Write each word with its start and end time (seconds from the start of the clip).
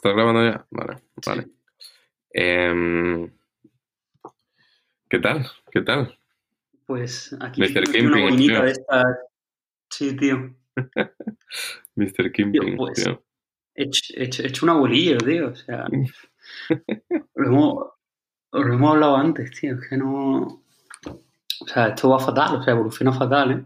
Espera, 0.00 0.14
grabando 0.14 0.42
ya. 0.42 0.50
¿estás 0.56 0.64
grabando 0.64 0.64
ya? 0.64 0.66
Vale, 0.70 1.02
vale. 1.26 1.48
Em, 2.32 3.30
¿Qué 5.10 5.18
tal? 5.18 5.46
¿Qué 5.70 5.80
tal? 5.82 6.18
Pues 6.86 7.36
aquí 7.40 7.60
Mr. 7.60 7.78
una 7.82 7.92
Kimping, 7.92 8.22
boinita 8.22 8.54
tío. 8.54 8.62
de 8.62 8.70
estas. 8.70 9.04
Sí, 9.90 10.16
tío. 10.16 10.54
Mr. 11.96 12.32
Kimping, 12.32 12.76
pues, 12.76 13.04
tío. 13.04 13.22
He 13.74 13.84
hecho, 13.84 14.14
he 14.16 14.24
hecho- 14.24 14.42
he 14.42 14.46
hecho 14.46 14.66
un 14.66 14.70
abuelillo, 14.70 15.18
tío. 15.18 15.48
O 15.48 15.54
sea. 15.56 15.86
lo, 17.34 17.46
hemos, 17.46 17.86
lo 18.52 18.72
hemos 18.72 18.90
hablado 18.92 19.16
antes, 19.16 19.50
tío. 19.60 19.74
Es 19.74 19.88
que 19.88 19.96
no. 19.98 20.62
O 21.62 21.66
sea, 21.66 21.88
esto 21.88 22.08
va 22.08 22.18
fatal, 22.18 22.56
o 22.56 22.62
sea, 22.62 22.72
evoluciona 22.72 23.12
fatal, 23.12 23.52
¿eh? 23.52 23.64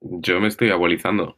Yo 0.00 0.40
me 0.40 0.48
estoy 0.48 0.70
abuelizando. 0.70 1.36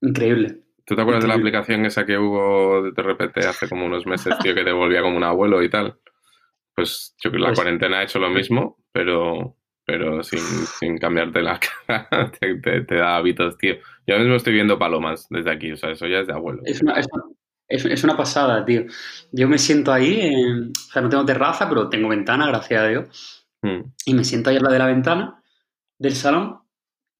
Increíble. 0.00 0.60
¿Tú 0.86 0.94
te 0.94 1.00
acuerdas 1.00 1.22
de 1.24 1.28
la 1.28 1.34
aplicación 1.34 1.86
esa 1.86 2.04
que 2.04 2.18
hubo 2.18 2.82
de 2.82 3.02
RPT 3.02 3.38
hace 3.46 3.68
como 3.68 3.86
unos 3.86 4.06
meses, 4.06 4.38
tío, 4.40 4.54
que 4.54 4.64
te 4.64 4.72
volvía 4.72 5.02
como 5.02 5.16
un 5.16 5.24
abuelo 5.24 5.62
y 5.62 5.70
tal? 5.70 5.98
Pues 6.74 7.14
yo 7.22 7.30
creo 7.30 7.40
que 7.40 7.42
la 7.44 7.48
Pues- 7.48 7.58
cuarentena 7.60 7.98
ha 7.98 8.02
hecho 8.02 8.18
lo 8.18 8.28
mismo, 8.30 8.78
pero, 8.92 9.56
pero 9.86 10.22
sin, 10.22 10.40
sin 10.40 10.98
cambiarte 10.98 11.40
la 11.42 11.58
cara. 11.58 12.08
te, 12.40 12.54
te- 12.56 12.80
te 12.82 12.94
da 12.96 13.16
hábitos, 13.16 13.56
tío. 13.56 13.74
Yo 14.06 14.14
ahora 14.14 14.24
mismo 14.24 14.36
estoy 14.36 14.52
viendo 14.52 14.78
palomas 14.78 15.26
desde 15.30 15.50
aquí, 15.50 15.72
o 15.72 15.76
sea, 15.76 15.90
eso 15.90 16.06
ya 16.06 16.18
es 16.18 16.26
de 16.26 16.32
abuelo. 16.34 16.60
Es 16.64 16.82
una, 16.82 16.94
es, 16.98 17.06
una- 17.12 17.24
es- 17.68 17.84
es 17.86 18.04
una 18.04 18.16
pasada, 18.16 18.64
tío. 18.64 18.82
Yo 19.32 19.48
me 19.48 19.56
siento 19.58 19.92
ahí, 19.92 20.30
o 20.68 20.92
sea, 20.92 21.00
no 21.00 21.08
tengo 21.08 21.24
terraza, 21.24 21.68
pero 21.68 21.88
tengo 21.88 22.08
ventana, 22.08 22.46
gracias 22.48 22.82
a 22.82 22.88
Dios. 22.88 23.46
Mm. 23.62 23.80
Y 24.04 24.14
me 24.14 24.24
siento 24.24 24.50
ahí 24.50 24.56
al 24.56 24.62
lado 24.64 24.74
de 24.74 24.78
la 24.80 24.86
ventana 24.86 25.40
del 25.98 26.12
salón 26.14 26.58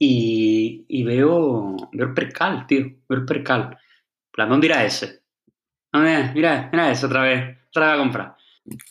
y, 0.06 0.84
y 0.88 1.02
veo, 1.05 1.77
veo 1.92 2.06
el 2.08 2.14
percal, 2.14 2.66
tío. 2.66 2.84
Veo 3.08 3.19
el 3.20 3.24
percal. 3.24 3.62
En 3.72 4.33
plan, 4.33 4.48
¿dónde 4.48 4.66
irá 4.66 4.84
ese? 4.84 5.20
¿Dónde? 5.92 6.30
Mira, 6.34 6.69
mira 6.72 6.91
ese 6.91 7.06
otra 7.06 7.22
vez. 7.22 7.58
Otra 7.69 7.86
vez 7.86 7.94
a 7.94 7.98
comprar. 8.02 8.36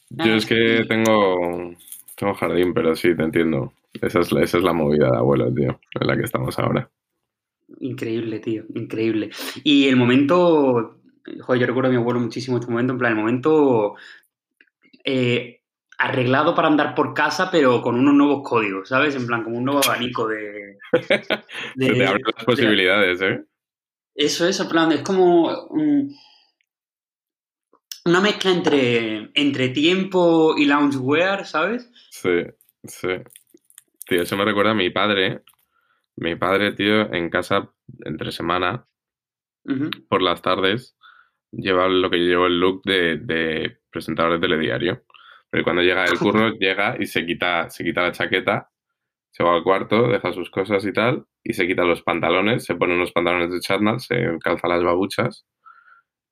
Yo 0.09 0.35
es 0.35 0.45
que 0.45 0.85
tengo, 0.87 1.73
tengo 2.15 2.33
jardín, 2.35 2.73
pero 2.73 2.95
sí, 2.95 3.15
te 3.15 3.23
entiendo. 3.23 3.73
Esa 4.01 4.19
es, 4.21 4.31
la- 4.31 4.43
esa 4.43 4.57
es 4.57 4.63
la 4.63 4.73
movida 4.73 5.09
de 5.11 5.17
abuelo, 5.17 5.53
tío, 5.53 5.79
en 5.99 6.07
la 6.07 6.15
que 6.17 6.23
estamos 6.23 6.57
ahora. 6.59 6.89
Increíble, 7.79 8.39
tío. 8.39 8.63
Increíble. 8.75 9.29
Y 9.63 9.87
el 9.87 9.95
momento. 9.95 10.99
Joder, 11.41 11.61
yo 11.61 11.67
recuerdo 11.67 11.87
a 11.89 11.91
mi 11.91 11.97
abuelo 11.97 12.19
muchísimo 12.19 12.57
este 12.57 12.69
momento. 12.71 12.93
En 12.93 12.99
plan, 12.99 13.13
el 13.13 13.17
momento. 13.19 13.95
eh, 15.03 15.61
arreglado 16.03 16.53
para 16.53 16.67
andar 16.67 16.95
por 16.95 17.13
casa, 17.13 17.49
pero 17.49 17.81
con 17.81 17.95
unos 17.97 18.13
nuevos 18.13 18.47
códigos, 18.47 18.89
¿sabes? 18.89 19.15
En 19.15 19.25
plan, 19.25 19.43
como 19.43 19.57
un 19.57 19.65
nuevo 19.65 19.81
abanico 19.83 20.27
de. 20.27 20.77
Te 21.77 21.95
las 21.95 22.45
posibilidades, 22.45 23.21
¿eh? 23.21 23.43
Eso 24.15 24.47
es, 24.47 24.59
en 24.59 24.67
plan, 24.69 24.91
es 24.91 25.01
como 25.01 25.65
un- 25.69 26.13
una 28.05 28.19
mezcla 28.19 28.51
entre, 28.51 29.31
entre 29.33 29.69
tiempo 29.69 30.55
y 30.57 30.65
loungewear, 30.65 31.45
¿sabes? 31.45 31.89
Sí, 32.11 32.41
sí. 32.83 33.07
Tío, 34.05 34.23
eso 34.23 34.35
me 34.35 34.43
recuerda 34.45 34.71
a 34.71 34.75
mi 34.75 34.89
padre. 34.89 35.43
Mi 36.17 36.35
padre, 36.35 36.73
tío, 36.73 37.11
en 37.13 37.29
casa, 37.29 37.71
entre 38.03 38.31
semana, 38.31 38.85
por 40.09 40.21
las 40.21 40.41
tardes, 40.41 40.95
lleva 41.51 41.87
lo 41.87 42.09
que 42.09 42.19
yo 42.19 42.25
llevo 42.25 42.47
el 42.47 42.59
look 42.59 42.83
de, 42.83 43.17
de 43.17 43.77
presentador 43.89 44.33
de 44.33 44.39
telediario. 44.47 45.03
Pero 45.53 45.65
cuando 45.65 45.83
llega 45.83 46.03
el 46.05 46.17
curro, 46.17 46.49
llega 46.59 46.95
y 46.99 47.05
se 47.05 47.27
quita, 47.27 47.69
se 47.69 47.83
quita 47.83 48.01
la 48.01 48.11
chaqueta, 48.11 48.71
se 49.29 49.43
va 49.43 49.53
al 49.53 49.63
cuarto, 49.63 50.07
deja 50.07 50.33
sus 50.33 50.49
cosas 50.49 50.83
y 50.83 50.91
tal, 50.91 51.25
y 51.43 51.53
se 51.53 51.67
quita 51.67 51.83
los 51.83 52.01
pantalones, 52.01 52.65
se 52.65 52.73
pone 52.73 52.95
unos 52.95 53.11
pantalones 53.11 53.51
de 53.51 53.59
chatnal, 53.59 53.99
se 53.99 54.39
calza 54.43 54.67
las 54.67 54.83
babuchas 54.83 55.45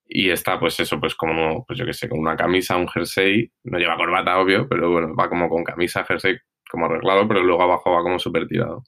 y 0.07 0.31
está, 0.31 0.59
pues 0.59 0.79
eso, 0.79 0.99
pues 0.99 1.13
como, 1.13 1.63
pues 1.67 1.77
yo 1.77 1.85
qué 1.85 1.93
sé, 1.93 2.09
con 2.09 2.17
una 2.17 2.35
camisa, 2.35 2.77
un 2.77 2.87
jersey, 2.87 3.51
no 3.63 3.77
lleva 3.77 3.95
corbata, 3.95 4.39
obvio, 4.39 4.67
pero 4.67 4.89
bueno, 4.89 5.15
va 5.15 5.29
como 5.29 5.49
con 5.49 5.63
camisa, 5.63 6.03
jersey, 6.03 6.37
como 6.71 6.87
arreglado, 6.87 7.27
pero 7.27 7.43
luego 7.43 7.61
abajo 7.61 7.91
va 7.91 8.01
como 8.01 8.17
súper 8.17 8.47
tirado. 8.47 8.83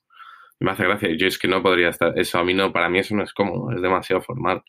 Me 0.59 0.71
hace 0.71 0.83
gracia, 0.83 1.09
yo 1.15 1.27
es 1.27 1.37
que 1.37 1.47
no 1.47 1.61
podría 1.61 1.89
estar, 1.89 2.17
eso 2.17 2.39
a 2.39 2.43
mí 2.43 2.55
no, 2.55 2.73
para 2.73 2.89
mí 2.89 2.97
eso 2.97 3.15
no 3.15 3.21
es 3.21 3.33
cómodo, 3.33 3.71
es 3.71 3.83
demasiado 3.83 4.23
formal. 4.23 4.63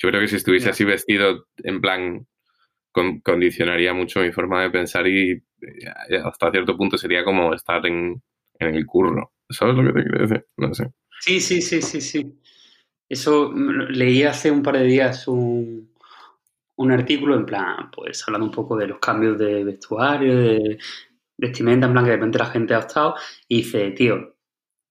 Yo 0.00 0.10
creo 0.10 0.20
que 0.20 0.28
si 0.28 0.36
estuviese 0.36 0.70
así 0.70 0.84
vestido, 0.84 1.46
en 1.64 1.80
plan, 1.80 2.28
con- 2.92 3.20
condicionaría 3.20 3.94
mucho 3.94 4.20
mi 4.20 4.32
forma 4.32 4.62
de 4.62 4.70
pensar 4.70 5.06
y 5.06 5.32
eh, 5.32 6.18
hasta 6.24 6.50
cierto 6.50 6.76
punto 6.76 6.98
sería 6.98 7.24
como 7.24 7.54
estar 7.54 7.84
en, 7.86 8.22
en 8.58 8.74
el 8.74 8.86
curro. 8.86 9.32
¿Sabes 9.50 9.74
lo 9.76 9.82
que 9.84 9.92
te 10.00 10.08
quiero 10.08 10.26
decir? 10.26 10.46
No 10.56 10.74
sé. 10.74 10.90
Sí, 11.20 11.40
sí, 11.40 11.60
sí, 11.62 11.82
sí, 11.82 12.00
sí. 12.00 12.40
Eso 13.08 13.52
leí 13.54 14.22
hace 14.24 14.50
un 14.50 14.62
par 14.62 14.78
de 14.78 14.84
días 14.84 15.28
un, 15.28 15.92
un 16.76 16.92
artículo 16.92 17.36
en 17.36 17.46
plan, 17.46 17.90
pues 17.90 18.24
hablando 18.26 18.46
un 18.46 18.52
poco 18.52 18.76
de 18.76 18.86
los 18.88 18.98
cambios 18.98 19.38
de 19.38 19.64
vestuario, 19.64 20.36
de 20.36 20.78
vestimenta, 21.36 21.86
en 21.86 21.92
plan 21.92 22.04
que 22.04 22.10
de 22.12 22.16
repente 22.16 22.38
la 22.38 22.46
gente 22.46 22.74
ha 22.74 22.78
optado 22.80 23.16
y 23.48 23.58
dice, 23.58 23.90
tío, 23.92 24.34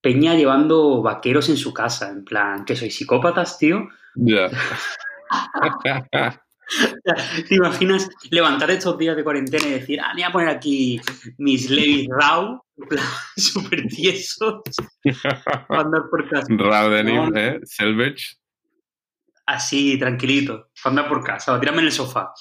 Peña 0.02 0.36
llevando 0.36 1.02
vaqueros 1.02 1.50
en 1.50 1.58
su 1.58 1.74
casa, 1.74 2.10
en 2.10 2.26
plan, 2.26 2.66
que 2.66 2.76
sois 2.76 2.96
psicópatas, 2.96 3.58
tío. 3.58 3.90
Ya. 4.16 4.50
¿Te 7.48 7.56
imaginas 7.56 8.10
levantar 8.30 8.70
estos 8.72 8.98
días 8.98 9.16
de 9.16 9.24
cuarentena 9.24 9.68
y 9.68 9.72
decir, 9.72 10.00
ah, 10.02 10.14
me 10.14 10.22
voy 10.22 10.30
a 10.30 10.32
poner 10.32 10.50
aquí 10.50 11.00
mis 11.38 11.70
Levis 11.70 12.08
Raw, 12.10 12.62
súper 13.36 13.88
tiesos, 13.88 14.62
para 15.68 15.82
andar 15.82 16.02
por 16.10 16.30
casa? 16.30 16.48
Raw 16.50 16.90
denim, 16.90 17.30
No. 17.30 17.40
¿eh? 17.40 17.60
Selvage. 17.64 18.38
Así, 19.46 19.98
tranquilito, 19.98 20.70
para 20.84 20.92
andar 20.92 21.08
por 21.10 21.24
casa, 21.24 21.54
o 21.54 21.60
tirarme 21.60 21.80
en 21.82 21.88
el 21.88 21.94
sofá. 21.94 22.34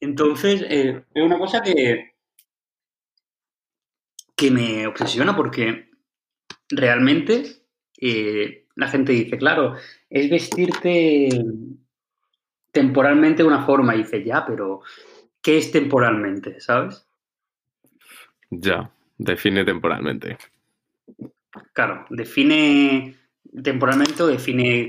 Entonces, 0.00 0.62
eh, 0.68 1.04
es 1.14 1.22
una 1.22 1.38
cosa 1.38 1.62
que, 1.62 2.14
que 4.34 4.50
me 4.50 4.88
obsesiona 4.88 5.36
porque 5.36 5.88
realmente 6.68 7.44
eh, 8.00 8.66
la 8.74 8.88
gente 8.88 9.12
dice, 9.12 9.38
claro, 9.38 9.76
es 10.10 10.28
vestirte 10.28 11.28
temporalmente 12.72 13.42
de 13.42 13.48
una 13.48 13.64
forma. 13.64 13.94
Y 13.94 13.98
dice, 13.98 14.24
ya, 14.24 14.44
pero 14.44 14.80
¿qué 15.40 15.58
es 15.58 15.70
temporalmente? 15.70 16.60
¿Sabes? 16.60 17.06
Ya. 18.50 18.90
Define 19.18 19.64
temporalmente. 19.64 20.36
Claro, 21.74 22.06
define 22.10 23.14
temporalmente 23.62 24.22
o 24.22 24.26
define 24.26 24.80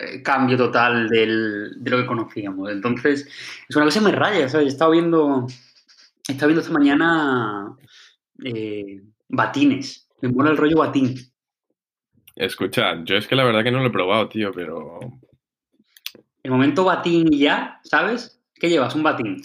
eh, 0.00 0.22
cambio 0.22 0.56
total 0.56 1.08
del- 1.08 1.72
de 1.82 1.90
lo 1.90 1.96
que 1.98 2.06
conocíamos. 2.06 2.70
Entonces, 2.70 3.28
es 3.68 3.76
una 3.76 3.84
cosa 3.84 3.98
que 4.00 4.06
me 4.06 4.12
raya, 4.12 4.48
¿sabes? 4.48 4.66
He 4.66 4.70
estado 4.70 4.92
viendo, 4.92 5.46
he 6.28 6.32
estado 6.32 6.48
viendo 6.48 6.60
esta 6.62 6.72
mañana 6.72 7.76
eh, 8.44 9.02
batines. 9.28 10.08
Me 10.22 10.28
mola 10.30 10.50
el 10.52 10.56
rollo 10.56 10.78
batín. 10.78 11.16
Escucha, 12.36 13.02
yo 13.04 13.16
es 13.16 13.26
que 13.26 13.36
la 13.36 13.44
verdad 13.44 13.64
que 13.64 13.70
no 13.72 13.80
lo 13.80 13.88
he 13.88 13.92
probado, 13.92 14.28
tío, 14.28 14.50
pero 14.52 15.00
El 16.44 16.50
momento 16.50 16.84
batín 16.84 17.32
y 17.32 17.38
ya, 17.38 17.80
¿sabes? 17.84 18.38
¿Qué 18.54 18.68
llevas? 18.68 18.94
Un 18.94 19.02
batín. 19.02 19.40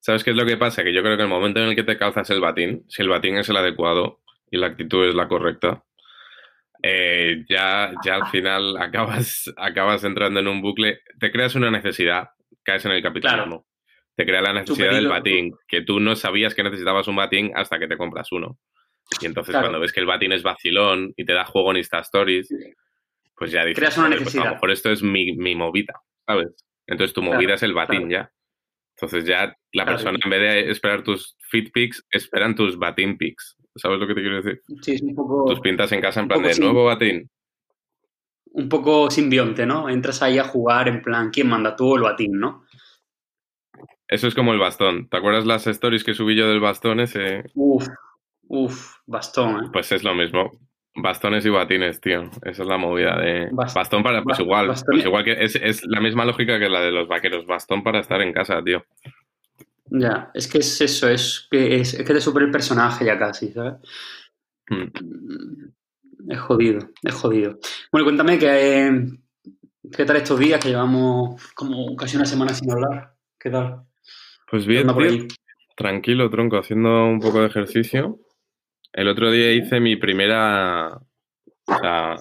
¿Sabes 0.00 0.24
qué 0.24 0.30
es 0.30 0.36
lo 0.36 0.44
que 0.44 0.56
pasa? 0.56 0.82
Que 0.82 0.92
yo 0.92 1.02
creo 1.02 1.16
que 1.16 1.22
el 1.22 1.28
momento 1.28 1.60
en 1.60 1.68
el 1.68 1.76
que 1.76 1.84
te 1.84 1.96
calzas 1.96 2.28
el 2.30 2.40
batín, 2.40 2.84
si 2.88 3.02
el 3.02 3.08
batín 3.08 3.36
es 3.36 3.48
el 3.48 3.56
adecuado 3.56 4.20
y 4.50 4.56
la 4.58 4.66
actitud 4.66 5.06
es 5.08 5.14
la 5.14 5.28
correcta, 5.28 5.84
eh, 6.82 7.44
ya, 7.48 7.92
ya 8.04 8.16
al 8.16 8.26
final 8.26 8.76
acabas, 8.80 9.52
acabas 9.56 10.02
entrando 10.02 10.40
en 10.40 10.48
un 10.48 10.60
bucle, 10.60 11.00
te 11.20 11.30
creas 11.30 11.54
una 11.54 11.70
necesidad, 11.70 12.30
caes 12.64 12.84
en 12.84 12.92
el 12.92 13.02
capitalismo. 13.02 13.64
Te 14.16 14.26
crea 14.26 14.42
la 14.42 14.52
necesidad 14.52 14.90
del 14.90 15.06
batín, 15.06 15.54
que 15.68 15.82
tú 15.82 16.00
no 16.00 16.16
sabías 16.16 16.56
que 16.56 16.64
necesitabas 16.64 17.06
un 17.06 17.14
batín 17.14 17.52
hasta 17.54 17.78
que 17.78 17.86
te 17.86 17.96
compras 17.96 18.32
uno. 18.32 18.58
Y 19.20 19.26
entonces 19.26 19.52
Claro. 19.52 19.66
cuando 19.66 19.78
ves 19.78 19.92
que 19.92 20.00
el 20.00 20.06
batín 20.06 20.32
es 20.32 20.42
vacilón 20.42 21.12
y 21.16 21.24
te 21.24 21.34
da 21.34 21.44
juego 21.44 21.70
en 21.70 21.76
Insta 21.76 22.00
Stories, 22.00 22.48
pues 23.38 23.52
ya 23.52 23.64
dices, 23.64 23.78
Creas 23.78 23.96
una 23.98 24.06
"Joder, 24.08 24.18
pues 24.22 24.26
a 24.26 24.38
necesidad. 24.38 24.44
lo 24.46 24.54
mejor 24.54 24.70
esto 24.70 24.90
es 24.90 25.02
mi, 25.02 25.32
mi 25.36 25.54
movida, 25.54 25.94
¿sabes? 26.26 26.48
Entonces 26.86 27.14
tu 27.14 27.20
Claro, 27.20 27.34
movida 27.36 27.54
es 27.54 27.62
el 27.62 27.74
batín 27.74 28.08
ya. 28.10 28.30
Entonces 28.96 29.24
ya 29.26 29.46
la 29.46 29.54
Claro. 29.84 29.90
persona 29.92 30.18
en 30.24 30.30
vez 30.30 30.40
de 30.40 30.70
esperar 30.70 31.02
tus 31.02 31.36
fit 31.50 31.70
pics, 31.72 32.04
esperan 32.10 32.54
tus 32.54 32.78
batín 32.78 33.16
pics. 33.16 33.56
¿Sabes 33.76 34.00
lo 34.00 34.06
que 34.08 34.14
te 34.14 34.20
quiero 34.22 34.42
decir? 34.42 34.60
Sí, 34.82 34.92
es 34.94 35.02
un 35.02 35.14
poco, 35.14 35.44
Tus 35.46 35.60
pintas 35.60 35.92
en 35.92 36.00
casa 36.00 36.20
en 36.20 36.28
plan 36.28 36.42
de 36.42 36.58
nuevo 36.58 36.84
batín. 36.84 37.30
un 38.50 38.68
poco 38.68 39.08
simbionte, 39.10 39.66
¿no? 39.66 39.88
Entras 39.88 40.20
ahí 40.22 40.38
a 40.38 40.42
jugar 40.44 40.88
en 40.88 41.00
plan, 41.02 41.30
¿quién 41.30 41.48
manda 41.48 41.76
tú 41.76 41.92
o 41.92 41.96
el 41.96 42.02
batín, 42.02 42.40
no? 42.40 42.64
Eso 44.08 44.26
es 44.26 44.34
como 44.34 44.52
el 44.52 44.58
bastón. 44.58 45.08
¿Te 45.08 45.16
acuerdas 45.18 45.44
las 45.46 45.66
stories 45.66 46.02
que 46.02 46.14
subí 46.14 46.34
yo 46.34 46.48
del 46.48 46.58
bastón 46.58 46.98
ese? 46.98 47.44
Uf, 47.54 47.86
uf, 48.48 48.94
bastón, 49.06 49.64
¿eh? 49.66 49.68
Pues 49.72 49.92
es 49.92 50.02
lo 50.02 50.14
mismo. 50.14 50.50
Bastones 51.02 51.44
y 51.46 51.48
batines, 51.50 52.00
tío. 52.00 52.30
Esa 52.42 52.62
es 52.62 52.68
la 52.68 52.78
movida 52.78 53.16
de. 53.18 53.50
Bast- 53.50 53.74
Bastón 53.74 54.02
para. 54.02 54.22
Pues 54.22 54.38
igual. 54.40 54.66
Pues 54.86 55.04
igual 55.04 55.24
que 55.24 55.32
es, 55.32 55.54
es 55.56 55.84
la 55.86 56.00
misma 56.00 56.24
lógica 56.24 56.58
que 56.58 56.68
la 56.68 56.80
de 56.80 56.90
los 56.90 57.08
vaqueros. 57.08 57.46
Bastón 57.46 57.82
para 57.82 58.00
estar 58.00 58.20
en 58.22 58.32
casa, 58.32 58.62
tío. 58.64 58.84
Ya, 59.90 60.30
es 60.34 60.46
que 60.48 60.58
es 60.58 60.80
eso, 60.82 61.08
es 61.08 61.48
que, 61.50 61.76
es, 61.80 61.94
es 61.94 62.04
que 62.06 62.12
te 62.14 62.20
supera 62.20 62.44
el 62.44 62.52
personaje 62.52 63.04
ya 63.06 63.18
casi, 63.18 63.52
¿sabes? 63.52 63.74
Mm. 64.68 64.82
Mm, 64.82 66.30
Es 66.30 66.40
jodido, 66.40 66.90
es 67.02 67.14
jodido. 67.14 67.58
Bueno, 67.90 68.04
cuéntame 68.04 68.38
que, 68.38 69.06
¿Qué 69.96 70.04
tal 70.04 70.16
estos 70.16 70.38
días 70.38 70.60
que 70.62 70.68
llevamos 70.68 71.40
como 71.54 71.96
casi 71.96 72.16
una 72.16 72.26
semana 72.26 72.52
sin 72.52 72.70
hablar? 72.70 73.14
¿Qué 73.38 73.48
tal? 73.48 73.84
Pues 74.50 74.66
bien. 74.66 74.86
Tranquilo, 75.74 76.28
tronco, 76.28 76.58
haciendo 76.58 77.06
un 77.06 77.20
poco 77.20 77.40
de 77.40 77.46
ejercicio. 77.46 78.18
El 78.98 79.06
otro 79.08 79.30
día 79.30 79.52
hice 79.52 79.78
mi 79.78 79.94
primera. 79.96 80.96
O 81.66 81.78
sea, 81.80 82.16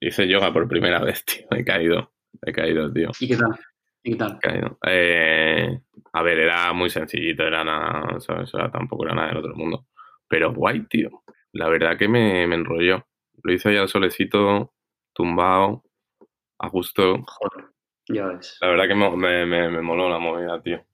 hice 0.00 0.28
yoga 0.28 0.52
por 0.52 0.68
primera 0.68 1.00
vez, 1.00 1.24
tío. 1.24 1.46
He 1.50 1.64
caído. 1.64 2.12
He 2.42 2.52
caído, 2.52 2.92
tío. 2.92 3.10
¿Y 3.18 3.26
qué 3.28 3.36
tal? 3.36 3.58
¿Y 4.04 4.10
qué 4.12 4.16
tal? 4.16 4.36
He 4.36 4.38
caído. 4.48 4.78
Eh, 4.86 5.80
a 6.12 6.22
ver, 6.22 6.38
era 6.38 6.72
muy 6.72 6.90
sencillito, 6.90 7.42
era 7.42 7.64
nada. 7.64 8.20
¿sabes? 8.20 8.54
O 8.54 8.58
sea, 8.58 8.70
tampoco 8.70 9.04
era 9.04 9.14
nada 9.14 9.28
del 9.28 9.38
otro 9.38 9.56
mundo. 9.56 9.86
Pero 10.28 10.52
guay, 10.54 10.86
tío. 10.86 11.10
La 11.52 11.68
verdad 11.68 11.96
que 11.98 12.06
me, 12.06 12.46
me 12.46 12.54
enrolló. 12.54 13.06
Lo 13.42 13.52
hice 13.52 13.70
ahí 13.70 13.76
al 13.76 13.88
solecito, 13.88 14.74
tumbado, 15.12 15.82
a 16.58 16.68
gusto. 16.68 17.24
Joder, 17.26 17.66
ya 18.08 18.26
ves. 18.26 18.58
La 18.60 18.68
verdad 18.68 18.86
que 18.88 18.94
me, 18.94 19.10
me, 19.16 19.46
me- 19.46 19.70
me 19.70 19.82
moló 19.82 20.08
la 20.08 20.18
movida, 20.18 20.62
tío. 20.62 20.84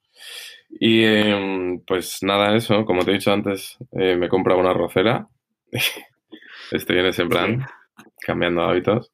Y 0.79 1.03
em, 1.03 1.79
pues 1.85 2.19
nada, 2.23 2.55
eso, 2.55 2.85
como 2.85 3.03
te 3.05 3.11
he 3.11 3.13
dicho 3.15 3.31
antes, 3.31 3.77
eh, 3.93 4.15
me 4.15 4.25
he 4.25 4.29
comprado 4.29 4.59
una 4.59 4.73
rocera. 4.73 5.27
Estoy 6.71 6.99
en 6.99 7.05
ese 7.07 7.25
plan, 7.25 7.65
cambiando 8.25 8.61
hábitos. 8.63 9.11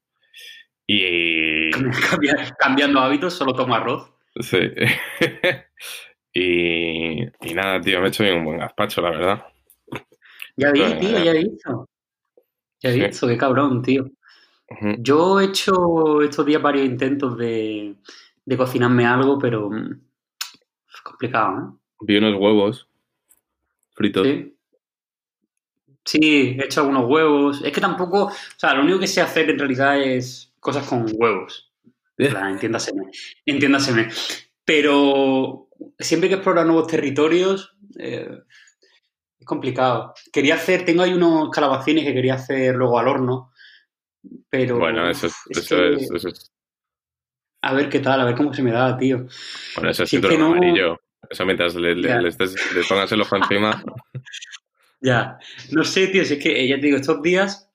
Y 0.86 1.70
Cambia- 2.10 2.54
cambiando 2.58 3.00
hábitos, 3.00 3.34
solo 3.34 3.52
tomo 3.54 3.74
arroz. 3.74 4.10
sí. 4.40 4.58
y, 6.32 7.22
y 7.22 7.54
nada, 7.54 7.80
tío, 7.80 8.00
me 8.00 8.06
he 8.06 8.08
hecho 8.08 8.22
bien 8.24 8.36
un 8.38 8.44
buen 8.44 8.58
gazpacho, 8.58 9.00
la 9.02 9.10
verdad. 9.10 9.46
Ya 10.56 10.72
vi, 10.72 10.80
tío, 10.98 11.18
ya. 11.18 11.24
ya 11.24 11.30
he 11.32 11.44
visto. 11.44 11.88
Ya 12.82 12.90
he 12.90 12.92
Sí. 12.94 13.00
visto, 13.02 13.28
qué 13.28 13.36
cabrón, 13.36 13.82
tío. 13.82 14.10
Yo 14.98 15.40
he 15.40 15.46
hecho 15.46 16.22
estos 16.22 16.46
días 16.46 16.62
varios 16.62 16.86
intentos 16.86 17.36
de, 17.36 17.96
de 18.44 18.56
cocinarme 18.56 19.04
algo, 19.04 19.36
pero 19.38 19.68
mm, 19.68 20.00
es 21.00 21.04
complicado, 21.04 21.78
Vi 22.02 22.16
unos 22.16 22.34
huevos 22.38 22.88
fritos. 23.94 24.26
¿eh? 24.26 24.44
Sí. 24.44 24.56
Sí, 26.02 26.56
he 26.58 26.64
hecho 26.64 26.80
algunos 26.80 27.04
huevos. 27.06 27.62
Es 27.62 27.72
que 27.72 27.80
tampoco, 27.80 28.24
o 28.26 28.32
sea, 28.56 28.74
lo 28.74 28.82
único 28.82 28.98
que 28.98 29.06
sé 29.06 29.20
hacer 29.20 29.50
en 29.50 29.58
realidad 29.58 30.00
es 30.00 30.52
cosas 30.58 30.86
con 30.86 31.06
huevos. 31.12 31.70
Plan, 32.16 32.52
entiéndaseme, 32.52 33.10
entiéndaseme. 33.46 34.08
Pero 34.64 35.68
siempre 35.98 36.28
que 36.28 36.36
explorar 36.36 36.66
nuevos 36.66 36.86
territorios, 36.86 37.76
eh, 37.98 38.28
es 39.38 39.46
complicado. 39.46 40.14
Quería 40.32 40.54
hacer, 40.54 40.84
tengo 40.84 41.02
ahí 41.02 41.12
unos 41.12 41.50
calabacines 41.50 42.04
que 42.04 42.14
quería 42.14 42.34
hacer 42.34 42.74
luego 42.76 42.98
al 42.98 43.08
horno, 43.08 43.52
pero 44.48 44.78
Bueno, 44.78 45.08
eso 45.08 45.26
es, 45.28 45.34
es 45.50 45.58
eso 45.58 45.76
que- 45.76 45.94
es, 45.94 46.10
eso 46.10 46.28
es, 46.28 46.52
a 47.62 47.74
ver 47.74 47.88
qué 47.88 48.00
tal, 48.00 48.20
a 48.20 48.24
ver 48.24 48.34
cómo 48.34 48.52
se 48.54 48.62
me 48.62 48.72
da, 48.72 48.96
tío. 48.96 49.26
bueno, 49.76 49.90
eso 49.90 50.02
es 50.04 50.10
síndrome 50.10 50.38
no- 50.38 50.46
amarillo. 50.46 51.00
Eso 51.28 51.44
mientras 51.44 51.74
le, 51.76 51.94
le- 51.94 52.08
Ya. 52.08 52.20
le 52.20 52.28
estés- 52.30 52.72
le 52.74 52.82
pongas 52.84 53.12
el 53.12 53.20
ojo 53.20 53.36
encima. 53.36 53.82
Ya, 55.02 55.38
no 55.72 55.82
sé, 55.82 56.08
tío, 56.08 56.22
si 56.26 56.34
es 56.34 56.42
que 56.42 56.60
eh, 56.60 56.68
ya 56.68 56.76
te 56.76 56.82
digo, 56.82 56.98
estos 56.98 57.22
días, 57.22 57.70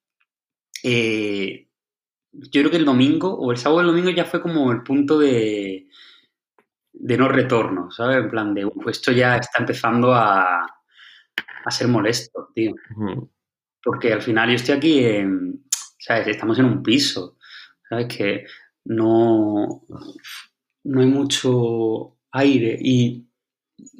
eh, 0.84 1.68
yo 2.34 2.62
creo 2.62 2.70
que 2.70 2.78
el 2.78 2.86
domingo 2.86 3.34
o 3.34 3.52
el 3.52 3.58
sábado 3.58 3.80
o 3.80 3.82
el 3.82 3.88
domingo 3.88 4.12
ya 4.12 4.26
fue 4.26 4.44
como 4.44 4.72
el 4.72 4.84
punto 4.84 5.18
de, 5.18 5.88
de 6.94 7.18
no 7.18 7.28
retorno, 7.28 7.90
¿sabes? 7.90 8.18
En 8.18 8.30
plan 8.30 8.54
de, 8.54 8.66
"Uf, 8.66 8.88
esto 8.90 9.12
ya 9.12 9.38
está 9.38 9.58
empezando 9.60 10.14
a, 10.14 10.66
a 11.66 11.72
ser 11.72 11.88
molesto, 11.88 12.50
tío. 12.54 12.76
Porque 13.84 14.14
al 14.14 14.22
final 14.22 14.50
yo 14.50 14.56
estoy 14.58 14.76
aquí, 14.76 15.04
en, 15.04 15.66
¿sabes? 15.98 16.28
Estamos 16.28 16.60
en 16.60 16.66
un 16.66 16.84
piso, 16.84 17.38
¿sabes? 17.90 18.06
Que 18.16 18.46
no, 18.86 19.84
no 20.84 21.02
hay 21.02 21.08
mucho 21.08 22.18
aire 22.32 22.78
y 22.82 23.26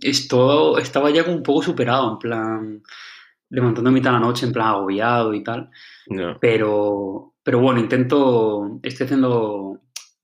esto 0.02 0.78
estaba 0.78 1.12
ya 1.12 1.24
como 1.26 1.38
un 1.38 1.44
poco 1.44 1.64
superado, 1.64 2.14
en 2.14 2.20
plan, 2.20 2.84
levantándome 3.50 4.00
a 4.00 4.02
mitad 4.02 4.12
de 4.12 4.20
la 4.20 4.26
noche, 4.26 4.46
en 4.48 4.54
plan 4.54 4.68
agobiado 4.70 5.34
y 5.34 5.44
tal. 5.44 5.70
Ya. 6.10 6.38
Pero, 6.42 7.36
pero 7.44 7.60
bueno, 7.62 7.80
intento, 7.82 8.80
estoy 8.84 9.06
haciendo, 9.06 9.82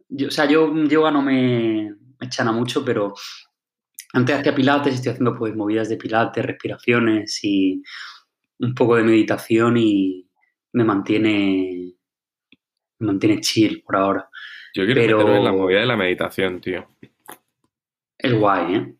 yo- 0.09 0.27
o 0.29 0.31
sea, 0.31 0.45
yo 0.47 0.73
yoga 0.87 1.11
no 1.11 1.21
me, 1.21 1.95
me 2.19 2.29
chana 2.29 2.51
mucho, 2.53 2.85
pero 2.85 3.13
antes 4.13 4.35
hacía 4.37 4.55
pilates, 4.55 4.95
estoy 4.95 5.11
haciendo 5.13 5.35
pues 5.37 5.55
movidas 5.55 5.89
de 5.89 5.97
pilates, 5.97 6.45
respiraciones 6.45 7.39
y 7.43 7.81
un 8.59 8.75
poco 8.75 8.95
de 8.97 9.03
meditación 9.03 9.77
y 9.77 10.29
me 10.73 10.83
mantiene, 10.85 11.93
me 13.01 13.07
mantiene 13.07 13.41
chill 13.41 13.81
por 13.83 13.95
ahora. 13.95 14.29
Yo 14.73 14.85
quiero 14.85 15.01
Pero- 15.01 15.17
meterme 15.17 15.37
en 15.39 15.43
la 15.43 15.51
movida 15.51 15.79
de 15.81 15.85
la 15.85 15.97
meditación, 15.97 16.61
tío. 16.61 16.85
Es 18.17 18.33
guay, 18.33 18.75
¿eh? 18.75 18.95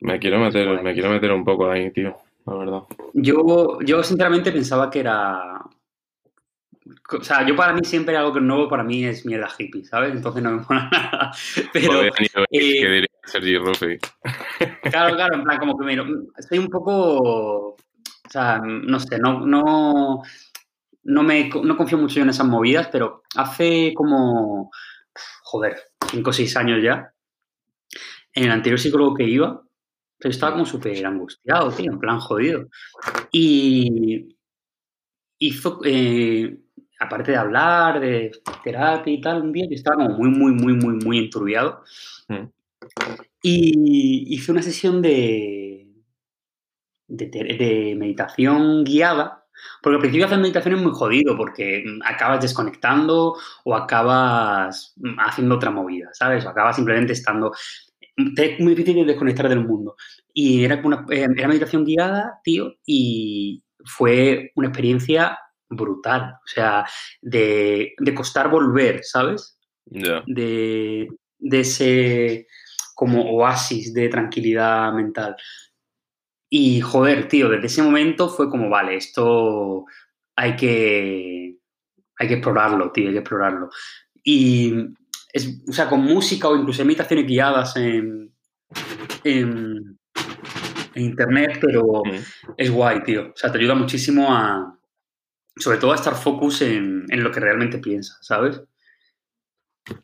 Me 0.00 0.18
quiero 0.18 0.38
meter, 0.38 0.82
me 0.82 0.92
quiero 0.92 1.10
meter 1.10 1.30
un 1.32 1.44
poco 1.44 1.70
ahí, 1.70 1.90
tío. 1.92 2.16
La 2.46 2.54
verdad. 2.54 2.80
Yo, 3.14 3.78
yo 3.82 4.02
sinceramente 4.02 4.50
pensaba 4.50 4.90
que 4.90 5.00
era... 5.00 5.60
O 7.12 7.22
sea, 7.22 7.46
yo 7.46 7.54
para 7.54 7.72
mí 7.72 7.80
siempre 7.84 8.16
algo 8.16 8.32
que 8.32 8.38
es 8.40 8.44
nuevo 8.44 8.68
para 8.68 8.82
mí 8.82 9.04
es 9.04 9.24
mierda 9.26 9.48
hippie, 9.56 9.84
¿sabes? 9.84 10.12
Entonces 10.12 10.42
no 10.42 10.50
me 10.52 10.62
mola 10.68 10.88
nada. 10.90 11.32
Pero, 11.72 12.02
eh, 12.02 12.10
¿qué 12.50 12.58
diría 12.88 13.06
Sergi 13.24 13.56
Ruffi? 13.58 13.98
Claro, 14.90 15.14
claro, 15.14 15.34
en 15.36 15.44
plan, 15.44 15.58
como 15.58 15.78
que 15.78 15.84
me 15.84 15.96
estoy 16.36 16.58
un 16.58 16.68
poco, 16.68 17.74
o 17.74 17.76
sea, 18.28 18.60
no 18.64 18.98
sé, 18.98 19.18
no, 19.18 19.46
no, 19.46 20.22
no 21.02 21.22
me 21.22 21.48
no 21.48 21.76
confío 21.76 21.98
mucho 21.98 22.16
yo 22.16 22.22
en 22.22 22.30
esas 22.30 22.46
movidas, 22.46 22.88
pero 22.92 23.22
hace 23.36 23.92
como, 23.94 24.70
joder, 25.42 25.76
cinco 26.10 26.30
o 26.30 26.32
seis 26.32 26.56
años 26.56 26.82
ya, 26.82 27.12
en 28.34 28.44
el 28.44 28.50
anterior 28.50 28.78
psicólogo 28.78 29.14
que 29.14 29.24
iba, 29.24 29.62
pero 30.18 30.30
estaba 30.30 30.52
como 30.52 30.66
súper 30.66 31.04
angustiado, 31.04 31.70
tío, 31.72 31.92
en 31.92 31.98
plan 31.98 32.20
jodido. 32.20 32.68
Y 33.32 34.36
hizo, 35.38 35.80
eh, 35.84 36.58
aparte 37.00 37.32
de 37.32 37.38
hablar, 37.38 38.00
de 38.00 38.30
terapia 38.62 39.12
y 39.12 39.20
tal, 39.20 39.42
un 39.42 39.52
día 39.52 39.66
que 39.68 39.74
estaba 39.74 39.96
como 39.96 40.18
muy, 40.18 40.28
muy, 40.28 40.52
muy, 40.52 40.74
muy, 40.74 40.94
muy 41.04 41.18
enturbiado. 41.18 41.82
Mm. 42.28 42.48
Y 43.42 44.34
hice 44.34 44.52
una 44.52 44.62
sesión 44.62 45.00
de, 45.00 45.88
de 47.08 47.96
meditación 47.98 48.84
guiada. 48.84 49.39
Porque 49.82 49.96
al 49.96 50.00
principio 50.00 50.26
hacer 50.26 50.38
meditación 50.38 50.74
es 50.76 50.82
muy 50.82 50.92
jodido, 50.92 51.36
porque 51.36 51.82
mm, 51.86 52.00
acabas 52.04 52.40
desconectando 52.42 53.34
o 53.64 53.74
acabas 53.74 54.92
mm, 54.96 55.18
haciendo 55.20 55.56
otra 55.56 55.70
movida, 55.70 56.08
¿sabes? 56.12 56.44
O 56.46 56.48
acabas 56.50 56.76
simplemente 56.76 57.12
estando. 57.12 57.52
te- 58.36 58.54
Es 58.54 58.60
muy 58.60 58.74
difícil 58.74 59.06
desconectar 59.06 59.48
del 59.48 59.66
mundo. 59.66 59.96
Y 60.34 60.64
era, 60.64 60.80
una, 60.84 61.04
eh, 61.10 61.26
era 61.36 61.48
meditación 61.48 61.84
guiada, 61.84 62.40
tío, 62.44 62.74
y 62.86 63.62
fue 63.84 64.52
una 64.56 64.68
experiencia 64.68 65.38
brutal. 65.68 66.34
O 66.44 66.46
sea, 66.48 66.84
de, 67.22 67.94
de 67.98 68.14
costar 68.14 68.50
volver, 68.50 69.00
¿sabes? 69.04 69.58
De, 70.26 71.08
de 71.38 71.60
ese 71.60 72.46
como 72.94 73.22
oasis 73.32 73.94
de 73.94 74.08
tranquilidad 74.08 74.92
mental. 74.92 75.34
Y 76.52 76.80
joder, 76.80 77.28
tío, 77.28 77.48
desde 77.48 77.66
ese 77.66 77.82
momento 77.82 78.28
fue 78.28 78.50
como, 78.50 78.68
vale, 78.68 78.96
esto 78.96 79.84
hay 80.34 80.56
que, 80.56 81.56
hay 82.16 82.28
que 82.28 82.34
explorarlo, 82.34 82.90
tío, 82.90 83.06
hay 83.06 83.12
que 83.12 83.20
explorarlo. 83.20 83.70
Y, 84.24 84.74
es, 85.32 85.62
o 85.68 85.72
sea, 85.72 85.88
con 85.88 86.00
música 86.00 86.48
o 86.48 86.56
incluso 86.56 86.84
meditaciones 86.84 87.26
guiadas 87.26 87.76
en, 87.76 88.34
en, 89.22 89.98
en 90.94 91.02
internet, 91.02 91.58
pero 91.60 92.02
es 92.56 92.70
guay, 92.70 93.04
tío. 93.04 93.30
O 93.30 93.36
sea, 93.36 93.52
te 93.52 93.58
ayuda 93.58 93.76
muchísimo 93.76 94.34
a, 94.34 94.76
sobre 95.56 95.78
todo 95.78 95.92
a 95.92 95.96
estar 95.96 96.16
focus 96.16 96.62
en, 96.62 97.04
en 97.08 97.22
lo 97.22 97.30
que 97.30 97.40
realmente 97.40 97.78
piensas, 97.78 98.18
¿sabes? 98.22 98.60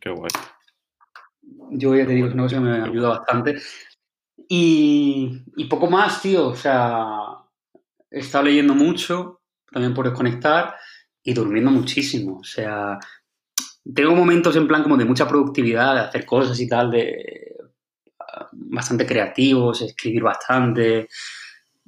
Qué 0.00 0.10
guay. 0.10 0.30
Yo 1.70 1.94
ya 1.96 2.06
te 2.06 2.12
digo, 2.12 2.28
es 2.28 2.34
una 2.34 2.44
cosa 2.44 2.56
que 2.56 2.62
me 2.62 2.82
ayuda 2.82 3.08
bastante. 3.08 3.56
Y, 4.48 5.42
poco 5.68 5.88
más, 5.88 6.22
tío. 6.22 6.48
O 6.48 6.54
sea, 6.54 7.06
he 8.10 8.20
estado 8.20 8.44
leyendo 8.44 8.74
mucho, 8.74 9.40
también 9.70 9.94
por 9.94 10.06
desconectar, 10.06 10.74
y 11.22 11.34
durmiendo 11.34 11.70
muchísimo. 11.70 12.38
O 12.38 12.44
sea, 12.44 12.98
tengo 13.94 14.14
momentos 14.14 14.54
en 14.56 14.68
plan 14.68 14.82
como 14.82 14.96
de 14.96 15.04
mucha 15.04 15.28
productividad, 15.28 15.94
de 15.94 16.00
hacer 16.00 16.24
cosas 16.24 16.58
y 16.60 16.68
tal, 16.68 16.90
de 16.90 17.56
ah, 18.20 18.48
bastante 18.52 19.06
creativos, 19.06 19.82
escribir 19.82 20.22
bastante, 20.22 21.08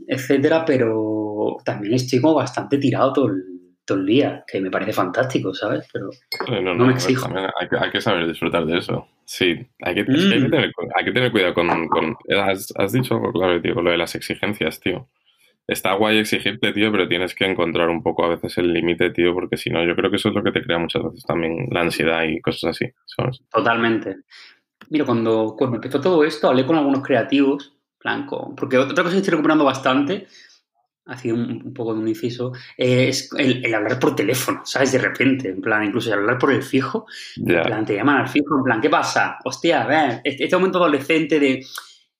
etcétera, 0.06 0.64
pero 0.64 1.56
también 1.64 1.94
estoy 1.94 2.20
como 2.20 2.34
bastante 2.34 2.78
tirado 2.78 3.12
todo 3.12 3.26
el, 3.26 3.57
todo 3.88 3.98
el 3.98 4.06
día, 4.06 4.44
que 4.46 4.60
me 4.60 4.70
parece 4.70 4.92
fantástico, 4.92 5.52
¿sabes? 5.54 5.88
Pero 5.92 6.10
Eh, 6.48 6.60
No, 6.62 6.74
No 6.74 6.86
me 6.86 6.92
exijo. 6.92 7.26
hay, 7.58 7.68
que, 7.68 7.76
hay 7.78 7.90
que 7.90 8.00
saber 8.00 8.28
disfrutar 8.28 8.66
de 8.66 8.78
eso. 8.78 9.08
Sí, 9.24 9.56
hay 9.82 9.94
que, 9.94 10.00
es 10.02 10.06
que 10.06 10.34
hay, 10.34 10.40
que 10.42 10.48
Mm. 10.48 10.50
tener, 10.50 10.72
hay 10.94 11.12
tener 11.12 11.32
cuidado 11.32 11.54
con... 11.54 11.88
con- 11.88 12.16
has, 12.38 12.72
has 12.76 12.92
dicho 12.92 13.14
algo 13.14 13.32
clave, 13.32 13.60
tío, 13.60 13.74
lo 13.80 13.90
de 13.90 13.96
las 13.98 14.14
exigencias, 14.14 14.78
tío. 14.80 15.08
está 15.66 15.92
guay 15.94 16.18
exigirte, 16.18 16.72
tío, 16.72 16.90
pero 16.92 17.08
tienes 17.08 17.34
que 17.34 17.44
encontrar 17.44 17.88
un 17.90 18.02
poco 18.02 18.24
a 18.24 18.28
veces 18.28 18.56
el 18.58 18.72
límite, 18.72 19.10
tío, 19.10 19.34
porque 19.34 19.56
si 19.58 19.68
no, 19.70 19.84
yo 19.84 19.94
creo 19.96 20.10
que 20.10 20.16
eso 20.16 20.28
es 20.30 20.34
lo 20.34 20.42
que 20.42 20.52
te 20.52 20.62
crea 20.62 20.78
muchas 20.78 21.02
veces 21.02 21.24
también 21.24 21.68
la 21.70 21.80
ansiedad 21.82 22.22
y 22.24 22.40
cosas 22.40 22.70
así. 22.70 22.86
¿sabes? 23.04 23.42
Totalmente. 23.52 24.16
Mira, 24.90 25.04
cuando, 25.04 25.54
cuando 25.58 25.76
empezó 25.76 26.00
todo 26.00 26.24
esto, 26.24 26.48
hablé 26.48 26.64
con 26.64 26.76
algunos 26.76 27.02
creativos, 27.02 27.76
plan, 27.98 28.24
con- 28.26 28.54
porque 28.56 28.78
otra 28.78 29.02
cosa 29.02 29.10
que 29.14 29.18
estoy 29.18 29.32
recuperando 29.32 29.64
bastante, 29.64 30.26
así 31.08 31.32
un, 31.32 31.62
un 31.64 31.74
poco 31.74 31.94
de 31.94 32.00
un 32.00 32.08
inciso, 32.08 32.52
eh, 32.76 33.08
es 33.08 33.30
el, 33.36 33.64
el 33.64 33.74
hablar 33.74 33.98
por 33.98 34.14
teléfono, 34.14 34.60
¿sabes? 34.64 34.92
De 34.92 34.98
repente, 34.98 35.48
en 35.48 35.60
plan, 35.60 35.84
incluso 35.84 36.12
el 36.12 36.20
hablar 36.20 36.38
por 36.38 36.52
el 36.52 36.62
fijo, 36.62 37.06
Ya, 37.36 37.58
en 37.58 37.64
plan, 37.64 37.86
te 37.86 37.94
llaman 37.96 38.18
al 38.18 38.28
fijo, 38.28 38.56
en 38.56 38.62
plan, 38.62 38.80
¿qué 38.80 38.90
pasa? 38.90 39.38
Hostia, 39.44 39.86
ve, 39.86 40.20
este, 40.22 40.44
este 40.44 40.56
momento 40.56 40.78
adolescente 40.78 41.40
de 41.40 41.64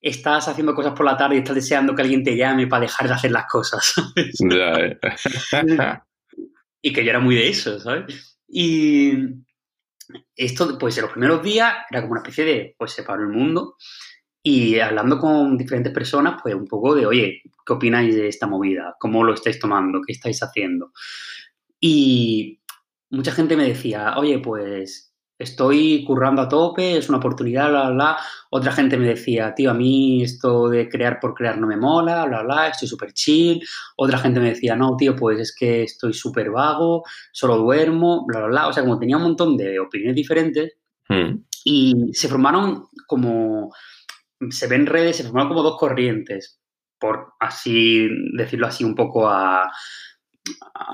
estás 0.01 0.47
haciendo 0.47 0.73
cosas 0.73 0.93
por 0.93 1.05
la 1.05 1.17
tarde 1.17 1.35
y 1.35 1.39
estás 1.39 1.55
deseando 1.55 1.93
que 1.93 2.01
alguien 2.01 2.23
te 2.23 2.35
llame 2.35 2.67
para 2.67 2.81
dejar 2.81 3.07
de 3.07 3.13
hacer 3.13 3.31
las 3.31 3.45
cosas, 3.45 3.85
¿sabes? 3.95 4.37
ya, 4.39 4.73
eh. 4.79 4.99
y 6.81 6.93
que 6.93 7.03
yo 7.03 7.09
era 7.09 7.19
muy 7.19 7.35
de 7.35 7.47
eso, 7.47 7.79
¿sabes? 7.79 8.37
Y 8.47 9.13
esto, 10.35 10.77
pues 10.79 10.97
en 10.97 11.03
los 11.03 11.11
primeros 11.11 11.43
días 11.43 11.75
era 11.91 12.01
como 12.01 12.13
una 12.13 12.21
especie 12.21 12.43
de, 12.43 12.75
pues 12.77 12.91
se 12.91 13.03
paró 13.03 13.21
el 13.21 13.29
mundo 13.29 13.75
y 14.41 14.79
hablando 14.79 15.19
con 15.19 15.57
diferentes 15.57 15.93
personas, 15.93 16.39
pues 16.41 16.55
un 16.55 16.65
poco 16.65 16.95
de, 16.95 17.05
oye, 17.05 17.41
¿qué 17.65 17.73
opináis 17.73 18.15
de 18.15 18.27
esta 18.27 18.47
movida? 18.47 18.95
¿Cómo 18.99 19.23
lo 19.23 19.33
estáis 19.33 19.59
tomando? 19.59 20.01
¿Qué 20.05 20.13
estáis 20.13 20.41
haciendo? 20.41 20.91
Y 21.79 22.61
mucha 23.09 23.31
gente 23.31 23.57
me 23.57 23.67
decía, 23.67 24.17
oye, 24.17 24.39
pues 24.39 25.13
estoy 25.37 26.03
currando 26.05 26.41
a 26.41 26.49
tope, 26.49 26.97
es 26.97 27.07
una 27.07 27.19
oportunidad, 27.19 27.69
bla, 27.69 27.81
bla, 27.83 27.91
bla. 27.91 28.17
Otra 28.49 28.71
gente 28.71 28.97
me 28.97 29.07
decía, 29.07 29.53
tío, 29.55 29.71
a 29.71 29.73
mí 29.73 30.23
esto 30.23 30.69
de 30.69 30.89
crear 30.89 31.19
por 31.19 31.33
crear 31.33 31.57
no 31.57 31.67
me 31.67 31.77
mola, 31.77 32.25
bla, 32.25 32.43
bla, 32.43 32.67
estoy 32.67 32.87
súper 32.87 33.13
chill. 33.13 33.61
Otra 33.95 34.17
gente 34.17 34.39
me 34.39 34.49
decía, 34.49 34.75
no, 34.75 34.95
tío, 34.97 35.15
pues 35.15 35.39
es 35.39 35.55
que 35.55 35.83
estoy 35.83 36.13
súper 36.13 36.51
vago, 36.51 37.03
solo 37.31 37.57
duermo, 37.57 38.25
bla, 38.25 38.39
bla, 38.39 38.47
bla. 38.47 38.67
O 38.67 38.73
sea, 38.73 38.83
como 38.83 38.99
tenía 38.99 39.17
un 39.17 39.23
montón 39.23 39.57
de 39.57 39.79
opiniones 39.79 40.15
diferentes 40.15 40.79
Mm, 41.09 41.43
y 41.65 42.13
se 42.13 42.27
formaron 42.27 42.85
como, 43.07 43.73
se 44.49 44.67
ven 44.67 44.81
en 44.81 44.87
redes, 44.87 45.17
se 45.17 45.23
formaron 45.23 45.49
como 45.49 45.63
dos 45.63 45.77
corrientes, 45.77 46.59
por 46.99 47.33
así 47.39 48.07
decirlo 48.35 48.67
así 48.67 48.83
un 48.83 48.95
poco 48.95 49.27
a, 49.27 49.71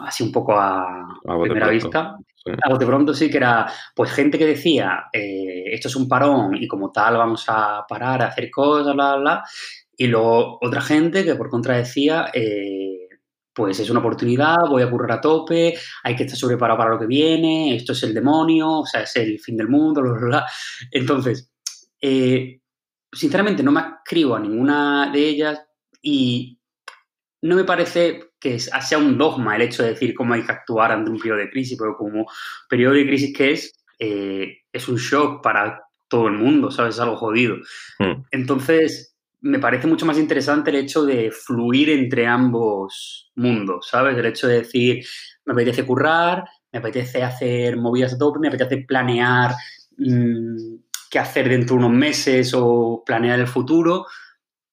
así 0.06 0.24
un 0.24 0.32
poco 0.32 0.54
a, 0.54 1.02
A 1.28 1.42
primera 1.42 1.68
pronto. 1.68 1.72
vista. 1.72 2.18
sí. 2.36 2.52
A 2.64 2.70
bote 2.70 2.86
pronto 2.86 3.14
sí 3.14 3.30
que 3.30 3.38
era, 3.38 3.72
pues 3.96 4.12
gente 4.12 4.38
que 4.38 4.46
decía, 4.46 5.06
eh, 5.14 5.66
esto 5.72 5.88
es 5.88 5.96
un 5.96 6.08
parón 6.08 6.56
y 6.56 6.68
como 6.68 6.92
tal 6.92 7.18
vamos 7.18 7.46
a 7.48 7.86
parar 7.88 8.22
a 8.22 8.28
hacer 8.28 8.50
cosas, 8.52 8.94
bla, 8.94 9.16
bla, 9.16 9.18
bla. 9.18 9.44
Y 9.98 10.08
luego 10.08 10.58
otra 10.62 10.82
gente 10.82 11.24
que 11.24 11.36
por 11.36 11.50
contra 11.50 11.78
decía, 11.78 12.28
eh, 12.34 13.08
pues 13.54 13.80
es 13.80 13.90
una 13.90 14.02
oportunidad, 14.02 14.58
voy 14.70 14.84
a 14.84 14.90
currar 14.90 15.14
a 15.14 15.22
tope, 15.22 15.76
hay 16.04 16.16
que 16.16 16.24
estar 16.26 16.50
preparado 16.50 16.78
para 16.78 16.90
lo 16.92 17.00
que 17.00 17.08
viene, 17.08 17.76
esto 17.76 17.94
es 17.94 18.04
el 18.04 18.14
demonio, 18.14 18.80
o 18.82 18.86
sea, 18.86 19.02
es 19.04 19.16
el 19.16 19.40
fin 19.40 19.56
del 19.56 19.70
mundo, 19.70 20.02
bla, 20.02 20.12
bla, 20.12 20.28
bla. 20.28 20.46
Entonces, 20.92 21.50
eh, 22.02 22.60
sinceramente 23.16 23.64
no 23.64 23.72
me 23.72 23.80
adscribo 23.80 24.36
a 24.36 24.40
ninguna 24.40 25.10
de 25.12 25.28
ellas 25.28 25.62
y 26.02 26.60
no 27.42 27.56
me 27.56 27.64
parece 27.64 28.32
que 28.40 28.60
sea 28.60 28.98
un 28.98 29.18
dogma 29.18 29.56
el 29.56 29.64
hecho 29.64 29.84
de 29.84 29.90
decir 29.90 30.14
cómo 30.14 30.34
hay 30.34 30.44
que 30.44 30.52
actuar 30.52 30.92
ante 30.92 31.12
un 31.12 31.18
periodo 31.18 31.40
de 31.40 31.50
crisis, 31.50 31.78
pero 31.78 31.96
como 31.96 32.26
periodo 32.70 32.94
de 32.94 33.08
crisis 33.08 33.36
que 33.36 33.52
es, 33.52 33.74
eh, 34.00 34.58
es 34.72 34.88
un 34.88 34.98
shock 34.98 35.42
para 35.42 35.82
todo 36.08 36.28
el 36.28 36.34
mundo, 36.34 36.70
¿sabes? 36.70 36.96
Es 36.96 37.02
algo 37.02 37.16
jodido. 37.16 37.56
Mm, 38.00 38.24
Entonces, 38.32 39.16
me 39.42 39.60
parece 39.60 39.88
mucho 39.88 40.06
más 40.06 40.18
interesante 40.18 40.70
el 40.72 40.78
hecho 40.78 41.06
de 41.06 41.32
fluir 41.32 41.90
entre 41.90 42.28
ambos 42.28 43.32
mundos, 43.36 43.88
¿sabes? 43.90 44.18
El 44.18 44.26
hecho 44.26 44.48
de 44.48 44.62
decir, 44.62 45.06
me 45.46 45.54
apetece 45.54 45.86
currar, 45.86 46.44
me 46.72 46.80
apetece 46.80 47.24
hacer 47.24 47.78
movidas 47.78 48.14
a 48.14 48.18
tope, 48.18 48.40
me 48.40 48.48
apetece 48.48 48.78
planear 48.88 49.54
mmm, 49.98 50.75
qué 51.16 51.20
hacer 51.20 51.48
dentro 51.48 51.78
de 51.78 51.86
unos 51.86 51.98
meses 51.98 52.52
o 52.54 53.02
planear 53.06 53.40
el 53.40 53.48
futuro, 53.48 54.06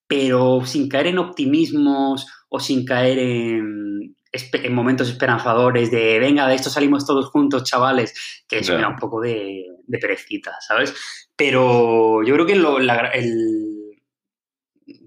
pero 0.08 0.66
sin 0.66 0.88
caer 0.88 1.06
en 1.06 1.18
optimismos 1.18 2.26
o 2.48 2.58
sin 2.58 2.84
caer 2.84 3.16
en, 3.20 4.16
en 4.32 4.74
momentos 4.74 5.08
esperanzadores 5.08 5.92
de, 5.92 6.18
venga, 6.18 6.48
de 6.48 6.56
esto 6.56 6.68
salimos 6.68 7.06
todos 7.06 7.26
juntos, 7.30 7.62
chavales, 7.62 8.12
que 8.48 8.58
eso 8.58 8.72
da 8.80 8.88
un 8.88 8.96
poco 8.96 9.20
de, 9.20 9.66
de 9.86 9.98
perecita, 9.98 10.56
¿sabes? 10.66 10.92
Pero 11.36 12.24
yo 12.24 12.34
creo 12.34 12.46
que 12.46 12.56
lo- 12.56 12.80
la- 12.80 13.06
el, 13.10 14.00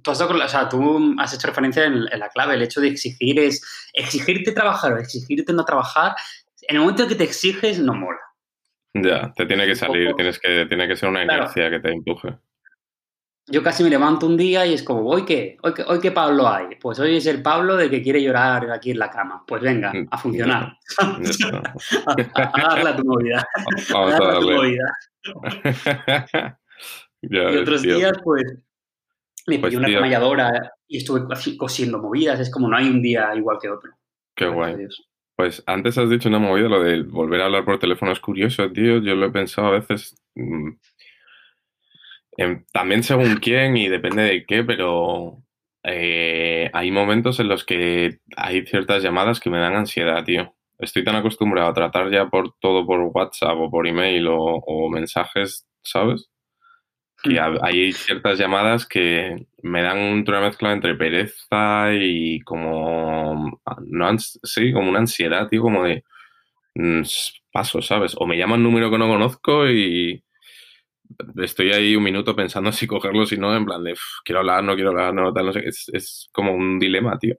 tú 0.02 0.12
has, 0.12 0.20
dado 0.20 0.34
o 0.42 0.48
sea, 0.48 0.70
tú 0.70 1.16
has 1.20 1.34
hecho 1.34 1.48
referencia 1.48 1.84
en, 1.84 2.06
en 2.10 2.20
la 2.20 2.30
clave, 2.30 2.54
el 2.54 2.62
hecho 2.64 2.80
de 2.80 2.88
exigir 2.88 3.40
es 3.42 3.62
exigirte 3.94 4.54
trabajar 4.54 4.94
o 4.94 5.00
exigirte 5.00 5.52
no 5.52 5.66
trabajar. 5.66 6.16
En 6.62 6.78
el 6.78 6.82
momento 6.82 7.04
en 7.04 7.10
que 7.10 7.16
te 7.16 7.26
exiges, 7.26 7.80
no 7.80 7.94
mola. 7.94 8.20
Ya, 8.96 9.32
te 9.36 9.46
tiene 9.46 9.66
que 9.66 9.76
salir, 9.76 10.06
poco. 10.08 10.18
tienes 10.18 10.40
que, 10.40 10.66
tiene 10.68 10.88
que 10.88 10.96
ser 10.96 11.10
una 11.10 11.24
Claro. 11.24 11.44
inercia 11.44 11.70
que 11.70 11.80
te 11.80 11.92
empuje. 11.92 12.38
Yo 13.48 13.62
casi 13.62 13.84
me 13.84 13.90
levanto 13.92 14.26
un 14.26 14.38
día 14.38 14.66
y 14.66 14.74
es 14.74 14.82
como, 14.82 15.02
¿hoy 15.08 15.24
qué? 15.24 15.58
¿Hoy 15.62 15.74
qué, 15.76 15.84
hoy 15.84 16.00
qué 16.00 16.12
Pablo 16.12 16.48
hay? 16.48 16.78
Pues 16.82 16.98
hoy 17.00 17.18
es 17.18 17.28
el 17.28 17.44
Pablo 17.44 17.76
de 17.76 17.90
que 17.92 18.02
quiere 18.02 18.24
llorar 18.24 18.72
aquí 18.72 18.90
en 18.92 18.98
la 19.00 19.10
cama. 19.12 19.44
Pues 19.46 19.62
venga, 19.62 19.92
Mm, 19.94 20.08
a 20.10 20.18
funcionar. 20.18 20.78
Ya 21.20 21.62
a, 22.36 22.72
a 22.72 22.76
darle 22.76 22.90
a 22.90 22.96
tu 22.96 23.04
movida. 23.06 23.46
A 23.56 23.94
Vamos 23.94 24.14
a 24.14 24.18
darle 24.20 24.38
a 24.38 24.40
tu 24.40 24.50
movida. 24.52 24.94
Ya 27.22 27.52
Y 27.52 27.58
otros 27.58 27.82
tío. 27.82 27.98
días, 27.98 28.14
pues, 28.24 28.44
me 29.48 29.58
Pues, 29.60 29.76
una 29.76 29.88
tío. 29.88 29.98
camalladora 29.98 30.72
y 30.88 30.98
estuve 30.98 31.22
cosiendo 31.58 32.00
movidas. 32.00 32.40
Es 32.40 32.52
como 32.52 32.68
no 32.68 32.78
hay 32.78 32.88
un 32.88 33.02
día 33.02 33.34
igual 33.36 33.58
que 33.62 33.70
otro. 33.70 33.92
Qué 34.36 34.46
Gracias 34.46 34.56
guay. 34.56 34.76
Dios. 34.78 35.08
Pues 35.38 35.64
antes 35.66 35.98
has 35.98 36.10
dicho 36.10 36.30
una 36.30 36.40
movida, 36.40 36.68
lo 36.70 36.82
de 36.84 37.04
volver 37.04 37.42
a 37.42 37.46
hablar 37.46 37.66
por 37.66 37.80
teléfono 37.80 38.12
es 38.12 38.20
curioso, 38.20 38.72
tío. 38.72 39.00
Yo 39.02 39.16
lo 39.16 39.28
he 39.28 39.32
pensado 39.32 39.68
a 39.68 39.72
veces. 39.72 40.16
mm, 40.36 40.72
em, 42.38 42.66
también 42.72 43.04
según 43.04 43.38
quién 43.42 43.78
y 43.78 43.88
depende 43.90 44.24
de 44.24 44.46
qué, 44.46 44.64
pero 44.64 45.44
eh, 45.84 46.70
hay 46.74 46.92
momentos 46.92 47.40
en 47.40 47.48
los 47.50 47.64
que 47.66 48.20
hay 48.36 48.66
ciertas 48.66 49.04
llamadas 49.04 49.40
que 49.40 49.50
me 49.50 49.60
dan 49.60 49.76
ansiedad, 49.76 50.24
tío. 50.24 50.54
Estoy 50.80 51.04
tan 51.04 51.16
acostumbrado 51.16 51.70
a 51.70 51.74
tratar 51.74 52.12
ya 52.12 52.28
por 52.30 52.54
todo 52.60 52.86
por 52.86 53.00
WhatsApp 53.02 53.56
o 53.58 53.72
por 53.72 53.88
email 53.88 54.28
o, 54.28 54.38
o 54.38 54.90
mensajes, 54.90 55.66
¿sabes? 55.82 56.30
Que 57.30 57.40
ha- 57.40 57.58
hay 57.64 57.92
ciertas 57.94 58.38
llamadas 58.38 58.86
que 58.86 59.48
me 59.64 59.82
dan 59.82 59.98
una 60.28 60.42
mezcla 60.42 60.72
entre 60.74 60.96
pereza 60.96 61.94
y 61.94 62.40
como, 62.42 63.62
no, 63.88 64.08
ans- 64.10 64.40
sí, 64.44 64.72
como 64.74 64.90
una 64.90 65.00
ansiedad, 65.00 65.48
tío, 65.48 65.62
como 65.62 65.84
de 65.84 66.04
mm, 66.76 67.04
paso, 67.52 67.82
¿sabes? 67.82 68.16
O 68.18 68.28
me 68.28 68.38
llama 68.38 68.56
un 68.56 68.64
número 68.64 68.92
que 68.92 68.98
no 69.00 69.08
conozco 69.08 69.70
y 69.70 70.24
estoy 71.42 71.72
ahí 71.72 71.96
un 71.96 72.04
minuto 72.04 72.36
pensando 72.36 72.72
si 72.72 72.88
cogerlo, 72.88 73.26
si 73.26 73.38
no, 73.38 73.56
en 73.56 73.66
plan 73.66 73.84
de 73.84 73.94
"Uf, 73.94 74.00
quiero 74.24 74.40
hablar, 74.40 74.64
no 74.64 74.76
quiero 74.76 74.92
hablar, 74.92 75.14
no, 75.14 75.34
tal, 75.34 75.46
no 75.48 75.54
sé, 75.54 75.62
qué". 75.62 75.70
es, 75.70 75.90
es 75.94 76.30
como 76.32 76.54
un 76.54 76.80
dilema, 76.80 77.18
tío. 77.18 77.36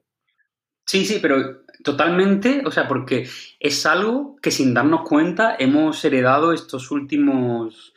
Sí, 0.85 1.05
sí, 1.05 1.19
pero 1.21 1.63
totalmente, 1.83 2.63
o 2.65 2.71
sea, 2.71 2.87
porque 2.87 3.27
es 3.59 3.85
algo 3.85 4.37
que 4.41 4.51
sin 4.51 4.73
darnos 4.73 5.01
cuenta 5.07 5.55
hemos 5.59 6.03
heredado 6.05 6.53
estos 6.53 6.91
últimos 6.91 7.93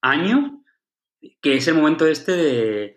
años, 0.00 0.52
que 1.40 1.56
es 1.56 1.68
el 1.68 1.74
momento 1.74 2.06
este 2.06 2.32
de 2.32 2.96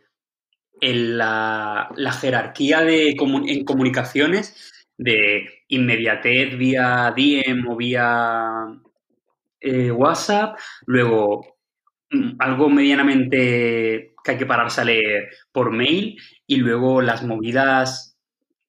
la, 0.81 1.89
jerarquía 2.19 2.81
de 2.81 3.09
en 3.11 3.65
comunicaciones 3.65 4.85
de 4.97 5.49
inmediatez 5.67 6.57
vía 6.57 7.13
DM 7.15 7.67
o 7.69 7.75
vía 7.75 8.67
eh, 9.59 9.91
WhatsApp, 9.91 10.57
luego 10.85 11.57
mm, 12.11 12.35
algo 12.39 12.69
medianamente 12.69 14.13
que 14.23 14.31
hay 14.31 14.37
que 14.37 14.45
pararse 14.45 14.81
a 14.81 14.85
leer 14.85 15.29
por 15.51 15.71
mail 15.71 16.17
y 16.47 16.57
luego 16.57 17.01
las 17.01 17.23
movidas 17.23 18.12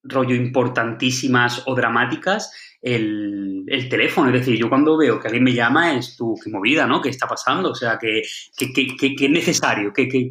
rollo 0.07 0.35
importantísimas 0.35 1.63
o 1.65 1.75
dramáticas, 1.75 2.51
el, 2.81 3.63
el 3.67 3.89
teléfono. 3.89 4.27
Es 4.29 4.39
decir, 4.41 4.57
yo 4.59 4.69
cuando 4.69 4.97
veo 4.97 5.19
que 5.19 5.27
alguien 5.27 5.43
me 5.43 5.53
llama 5.53 5.95
es 5.97 6.15
tu 6.15 6.35
qué 6.43 6.49
movida, 6.51 6.85
¿no? 6.87 7.01
¿Qué 7.01 7.09
está 7.09 7.27
pasando? 7.27 7.71
O 7.71 7.75
sea, 7.75 7.97
que, 7.97 8.21
que, 8.57 8.71
que, 8.73 9.15
que- 9.15 9.25
es 9.25 9.31
necesario, 9.31 9.91
que, 9.91 10.07
que, 10.07 10.29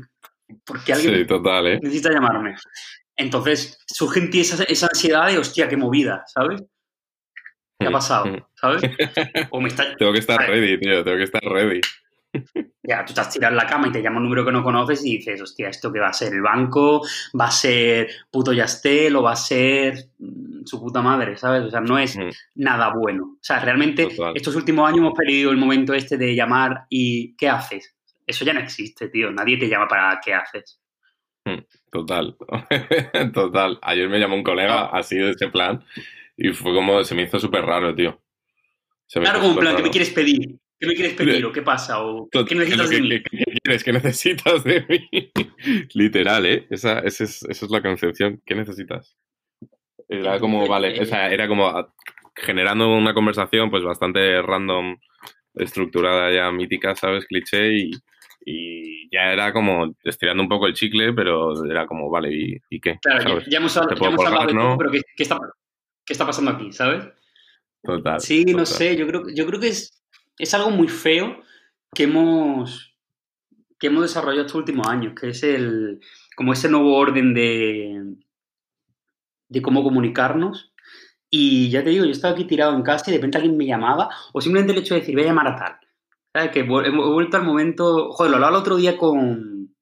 porque 0.64 0.92
alguien 0.92 1.14
Sí, 1.16 1.26
total, 1.26 1.66
¿eh? 1.66 1.80
necesita 1.82 2.10
llamarme. 2.12 2.54
Entonces 3.16 3.78
surge 3.86 4.20
en 4.20 4.30
ti 4.30 4.40
esa, 4.40 4.62
esa 4.64 4.86
ansiedad 4.86 5.26
de, 5.28 5.38
hostia, 5.38 5.68
qué 5.68 5.76
movida, 5.76 6.24
¿sabes? 6.26 6.62
¿Qué 7.78 7.86
ha 7.86 7.90
Mm, 7.90 7.92
pasado? 7.92 8.26
mm. 8.26 8.42
¿Sabes? 8.54 8.82
O 9.50 9.60
me 9.60 9.68
está, 9.68 9.96
Tengo 9.96 10.12
que 10.12 10.18
estar 10.20 10.38
ready, 10.48 10.78
tío, 10.78 11.02
tengo 11.04 11.16
que 11.16 11.24
estar 11.24 11.42
ready. 11.42 11.80
Ya, 12.86 13.02
tú 13.02 13.14
te 13.14 13.20
has 13.22 13.30
tirado 13.30 13.52
en 13.52 13.56
la 13.56 13.66
cama 13.66 13.88
y 13.88 13.92
te 13.92 14.02
llama 14.02 14.18
un 14.18 14.24
número 14.24 14.44
que 14.44 14.52
no 14.52 14.62
conoces 14.62 15.02
y 15.06 15.16
dices, 15.16 15.40
hostia, 15.40 15.70
¿esto 15.70 15.90
qué 15.90 16.00
va 16.00 16.08
a 16.08 16.12
ser? 16.12 16.34
¿El 16.34 16.42
banco? 16.42 17.00
¿Va 17.38 17.46
a 17.46 17.50
ser 17.50 18.08
puto 18.30 18.52
Yastel? 18.52 19.16
¿O 19.16 19.22
va 19.22 19.32
a 19.32 19.36
ser 19.36 20.10
mm, 20.18 20.66
su 20.66 20.78
puta 20.80 21.00
madre? 21.00 21.38
¿Sabes? 21.38 21.62
O 21.64 21.70
sea, 21.70 21.80
no 21.80 21.98
es 21.98 22.14
Mm, 22.16 22.28
nada 22.56 22.92
bueno. 22.94 23.24
O 23.24 23.38
sea, 23.42 23.58
realmente 23.60 24.06
Total. 24.06 24.36
estos 24.36 24.54
últimos 24.54 24.86
años 24.86 24.98
hemos 24.98 25.14
perdido 25.14 25.50
el 25.50 25.56
momento 25.56 25.94
este 25.94 26.18
de 26.18 26.34
llamar 26.34 26.84
y 26.90 27.34
¿qué 27.36 27.48
haces? 27.48 27.96
Eso 28.26 28.44
ya 28.44 28.52
no 28.52 28.60
existe, 28.60 29.08
tío. 29.08 29.30
Nadie 29.30 29.56
te 29.56 29.68
llama 29.68 29.88
para 29.88 30.20
¿qué 30.22 30.34
haces? 30.34 30.78
Hmm, 31.46 31.60
total, 31.90 32.36
total. 33.32 33.78
Ayer 33.80 34.08
me 34.10 34.18
llamó 34.18 34.34
un 34.34 34.44
colega 34.44 34.86
así 34.86 35.16
de 35.16 35.30
ese 35.30 35.48
plan 35.48 35.82
y 36.36 36.50
fue 36.50 36.74
como, 36.74 37.02
se 37.02 37.14
me 37.14 37.22
hizo 37.22 37.40
súper 37.40 37.64
raro, 37.64 37.94
tío. 37.94 38.20
claro, 39.10 39.40
como 39.40 39.52
un 39.52 39.58
plan, 39.58 39.76
¿qué 39.76 39.82
me 39.82 39.90
quieres 39.90 40.10
pedir? 40.10 40.58
¿Qué 40.78 40.86
me 40.86 40.94
quieres 40.94 41.14
pedir 41.14 41.44
o 41.46 41.52
qué 41.52 41.62
pasa? 41.62 42.02
¿O 42.02 42.28
qué 42.30 42.54
necesitas 42.54 42.90
de 42.90 43.00
mí? 43.00 43.08
¿Qué, 43.22 43.56
quieres? 43.62 43.84
¿Qué 43.84 43.92
necesitas 43.92 44.64
de 44.64 44.84
mí? 44.88 45.32
Literal, 45.94 46.46
¿eh? 46.46 46.66
Esa, 46.70 46.98
esa, 47.00 47.24
es, 47.24 47.42
esa, 47.42 47.64
es, 47.64 47.70
la 47.70 47.82
concepción. 47.82 48.42
¿Qué 48.44 48.54
necesitas? 48.54 49.16
Era 50.08 50.38
como, 50.38 50.66
vale, 50.66 51.00
o 51.00 51.04
sea, 51.04 51.30
era 51.30 51.48
como 51.48 51.72
generando 52.34 52.94
una 52.94 53.14
conversación 53.14 53.70
pues 53.70 53.82
bastante 53.82 54.42
random, 54.42 54.98
estructurada 55.54 56.32
ya 56.32 56.50
mítica, 56.50 56.94
¿sabes? 56.94 57.26
Cliché 57.26 57.72
y, 57.72 57.90
y 58.44 59.08
ya 59.10 59.32
era 59.32 59.52
como 59.52 59.94
estirando 60.02 60.42
un 60.42 60.48
poco 60.48 60.66
el 60.66 60.74
chicle, 60.74 61.12
pero 61.12 61.64
era 61.64 61.86
como, 61.86 62.10
vale, 62.10 62.60
¿y, 62.68 62.80
qué? 62.80 62.98
Claro, 63.00 63.40
ya, 63.46 63.58
hemos, 63.58 63.76
hablado 63.76 64.46
de 64.46 64.52
todo, 64.52 64.78
pero 64.78 64.90
¿qué, 64.90 65.00
está, 65.16 65.38
¿qué, 66.04 66.12
está, 66.12 66.26
pasando 66.26 66.50
aquí, 66.50 66.72
sabes? 66.72 67.06
Total. 67.82 68.20
Sí, 68.20 68.44
no 68.44 68.66
sé, 68.66 68.96
yo 68.96 69.06
creo, 69.06 69.24
yo 69.34 69.46
creo 69.46 69.60
que 69.60 69.68
es, 69.68 70.03
es 70.38 70.54
algo 70.54 70.70
muy 70.70 70.88
feo 70.88 71.42
que 71.94 72.04
hemos, 72.04 72.96
que 73.78 73.88
hemos 73.88 74.02
desarrollado 74.02 74.46
estos 74.46 74.58
últimos 74.58 74.86
años, 74.88 75.14
que 75.18 75.28
es 75.28 75.42
el, 75.42 76.00
como 76.36 76.52
ese 76.52 76.68
nuevo 76.68 76.96
orden 76.96 77.34
de, 77.34 78.16
de 79.48 79.62
cómo 79.62 79.82
comunicarnos. 79.82 80.72
Y 81.30 81.70
ya 81.70 81.82
te 81.82 81.90
digo, 81.90 82.04
yo 82.04 82.12
estaba 82.12 82.34
aquí 82.34 82.44
tirado 82.44 82.74
en 82.74 82.82
casa 82.82 83.04
y 83.08 83.12
de 83.12 83.18
repente 83.18 83.38
alguien 83.38 83.56
me 83.56 83.66
llamaba, 83.66 84.08
o 84.32 84.40
simplemente 84.40 84.72
el 84.72 84.78
hecho 84.78 84.94
de 84.94 85.00
decir, 85.00 85.14
voy 85.14 85.24
a 85.24 85.28
llamar 85.28 85.48
a 85.48 85.56
tal. 85.56 85.84
Que 86.50 86.60
he 86.60 86.62
vuelto 86.64 87.36
al 87.36 87.44
momento. 87.44 88.10
Joder, 88.10 88.30
lo 88.30 88.36
hablaba 88.36 88.56
el 88.56 88.60
otro 88.60 88.76
día 88.76 88.96
con. 88.96 89.74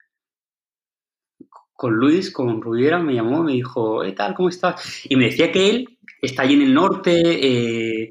Con 1.73 1.95
Luis, 1.95 2.31
con 2.31 2.61
Rubiera, 2.61 2.99
me 2.99 3.15
llamó, 3.15 3.43
me 3.43 3.53
dijo, 3.53 4.03
¿qué 4.03 4.13
tal? 4.13 4.35
¿Cómo 4.35 4.51
estás? 4.51 5.05
Y 5.09 5.17
me 5.17 5.25
decía 5.25 5.51
que 5.51 5.71
él 5.71 5.99
está 6.21 6.43
allí 6.43 6.55
en 6.55 6.63
el 6.63 6.75
norte, 6.75 7.13
eh, 7.25 8.11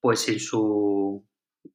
pues 0.00 0.28
en 0.28 0.40
su, 0.40 1.22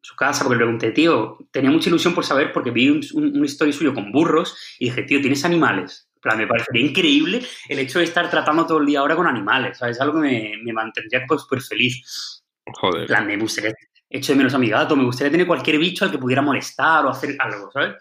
su 0.08 0.16
casa, 0.16 0.46
porque 0.46 0.56
le 0.56 0.64
pregunté, 0.64 0.92
tío, 0.92 1.38
tenía 1.52 1.70
mucha 1.70 1.90
ilusión 1.90 2.16
por 2.16 2.24
saber, 2.24 2.54
porque 2.54 2.72
vi 2.72 2.88
un, 2.88 3.02
un, 3.14 3.44
historia 3.44 3.74
suyo 3.74 3.94
con 3.94 4.10
burros 4.10 4.56
y 4.80 4.86
dije, 4.86 5.04
tío, 5.04 5.20
¿tienes 5.20 5.44
animales? 5.44 6.06
me 6.38 6.48
parecería 6.48 6.86
increíble 6.86 7.42
el 7.70 7.80
hecho 7.80 8.00
de 8.00 8.06
estar 8.06 8.30
tratando 8.30 8.66
todo 8.66 8.80
el 8.80 8.86
día 8.86 9.00
ahora 9.00 9.16
con 9.16 9.28
animales, 9.28 9.78
¿sabes? 9.78 9.96
Es 9.96 10.02
algo 10.02 10.16
que 10.16 10.28
me, 10.28 10.54
me 10.62 10.74
mantendría 10.74 11.26
súper 11.28 11.62
feliz. 11.62 12.44
Joder. 12.66 13.08
plan, 13.08 13.28
me 13.28 13.38
gustaría, 13.38 13.74
echo 14.10 14.34
de 14.34 14.38
menos 14.38 14.54
a 14.54 14.58
mi 14.58 14.70
gato, 14.70 14.96
me 14.96 15.06
gustaría 15.06 15.32
tener 15.32 15.48
cualquier 15.48 15.78
bicho 15.78 16.04
al 16.04 16.12
que 16.12 16.18
pudiera 16.18 16.42
molestar 16.42 17.06
o 17.06 17.10
hacer 17.10 17.36
algo, 17.40 17.70
¿sabes? 17.72 17.96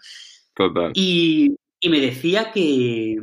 Total. 0.53 0.91
Y, 0.93 1.55
y 1.79 1.89
me 1.89 1.99
decía 1.99 2.51
que, 2.53 3.17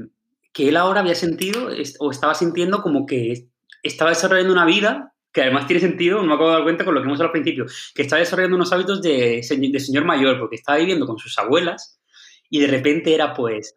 que 0.53 0.69
él 0.69 0.77
ahora 0.77 1.01
había 1.01 1.15
sentido 1.15 1.71
o 2.01 2.11
estaba 2.11 2.35
sintiendo 2.35 2.83
como 2.83 3.07
que 3.07 3.49
estaba 3.83 4.11
desarrollando 4.11 4.53
una 4.53 4.67
vida 4.67 5.14
que 5.35 5.43
además 5.43 5.67
tiene 5.67 5.81
sentido, 5.81 6.19
no 6.19 6.29
me 6.29 6.35
acabo 6.35 6.49
de 6.51 6.55
dar 6.55 6.63
cuenta 6.63 6.85
con 6.85 6.95
lo 6.95 7.01
que 7.01 7.07
hemos 7.07 7.19
hablado 7.19 7.35
al 7.35 7.43
principio, 7.43 7.67
que 7.95 8.03
estaba 8.03 8.21
desarrollando 8.21 8.57
unos 8.57 8.73
hábitos 8.73 9.03
de, 9.03 9.43
de 9.43 9.81
señor 9.81 10.05
mayor, 10.05 10.39
porque 10.39 10.57
estaba 10.57 10.79
viviendo 10.79 11.07
con 11.07 11.19
sus 11.19 11.37
abuelas 11.39 12.01
y 12.49 12.61
de 12.61 12.69
repente 12.69 13.13
era 13.13 13.35
pues, 13.35 13.75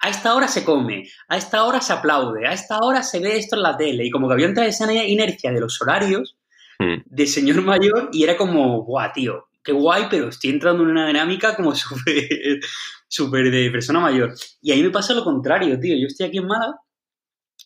a 0.00 0.08
esta 0.08 0.34
hora 0.34 0.48
se 0.48 0.64
come, 0.64 1.08
a 1.28 1.36
esta 1.36 1.64
hora 1.64 1.82
se 1.82 1.92
aplaude, 1.92 2.46
a 2.46 2.52
esta 2.52 2.78
hora 2.78 3.02
se 3.02 3.20
ve 3.20 3.36
esto 3.36 3.56
en 3.56 3.62
la 3.62 3.76
tele. 3.76 4.06
Y 4.06 4.10
como 4.10 4.28
que 4.28 4.34
había 4.34 4.46
entrado 4.46 4.68
esa 4.68 4.90
inercia 4.92 5.52
de 5.52 5.60
los 5.60 5.80
horarios 5.80 6.36
hmm. 6.78 7.02
de 7.04 7.26
señor 7.26 7.60
mayor 7.62 8.08
y 8.10 8.24
era 8.24 8.36
como, 8.36 8.82
guau, 8.82 9.12
tío, 9.12 9.48
qué 9.62 9.72
guay, 9.72 10.06
pero 10.08 10.28
estoy 10.28 10.50
entrando 10.50 10.84
en 10.84 10.90
una 10.90 11.06
dinámica 11.06 11.54
como 11.54 11.74
súper 11.74 12.60
súper 13.08 13.50
de 13.50 13.70
persona 13.70 14.00
mayor. 14.00 14.34
Y 14.62 14.72
ahí 14.72 14.82
me 14.82 14.90
pasa 14.90 15.14
lo 15.14 15.22
contrario, 15.22 15.78
tío. 15.78 15.96
Yo 15.96 16.06
estoy 16.06 16.26
aquí 16.26 16.38
en 16.38 16.46
Málaga 16.46 16.80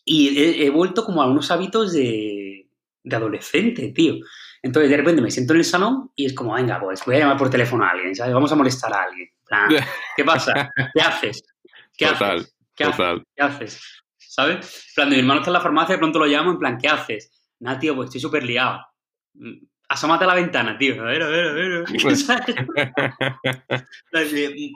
y 0.05 0.63
he, 0.63 0.69
vuelto 0.69 1.05
como 1.05 1.21
a 1.21 1.29
unos 1.29 1.51
hábitos 1.51 1.93
de, 1.93 2.38
de, 3.03 3.15
adolescente, 3.15 3.89
tío. 3.89 4.15
Entonces 4.61 4.89
de 4.89 4.97
repente 4.97 5.21
me 5.21 5.31
siento 5.31 5.53
en 5.53 5.59
el 5.59 5.65
salón 5.65 6.11
y 6.15 6.25
es 6.25 6.33
como, 6.33 6.53
venga, 6.53 6.79
pues 6.79 7.03
voy 7.05 7.15
a 7.15 7.19
llamar 7.19 7.37
por 7.37 7.49
teléfono 7.49 7.83
a 7.83 7.91
alguien, 7.91 8.15
¿sabes? 8.15 8.33
Vamos 8.33 8.51
a 8.51 8.55
molestar 8.55 8.93
a 8.93 9.03
alguien. 9.03 9.29
¿Qué 10.15 10.23
pasa? 10.23 10.69
¿Qué 10.93 11.01
haces? 11.01 11.43
¿Qué 11.97 12.05
haces? 12.05 12.55
¿Qué 12.75 12.83
haces? 12.83 13.23
¿Qué 13.35 13.43
haces? 13.43 13.81
¿Sabes? 14.17 14.85
En 14.89 14.95
plan, 14.95 15.09
mi 15.09 15.19
hermano 15.19 15.39
está 15.39 15.49
en 15.49 15.53
la 15.53 15.61
farmacia, 15.61 15.95
de 15.95 15.99
pronto 15.99 16.19
lo 16.19 16.25
llamo, 16.25 16.51
en 16.51 16.59
plan, 16.59 16.77
¿qué 16.77 16.87
haces? 16.87 17.31
Nada, 17.59 17.79
tío, 17.79 17.95
pues 17.95 18.07
estoy 18.07 18.21
súper 18.21 18.43
liado. 18.43 18.79
Mm, 19.33 19.65
asómate 19.89 20.23
a 20.23 20.27
la 20.27 20.35
ventana, 20.35 20.77
tío. 20.77 21.01
A 21.01 21.05
ver, 21.05 21.23
a 21.23 21.27
ver, 21.27 21.45
a 21.45 21.53
ver. 21.53 21.83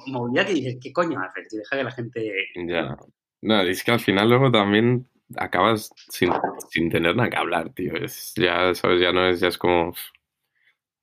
Movida 0.08 0.46
que 0.46 0.54
dices, 0.54 0.78
¿qué 0.82 0.92
coño 0.92 1.20
haces? 1.22 1.54
Y 1.54 1.58
deja 1.58 1.78
que 1.78 1.84
la 1.84 1.92
gente... 1.92 2.34
Ya. 2.68 2.98
No, 3.42 3.62
es 3.62 3.84
que 3.84 3.92
al 3.92 4.00
final 4.00 4.30
luego 4.30 4.52
también 4.52 5.08
acabas 5.38 5.92
sin, 5.96 6.32
sin 6.70 6.90
tener 6.90 7.16
nada 7.16 7.30
que 7.30 7.38
hablar, 7.38 7.74
tío. 7.74 7.96
Es, 7.96 8.34
ya, 8.36 8.74
¿sabes? 8.76 9.02
Ya 9.02 9.12
no 9.12 9.28
es, 9.28 9.40
ya 9.40 9.48
es 9.48 9.58
como... 9.58 9.94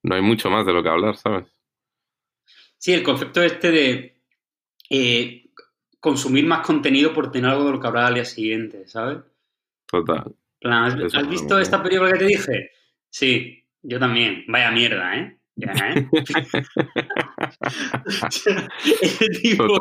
No 0.03 0.15
hay 0.15 0.23
mucho 0.23 0.51
más 0.51 0.65
de 0.67 0.73
lo 0.73 0.83
que 0.83 0.89
hablar, 0.89 1.17
¿sabes? 1.17 1.47
Sí, 2.79 2.93
el 2.93 3.03
concepto 3.03 3.43
este 3.43 3.71
de... 3.71 4.23
Eh, 4.89 5.51
consumir 6.01 6.47
más 6.47 6.67
contenido 6.67 7.13
por 7.13 7.31
tener 7.31 7.51
algo 7.51 7.67
de 7.67 7.73
lo 7.73 7.81
que 7.81 7.87
habrá 7.87 8.07
al 8.07 8.15
día 8.15 8.25
siguiente, 8.25 8.89
¿sabes? 8.89 9.19
Total. 9.87 10.35
¿Has, 10.63 11.29
visto 11.29 11.59
esta 11.59 11.83
película 11.83 12.13
que 12.13 12.19
te 12.19 12.27
dije? 12.27 12.71
Sí, 13.09 13.65
yo 13.83 13.99
también. 13.99 14.45
Vaya 14.49 14.71
mierda, 14.71 15.17
¿eh? 15.17 15.40
Ya, 15.61 15.73
¿eh? 15.95 16.09
ese, 19.03 19.29
tipo, 19.43 19.81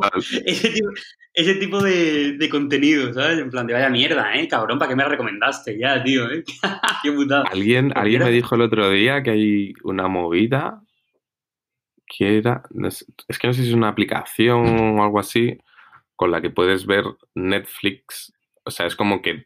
ese, 1.34 1.56
tipo, 1.56 1.82
de, 1.82 2.34
de, 2.34 2.50
contenido, 2.50 3.14
¿sabes? 3.14 3.40
En 3.40 3.50
plan 3.50 3.66
de 3.66 3.74
vaya 3.74 3.90
mierda, 3.90 4.36
¿eh? 4.36 4.48
Cabrón, 4.48 4.78
¿para 4.78 4.90
qué 4.90 4.96
me 4.96 5.06
recomendaste? 5.06 5.78
Ya, 5.80 6.04
tío, 6.04 6.30
¿eh? 6.30 6.44
qué 7.04 7.12
putada. 7.12 7.44
Alguien, 7.52 7.92
alguien 7.96 8.24
me 8.24 8.32
dijo 8.32 8.56
el 8.56 8.62
otro 8.62 8.90
día 8.90 9.24
que 9.24 9.32
hay 9.32 9.74
una 9.84 10.08
movida 10.08 10.82
que 12.06 12.38
era. 12.38 12.64
Es 13.28 13.40
que 13.40 13.48
no 13.48 13.54
sé 13.54 13.64
si 13.64 13.70
es 13.70 13.76
una 13.76 13.90
aplicación 13.90 15.00
o 15.00 15.04
algo 15.04 15.20
así 15.20 15.58
con 16.16 16.32
la 16.32 16.42
que 16.42 16.50
puedes 16.50 16.86
ver 16.86 17.06
Netflix. 17.36 18.34
O 18.66 18.72
sea, 18.72 18.86
es 18.86 18.96
como 18.96 19.22
que 19.22 19.46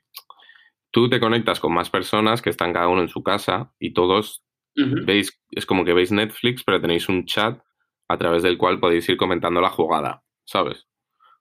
tú 0.89 1.09
te 1.09 1.19
conectas 1.19 1.59
con 1.59 1.73
más 1.73 1.89
personas 1.89 2.41
que 2.41 2.49
están 2.49 2.73
cada 2.73 2.87
uno 2.87 3.01
en 3.01 3.09
su 3.09 3.21
casa 3.21 3.71
y 3.79 3.93
todos 3.93 4.43
veis, 4.75 5.39
es 5.51 5.65
como 5.65 5.85
que 5.85 5.93
veis 5.93 6.11
Netflix, 6.11 6.63
pero 6.63 6.81
tenéis 6.81 7.09
un 7.09 7.25
chat 7.25 7.61
a 8.07 8.17
través 8.17 8.43
del 8.43 8.57
cual 8.57 8.79
podéis 8.79 9.07
ir 9.09 9.17
comentando 9.17 9.61
la 9.61 9.69
jugada, 9.69 10.23
¿sabes? 10.45 10.87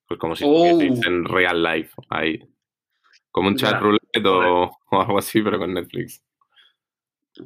Pues 0.07 0.18
como 0.18 0.37
si 0.37 0.45
oh. 0.47 0.81
en 0.81 1.25
real 1.25 1.62
life 1.62 1.95
ahí. 2.11 2.38
Como 3.31 3.49
un 3.49 3.57
chat 3.57 3.81
roulette 3.81 4.25
o, 4.27 4.71
algo 4.90 5.18
así, 5.18 5.42
pero 5.42 5.59
con 5.59 5.73
Netflix. 5.73 6.23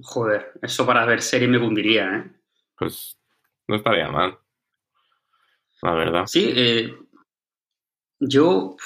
Joder, 0.03 0.53
eso 0.63 0.85
para 0.85 1.07
ver 1.07 1.23
serie 1.23 1.47
me 1.47 1.59
hundiría, 1.59 2.17
¿eh? 2.17 2.31
Pues 2.77 3.19
no 3.69 3.77
estaría 3.77 4.09
mal. 4.11 4.39
La 5.83 5.95
verdad. 5.95 6.27
Sí, 6.27 6.53
eh, 6.55 6.95
yo 8.19 8.77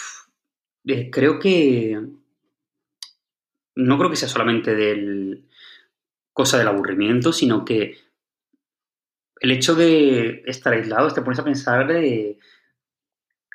eh, 0.84 1.10
creo 1.10 1.38
que 1.38 1.98
no 3.76 3.98
creo 3.98 4.10
que 4.10 4.16
sea 4.16 4.28
solamente 4.28 4.74
del 4.74 5.48
cosa 6.40 6.56
del 6.56 6.68
aburrimiento, 6.68 7.34
sino 7.34 7.66
que 7.66 7.98
el 9.40 9.50
hecho 9.50 9.74
de 9.74 10.42
estar 10.46 10.72
aislado 10.72 11.12
te 11.12 11.20
pones 11.20 11.38
a 11.38 11.44
pensar 11.44 11.86
de 11.86 12.38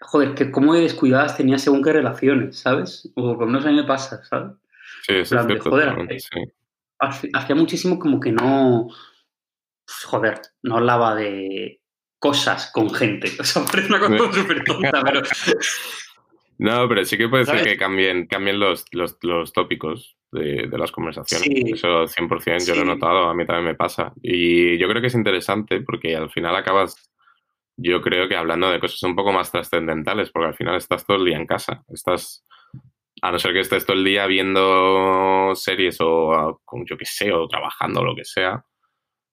joder, 0.01 0.35
que 0.35 0.51
cómo 0.51 0.75
de 0.75 0.81
descuidadas 0.81 1.35
tenía 1.35 1.57
según 1.57 1.81
qué 1.81 1.93
relaciones, 1.93 2.59
¿sabes? 2.59 3.11
O 3.15 3.35
por 3.35 3.39
lo 3.39 3.47
menos 3.47 3.65
a 3.65 3.69
mí 3.69 3.75
me 3.75 3.85
pasa, 3.85 4.23
¿sabes? 4.23 4.51
Sí, 5.01 5.13
eso 5.13 5.35
es 5.35 5.47
cierto, 5.47 5.71
joder, 5.71 5.95
hacía 7.33 7.55
muchísimo 7.55 7.97
como 7.97 8.19
que 8.19 8.31
no 8.31 8.89
joder, 10.03 10.41
no 10.61 10.77
hablaba 10.77 11.15
de 11.15 11.81
cosas 12.19 12.69
con 12.71 12.93
gente. 12.93 13.31
O 13.39 13.43
sea, 13.43 13.65
parece 13.65 13.87
una 13.89 13.99
cosa 13.99 14.41
súper 14.41 14.63
tonta, 14.63 15.01
pero... 15.03 15.21
No, 16.59 16.87
pero 16.87 17.03
sí 17.03 17.17
que 17.17 17.27
puede 17.27 17.45
ser 17.45 17.63
que 17.63 17.77
cambien, 17.77 18.27
cambien 18.27 18.59
los, 18.59 18.85
los, 18.91 19.17
los 19.23 19.51
tópicos 19.53 20.14
de, 20.35 20.67
de, 20.67 20.77
las 20.77 20.91
conversaciones. 20.91 21.47
Eso 21.73 22.05
100% 22.07 22.67
yo 22.67 22.75
lo 22.75 22.81
he 22.81 22.85
notado, 22.85 23.29
a 23.29 23.33
mí 23.33 23.45
también 23.45 23.65
me 23.65 23.75
pasa. 23.75 24.13
Y 24.21 24.77
yo 24.77 24.87
creo 24.87 25.01
que 25.01 25.07
es 25.07 25.15
interesante 25.15 25.81
porque 25.81 26.15
al 26.15 26.29
final 26.29 26.55
acabas, 26.55 27.11
yo 27.77 28.01
creo 28.01 28.27
que 28.27 28.35
hablando 28.35 28.69
de 28.69 28.79
cosas 28.79 29.01
un 29.03 29.15
poco 29.15 29.31
más 29.31 29.51
trascendentales, 29.51 30.31
porque 30.31 30.47
al 30.49 30.55
final 30.55 30.75
estás 30.75 31.05
todo 31.05 31.17
el 31.17 31.25
día 31.25 31.37
en 31.37 31.47
casa. 31.47 31.83
Estás, 31.87 32.45
a 33.21 33.31
no 33.31 33.39
ser 33.39 33.53
que 33.53 33.61
estés 33.61 33.85
todo 33.85 33.97
el 33.97 34.05
día 34.05 34.27
viendo 34.27 35.53
series 35.55 35.97
o, 36.01 36.61
yo 36.85 36.97
qué 36.97 37.05
sé, 37.05 37.31
o 37.31 37.47
trabajando 37.47 38.01
o 38.01 38.05
lo 38.05 38.15
que 38.15 38.25
sea, 38.25 38.63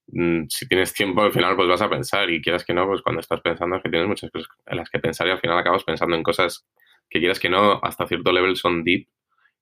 Mm, 0.09 0.47
si 0.49 0.67
tienes 0.69 0.93
tiempo 0.93 1.23
al 1.23 1.33
final 1.33 1.57
pues 1.57 1.69
vas 1.69 1.81
a 1.81 1.89
pensar 1.89 2.29
y 2.31 2.43
quieras 2.43 2.65
que 2.65 2.75
no, 2.75 2.87
pues 2.87 3.03
cuando 3.03 3.21
estás 3.21 3.41
pensando 3.41 3.77
es 3.77 3.83
que 3.83 3.89
tienes 3.89 4.09
muchas 4.09 4.31
cosas 4.31 4.49
en 4.67 4.77
las 4.77 4.91
que 4.91 4.99
pensar 4.99 5.27
y 5.27 5.31
al 5.31 5.41
final 5.41 5.59
acabas 5.59 5.85
pensando 5.85 6.17
en 6.17 6.23
cosas 6.23 6.67
que 7.09 7.19
quieras 7.21 7.39
que 7.41 7.49
no, 7.49 7.81
hasta 7.83 8.07
cierto 8.07 8.33
level 8.33 8.57
son 8.57 8.85
deep 8.85 9.09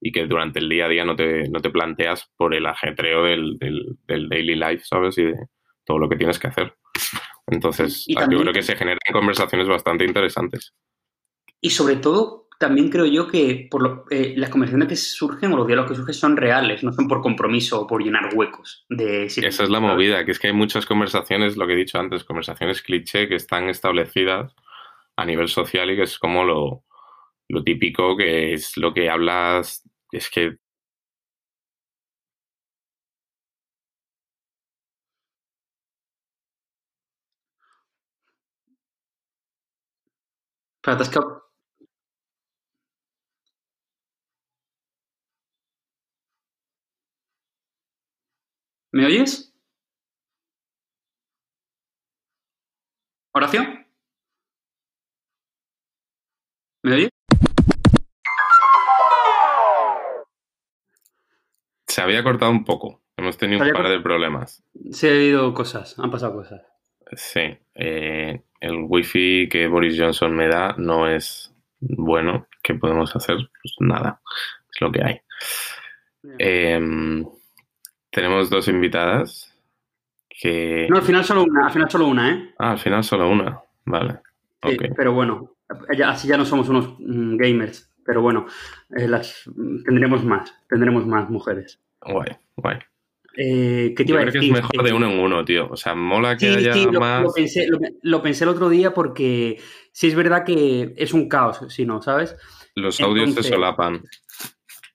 y 0.01 0.11
que 0.11 0.25
durante 0.25 0.59
el 0.59 0.67
día 0.67 0.85
a 0.85 0.89
día 0.89 1.05
no 1.05 1.15
te, 1.15 1.47
no 1.47 1.59
te 1.59 1.69
planteas 1.69 2.29
por 2.35 2.55
el 2.55 2.65
ajetreo 2.65 3.23
del, 3.23 3.57
del, 3.59 4.27
daily 4.27 4.55
life, 4.55 4.83
¿sabes? 4.83 5.17
Y 5.19 5.25
de 5.25 5.35
todo 5.85 5.99
lo 5.99 6.09
que 6.09 6.15
tienes 6.15 6.39
que 6.39 6.47
hacer. 6.47 6.73
Entonces, 7.47 8.05
yo 8.07 8.39
creo 8.39 8.53
que 8.53 8.63
se 8.63 8.75
generan 8.75 8.99
conversaciones 9.13 9.67
bastante 9.67 10.03
interesantes. 10.03 10.73
Y 11.59 11.69
sobre 11.69 11.97
todo, 11.97 12.47
también 12.59 12.89
creo 12.89 13.05
yo 13.05 13.27
que 13.27 13.67
por 13.69 13.83
lo- 13.83 14.05
eh, 14.09 14.33
las 14.37 14.49
conversaciones 14.49 14.87
que 14.87 14.95
surgen 14.95 15.53
o 15.53 15.57
los 15.57 15.67
diálogos 15.67 15.91
que 15.91 15.97
surgen 15.97 16.13
son 16.15 16.37
reales, 16.37 16.83
no 16.83 16.91
son 16.93 17.07
por 17.07 17.21
compromiso 17.21 17.81
o 17.81 17.87
por 17.87 18.03
llenar 18.03 18.29
huecos 18.33 18.85
de 18.89 19.25
Esa 19.25 19.63
es 19.63 19.69
la 19.69 19.79
movida, 19.79 20.25
que 20.25 20.31
es 20.31 20.39
que 20.39 20.47
hay 20.47 20.53
muchas 20.53 20.85
conversaciones, 20.85 21.57
lo 21.57 21.67
que 21.67 21.73
he 21.73 21.77
dicho 21.77 21.99
antes, 21.99 22.23
conversaciones 22.23 22.81
cliché 22.81 23.27
que 23.27 23.35
están 23.35 23.69
establecidas 23.69 24.55
a 25.15 25.25
nivel 25.25 25.47
social 25.47 25.91
y 25.91 25.95
que 25.95 26.03
es 26.03 26.17
como 26.17 26.43
lo, 26.43 26.83
lo 27.49 27.63
típico, 27.63 28.15
que 28.15 28.53
es 28.53 28.77
lo 28.77 28.93
que 28.93 29.09
hablas, 29.09 29.80
es 30.11 30.29
que 30.29 30.57
¿Me 48.93 49.05
oyes? 49.05 49.51
¿Horacio? 53.33 53.61
¿Me 56.83 56.93
oyes? 56.93 57.10
Se 61.91 62.01
había 62.01 62.23
cortado 62.23 62.51
un 62.51 62.63
poco. 62.63 63.01
Hemos 63.17 63.37
tenido 63.37 63.63
un 63.63 63.71
par 63.73 63.89
de 63.89 63.99
problemas. 63.99 64.63
Sí, 64.91 65.07
ha 65.07 65.11
habido 65.11 65.53
cosas, 65.53 65.99
han 65.99 66.09
pasado 66.09 66.33
cosas. 66.33 66.61
Sí, 67.13 67.41
eh, 67.75 68.41
el 68.61 68.85
wifi 68.87 69.49
que 69.49 69.67
Boris 69.67 69.99
Johnson 69.99 70.33
me 70.35 70.47
da 70.47 70.73
no 70.77 71.09
es 71.09 71.53
bueno. 71.79 72.47
¿Qué 72.63 72.75
podemos 72.75 73.13
hacer? 73.15 73.35
Pues 73.35 73.75
nada, 73.79 74.21
es 74.73 74.79
lo 74.81 74.91
que 74.91 75.03
hay. 75.03 75.19
Em, 76.37 77.25
tenemos 78.09 78.49
dos 78.49 78.67
invitadas 78.69 79.53
que... 80.29 80.87
No, 80.89 80.97
al 80.97 81.03
final 81.03 81.25
solo 81.25 81.43
una, 81.43 81.65
al 81.65 81.71
final 81.73 81.89
solo 81.89 82.07
una, 82.07 82.31
¿eh? 82.31 82.53
Ah, 82.57 82.71
al 82.71 82.79
final 82.79 83.03
solo 83.03 83.29
una. 83.29 83.59
Vale. 83.85 84.19
Sí, 84.63 84.75
Ok. 84.75 84.93
pero 84.95 85.11
bueno, 85.13 85.55
así 86.05 86.27
ya 86.27 86.37
no 86.37 86.45
somos 86.45 86.69
unos 86.69 86.95
mm, 86.99 87.35
gamers. 87.35 87.90
Pero 88.11 88.21
bueno, 88.21 88.45
eh, 88.93 89.07
las, 89.07 89.49
tendremos 89.85 90.21
más, 90.25 90.53
tendremos 90.67 91.07
más 91.07 91.29
mujeres. 91.29 91.79
Guay, 92.01 92.27
guay. 92.57 92.77
Eh, 93.37 93.93
¿Qué 93.95 94.03
te 94.03 94.09
Yo 94.09 94.15
iba 94.15 94.19
a 94.19 94.23
creo 94.23 94.33
que 94.33 94.39
decir? 94.39 94.53
es 94.57 94.61
mejor 94.63 94.83
de 94.85 94.93
uno 94.93 95.09
en 95.09 95.17
uno, 95.17 95.45
tío. 95.45 95.69
O 95.71 95.77
sea, 95.77 95.95
mola 95.95 96.35
que 96.35 96.51
Sí, 96.51 96.57
haya 96.57 96.73
sí, 96.73 96.87
lo, 96.91 96.99
más. 96.99 97.21
lo 97.23 97.31
pensé, 97.31 97.67
lo, 97.69 97.79
lo 98.01 98.21
pensé 98.21 98.43
el 98.43 98.49
otro 98.49 98.67
día 98.67 98.93
porque 98.93 99.61
sí 99.93 100.07
es 100.07 100.15
verdad 100.15 100.43
que 100.43 100.93
es 100.97 101.13
un 101.13 101.29
caos, 101.29 101.61
si 101.69 101.85
no, 101.85 102.01
¿sabes? 102.01 102.35
Los 102.75 102.99
audios 102.99 103.29
Entonces- 103.29 103.45
se 103.45 103.53
solapan. 103.53 104.01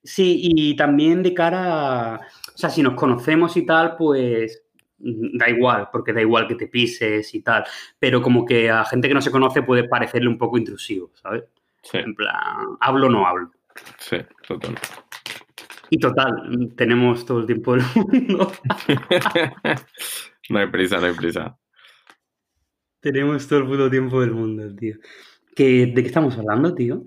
Sí, 0.03 0.39
y 0.43 0.75
también 0.75 1.23
de 1.23 1.33
cara 1.33 2.13
a... 2.13 2.15
O 2.17 2.57
sea, 2.57 2.69
si 2.69 2.83
nos 2.83 2.93
conocemos 2.93 3.57
y 3.57 3.65
tal, 3.65 3.95
pues 3.97 4.63
da 4.99 5.49
igual, 5.49 5.89
porque 5.91 6.13
da 6.13 6.21
igual 6.21 6.47
que 6.47 6.53
te 6.53 6.67
pises 6.67 7.33
y 7.33 7.41
tal. 7.41 7.63
Pero 7.97 8.21
como 8.21 8.45
que 8.45 8.69
a 8.69 8.85
gente 8.85 9.07
que 9.07 9.15
no 9.15 9.21
se 9.23 9.31
conoce 9.31 9.63
puede 9.63 9.85
parecerle 9.87 10.29
un 10.29 10.37
poco 10.37 10.59
intrusivo, 10.59 11.09
¿sabes? 11.15 11.45
Sí, 11.91 11.97
En 11.99 12.15
plan, 12.15 12.77
hablo 12.81 13.07
o 13.07 13.09
no 13.09 13.25
hablo. 13.25 13.51
sí, 13.99 14.17
total. 14.47 14.75
Y 15.89 15.97
total, 15.99 16.73
tenemos 16.75 17.25
todo 17.25 17.39
el 17.39 17.45
tiempo 17.45 17.73
del 17.75 17.83
mundo. 17.95 18.51
no 20.49 20.59
hay 20.59 20.67
prisa, 20.67 20.97
no 20.99 21.05
hay 21.07 21.13
prisa. 21.13 21.57
tenemos 22.99 23.47
todo 23.47 23.59
el 23.59 23.67
puto 23.67 23.89
tiempo 23.89 24.19
del 24.21 24.31
mundo, 24.31 24.75
tío. 24.75 24.97
¿Qué- 25.55 25.85
¿De 25.87 26.01
qué 26.01 26.07
estamos 26.07 26.37
hablando, 26.37 26.73
tío? 26.75 27.03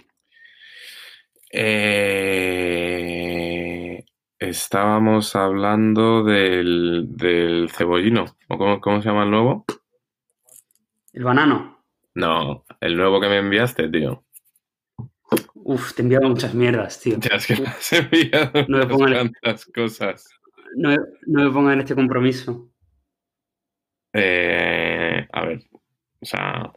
Eh, 2.73 4.05
estábamos 4.39 5.35
hablando 5.37 6.25
del, 6.25 7.07
del 7.11 7.71
cebollino. 7.71 8.25
¿O 8.49 8.57
cómo, 8.59 8.81
cómo 8.81 9.03
se 9.03 9.09
llama 9.09 9.25
el 9.25 9.31
nuevo? 9.31 9.65
El 11.13 11.25
banano. 11.25 11.85
No, 12.15 12.65
el 12.81 12.97
nuevo 12.97 13.21
que 13.21 13.29
me 13.29 13.39
enviaste, 13.39 13.89
tío. 13.89 14.25
Uf, 15.73 15.95
te 15.95 16.03
he 16.03 16.05
enviado 16.05 16.29
muchas 16.29 16.53
mierdas, 16.53 17.01
tío. 17.01 17.17
Ya 17.21 17.37
es 17.37 17.47
que 17.47 17.55
me 17.61 17.69
has 17.69 17.93
enviado 17.93 18.51
No 18.67 18.79
me 18.79 18.87
pongan- 18.87 19.13
cuantas 19.41 19.65
cosas. 19.67 20.29
No, 20.75 20.97
no 21.27 21.45
me 21.45 21.51
pongan 21.53 21.75
en 21.75 21.81
este 21.81 21.95
compromiso. 21.95 22.69
Eh, 24.13 25.29
a 25.33 25.45
ver, 25.45 25.61
o 26.21 26.25
sea, 26.27 26.73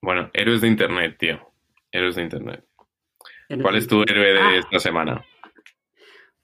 bueno, 0.00 0.30
héroes 0.32 0.62
de 0.62 0.68
internet, 0.68 1.16
tío. 1.18 1.52
Héroes 1.92 2.16
de 2.16 2.22
internet. 2.22 2.64
¿Cuál 3.60 3.76
es 3.76 3.86
tu 3.86 4.00
héroe 4.02 4.32
de 4.32 4.38
Ah. 4.40 4.56
esta 4.56 4.78
semana? 4.78 5.22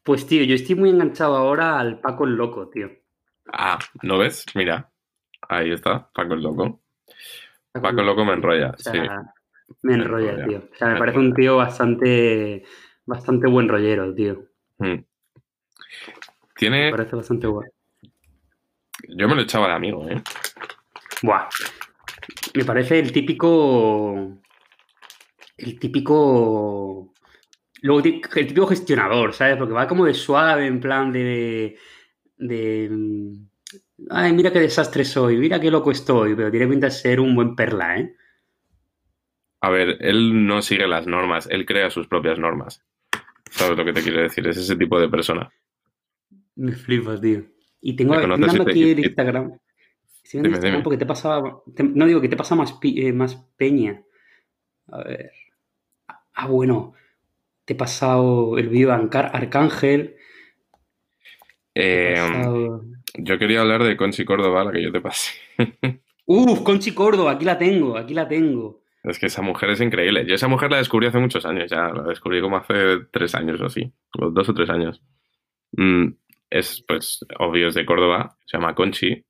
Pues, 0.03 0.27
tío, 0.27 0.45
yo 0.45 0.55
estoy 0.55 0.75
muy 0.77 0.91
enganchado 0.91 1.35
ahora 1.37 1.79
al 1.81 1.99
Paco 2.01 2.25
el 2.25 2.35
Loco, 2.35 2.69
tío. 2.69 2.91
Ah, 3.53 3.79
¿no 4.03 4.19
ves? 4.19 4.45
Mira, 4.55 4.91
ahí 5.49 5.73
está, 5.73 6.11
Paco 6.13 6.35
el 6.35 6.43
Loco. 6.43 6.83
Paco 7.73 8.01
el 8.01 8.07
Loco 8.07 8.25
me 8.27 8.35
enrolla, 8.35 8.71
O 8.71 8.79
sea, 8.79 8.93
sí. 8.93 8.99
Me 9.83 9.97
Me 9.97 10.03
enrolla, 10.03 10.31
enrolla, 10.33 10.47
tío. 10.47 10.69
O 10.73 10.77
sea, 10.77 10.87
me 10.89 10.93
me 10.95 10.99
parece 10.99 11.19
un 11.19 11.35
tío 11.35 11.57
bastante, 11.57 12.63
bastante 13.07 13.49
buen 13.49 13.69
rollero, 13.69 14.15
tío. 14.15 14.45
Mm. 14.79 14.87
Me 14.87 15.05
Tiene, 16.57 16.91
parece 16.91 17.17
bastante 17.17 17.47
bueno. 17.47 17.71
yo 19.09 19.29
me 19.29 19.35
lo 19.35 19.43
echaba 19.43 19.69
de 19.69 19.75
amigo, 19.75 20.09
¿eh? 20.09 20.23
Buah. 21.23 21.49
Me 22.55 22.65
parece 22.65 22.99
el 22.99 23.13
típico. 23.13 24.39
El 25.57 25.79
típico. 25.79 27.13
Luego, 27.83 28.03
el 28.07 28.47
típico 28.47 28.67
gestionador, 28.67 29.33
¿sabes? 29.33 29.57
Porque 29.57 29.73
va 29.73 29.89
como 29.89 30.05
de 30.05 30.15
suave, 30.15 30.67
en 30.67 30.81
plan 30.81 31.13
de. 31.13 31.77
de. 32.37 32.89
mm, 32.91 33.33
Ay, 34.11 34.33
mira 34.33 34.51
qué 34.53 34.61
desastre 34.61 35.05
soy, 35.05 35.37
mira 35.37 35.61
qué 35.61 35.71
loco 35.71 35.91
estoy, 35.91 36.35
pero 36.35 36.51
tiene 36.51 36.67
pinta 36.67 36.87
de 36.87 36.93
ser 36.93 37.21
un 37.21 37.35
buen 37.35 37.55
perla, 37.55 37.99
¿eh? 37.99 38.17
A 39.61 39.71
ver, 39.71 39.99
él 40.01 40.47
no 40.47 40.63
sigue 40.63 40.87
las 40.87 41.07
normas, 41.07 41.47
él 41.51 41.67
crea 41.67 41.91
sus 41.91 42.07
propias 42.07 42.39
normas. 42.39 42.83
¿Sabes 43.51 43.77
lo 43.77 43.85
que 43.85 43.93
te 43.93 44.03
quiero 44.03 44.21
decir? 44.23 44.47
Es 44.47 44.57
ese 44.57 44.77
tipo 44.77 44.99
de 44.99 45.09
persona. 45.09 45.51
Me 46.57 46.73
flipas, 46.73 47.21
tío. 47.21 47.43
Y 47.81 47.95
tengo 47.97 48.13
Me 48.13 48.19
estoy 48.19 48.31
conoces 48.31 48.41
y 48.41 48.53
mirando 48.53 48.65
te- 48.65 48.71
aquí 48.71 48.85
y- 48.85 48.91
el 48.93 48.99
Instagram. 49.01 49.43
Viendo 49.45 49.59
Dime, 50.33 50.49
Instagram 50.49 50.73
dime. 50.73 50.85
porque 50.85 50.99
te 50.99 51.07
pasaba. 51.07 51.63
te- 51.75 51.83
no 51.83 52.07
digo 52.07 52.21
que 52.21 52.29
te 52.29 52.37
pasa 52.37 52.55
más, 52.55 52.79
eh, 52.83 53.13
más 53.13 53.35
peña. 53.57 54.03
A 54.89 54.99
ver. 55.05 55.33
Ah, 56.35 56.47
bueno. 56.47 56.95
Te 57.65 57.73
he 57.75 57.77
pasado 57.77 58.57
el 58.59 58.69
vídeo 58.69 58.89
de 58.89 58.95
Ancar- 58.95 59.31
Arcángel. 59.35 60.17
Te 61.75 62.13
Eh, 62.13 62.17
pasado- 62.17 62.85
yo 63.19 63.39
quería 63.39 63.61
hablar 63.61 63.83
de 63.85 63.97
Conchi 63.97 64.25
Córdoba, 64.25 64.65
la 64.65 64.73
que 64.73 64.83
yo 64.83 64.93
te 64.93 65.01
pasé. 65.01 65.33
Uf, 66.27 66.63
Conchi 66.63 66.93
Córdoba, 66.95 67.33
aquí 67.33 67.45
la 67.45 67.59
tengo, 67.59 67.97
aquí 67.97 68.15
la 68.15 68.29
tengo. 68.29 68.80
Es 69.03 69.19
que 69.19 69.27
esa 69.27 69.43
mujer 69.43 69.71
es 69.71 69.81
increíble. 69.81 70.27
Yo 70.27 70.35
esa 70.35 70.49
mujer 70.49 70.71
la 70.71 70.77
descubrí 70.79 71.07
hace 71.07 71.19
muchos 71.19 71.47
años 71.47 71.71
ya. 71.71 71.89
La 71.89 72.03
descubrí 72.03 72.41
como 72.41 72.57
hace 72.59 72.99
tres 73.11 73.35
años 73.35 73.61
o 73.61 73.67
así. 73.67 73.91
o 74.19 74.31
Dos 74.31 74.49
o 74.49 74.55
tres 74.55 74.69
años. 74.71 75.03
Mm, 75.73 76.09
es, 76.51 76.85
pues, 76.87 77.25
obvio, 77.39 77.69
es 77.69 77.75
de 77.75 77.87
Córdoba. 77.87 78.37
Se 78.45 78.59
llama 78.59 78.75
Conchi. 78.75 79.25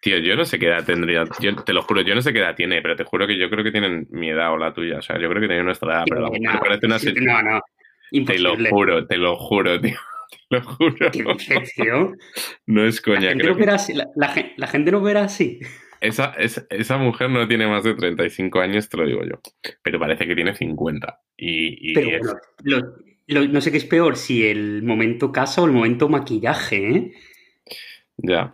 Tío, 0.00 0.18
yo 0.18 0.36
no 0.36 0.44
sé 0.44 0.58
qué 0.58 0.66
edad 0.66 0.84
tendría. 0.84 1.24
Yo 1.40 1.56
te 1.64 1.72
lo 1.72 1.82
juro, 1.82 2.02
yo 2.02 2.14
no 2.14 2.20
sé 2.20 2.32
qué 2.32 2.40
edad 2.40 2.54
tiene, 2.54 2.82
pero 2.82 2.94
te 2.94 3.04
juro 3.04 3.26
que 3.26 3.38
yo 3.38 3.48
creo 3.48 3.64
que 3.64 3.72
tienen 3.72 4.06
mi 4.10 4.28
edad 4.30 4.52
o 4.52 4.58
la 4.58 4.72
tuya. 4.74 4.98
O 4.98 5.02
sea, 5.02 5.18
yo 5.18 5.28
creo 5.30 5.40
que 5.40 5.48
tienen 5.48 5.64
nuestra 5.64 5.94
edad, 5.94 6.04
pero 6.08 6.20
la 6.20 6.26
mujer 6.28 6.42
no, 6.42 6.60
parece 6.60 6.86
una 6.86 6.98
no, 7.42 7.42
no. 7.54 7.60
Te 8.26 8.38
lo 8.38 8.50
Imposible. 8.50 8.70
juro, 8.70 9.06
te 9.06 9.16
lo 9.16 9.36
juro, 9.36 9.80
tío. 9.80 9.98
Te 10.50 10.56
lo 10.56 10.62
juro. 10.62 11.10
¿Qué 11.10 11.22
dices, 11.22 11.72
tío? 11.74 12.12
No 12.66 12.84
es 12.84 13.02
La 13.06 13.14
coña. 13.14 13.28
gente, 13.30 13.42
creo 13.44 13.54
no 13.54 13.56
que 13.58 13.64
verá 13.64 13.74
así, 13.76 13.94
la, 13.94 14.08
la 14.14 14.34
la 14.56 14.66
gente 14.66 14.92
no 14.92 15.00
verá 15.00 15.24
así. 15.24 15.58
Esa, 16.04 16.34
esa, 16.38 16.66
esa 16.70 16.96
mujer 16.98 17.30
no 17.30 17.46
tiene 17.48 17.66
más 17.66 17.84
de 17.84 17.94
35 17.94 18.60
años, 18.60 18.88
te 18.88 18.96
lo 18.96 19.06
digo 19.06 19.22
yo. 19.24 19.40
Pero 19.82 19.98
parece 19.98 20.26
que 20.26 20.34
tiene 20.34 20.54
50. 20.54 21.20
Y, 21.36 21.90
y 21.90 21.94
Pero 21.94 22.08
es- 22.10 22.20
bueno, 22.22 22.40
lo- 22.62 22.96
lo- 23.26 23.48
no 23.52 23.60
sé 23.60 23.70
qué 23.70 23.78
es 23.78 23.84
peor, 23.84 24.16
si 24.16 24.46
el 24.46 24.82
momento 24.82 25.32
casa 25.32 25.62
o 25.62 25.66
el 25.66 25.72
momento 25.72 26.08
maquillaje, 26.08 26.88
¿eh? 26.96 27.12
Ya. 28.18 28.52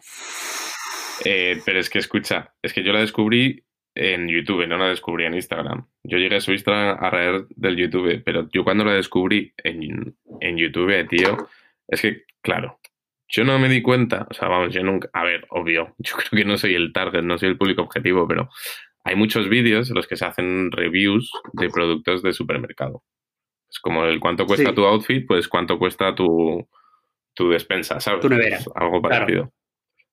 Eh, 1.24 1.60
pero 1.64 1.78
es 1.80 1.90
que 1.90 1.98
escucha, 1.98 2.54
es 2.62 2.72
que 2.72 2.82
yo 2.82 2.92
la 2.92 3.00
descubrí 3.00 3.62
en 3.94 4.28
YouTube, 4.28 4.66
no 4.66 4.78
la 4.78 4.88
descubrí 4.88 5.26
en 5.26 5.34
Instagram. 5.34 5.86
Yo 6.04 6.16
llegué 6.18 6.36
a 6.36 6.40
su 6.40 6.52
Instagram 6.52 6.96
a 7.04 7.10
raíz 7.10 7.42
del 7.56 7.76
YouTube, 7.76 8.22
pero 8.24 8.48
yo 8.52 8.64
cuando 8.64 8.84
la 8.84 8.94
descubrí 8.94 9.52
en, 9.62 10.16
en 10.40 10.56
YouTube, 10.56 11.06
tío, 11.08 11.48
es 11.88 12.00
que, 12.00 12.22
claro, 12.40 12.78
yo 13.30 13.44
no 13.44 13.58
me 13.58 13.68
di 13.68 13.82
cuenta, 13.82 14.26
o 14.30 14.34
sea, 14.34 14.48
vamos, 14.48 14.74
yo 14.74 14.82
nunca, 14.82 15.08
a 15.12 15.24
ver, 15.24 15.46
obvio, 15.50 15.94
yo 15.98 16.14
creo 16.16 16.30
que 16.42 16.44
no 16.44 16.58
soy 16.58 16.74
el 16.74 16.92
target, 16.92 17.22
no 17.22 17.38
soy 17.38 17.50
el 17.50 17.58
público 17.58 17.82
objetivo, 17.82 18.26
pero 18.28 18.48
hay 19.04 19.16
muchos 19.16 19.48
vídeos 19.48 19.88
en 19.90 19.96
los 19.96 20.06
que 20.06 20.16
se 20.16 20.26
hacen 20.26 20.70
reviews 20.72 21.30
de 21.54 21.68
productos 21.70 22.22
de 22.22 22.32
supermercado. 22.32 23.02
Es 23.68 23.78
como 23.78 24.04
el 24.04 24.18
cuánto 24.20 24.46
cuesta 24.46 24.70
Sí. 24.70 24.74
tu 24.74 24.84
outfit, 24.84 25.26
pues 25.26 25.48
cuánto 25.48 25.78
cuesta 25.78 26.14
tu, 26.14 26.68
tu 27.34 27.48
despensa, 27.50 28.00
¿sabes? 28.00 28.20
Tu 28.20 28.28
nevera. 28.28 28.58
Algo 28.74 29.00
Claro. 29.00 29.24
parecido. 29.24 29.52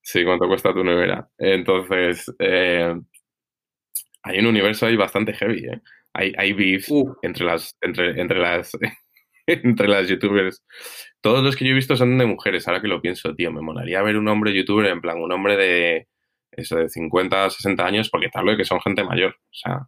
Sí, 0.02 0.24
cuánto 0.24 0.48
cuesta 0.48 0.74
tu 0.74 0.84
nevera. 0.84 1.28
Entonces, 1.38 2.34
eh, 2.40 2.96
hay 4.24 4.40
un 4.40 4.46
universo 4.46 4.86
ahí 4.86 4.96
bastante 4.96 5.34
heavy, 5.34 5.66
¿eh? 5.66 5.82
Hay, 6.14 6.34
hay 6.38 6.54
beef 6.54 6.90
Uh. 6.90 7.16
entre 7.24 7.46
las, 7.46 7.78
entre, 7.82 8.20
entre 8.22 8.40
las, 8.40 8.72
entre 9.64 9.88
las 9.88 10.08
youtubers. 10.08 10.64
Todos 11.22 11.44
los 11.44 11.56
que 11.56 11.66
yo 11.66 11.72
he 11.72 11.76
visto 11.76 11.96
son 11.96 12.18
de 12.18 12.26
mujeres, 12.26 12.68
ahora 12.68 12.82
que 12.82 12.88
lo 12.88 13.02
pienso, 13.02 13.34
tío. 13.36 13.52
Me 13.52 13.62
molaría 13.62 14.02
ver 14.04 14.18
un 14.18 14.28
hombre 14.28 14.54
youtuber, 14.54 14.86
en 14.88 15.02
plan, 15.02 15.18
un 15.20 15.32
hombre 15.32 15.58
de 15.58 16.08
eso 16.52 16.78
de 16.78 16.90
50, 16.90 17.50
60 17.50 17.86
años, 17.86 18.10
porque 18.10 18.30
hablo 18.34 18.52
de 18.52 18.58
que 18.58 18.66
son 18.66 18.82
gente 18.82 19.04
mayor. 19.04 19.32
O 19.32 19.54
sea, 19.54 19.88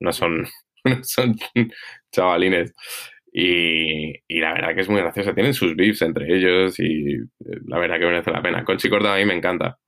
no 0.00 0.12
son, 0.12 0.46
no 0.84 1.04
son 1.04 1.36
chavalines. 2.12 2.72
Y, 3.32 4.14
la 4.40 4.54
verdad 4.54 4.74
que 4.74 4.80
es 4.82 4.88
muy 4.88 5.00
gracioso. 5.00 5.34
Tienen 5.34 5.54
sus 5.54 5.76
beefs 5.76 6.02
entre 6.02 6.34
ellos 6.34 6.78
y 6.80 7.14
eh, 7.14 7.60
la 7.66 7.78
verdad 7.78 7.98
que 7.98 8.06
merece 8.06 8.30
la 8.32 8.42
pena. 8.42 8.64
Conchi 8.64 8.88
Córdoba 8.88 9.14
a 9.16 9.18
mí 9.18 9.24
me 9.26 9.34
encanta. 9.34 9.78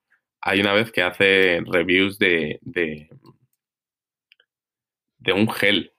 Hay 0.42 0.60
una 0.60 0.74
vez 0.74 0.92
que 0.92 1.02
hace 1.02 1.62
reviews 1.66 2.18
de, 2.18 2.58
de, 2.62 3.08
de 5.18 5.32
un 5.32 5.48
gel 5.50 5.91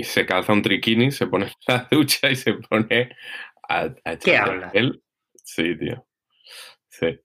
y 0.00 0.04
se 0.04 0.26
calza 0.26 0.52
un 0.52 0.62
triquini, 0.62 1.10
se 1.10 1.26
pone 1.26 1.46
en 1.46 1.52
la 1.68 1.88
ducha 1.90 2.30
y 2.30 2.36
se 2.36 2.54
pone 2.54 3.10
a, 3.68 3.80
a 3.82 3.94
¿Qué 4.04 4.12
echar 4.12 4.70
gel. 4.72 5.02
Sí, 5.44 5.76
tío. 5.78 6.06
Sí. 6.88 7.18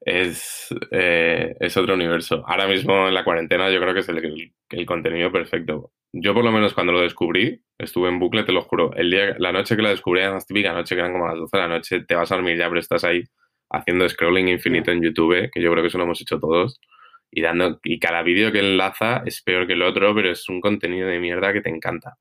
Es, 0.00 0.68
eh, 0.90 1.54
es 1.60 1.76
otro 1.76 1.94
universo. 1.94 2.44
Ahora 2.46 2.66
mismo 2.66 3.08
en 3.08 3.14
la 3.14 3.24
cuarentena 3.24 3.70
yo 3.70 3.80
creo 3.80 3.94
que 3.94 4.00
es 4.00 4.08
el, 4.08 4.18
el- 4.24 4.52
el 4.70 4.86
contenido 4.86 5.30
perfecto. 5.32 5.92
Yo 6.12 6.34
por 6.34 6.44
lo 6.44 6.52
menos 6.52 6.74
cuando 6.74 6.92
lo 6.92 7.00
descubrí, 7.00 7.62
estuve 7.78 8.08
en 8.08 8.18
bucle, 8.20 8.44
te 8.44 8.52
lo 8.52 8.62
juro. 8.62 8.92
El 8.94 9.10
día, 9.10 9.34
la 9.38 9.52
noche 9.52 9.76
que 9.76 9.82
la 9.82 9.90
descubrí, 9.90 10.20
las 10.22 10.46
típica 10.46 10.72
noche 10.72 10.94
que 10.94 11.00
eran 11.00 11.12
como 11.12 11.26
las 11.26 11.36
12 11.38 11.56
de 11.56 11.62
la 11.62 11.68
noche, 11.68 12.00
te 12.06 12.14
vas 12.14 12.30
a 12.30 12.36
dormir 12.36 12.56
ya, 12.58 12.68
pero 12.68 12.80
estás 12.80 13.04
ahí 13.04 13.22
haciendo 13.70 14.08
scrolling 14.08 14.48
infinito 14.48 14.90
en 14.92 15.02
YouTube, 15.02 15.50
que 15.52 15.60
yo 15.62 15.70
creo 15.72 15.82
que 15.82 15.88
eso 15.88 15.98
lo 15.98 16.04
hemos 16.04 16.20
hecho 16.20 16.38
todos. 16.38 16.80
Y, 17.36 17.42
dando, 17.42 17.80
y 17.82 17.98
cada 17.98 18.22
vídeo 18.22 18.52
que 18.52 18.60
enlaza 18.60 19.22
es 19.26 19.42
peor 19.42 19.66
que 19.66 19.72
el 19.72 19.82
otro, 19.82 20.14
pero 20.14 20.30
es 20.30 20.48
un 20.48 20.60
contenido 20.60 21.08
de 21.08 21.18
mierda 21.18 21.52
que 21.52 21.62
te 21.62 21.68
encanta. 21.68 22.16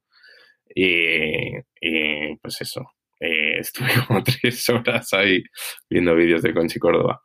Y, 0.74 1.56
y, 1.80 2.36
pues 2.42 2.62
eso, 2.62 2.90
eh, 3.20 3.58
estuve 3.60 3.90
como 4.08 4.24
tres 4.24 4.68
horas 4.70 5.14
ahí 5.14 5.44
viendo 5.90 6.16
vídeos 6.16 6.42
de 6.42 6.54
Conchi 6.54 6.80
Córdoba. 6.80 7.22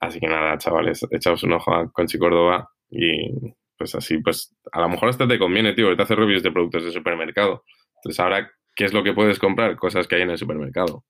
Así 0.00 0.20
que 0.20 0.26
nada, 0.26 0.58
chavales, 0.58 1.06
echaos 1.10 1.42
un 1.42 1.52
ojo 1.52 1.74
a 1.74 1.90
Conchi 1.92 2.18
Córdoba 2.18 2.68
y 2.90 3.30
pues 3.76 3.94
así, 3.94 4.18
pues 4.18 4.56
a 4.72 4.80
lo 4.80 4.88
mejor 4.88 5.08
hasta 5.10 5.28
te 5.28 5.38
conviene, 5.38 5.74
tío, 5.74 5.86
ahorita 5.86 6.04
hacer 6.04 6.18
reviews 6.18 6.42
de 6.42 6.52
productos 6.52 6.84
de 6.84 6.92
supermercado. 6.92 7.64
Entonces 7.96 8.20
ahora, 8.20 8.50
¿qué 8.74 8.84
es 8.84 8.92
lo 8.92 9.02
que 9.02 9.12
puedes 9.12 9.38
comprar? 9.38 9.76
Cosas 9.76 10.06
que 10.06 10.16
hay 10.16 10.22
en 10.22 10.30
el 10.30 10.38
supermercado. 10.38 11.04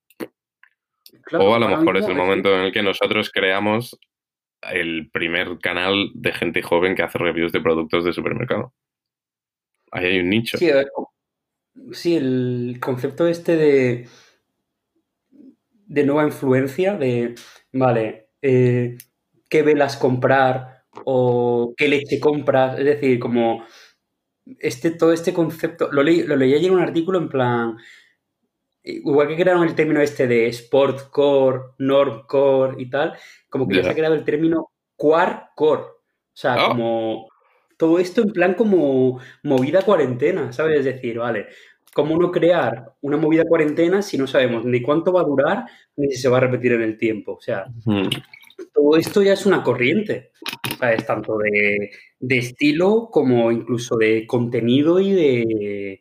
Claro, 1.22 1.44
o 1.44 1.54
a 1.54 1.58
lo 1.58 1.68
mejor 1.68 1.96
es 1.96 2.06
el 2.06 2.14
momento 2.14 2.54
en 2.54 2.66
el 2.66 2.72
que 2.72 2.82
nosotros 2.82 3.30
creamos 3.32 3.98
el 4.72 5.10
primer 5.10 5.58
canal 5.58 6.10
de 6.14 6.32
gente 6.32 6.62
joven 6.62 6.94
que 6.94 7.02
hace 7.02 7.18
reviews 7.18 7.52
de 7.52 7.60
productos 7.60 8.04
de 8.04 8.12
supermercado. 8.12 8.72
Ahí 9.90 10.06
hay 10.06 10.18
un 10.20 10.30
nicho. 10.30 10.58
Sí, 10.58 10.70
sí, 11.92 12.16
el 12.16 12.78
concepto 12.80 13.26
este 13.26 13.56
de, 13.56 14.08
de 15.86 16.04
nueva 16.04 16.24
influencia, 16.24 16.96
de, 16.96 17.34
vale, 17.72 18.28
eh, 18.42 18.98
qué 19.48 19.62
velas 19.62 19.96
comprar 19.96 20.84
o 21.04 21.74
qué 21.76 21.88
leche 21.88 22.18
compras, 22.20 22.78
es 22.78 22.84
decir, 22.84 23.18
como 23.18 23.64
este, 24.58 24.90
todo 24.90 25.12
este 25.12 25.32
concepto, 25.32 25.90
lo 25.92 26.02
leí, 26.02 26.22
lo 26.22 26.36
leí 26.36 26.54
ayer 26.54 26.70
en 26.70 26.76
un 26.76 26.82
artículo 26.82 27.18
en 27.18 27.28
plan, 27.28 27.76
igual 28.86 29.28
que 29.28 29.36
crearon 29.36 29.64
el 29.66 29.74
término 29.74 30.00
este 30.00 30.26
de 30.26 30.46
sport 30.48 31.10
core, 31.10 31.60
norm 31.78 32.22
core 32.26 32.76
y 32.80 32.88
tal, 32.88 33.14
como 33.50 33.66
que 33.68 33.74
ya 33.74 33.80
Ya. 33.80 33.84
se 33.86 33.90
ha 33.90 33.94
creado 33.94 34.14
el 34.14 34.24
término 34.24 34.70
quar 34.96 35.50
core, 35.56 35.82
o 35.82 35.94
sea, 36.32 36.56
Oh. 36.56 36.68
como 36.68 37.28
todo 37.76 37.98
esto 37.98 38.22
en 38.22 38.32
plan 38.32 38.54
como 38.54 39.20
movida 39.42 39.82
cuarentena, 39.82 40.52
¿sabes? 40.52 40.78
Es 40.78 40.84
decir, 40.86 41.18
vale, 41.18 41.46
¿cómo 41.92 42.16
no 42.16 42.30
crear 42.30 42.92
una 43.02 43.16
movida 43.18 43.44
cuarentena 43.44 44.00
si 44.02 44.16
no 44.16 44.26
sabemos 44.26 44.64
ni 44.64 44.80
cuánto 44.80 45.12
va 45.12 45.20
a 45.22 45.24
durar 45.24 45.64
ni 45.96 46.08
si 46.08 46.16
se 46.22 46.28
va 46.28 46.38
a 46.38 46.40
repetir 46.40 46.72
en 46.72 46.82
el 46.82 46.96
tiempo? 46.96 47.32
O 47.34 47.40
sea, 47.40 47.66
Mm, 47.84 48.08
todo 48.72 48.96
esto 48.96 49.22
ya 49.22 49.34
es 49.34 49.44
una 49.44 49.62
corriente, 49.62 50.30
¿sabes? 50.78 51.04
Tanto 51.04 51.36
de, 51.38 51.90
de 52.20 52.38
estilo 52.38 53.08
como 53.12 53.50
incluso 53.52 53.96
de 53.98 54.26
contenido 54.26 54.98
y 55.00 55.12
de, 55.12 56.00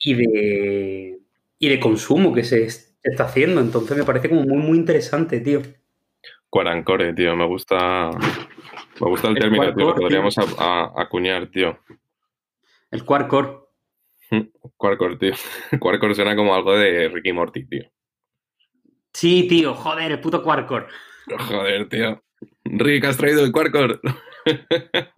y 0.00 0.14
de, 0.14 1.18
y 1.64 1.68
de 1.68 1.80
consumo 1.80 2.32
que 2.34 2.44
se 2.44 2.64
es- 2.64 2.96
se 3.02 3.10
está 3.10 3.24
haciendo. 3.24 3.60
Entonces 3.60 3.96
me 3.96 4.04
parece 4.04 4.28
como 4.28 4.42
muy, 4.42 4.58
muy 4.58 4.78
interesante, 4.78 5.40
tío. 5.40 5.62
Cuarancore, 6.50 7.12
tío, 7.14 7.34
me 7.36 7.46
gusta. 7.46 8.10
Me 9.00 9.08
gusta 9.08 9.28
el, 9.28 9.36
El 9.36 9.42
término, 9.42 9.64
tío, 9.64 9.72
lo 9.72 9.74
cuarcore, 9.94 10.02
podríamos 10.02 10.38
a- 10.38 10.44
a- 10.58 10.92
acuñar, 11.02 11.48
tío. 11.50 11.78
El 12.90 13.04
quarkcore. 13.04 13.48
Quarkcore, 14.76 15.16
tío. 15.20 15.32
Quarkcore 15.80 16.14
suena 16.14 16.36
como 16.36 16.54
algo 16.54 16.76
de 16.76 17.08
Ricky 17.08 17.32
Morty, 17.32 17.66
tío. 17.66 17.90
Sí, 19.12 19.46
tío, 19.48 19.74
joder, 19.74 20.12
el 20.12 20.20
puto 20.20 20.42
quarkcore. 20.42 20.86
Joder, 21.48 21.88
tío. 21.88 22.22
Rick, 22.64 23.04
has 23.04 23.16
traído 23.16 23.44
el 23.44 23.52
Quarkcore. 23.52 23.98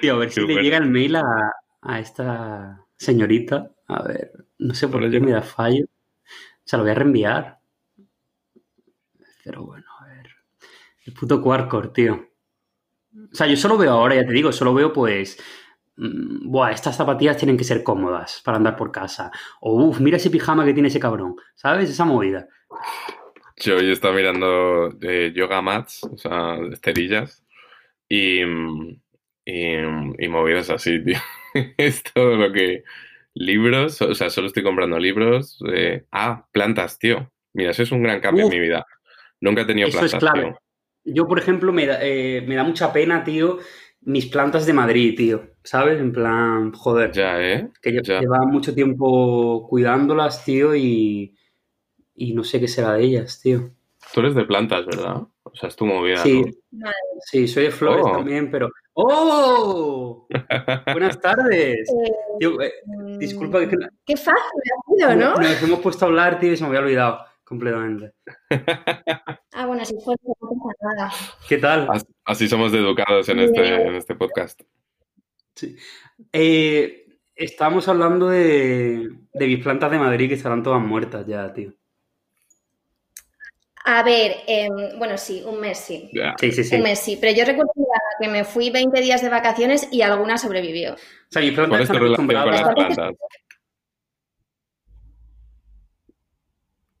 Tío, 0.00 0.14
a 0.14 0.18
ver 0.18 0.30
si 0.30 0.36
Qué 0.40 0.46
le 0.46 0.52
bueno. 0.54 0.62
llega 0.62 0.76
el 0.78 0.88
mail 0.90 1.16
a, 1.16 1.52
a 1.82 1.98
esta 2.00 2.86
señorita. 2.96 3.70
A 3.88 4.02
ver, 4.02 4.30
no 4.60 4.74
sé 4.74 4.88
por 4.88 5.08
qué 5.10 5.20
me 5.20 5.32
da 5.32 5.42
fallo. 5.42 5.86
Se 6.64 6.76
lo 6.76 6.84
voy 6.84 6.92
a 6.92 6.94
reenviar. 6.94 7.58
Pero 9.44 9.64
bueno, 9.64 9.86
a 10.00 10.06
ver. 10.06 10.28
El 11.04 11.14
puto 11.14 11.42
Quarkcore, 11.42 11.88
tío. 11.88 12.14
O 13.32 13.34
sea, 13.34 13.46
yo 13.46 13.56
solo 13.56 13.76
veo 13.76 13.92
ahora, 13.92 14.14
ya 14.14 14.26
te 14.26 14.32
digo, 14.32 14.52
solo 14.52 14.74
veo 14.74 14.92
pues. 14.92 15.38
mm, 15.96 16.50
Buah, 16.50 16.72
estas 16.72 16.96
zapatillas 16.96 17.36
tienen 17.36 17.56
que 17.56 17.64
ser 17.64 17.82
cómodas 17.82 18.40
para 18.44 18.56
andar 18.58 18.76
por 18.76 18.92
casa. 18.92 19.30
O 19.60 19.74
uff, 19.84 20.00
mira 20.00 20.16
ese 20.18 20.30
pijama 20.30 20.64
que 20.64 20.74
tiene 20.74 20.88
ese 20.88 21.00
cabrón. 21.00 21.36
¿Sabes? 21.54 21.90
Esa 21.90 22.04
movida. 22.04 22.48
Yo 23.56 23.76
hoy 23.76 23.90
estaba 23.92 24.14
mirando 24.14 24.90
eh, 25.02 25.32
yoga 25.34 25.60
mats, 25.60 26.02
o 26.04 26.16
sea, 26.16 26.56
esterillas, 26.72 27.44
y, 28.08 28.42
y, 28.42 29.74
y 30.18 30.28
movidas 30.28 30.70
así, 30.70 31.02
tío. 31.04 31.18
es 31.78 32.02
todo 32.02 32.36
lo 32.36 32.52
que... 32.52 32.84
Libros, 33.34 34.02
o 34.02 34.14
sea, 34.14 34.28
solo 34.30 34.48
estoy 34.48 34.62
comprando 34.62 34.98
libros. 34.98 35.58
eh, 35.72 36.04
Ah, 36.10 36.46
plantas, 36.52 36.98
tío. 36.98 37.30
Mira, 37.52 37.70
eso 37.70 37.82
es 37.82 37.92
un 37.92 38.02
gran 38.02 38.20
cambio 38.20 38.46
Uf. 38.46 38.52
en 38.52 38.60
mi 38.60 38.66
vida. 38.66 38.86
Nunca 39.40 39.62
he 39.62 39.64
tenido 39.64 39.88
Eso 39.88 40.04
es 40.04 40.10
plantas, 40.12 40.30
clave. 40.32 40.48
tío. 40.50 40.58
Yo, 41.14 41.26
por 41.28 41.38
ejemplo, 41.38 41.72
me 41.72 41.86
da, 41.86 41.98
eh, 42.02 42.44
me 42.46 42.56
da 42.56 42.64
mucha 42.64 42.92
pena, 42.92 43.24
tío, 43.24 43.58
mis 44.02 44.26
plantas 44.26 44.66
de 44.66 44.72
Madrid, 44.72 45.14
tío. 45.16 45.42
¿Sabes? 45.62 46.00
En 46.00 46.12
plan, 46.12 46.72
joder. 46.72 47.12
Ya, 47.12 47.40
¿eh? 47.42 47.70
que 47.82 47.90
lle- 47.92 48.02
Ya. 48.02 48.20
lleva 48.20 48.40
mucho 48.46 48.74
tiempo 48.74 49.66
cuidándolas, 49.68 50.44
tío, 50.44 50.74
y, 50.74 51.36
y 52.14 52.34
no 52.34 52.44
sé 52.44 52.60
qué 52.60 52.68
será 52.68 52.94
de 52.94 53.04
ellas, 53.04 53.40
tío. 53.40 53.70
Tú 54.12 54.20
eres 54.20 54.34
de 54.34 54.44
plantas, 54.44 54.86
¿verdad? 54.86 55.22
O 55.42 55.54
sea, 55.54 55.68
es 55.68 55.76
tu 55.76 55.86
movida, 55.86 56.16
Sí, 56.18 56.42
¿no? 56.72 56.90
sí, 57.20 57.46
soy 57.46 57.64
de 57.64 57.70
flores 57.70 58.04
Oh. 58.06 58.12
también, 58.12 58.50
pero... 58.50 58.70
¡Oh! 59.02 60.26
Buenas 60.92 61.20
tardes. 61.20 61.88
Eh, 62.04 62.12
Tío, 62.38 62.60
eh, 62.62 62.72
disculpa 63.18 63.60
que 63.68 63.76
Qué 64.06 64.16
fácil 64.16 64.32
ha 64.40 64.96
sido, 64.96 65.14
¿no? 65.16 65.34
nos 65.36 65.62
hemos 65.62 65.80
puesto 65.80 66.04
a 66.04 66.08
hablar, 66.08 66.38
tío, 66.40 66.52
y 66.52 66.56
se 66.56 66.62
me 66.62 66.68
había 66.68 66.80
olvidado 66.80 67.24
completamente. 67.44 68.12
Ah, 69.52 69.66
bueno, 69.66 69.84
si 69.84 69.94
fuera 70.00 70.20
no 70.24 70.34
pasa 70.38 70.94
nada. 70.94 71.12
¿Qué 71.48 71.58
tal? 71.58 71.86
As- 71.90 72.06
Así 72.24 72.48
somos 72.48 72.72
de 72.72 72.78
educados 72.78 73.28
en 73.28 73.40
este, 73.40 73.74
en 73.88 73.94
este 73.96 74.14
podcast. 74.14 74.60
Eh, 76.32 77.06
estábamos 77.34 77.86
hablando 77.88 78.28
de, 78.28 79.10
de 79.34 79.46
mis 79.46 79.62
plantas 79.62 79.90
de 79.90 79.98
Madrid 79.98 80.28
que 80.28 80.34
estarán 80.34 80.62
todas 80.62 80.80
muertas 80.80 81.26
ya, 81.26 81.52
tío. 81.52 81.74
A 83.92 84.04
ver, 84.04 84.36
em, 84.46 84.70
bueno, 85.00 85.18
sí, 85.18 85.42
un 85.44 85.58
mes 85.60 85.76
sí. 85.78 86.08
Sí, 86.38 86.52
sí, 86.52 86.62
sí. 86.62 86.76
Un 86.76 86.82
mes 86.82 87.00
sí, 87.00 87.18
pero 87.20 87.36
yo 87.36 87.44
recuerdo 87.44 87.72
que 88.20 88.28
me 88.28 88.44
fui 88.44 88.70
20 88.70 89.00
días 89.00 89.20
de 89.20 89.28
vacaciones 89.28 89.88
y 89.90 90.02
alguna 90.02 90.38
sobrevivió. 90.38 90.94
O 90.94 90.96
sea, 91.28 91.42
¿Cuál 91.68 91.82
es 91.82 91.88
relación 91.88 92.26
con 92.28 92.34
las 92.36 92.74
plantas? 92.74 93.14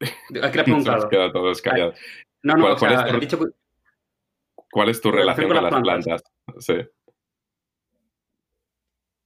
¿A 0.00 0.06
qué 0.30 0.34
le 0.34 0.40
has 0.40 0.50
Se 0.52 0.56
nos 0.56 0.64
preguntado? 0.64 1.08
queda 1.08 1.32
todos 1.32 1.62
callados. 1.62 1.94
No, 2.42 2.54
no, 2.54 2.62
¿Cuál- 2.62 2.72
o 2.74 2.78
sea, 2.78 2.88
cuál 2.88 3.00
es 3.06 3.10
tu- 3.10 3.16
he 3.16 3.20
dicho 3.20 3.38
que- 3.38 4.64
¿Cuál 4.72 4.88
es 4.88 5.00
tu 5.00 5.10
relación 5.12 5.46
con 5.48 5.62
las 5.62 5.68
plantas. 5.70 6.04
plantas? 6.04 6.22
Sí. 6.64 6.74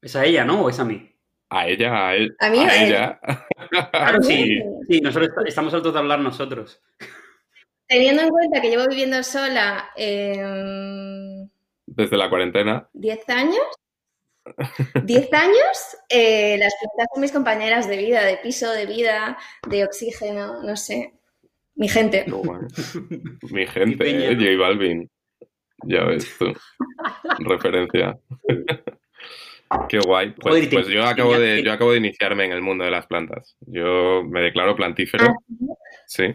¿Es 0.02 0.16
a 0.16 0.24
ella, 0.26 0.44
no? 0.44 0.62
¿O 0.64 0.68
es 0.68 0.78
a 0.80 0.84
mí? 0.84 1.10
A 1.50 1.66
ella, 1.68 2.08
a, 2.08 2.14
él, 2.16 2.36
A 2.40 2.50
mí 2.50 2.58
a 2.58 2.82
él. 2.82 2.88
ella. 2.92 3.20
Claro, 3.90 4.22
sí. 4.22 4.60
Sí. 4.88 5.00
Nosotros 5.00 5.30
est- 5.38 5.48
estamos 5.48 5.72
al 5.72 5.82
de 5.82 5.98
hablar 5.98 6.18
nosotros. 6.20 6.82
Teniendo 7.94 8.22
en 8.22 8.28
cuenta 8.30 8.60
que 8.60 8.70
llevo 8.70 8.88
viviendo 8.88 9.22
sola 9.22 9.92
em, 9.94 11.48
Desde 11.86 12.16
la 12.16 12.28
cuarentena. 12.28 12.88
10 12.92 13.28
años, 13.28 13.66
10 15.04 15.32
años, 15.32 15.96
eh, 16.08 16.56
las 16.58 16.74
plantas 16.74 17.06
son 17.14 17.20
mis 17.20 17.30
compañeras 17.30 17.88
de 17.88 17.96
vida, 17.96 18.24
de 18.24 18.38
piso, 18.38 18.72
de 18.72 18.86
vida, 18.86 19.38
de 19.68 19.84
oxígeno, 19.84 20.60
no 20.64 20.76
sé. 20.76 21.14
Mi 21.76 21.88
gente. 21.88 22.26
Mi 23.52 23.64
gente, 23.64 24.10
eh. 24.10 24.34
J 24.34 24.60
Balvin. 24.60 25.08
Ya 25.84 26.02
ves 26.02 26.36
tú. 26.36 26.46
Referencia. 27.48 28.18
Qué 29.88 29.98
guay. 29.98 30.34
Pues, 30.40 30.68
pues 30.68 30.86
yo, 30.88 31.04
acabo 31.04 31.38
de, 31.38 31.62
yo 31.62 31.72
acabo 31.72 31.92
de 31.92 31.98
iniciarme 31.98 32.44
en 32.44 32.52
el 32.52 32.62
mundo 32.62 32.84
de 32.84 32.90
las 32.90 33.06
plantas. 33.06 33.56
Yo 33.60 34.22
me 34.24 34.40
declaro 34.40 34.76
plantífero. 34.76 35.26
Ah, 35.26 35.34
Sí, 36.06 36.34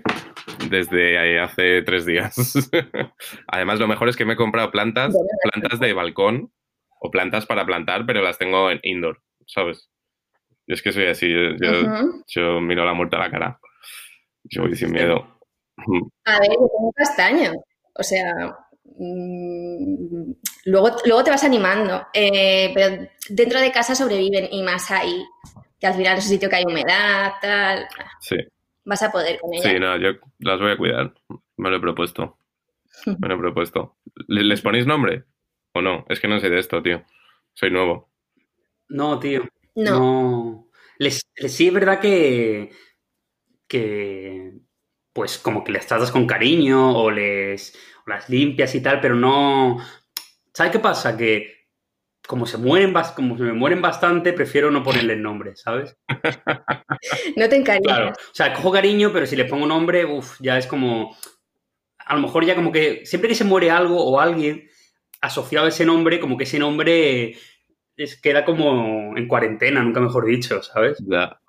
desde 0.70 1.40
hace 1.40 1.84
tres 1.84 2.06
días. 2.06 2.36
Además, 3.48 3.80
lo 3.80 3.88
mejor 3.88 4.10
es 4.10 4.18
que 4.18 4.26
me 4.26 4.34
he 4.34 4.38
comprado 4.38 4.72
plantas, 4.72 5.16
plantas 5.44 5.80
de 5.80 5.94
balcón 5.94 6.52
o 7.00 7.12
plantas 7.12 7.46
para 7.46 7.66
plantar, 7.66 8.06
pero 8.06 8.22
las 8.22 8.38
tengo 8.38 8.72
en 8.72 8.80
indoor, 8.84 9.22
¿sabes? 9.46 9.90
Yo 10.68 10.74
es 10.74 10.82
que 10.82 10.92
soy 10.92 11.06
así, 11.06 11.32
yo, 11.32 11.56
yo, 11.62 11.82
ujú. 11.82 12.24
yo 12.28 12.62
miro 12.62 12.84
la 12.84 12.94
muerte 12.94 13.16
a 13.16 13.20
la 13.20 13.32
cara. 13.32 13.60
Yo 14.44 14.64
voy 14.64 14.76
sin 14.76 14.92
miedo. 14.92 15.40
A 16.26 16.40
ver, 16.40 16.50
yo 16.50 16.68
tengo 16.68 16.92
castaño. 16.96 17.52
O 17.94 18.04
sea, 18.04 18.34
mm, 18.98 20.32
luego, 20.66 20.90
luego 21.06 21.24
te 21.24 21.32
vas 21.32 21.44
animando. 21.44 22.08
Eh, 22.14 22.72
pero 22.74 23.08
dentro 23.30 23.60
de 23.60 23.72
casa 23.72 23.96
sobreviven 23.96 24.48
y 24.52 24.64
más 24.64 24.90
ahí, 24.92 25.24
que 25.80 25.88
al 25.88 25.94
final 25.96 26.18
es 26.18 26.26
un 26.26 26.30
sitio 26.32 26.50
que 26.50 26.56
hay 26.58 26.66
humedad, 26.66 27.34
tal. 27.42 27.88
Sí, 28.20 28.36
Vas 28.86 29.04
a 29.04 29.12
poder 29.12 29.40
con 29.40 29.54
ella. 29.54 29.70
sí, 29.70 29.80
no, 29.80 29.98
yo 29.98 30.18
las 30.40 30.60
voy 30.60 30.72
a 30.72 30.78
cuidar. 30.78 31.14
Me 31.58 31.70
lo 31.70 31.78
he 31.78 31.80
propuesto. 31.82 32.38
Me 33.06 33.28
lo 33.28 33.36
he 33.36 33.38
propuesto. 33.38 33.98
¿Le- 34.28 34.44
¿Les 34.44 34.62
ponéis 34.62 34.86
nombre? 34.88 35.26
¿O 35.74 35.82
no? 35.82 36.06
Es 36.10 36.20
que 36.20 36.28
no 36.28 36.40
sé 36.40 36.50
de 36.50 36.60
esto, 36.60 36.82
tío. 36.82 37.04
Soy 37.54 37.70
nuevo. 37.72 38.10
No, 38.90 39.20
tío. 39.20 39.48
No. 39.76 40.00
No. 40.00 40.68
Les, 40.98 41.22
les- 41.38 41.54
sí 41.56 41.68
es 41.68 41.74
verdad 41.74 42.00
que, 42.00 42.72
que, 43.68 44.54
pues 45.14 45.38
como 45.38 45.64
que 45.64 45.72
les 45.72 45.86
tratas 45.88 46.12
con 46.12 46.26
cariño 46.28 46.98
o 46.98 47.12
les 47.12 47.78
las 48.10 48.30
limpias 48.30 48.74
y 48.76 48.82
tal, 48.82 49.00
pero 49.02 49.16
no... 49.16 49.78
¿Sabes 50.54 50.72
qué 50.72 50.80
pasa? 50.80 51.16
Que 51.16 51.60
como 52.28 52.46
se 52.46 52.58
mueren, 52.58 52.94
bas- 52.94 53.14
como 53.16 53.38
se 53.38 53.44
me 53.44 53.54
mueren 53.54 53.82
bastante, 53.82 54.34
prefiero 54.34 54.70
no 54.70 54.84
ponerles 54.84 55.18
nombre, 55.18 55.56
¿sabes? 55.56 55.96
No 57.36 57.48
te 57.50 57.56
encariñas. 57.56 57.98
Claro. 57.98 58.10
O 58.12 58.34
sea, 58.36 58.54
cojo 58.54 58.72
cariño, 58.72 59.12
pero 59.14 59.26
si 59.26 59.36
le 59.36 59.46
pongo 59.46 59.66
nombre, 59.66 60.06
uff, 60.06 60.38
ya 60.40 60.58
es 60.58 60.68
como... 60.68 61.16
A 62.06 62.16
lo 62.16 62.22
mejor 62.22 62.46
ya 62.46 62.56
como 62.56 62.72
que 62.72 63.06
siempre 63.06 63.30
que 63.30 63.36
se 63.36 63.44
muere 63.46 63.70
algo 63.72 64.04
o 64.04 64.20
alguien 64.20 64.68
asociado 65.22 65.66
a 65.66 65.70
ese 65.70 65.86
nombre, 65.86 66.20
como 66.20 66.38
que 66.38 66.44
ese 66.46 66.58
nombre 66.60 67.38
es, 67.96 68.20
queda 68.20 68.46
como 68.46 69.16
en 69.16 69.28
cuarentena, 69.28 69.84
nunca 69.84 70.00
mejor 70.00 70.26
dicho, 70.26 70.62
¿sabes? 70.64 70.98
Ya. 71.08 71.40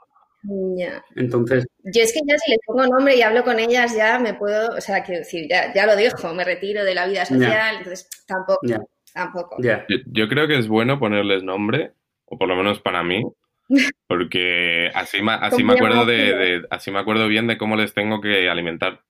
Ya. 0.43 1.05
Entonces, 1.17 1.67
Yo 1.85 2.03
es 2.03 2.13
que 2.13 2.21
ya 2.27 2.37
si 2.39 2.51
les 2.53 2.61
pongo 2.67 2.87
nombre 2.87 3.15
y 3.17 3.23
hablo 3.23 3.45
con 3.45 3.59
ellas, 3.59 3.95
ya 3.95 4.19
me 4.19 4.35
puedo, 4.35 4.75
o 4.77 4.81
sea, 4.81 5.03
quiero 5.05 5.19
decir, 5.21 5.47
ya, 5.51 5.73
ya 5.75 5.85
lo 5.87 5.97
dejo, 5.97 6.33
me 6.35 6.45
retiro 6.45 6.83
de 6.85 6.95
la 6.95 7.07
vida 7.07 7.25
social, 7.27 7.77
entonces 7.79 8.09
tampoco, 8.27 8.61
ya, 8.67 8.81
tampoco. 9.13 9.57
ya. 9.63 9.85
Yo, 9.89 9.97
yo 10.07 10.29
creo 10.29 10.49
que 10.49 10.59
es 10.59 10.67
bueno 10.69 10.99
ponerles 10.99 11.43
nombre, 11.43 11.93
o 12.25 12.39
por 12.39 12.49
lo 12.49 12.57
menos 12.57 12.81
para 12.81 13.03
mí, 13.03 13.23
porque 14.09 14.91
así, 14.95 15.21
ma- 15.23 15.35
así 15.37 15.63
me 15.63 15.75
acuerdo 15.75 16.07
de, 16.07 16.63
así 16.71 16.91
me 16.91 16.99
acuerdo 17.01 17.29
bien 17.29 17.47
de 17.47 17.59
cómo 17.59 17.77
les 17.77 17.93
tengo 17.95 18.21
que 18.21 18.49
alimentar. 18.49 19.03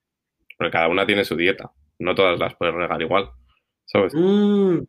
Porque 0.59 0.73
cada 0.73 0.89
una 0.89 1.07
tiene 1.07 1.25
su 1.25 1.37
dieta. 1.37 1.71
No 1.99 2.15
todas 2.15 2.39
las 2.39 2.55
puedes 2.55 2.75
regar 2.75 3.01
igual. 3.01 3.31
¿Sabes? 3.87 4.13
Mm, 4.15 4.81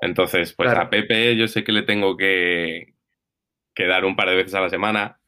Entonces, 0.00 0.52
pues 0.54 0.68
Claro. 0.70 0.86
a 0.86 0.90
Pepe 0.90 1.34
yo 1.36 1.48
sé 1.48 1.64
que 1.64 1.72
le 1.72 1.82
tengo 1.82 2.16
que, 2.16 2.94
que 3.74 3.86
dar 3.86 4.04
un 4.04 4.14
par 4.16 4.28
de 4.28 4.36
veces 4.36 4.54
a 4.54 4.60
la 4.60 4.70
semana, 4.70 5.18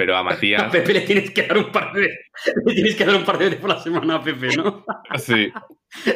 pero 0.00 0.16
a 0.16 0.20
a 0.20 0.22
Matías, 0.22 0.72
Pepe 0.72 0.94
le 0.94 1.00
tienes 1.02 1.30
que 1.30 1.42
dar 1.46 1.58
un 1.58 1.70
par 1.70 1.92
de 1.92 2.08
le 2.64 2.74
tienes 2.74 2.96
que 2.96 3.04
dar 3.04 3.14
un 3.16 3.24
par 3.24 3.36
de 3.36 3.44
veces 3.44 3.60
por 3.60 3.68
la 3.68 3.78
semana 3.78 4.14
a 4.14 4.22
Pepe, 4.22 4.56
¿no? 4.56 4.82
sí, 5.18 5.52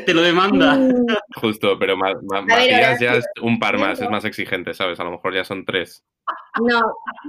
Te 0.07 0.15
lo 0.15 0.23
demanda. 0.23 0.77
Mm, 0.77 1.07
justo, 1.35 1.79
pero 1.79 1.95
Ma- 1.95 2.15
Ma- 2.23 2.41
ver, 2.41 2.49
Matías 2.49 2.99
ya 2.99 3.17
es 3.17 3.27
un 3.43 3.59
par 3.59 3.77
más, 3.77 4.01
es 4.01 4.09
más 4.09 4.25
exigente, 4.25 4.73
¿sabes? 4.73 4.99
A 5.01 5.05
lo 5.05 5.11
mejor 5.11 5.35
ya 5.35 5.45
son 5.45 5.67
tres. 5.67 6.03
No, 6.67 6.81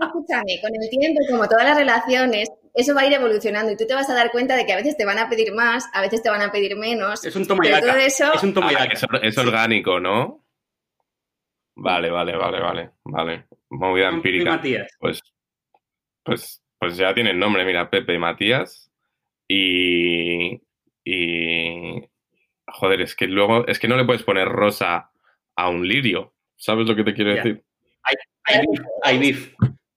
escúchame, 0.02 0.62
con 0.62 0.72
el 0.74 0.90
tiempo, 0.90 1.20
como 1.30 1.46
todas 1.50 1.66
las 1.66 1.76
relaciones, 1.78 2.50
eso 2.74 2.96
va 2.96 3.02
a 3.02 3.06
ir 3.08 3.14
evolucionando 3.14 3.72
y 3.74 3.76
tú 3.76 3.86
te 3.86 3.96
vas 3.96 4.10
a 4.10 4.14
dar 4.14 4.32
cuenta 4.32 4.56
de 4.56 4.66
que 4.66 4.72
a 4.72 4.78
veces 4.78 4.96
te 4.96 5.04
van 5.04 5.20
a 5.20 5.28
pedir 5.28 5.54
más, 5.54 5.90
a 5.94 6.00
veces 6.00 6.22
te 6.24 6.30
van 6.30 6.42
a 6.42 6.52
pedir 6.54 6.78
menos. 6.78 7.26
Es 7.26 7.36
un 7.36 7.46
toma 7.46 7.68
y 7.68 7.72
daca. 7.72 8.02
eso, 8.02 8.32
Es 8.34 8.44
un 8.44 8.54
toma 8.54 8.72
y 8.72 8.76
Ah, 8.76 8.88
es, 8.94 9.04
or- 9.04 9.20
es 9.26 9.38
orgánico, 9.38 10.00
¿no? 10.00 10.46
Vale, 11.76 12.10
vale, 12.10 12.38
vale, 12.38 12.60
vale, 12.62 12.92
vale. 13.04 13.46
Movida 13.70 14.08
empírica. 14.08 14.52
Matías. 14.52 14.88
Pues, 14.98 15.20
pues, 16.26 16.64
pues 16.80 16.98
ya 16.98 17.14
tienen 17.14 17.40
nombre, 17.40 17.64
mira, 17.64 17.90
Pepe, 17.90 18.18
Matías 18.20 18.92
y, 19.48 20.62
y... 21.06 22.04
Joder, 22.68 23.02
es 23.02 23.16
que 23.16 23.28
luego, 23.28 23.66
es 23.68 23.80
que 23.80 23.88
no 23.88 23.96
le 23.96 24.06
puedes 24.06 24.24
poner 24.24 24.50
rosa 24.50 25.12
a 25.56 25.70
un 25.70 25.88
lirio, 25.88 26.34
¿sabes 26.58 26.88
lo 26.88 26.96
que 26.96 27.04
te 27.04 27.14
quiero 27.14 27.36
decir? 27.36 27.64
Hay 28.44 28.60
beef, 28.60 28.86
hay 29.04 29.20
beef. 29.20 29.54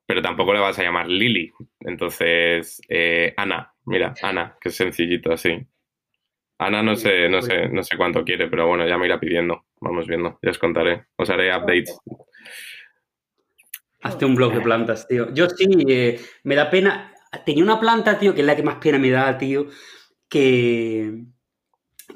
Pero 0.06 0.22
tampoco 0.22 0.54
le 0.54 0.60
vas 0.60 0.78
a 0.78 0.82
llamar 0.82 1.06
Lili. 1.06 1.52
Entonces, 1.80 2.80
eh, 2.88 3.34
Ana, 3.36 3.74
mira, 3.84 4.14
Ana, 4.22 4.56
que 4.58 4.70
es 4.70 4.74
sencillito 4.74 5.30
así. 5.32 5.66
Ana 6.58 6.82
no 6.82 6.96
sé, 6.96 7.28
no 7.28 7.42
sé, 7.42 7.68
no 7.68 7.82
sé 7.82 7.96
cuánto 7.96 8.24
quiere, 8.24 8.48
pero 8.48 8.66
bueno, 8.66 8.88
ya 8.88 8.96
me 8.96 9.04
irá 9.04 9.20
pidiendo. 9.20 9.66
Vamos 9.80 10.06
viendo, 10.06 10.38
ya 10.42 10.50
os 10.50 10.58
contaré. 10.58 11.04
Os 11.16 11.28
haré 11.28 11.54
updates. 11.54 12.00
Hazte 14.02 14.24
un 14.24 14.36
blog 14.36 14.54
de 14.54 14.60
plantas, 14.60 15.08
tío. 15.08 15.32
Yo 15.34 15.48
sí, 15.48 15.66
eh, 15.88 16.20
me 16.44 16.54
da 16.54 16.70
pena. 16.70 17.12
Tenía 17.44 17.64
una 17.64 17.80
planta, 17.80 18.18
tío, 18.18 18.34
que 18.34 18.40
es 18.40 18.46
la 18.46 18.56
que 18.56 18.62
más 18.62 18.76
pena 18.76 18.98
me 18.98 19.10
da, 19.10 19.36
tío, 19.36 19.66
que, 20.28 21.24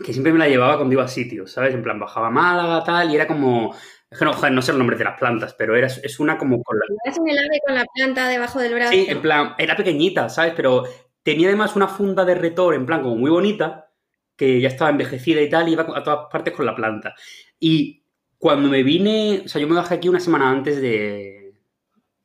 que 0.04 0.12
siempre 0.12 0.32
me 0.32 0.38
la 0.38 0.48
llevaba 0.48 0.76
cuando 0.76 0.92
iba 0.94 1.04
a 1.04 1.08
sitios, 1.08 1.52
¿sabes? 1.52 1.74
En 1.74 1.82
plan, 1.82 1.98
bajaba 1.98 2.28
a 2.28 2.30
Málaga, 2.30 2.84
tal, 2.84 3.10
y 3.10 3.16
era 3.16 3.26
como. 3.26 3.74
Es 4.10 4.18
que 4.18 4.24
no, 4.24 4.32
joder, 4.32 4.52
no 4.52 4.62
sé 4.62 4.72
el 4.72 4.78
nombre 4.78 4.96
de 4.96 5.04
las 5.04 5.18
plantas, 5.18 5.54
pero 5.54 5.74
era, 5.74 5.86
es 5.86 6.20
una 6.20 6.38
como 6.38 6.62
con 6.62 6.78
la. 6.78 6.84
¿Llevas 6.88 7.18
en 7.18 7.28
el 7.28 7.38
ave 7.38 7.60
con 7.66 7.74
la 7.74 7.84
planta 7.94 8.28
debajo 8.28 8.60
del 8.60 8.74
brazo. 8.74 8.92
Sí, 8.92 9.06
en 9.08 9.20
plan, 9.20 9.54
era 9.58 9.76
pequeñita, 9.76 10.28
¿sabes? 10.28 10.52
Pero 10.56 10.84
tenía 11.22 11.48
además 11.48 11.76
una 11.76 11.88
funda 11.88 12.24
de 12.24 12.34
retor, 12.34 12.74
en 12.74 12.86
plan, 12.86 13.02
como 13.02 13.16
muy 13.16 13.30
bonita, 13.30 13.90
que 14.36 14.60
ya 14.60 14.68
estaba 14.68 14.90
envejecida 14.90 15.40
y 15.40 15.48
tal, 15.48 15.68
y 15.68 15.72
iba 15.72 15.82
a 15.82 16.02
todas 16.02 16.26
partes 16.30 16.54
con 16.54 16.66
la 16.66 16.76
planta. 16.76 17.14
Y 17.58 18.04
cuando 18.38 18.68
me 18.68 18.82
vine, 18.82 19.42
o 19.44 19.48
sea, 19.48 19.60
yo 19.60 19.68
me 19.68 19.76
bajé 19.76 19.94
aquí 19.94 20.08
una 20.08 20.20
semana 20.20 20.50
antes 20.50 20.80
de, 20.80 21.41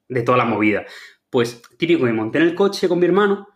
de 0.08 0.22
toda 0.24 0.38
la 0.38 0.46
movida. 0.46 0.86
Pues 1.30 1.62
típico, 1.78 2.06
me 2.06 2.14
monté 2.14 2.38
en 2.40 2.46
el 2.46 2.56
coche 2.56 2.88
con 2.88 3.00
mi 3.00 3.06
hermano 3.06 3.48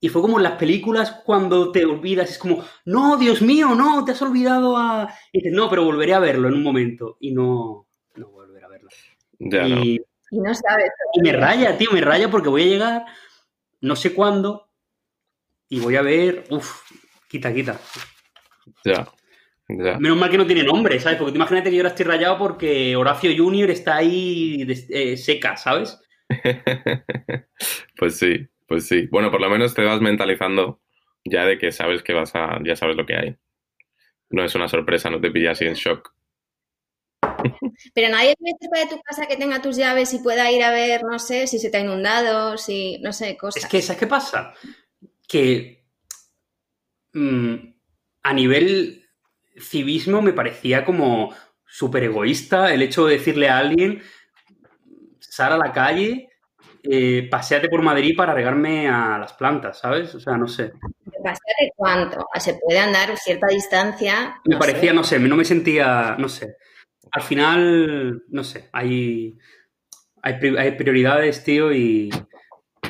y 0.00 0.08
fue 0.08 0.22
como 0.22 0.38
en 0.38 0.44
las 0.44 0.58
películas 0.58 1.22
cuando 1.24 1.72
te 1.72 1.84
olvidas, 1.84 2.30
es 2.30 2.38
como, 2.38 2.64
no, 2.84 3.16
Dios 3.16 3.42
mío, 3.42 3.74
no, 3.74 4.04
te 4.04 4.12
has 4.12 4.22
olvidado 4.22 4.76
a... 4.76 5.12
Y 5.32 5.38
dices, 5.38 5.52
no, 5.52 5.70
pero 5.70 5.84
volveré 5.84 6.14
a 6.14 6.18
verlo 6.18 6.48
en 6.48 6.54
un 6.54 6.62
momento. 6.62 7.16
Y 7.20 7.32
no, 7.32 7.86
no 8.14 8.28
volveré 8.28 8.64
a 8.64 8.68
verlo. 8.68 8.90
Ya 9.38 9.66
no. 9.66 9.82
y, 9.82 10.00
Y 10.30 10.40
no 10.40 10.54
sabes. 10.54 10.90
y 11.14 11.20
me 11.22 11.32
raya, 11.32 11.78
tío, 11.78 11.90
me 11.92 12.02
raya 12.02 12.30
porque 12.30 12.48
voy 12.48 12.62
a 12.62 12.66
llegar, 12.66 13.04
no 13.80 13.96
sé 13.96 14.12
cuándo, 14.12 14.68
y 15.68 15.80
voy 15.80 15.96
a 15.96 16.02
ver, 16.02 16.44
uff, 16.50 16.82
quita, 17.28 17.52
quita. 17.52 17.80
Ya. 18.84 19.08
Ya. 19.68 19.98
Menos 19.98 20.16
mal 20.16 20.30
que 20.30 20.38
no 20.38 20.46
tiene 20.46 20.62
nombre, 20.62 21.00
¿sabes? 21.00 21.18
Porque 21.18 21.32
tú 21.32 21.36
imagínate 21.36 21.70
que 21.70 21.76
yo 21.76 21.82
ahora 21.82 21.88
estoy 21.88 22.06
rayado 22.06 22.38
porque 22.38 22.94
Horacio 22.94 23.32
Junior 23.36 23.68
está 23.70 23.96
ahí 23.96 24.64
eh, 24.90 25.16
seca, 25.16 25.56
¿sabes? 25.56 26.00
Pues 27.98 28.18
sí, 28.18 28.46
pues 28.66 28.86
sí. 28.86 29.08
Bueno, 29.10 29.30
por 29.30 29.40
lo 29.40 29.48
menos 29.48 29.74
te 29.74 29.82
vas 29.82 30.00
mentalizando 30.00 30.82
ya 31.24 31.44
de 31.46 31.58
que 31.58 31.72
sabes 31.72 32.02
que 32.02 32.12
vas 32.12 32.34
a, 32.34 32.60
ya 32.62 32.76
sabes 32.76 32.96
lo 32.96 33.06
que 33.06 33.16
hay. 33.16 33.36
No 34.28 34.44
es 34.44 34.54
una 34.54 34.68
sorpresa, 34.68 35.08
no 35.08 35.20
te 35.20 35.30
pillas 35.30 35.52
así 35.52 35.64
en 35.64 35.74
shock. 35.74 36.14
Pero 37.94 38.10
nadie 38.10 38.34
tiene 38.36 38.58
cerca 38.60 38.80
de 38.80 38.96
tu 38.96 39.02
casa 39.02 39.26
que 39.26 39.36
tenga 39.36 39.62
tus 39.62 39.76
llaves 39.76 40.12
y 40.12 40.18
pueda 40.18 40.50
ir 40.50 40.62
a 40.62 40.70
ver, 40.70 41.04
no 41.04 41.18
sé, 41.18 41.46
si 41.46 41.58
se 41.58 41.70
te 41.70 41.78
ha 41.78 41.80
inundado, 41.80 42.58
si, 42.58 42.98
no 42.98 43.12
sé, 43.12 43.36
cosas. 43.36 43.64
Es 43.64 43.68
que, 43.68 43.80
¿sabes 43.80 44.00
qué 44.00 44.06
pasa? 44.06 44.52
Que 45.26 45.86
mm, 47.14 47.54
a 48.22 48.32
nivel 48.34 49.05
civismo 49.60 50.22
me 50.22 50.32
parecía 50.32 50.84
como 50.84 51.34
súper 51.66 52.04
egoísta 52.04 52.72
el 52.72 52.82
hecho 52.82 53.06
de 53.06 53.14
decirle 53.14 53.48
a 53.48 53.58
alguien, 53.58 54.02
sal 55.18 55.52
a 55.52 55.58
la 55.58 55.72
calle, 55.72 56.28
eh, 56.82 57.28
paseate 57.30 57.68
por 57.68 57.82
Madrid 57.82 58.14
para 58.16 58.32
regarme 58.32 58.88
a 58.88 59.18
las 59.18 59.32
plantas, 59.32 59.78
¿sabes? 59.78 60.14
O 60.14 60.20
sea, 60.20 60.36
no 60.36 60.46
sé. 60.46 60.72
¿Paseate 61.22 61.72
cuánto? 61.74 62.26
Se 62.38 62.54
puede 62.54 62.78
andar 62.78 63.16
cierta 63.16 63.48
distancia. 63.48 64.40
Me 64.44 64.56
parecía, 64.56 64.90
sé. 64.90 64.94
no 64.94 65.04
sé, 65.04 65.18
no 65.18 65.36
me 65.36 65.44
sentía, 65.44 66.16
no 66.18 66.28
sé. 66.28 66.56
Al 67.10 67.22
final, 67.22 68.24
no 68.28 68.44
sé, 68.44 68.68
hay, 68.72 69.36
hay 70.22 70.72
prioridades, 70.72 71.42
tío, 71.42 71.72
y 71.72 72.10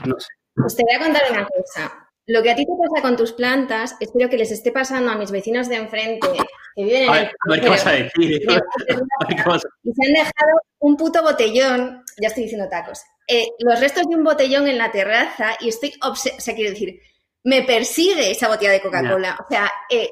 no 0.07 0.19
sé. 0.19 0.29
Pues 0.55 0.75
te 0.75 0.83
voy 0.83 0.95
a 0.95 0.99
contar 0.99 1.23
una 1.31 1.47
cosa. 1.47 2.06
Lo 2.29 2.43
que 2.43 2.51
a 2.51 2.57
ti 2.57 2.65
te 2.67 2.73
pasa 2.73 3.03
con 3.03 3.17
tus 3.17 3.33
plantas, 3.33 3.97
espero 4.01 4.29
que 4.29 4.37
les 4.37 4.51
esté 4.51 4.73
pasando 4.73 5.11
a 5.13 5.17
mis 5.17 5.31
vecinos 5.31 5.69
de 5.69 5.77
enfrente 5.77 6.27
que 6.75 6.85
viven 6.85 7.03
en 7.05 7.11
A 7.11 7.19
el 7.19 7.25
ver, 7.27 7.33
a 7.47 7.51
ver 7.51 7.61
qué 7.61 7.69
vas 7.69 7.87
a 7.87 7.93
decir. 7.93 8.41
de- 8.47 8.55
A 8.55 9.27
ver 9.29 9.37
qué 9.37 9.43
vas 9.49 9.65
a- 9.65 9.69
y 9.85 9.93
se 9.93 10.07
han 10.09 10.13
dejado 10.15 10.61
un 10.81 10.97
puto 10.97 11.23
botellón, 11.23 12.03
ya 12.21 12.29
estoy 12.29 12.45
diciendo 12.45 12.69
tacos, 12.69 13.01
eh, 13.29 13.47
los 13.61 13.79
restos 13.81 14.05
de 14.09 14.17
un 14.17 14.25
botellón 14.25 14.67
en 14.69 14.79
la 14.79 14.91
terraza 14.91 15.57
y 15.61 15.69
estoy, 15.69 15.93
obse- 16.03 16.37
o 16.37 16.41
sea, 16.41 16.55
quiero 16.55 16.71
decir, 16.71 17.01
me 17.45 17.63
persigue 17.63 18.31
esa 18.33 18.49
botella 18.49 18.73
de 18.73 18.83
Coca-Cola. 18.83 19.39
O 19.41 19.47
sea, 19.49 19.71
eh, 19.89 20.11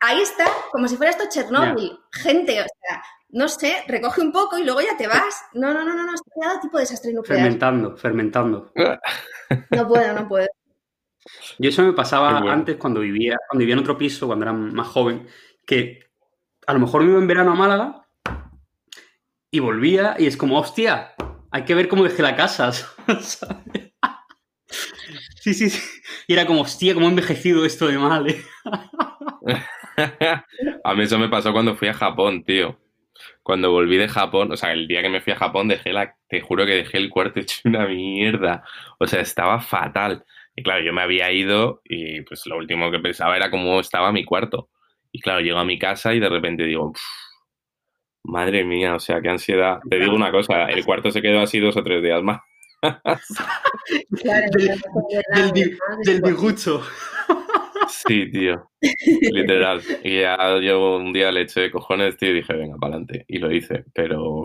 ahí 0.00 0.20
está, 0.20 0.46
como 0.72 0.88
si 0.88 0.96
fuera 0.96 1.10
esto 1.12 1.24
Chernóbil. 1.28 1.96
Gente, 2.12 2.60
o 2.60 2.64
sea, 2.64 3.02
no 3.30 3.46
sé, 3.48 3.84
recoge 3.86 4.22
un 4.22 4.32
poco 4.32 4.58
y 4.58 4.64
luego 4.64 4.80
ya 4.80 4.96
te 4.96 5.06
vas. 5.06 5.40
No, 5.52 5.72
no, 5.72 5.84
no, 5.84 5.94
no, 5.94 6.04
no, 6.04 6.14
está 6.14 6.30
creado 6.34 6.60
tipo 6.60 6.78
desastre 6.78 7.12
nuclear. 7.12 7.40
Fermentando, 7.42 7.96
fermentando. 7.96 8.72
No 9.70 9.86
puedo, 9.88 10.12
no 10.12 10.28
puedo. 10.28 10.46
Yo 11.58 11.70
eso 11.70 11.82
me 11.82 11.92
pasaba 11.92 12.32
bueno. 12.32 12.50
antes 12.50 12.76
cuando 12.76 13.00
vivía, 13.00 13.36
cuando 13.48 13.60
vivía 13.60 13.74
en 13.74 13.80
otro 13.80 13.98
piso, 13.98 14.26
cuando 14.26 14.44
era 14.44 14.52
más 14.52 14.88
joven, 14.88 15.26
que 15.66 16.08
a 16.66 16.72
lo 16.72 16.80
mejor 16.80 17.02
me 17.02 17.10
iba 17.10 17.18
en 17.18 17.26
verano 17.26 17.52
a 17.52 17.54
Málaga 17.54 18.08
y 19.50 19.58
volvía 19.60 20.16
y 20.18 20.26
es 20.26 20.36
como, 20.36 20.58
hostia, 20.58 21.14
hay 21.50 21.64
que 21.64 21.74
ver 21.74 21.88
cómo 21.88 22.04
dejé 22.04 22.22
la 22.22 22.36
casa. 22.36 22.72
¿sabes? 23.06 23.94
Sí, 25.40 25.54
sí, 25.54 25.70
sí. 25.70 26.00
Y 26.26 26.34
era 26.34 26.46
como, 26.46 26.62
hostia, 26.62 26.94
cómo 26.94 27.06
ha 27.06 27.10
envejecido 27.10 27.64
esto 27.64 27.86
de 27.86 27.98
mal. 27.98 28.28
¿eh? 28.28 28.44
A 30.84 30.94
mí 30.94 31.04
eso 31.04 31.18
me 31.18 31.28
pasó 31.28 31.52
cuando 31.52 31.74
fui 31.74 31.88
a 31.88 31.94
Japón, 31.94 32.44
tío. 32.44 32.78
Cuando 33.42 33.72
volví 33.72 33.96
de 33.96 34.08
Japón, 34.08 34.52
o 34.52 34.56
sea, 34.56 34.72
el 34.72 34.86
día 34.86 35.02
que 35.02 35.08
me 35.08 35.20
fui 35.20 35.32
a 35.32 35.36
Japón 35.36 35.68
dejé 35.68 35.92
la, 35.92 36.14
te 36.28 36.40
juro 36.40 36.66
que 36.66 36.76
dejé 36.76 36.98
el 36.98 37.10
cuarto 37.10 37.40
hecho 37.40 37.60
una 37.64 37.86
mierda. 37.86 38.62
O 38.98 39.06
sea, 39.06 39.20
estaba 39.20 39.60
fatal. 39.60 40.24
Y 40.58 40.62
claro, 40.64 40.82
yo 40.82 40.92
me 40.92 41.02
había 41.02 41.30
ido 41.30 41.82
y 41.84 42.22
pues 42.22 42.44
lo 42.46 42.56
último 42.56 42.90
que 42.90 42.98
pensaba 42.98 43.36
era 43.36 43.48
cómo 43.48 43.78
estaba 43.78 44.10
mi 44.10 44.24
cuarto. 44.24 44.70
Y 45.12 45.20
claro, 45.20 45.38
llego 45.40 45.58
a 45.58 45.64
mi 45.64 45.78
casa 45.78 46.12
y 46.14 46.18
de 46.18 46.28
repente 46.28 46.64
digo, 46.64 46.92
"Pf, 46.92 47.04
madre 48.24 48.64
mía, 48.64 48.96
o 48.96 48.98
sea, 48.98 49.20
qué 49.20 49.28
ansiedad. 49.28 49.78
Te 49.88 50.00
digo 50.00 50.16
una 50.16 50.32
cosa, 50.32 50.64
el 50.64 50.84
cuarto 50.84 51.12
se 51.12 51.22
quedó 51.22 51.42
así 51.42 51.60
dos 51.60 51.76
o 51.76 51.84
tres 51.84 52.02
días 52.02 52.24
más. 52.24 52.40
Claro, 52.82 54.46
Del- 54.52 54.80
no 55.36 55.52
Del, 55.52 55.78
del 56.04 56.22
disgusto. 56.22 56.82
Sí, 57.88 58.28
tío. 58.32 58.68
Literal. 59.30 59.80
Y 60.02 60.22
ya 60.22 60.58
yo 60.60 60.96
un 60.96 61.12
día 61.12 61.30
le 61.30 61.42
eché 61.42 61.70
cojones, 61.70 62.16
tío, 62.16 62.30
y 62.30 62.34
dije, 62.34 62.52
venga, 62.52 62.76
para 62.78 62.96
adelante. 62.96 63.24
Y 63.28 63.38
lo 63.38 63.52
hice. 63.52 63.84
Pero 63.94 64.44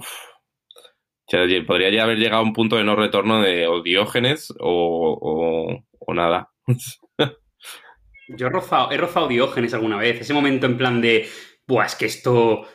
podría 1.65 1.89
ya 1.89 2.03
haber 2.03 2.17
llegado 2.17 2.41
a 2.41 2.45
un 2.45 2.53
punto 2.53 2.75
de 2.77 2.83
no 2.83 2.95
retorno 2.95 3.41
de 3.41 3.67
o 3.67 3.81
Diógenes 3.81 4.53
o, 4.59 5.17
o- 5.19 5.83
o 6.07 6.13
nada. 6.13 6.49
Yo 8.29 8.47
he 8.47 8.49
rozado, 8.49 8.91
he 8.91 8.97
rozado 8.97 9.27
Diógenes 9.27 9.73
alguna 9.73 9.97
vez. 9.97 10.21
Ese 10.21 10.33
momento 10.33 10.65
en 10.65 10.77
plan 10.77 11.01
de, 11.01 11.27
buah, 11.67 11.85
es 11.85 11.95
que 11.95 12.05
esto 12.05 12.65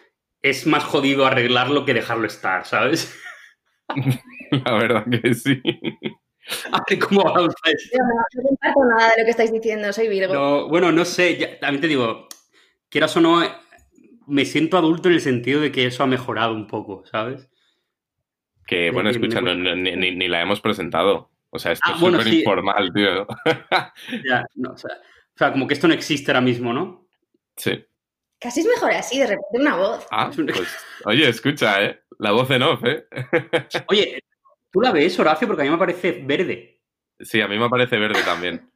es 0.42 0.66
más 0.66 0.84
jodido 0.84 1.26
arreglarlo 1.26 1.84
que 1.84 1.94
dejarlo 1.94 2.26
estar, 2.26 2.64
¿sabes? 2.66 3.18
La 4.64 4.72
verdad 4.74 5.04
que 5.10 5.34
sí. 5.34 5.60
Ay, 6.88 6.98
¿Cómo 6.98 7.24
no, 7.24 7.34
no 7.46 7.48
comparto 8.48 8.84
nada 8.96 9.10
de 9.12 9.18
lo 9.20 9.24
que 9.24 9.30
estáis 9.30 9.52
diciendo, 9.52 9.92
soy 9.92 10.08
Virgo. 10.08 10.32
No, 10.32 10.68
bueno, 10.68 10.90
no 10.92 11.04
sé, 11.04 11.36
ya- 11.36 11.58
también 11.58 11.82
te 11.82 11.88
digo, 11.88 12.26
quieras 12.88 13.14
o 13.18 13.20
no, 13.20 13.42
me 14.26 14.44
siento 14.46 14.78
adulto 14.78 15.08
en 15.08 15.14
el 15.16 15.20
sentido 15.20 15.60
de 15.60 15.70
que 15.72 15.84
eso 15.86 16.02
ha 16.02 16.06
mejorado 16.06 16.54
un 16.54 16.66
poco, 16.66 17.04
¿sabes? 17.06 17.50
Que, 18.66 18.90
bueno, 18.90 19.10
escucha, 19.10 19.42
me- 19.42 19.54
no- 19.56 19.76
ni, 19.76 19.94
ni- 19.96 20.14
ni 20.16 20.28
la 20.28 20.40
hemos 20.40 20.60
presentado. 20.62 21.30
O 21.50 21.58
sea, 21.58 21.72
esto 21.72 21.84
Ah, 21.88 21.94
es 21.94 22.00
bueno, 22.00 22.18
súper 22.18 22.32
sí. 22.32 22.38
informal, 22.40 22.92
tío. 22.92 23.26
Ya, 24.28 24.44
no, 24.54 24.72
o, 24.72 24.76
sea, 24.76 24.90
o 24.94 25.38
sea, 25.38 25.52
como 25.52 25.66
que 25.66 25.74
esto 25.74 25.88
no 25.88 25.94
existe 25.94 26.30
ahora 26.30 26.40
mismo, 26.42 26.72
¿no? 26.72 27.06
Sí. 27.56 27.84
Casi 28.40 28.60
es 28.60 28.66
mejor 28.66 28.92
así, 28.92 29.18
de 29.18 29.26
repente 29.26 29.48
una 29.58 29.76
voz. 29.76 30.06
Ah, 30.10 30.30
pues, 30.36 30.76
oye, 31.04 31.28
escucha, 31.28 31.82
¿eh? 31.84 32.00
La 32.18 32.32
voz 32.32 32.50
en 32.50 32.62
off, 32.62 32.80
¿eh? 32.84 33.06
Oye, 33.88 34.22
¿tú 34.72 34.80
la 34.80 34.90
ves, 34.92 35.18
Horacio? 35.20 35.46
Porque 35.46 35.62
a 35.62 35.64
mí 35.64 35.70
me 35.70 35.78
parece 35.78 36.20
verde. 36.24 36.80
Sí, 37.20 37.40
a 37.40 37.46
mí 37.48 37.56
me 37.58 37.68
parece 37.68 37.96
verde 37.96 38.22
también. 38.24 38.70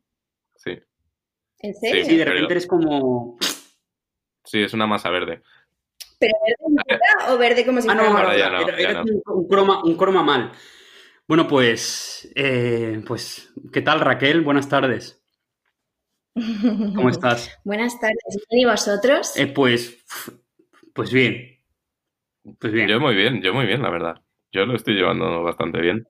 Sí, 0.57 0.79
¿En 1.59 1.75
serio? 1.75 2.05
Sí, 2.05 2.17
de 2.17 2.25
pero- 2.25 2.33
repente 2.35 2.53
eres 2.55 2.67
como... 2.69 3.37
sí, 4.45 4.63
es 4.63 4.73
una 4.75 4.87
masa 4.87 5.11
verde. 5.11 5.43
¿Pero 6.21 6.33
verde 6.45 7.01
o 7.31 7.39
verde 7.39 7.67
como 7.67 7.81
si 7.81 7.89
Ah, 7.89 7.95
no, 7.97 8.11
fuera 8.13 8.37
ya 8.37 8.49
no, 8.49 8.61
era, 8.61 8.81
ya 8.81 8.91
era 8.91 9.05
no. 9.05 9.13
Un, 9.13 9.23
un 9.27 9.49
croma, 9.49 9.83
un 9.85 9.97
croma 9.97 10.23
mal. 10.23 10.53
Bueno, 11.29 11.47
pues, 11.49 12.31
eh, 12.35 13.03
pues, 13.07 13.53
¿qué 13.73 13.81
tal, 13.83 14.01
Raquel? 14.01 14.43
Buenas 14.43 14.69
tardes. 14.69 15.23
¿Cómo 16.35 17.09
estás? 17.11 17.59
Buenas 17.65 17.99
tardes. 18.01 18.19
¿Bien 18.51 18.63
y 18.63 18.65
vosotros? 18.65 19.37
Eh, 19.37 19.47
pues, 19.47 20.05
pues 20.95 21.13
bien. 21.13 21.59
Pues 22.59 22.73
bien. 22.73 22.89
Yo 22.89 23.01
muy 23.01 23.15
bien, 23.15 23.41
yo 23.41 23.55
muy 23.55 23.67
bien, 23.67 23.83
la 23.83 23.91
verdad. 23.91 24.21
Yo 24.51 24.67
lo 24.67 24.75
estoy 24.75 24.95
llevando 24.95 25.43
bastante 25.43 25.81
bien. 25.81 26.07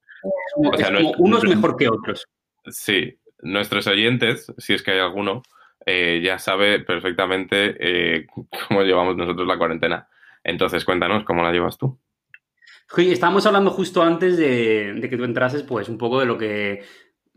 O 0.56 0.76
sea, 0.76 0.86
es 0.88 0.92
no 0.92 0.98
como 0.98 1.10
es- 1.12 1.20
unos 1.20 1.44
mejor 1.44 1.76
que 1.76 1.88
otros. 1.88 2.24
Sí, 2.66 3.18
nuestros 3.42 3.86
oyentes, 3.86 4.52
si 4.58 4.72
es 4.74 4.82
que 4.82 4.92
hay 4.92 4.98
alguno, 4.98 5.42
eh, 5.84 6.20
ya 6.24 6.38
sabe 6.38 6.80
perfectamente 6.80 7.76
eh, 7.78 8.26
cómo 8.68 8.82
llevamos 8.82 9.16
nosotros 9.16 9.46
la 9.46 9.58
cuarentena. 9.58 10.08
Entonces, 10.42 10.84
cuéntanos, 10.84 11.24
¿cómo 11.24 11.42
la 11.42 11.52
llevas 11.52 11.78
tú? 11.78 11.98
Estábamos 12.96 13.46
hablando 13.46 13.70
justo 13.70 14.02
antes 14.02 14.36
de, 14.36 14.94
de 14.94 15.08
que 15.08 15.16
tú 15.16 15.24
entrases, 15.24 15.62
pues 15.62 15.88
un 15.88 15.98
poco 15.98 16.20
de 16.20 16.26
lo 16.26 16.36
que 16.38 16.84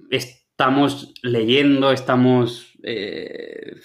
estamos 0.09 1.13
leyendo, 1.23 1.91
estamos 1.91 2.73
eh, 2.83 3.75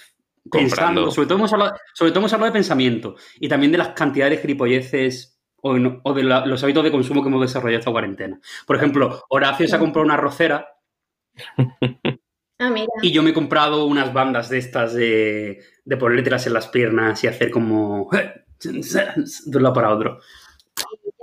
pensando. 0.50 1.02
Comprando. 1.02 1.10
Sobre 1.10 1.26
todo, 1.28 1.38
hemos 1.38 1.52
hablado, 1.52 1.76
sobre 1.94 2.10
todo 2.10 2.20
hemos 2.20 2.32
hablado 2.32 2.52
de 2.52 2.58
pensamiento 2.58 3.16
y 3.38 3.48
también 3.48 3.72
de 3.72 3.78
las 3.78 3.88
cantidades 3.90 4.36
de 4.36 4.42
gilipolleces 4.42 5.40
o, 5.62 5.78
no- 5.78 6.00
o 6.04 6.12
de 6.14 6.24
la- 6.24 6.44
los 6.46 6.62
hábitos 6.64 6.82
de 6.84 6.90
consumo 6.90 7.22
que 7.22 7.28
hemos 7.28 7.40
desarrollado 7.42 7.78
esta 7.80 7.90
cuarentena. 7.92 8.40
Por 8.66 8.76
ejemplo, 8.76 9.24
Horacio 9.28 9.68
se 9.68 9.76
ha 9.76 9.78
comprado 9.78 10.04
una 10.04 10.16
rocera 10.16 10.66
Ah, 12.58 12.68
mira. 12.70 12.88
y 13.00 13.10
yo 13.12 13.22
me 13.22 13.30
he 13.30 13.34
comprado 13.34 13.86
unas 13.86 14.12
bandas 14.12 14.48
de 14.50 14.58
estas 14.58 14.92
de, 14.92 15.62
de 15.84 15.96
ponértelas 15.96 16.46
en 16.46 16.52
las 16.52 16.68
piernas 16.68 17.22
y 17.24 17.26
hacer 17.26 17.50
como 17.50 18.10
de 18.62 19.56
un 19.56 19.62
lado 19.62 19.74
para 19.74 19.94
otro. 19.94 20.18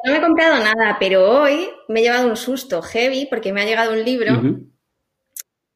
No 0.03 0.11
me 0.11 0.17
he 0.17 0.21
comprado 0.21 0.63
nada, 0.63 0.97
pero 0.99 1.29
hoy 1.29 1.69
me 1.87 1.99
he 1.99 2.03
llevado 2.03 2.27
un 2.27 2.37
susto 2.37 2.81
heavy 2.81 3.27
porque 3.29 3.51
me 3.51 3.61
ha 3.61 3.65
llegado 3.65 3.93
un 3.93 4.03
libro 4.03 4.41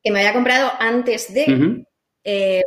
que 0.03 0.11
me 0.11 0.19
había 0.19 0.33
comprado 0.33 0.71
antes 0.79 1.33
de, 1.33 1.85
eh, 2.23 2.63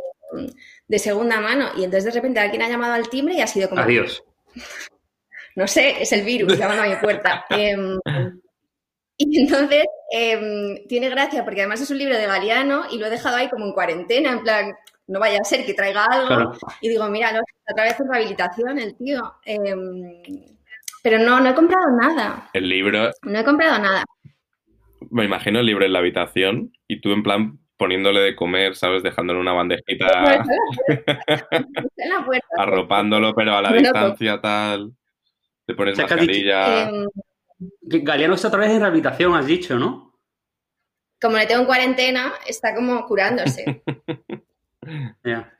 de 0.87 0.99
segunda 0.99 1.39
mano 1.39 1.69
y 1.77 1.83
entonces 1.83 2.05
de 2.05 2.11
repente 2.11 2.39
alguien 2.39 2.61
ha 2.61 2.69
llamado 2.69 2.93
al 2.93 3.09
timbre 3.09 3.35
y 3.35 3.41
ha 3.41 3.47
sido 3.47 3.69
como, 3.69 3.81
Adiós. 3.81 4.23
no 5.55 5.67
sé, 5.67 6.01
es 6.01 6.11
el 6.11 6.23
virus 6.23 6.57
llamando 6.57 6.83
a 6.83 6.87
mi 6.87 6.95
puerta. 6.95 7.45
Em, 7.57 7.99
y 9.17 9.39
entonces 9.39 9.85
em, 10.11 10.85
tiene 10.87 11.09
gracia 11.09 11.45
porque 11.45 11.61
además 11.61 11.79
es 11.79 11.89
un 11.89 11.97
libro 11.97 12.17
de 12.17 12.25
Galeano 12.25 12.83
y 12.91 12.97
lo 12.97 13.05
he 13.05 13.09
dejado 13.09 13.37
ahí 13.37 13.49
como 13.49 13.65
en 13.65 13.71
cuarentena, 13.71 14.33
en 14.33 14.43
plan, 14.43 14.75
no 15.07 15.19
vaya 15.21 15.39
a 15.39 15.45
ser 15.45 15.65
que 15.65 15.73
traiga 15.73 16.03
algo. 16.03 16.27
Claro. 16.27 16.57
Y 16.81 16.89
digo, 16.89 17.07
mira, 17.07 17.41
otra 17.71 17.83
vez 17.85 17.97
en 17.97 18.11
rehabilitación 18.11 18.77
el 18.77 18.95
tío. 18.95 19.35
Em, 19.45 20.54
pero 21.05 21.19
no, 21.19 21.39
no 21.39 21.49
he 21.51 21.53
comprado 21.53 21.85
nada. 22.01 22.49
El 22.51 22.67
libro, 22.67 23.11
No 23.21 23.37
he 23.39 23.43
comprado 23.43 23.77
nada. 23.77 24.03
me 25.11 25.23
imagino 25.23 25.59
el 25.59 25.67
libro 25.67 25.85
en 25.85 25.93
la 25.93 25.99
habitación 25.99 26.71
y 26.87 26.99
tú 26.99 27.11
en 27.11 27.21
plan 27.21 27.59
poniéndole 27.77 28.21
de 28.21 28.35
comer, 28.35 28.75
¿sabes? 28.75 29.03
Dejándole 29.03 29.39
una 29.39 29.53
bandejita, 29.53 30.07
Está 30.07 30.43
en 31.97 32.09
la 32.09 32.25
puerta. 32.25 32.47
arropándolo, 32.57 33.35
pero 33.35 33.55
a 33.55 33.61
la 33.61 33.69
Bueno, 33.69 33.83
distancia 33.83 34.41
tal. 34.41 34.93
Te 35.67 35.75
pones 35.75 35.95
mascarilla. 35.97 36.89
Em, 36.89 37.05
Que 37.87 37.99
Galeano 37.99 38.33
está 38.33 38.47
otra 38.47 38.61
vez 38.61 38.71
en 38.71 38.79
rehabilitación, 38.79 39.35
has 39.35 39.45
dicho, 39.45 39.77
¿no? 39.77 40.03
como 41.21 41.37
le 41.37 41.45
tengo 41.47 41.61
en 41.61 41.67
cuarentena, 41.67 42.33
está 42.47 42.73
como 42.75 43.05
curándose. 43.05 43.83
Ya. 45.23 45.51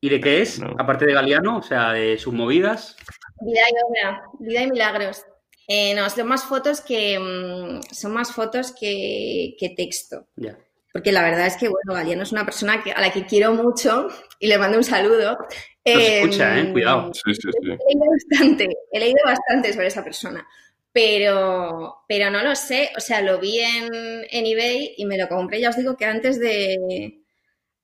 ¿Y 0.00 0.08
de 0.10 0.20
qué 0.20 0.42
es? 0.42 0.60
No. 0.60 0.74
Aparte 0.78 1.06
de 1.06 1.14
Galeano, 1.14 1.56
o 1.58 1.62
sea, 1.62 1.92
de 1.92 2.18
sus 2.18 2.32
movidas. 2.34 2.96
Vida 3.40 3.60
y 3.70 3.74
obra, 3.88 4.22
vida 4.38 4.62
y 4.62 4.70
milagros. 4.70 5.22
Eh, 5.66 5.94
no, 5.94 6.08
son 6.10 6.26
más 6.28 6.44
fotos 6.44 6.80
que 6.80 7.18
mm, 7.18 7.82
son 7.94 8.12
más 8.12 8.32
fotos 8.32 8.72
que, 8.78 9.54
que 9.58 9.70
texto. 9.70 10.26
Ya. 10.36 10.58
Porque 10.92 11.12
la 11.12 11.22
verdad 11.22 11.46
es 11.46 11.56
que, 11.56 11.68
bueno, 11.68 11.92
Galeano 11.94 12.22
es 12.22 12.32
una 12.32 12.44
persona 12.44 12.82
que, 12.82 12.92
a 12.92 13.00
la 13.00 13.12
que 13.12 13.26
quiero 13.26 13.52
mucho 13.54 14.08
y 14.40 14.48
le 14.48 14.58
mando 14.58 14.78
un 14.78 14.84
saludo. 14.84 15.32
Nos 15.32 15.48
Eh, 15.84 16.20
escucha, 16.20 16.58
¿eh? 16.58 16.72
Cuidado. 16.72 17.10
Sí, 17.14 17.34
sí, 17.34 17.48
sí. 17.52 17.68
He 17.68 17.94
leído 17.94 18.04
bastante, 18.10 18.68
he 18.92 18.98
leído 19.00 19.18
bastante 19.24 19.72
sobre 19.72 19.86
esa 19.88 20.02
persona. 20.02 20.46
Pero, 20.92 21.98
pero 22.08 22.30
no 22.30 22.42
lo 22.42 22.56
sé, 22.56 22.90
o 22.96 23.00
sea, 23.00 23.20
lo 23.20 23.38
vi 23.38 23.60
en, 23.60 23.88
en 24.30 24.46
eBay 24.46 24.94
y 24.96 25.04
me 25.06 25.18
lo 25.18 25.28
compré, 25.28 25.60
ya 25.60 25.68
os 25.68 25.76
digo 25.76 25.96
que 25.96 26.06
antes 26.06 26.40
de, 26.40 27.20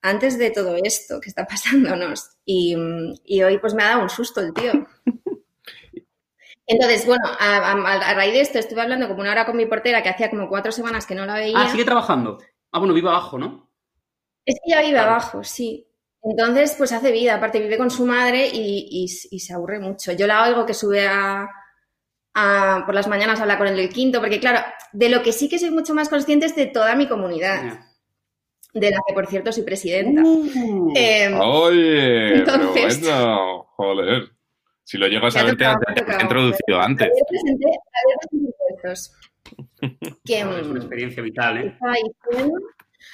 antes 0.03 0.39
de 0.39 0.51
todo 0.51 0.77
esto 0.83 1.21
que 1.21 1.29
está 1.29 1.47
pasándonos. 1.47 2.31
Y, 2.45 2.77
y 3.25 3.43
hoy 3.43 3.59
pues 3.59 3.75
me 3.75 3.83
ha 3.85 3.89
dado 3.91 4.03
un 4.03 4.11
susto 4.11 4.41
el 4.41 4.53
tío. 4.55 4.73
Entonces, 6.67 7.07
bueno, 7.07 7.25
a, 7.39 7.57
a- 7.73 8.11
a 8.11 8.15
raíz 8.15 8.33
de 8.33 8.41
esto 8.41 8.59
estuve 8.59 8.81
hablando 8.81 9.07
como 9.09 9.21
una 9.21 9.33
hora 9.33 9.45
con 9.47 9.57
mi 9.57 9.67
portera 9.67 10.03
que 10.03 10.09
hacía 10.09 10.31
como 10.31 10.49
cuatro 10.49 10.73
semanas 10.73 11.05
que 11.07 11.15
no 11.15 11.27
la 11.27 11.35
veía. 11.35 11.57
Ah, 11.59 11.69
sigue 11.69 11.85
trabajando. 11.85 12.39
Ah, 12.73 12.79
bueno, 12.79 12.95
vive 12.95 13.09
abajo, 13.09 13.39
¿no? 13.39 13.71
Es 14.47 14.57
que 14.65 14.71
ya 14.73 14.81
vive 14.81 14.93
Claro. 14.93 15.11
abajo, 15.12 15.45
sí. 15.45 15.87
Entonces, 16.23 16.75
pues 16.79 16.91
hace 16.93 17.12
vida, 17.12 17.35
aparte 17.35 17.61
vive 17.61 17.77
con 17.77 17.91
su 17.91 18.07
madre 18.07 18.49
y, 18.49 18.89
y- 18.91 19.07
y 19.37 19.41
se 19.41 19.53
aburre 19.53 19.79
mucho. 19.79 20.12
Yo 20.12 20.27
la 20.27 20.43
oigo 20.45 20.65
que 20.65 20.73
sube 20.75 21.07
a, 21.07 21.49
a- 22.35 22.83
por 22.87 22.95
las 22.95 23.09
mañanas 23.09 23.39
a 23.39 23.43
hablar 23.43 23.59
con 23.59 23.67
el 23.69 23.77
del 23.77 23.91
quinto, 23.91 24.21
porque 24.21 24.41
claro, 24.41 24.61
de 24.93 25.09
lo 25.11 25.23
que 25.23 25.33
sí 25.33 25.49
que 25.51 25.59
soy 25.59 25.71
mucho 25.71 25.95
más 25.95 26.09
consciente 26.09 26.47
es 26.47 26.57
de 26.57 26.67
toda 26.67 26.95
mi 26.95 27.07
comunidad, 27.07 27.79
de 28.73 28.91
la 28.91 28.99
que 29.07 29.12
por 29.15 29.27
cierto 29.27 29.53
soy 29.53 29.65
presidenta. 29.65 30.23
Uh, 30.25 30.93
Em, 30.97 31.39
Oye, 31.41 32.29
pero 32.31 32.37
Entonces- 32.37 33.01
bueno, 33.03 33.65
joder. 33.77 34.31
Si 34.85 34.99
lo 34.99 35.07
llego 35.09 35.26
a 35.26 35.30
saber, 35.30 35.57
te, 35.57 35.64
te- 35.95 36.03
te 36.05 36.22
introducido 36.22 36.80
antes. 36.80 37.11
Que, 40.24 40.39
Es 40.41 40.45
una 40.47 40.62
mm, 40.62 40.76
experiencia 40.76 41.22
vital, 41.22 41.59
¿eh? 41.59 41.78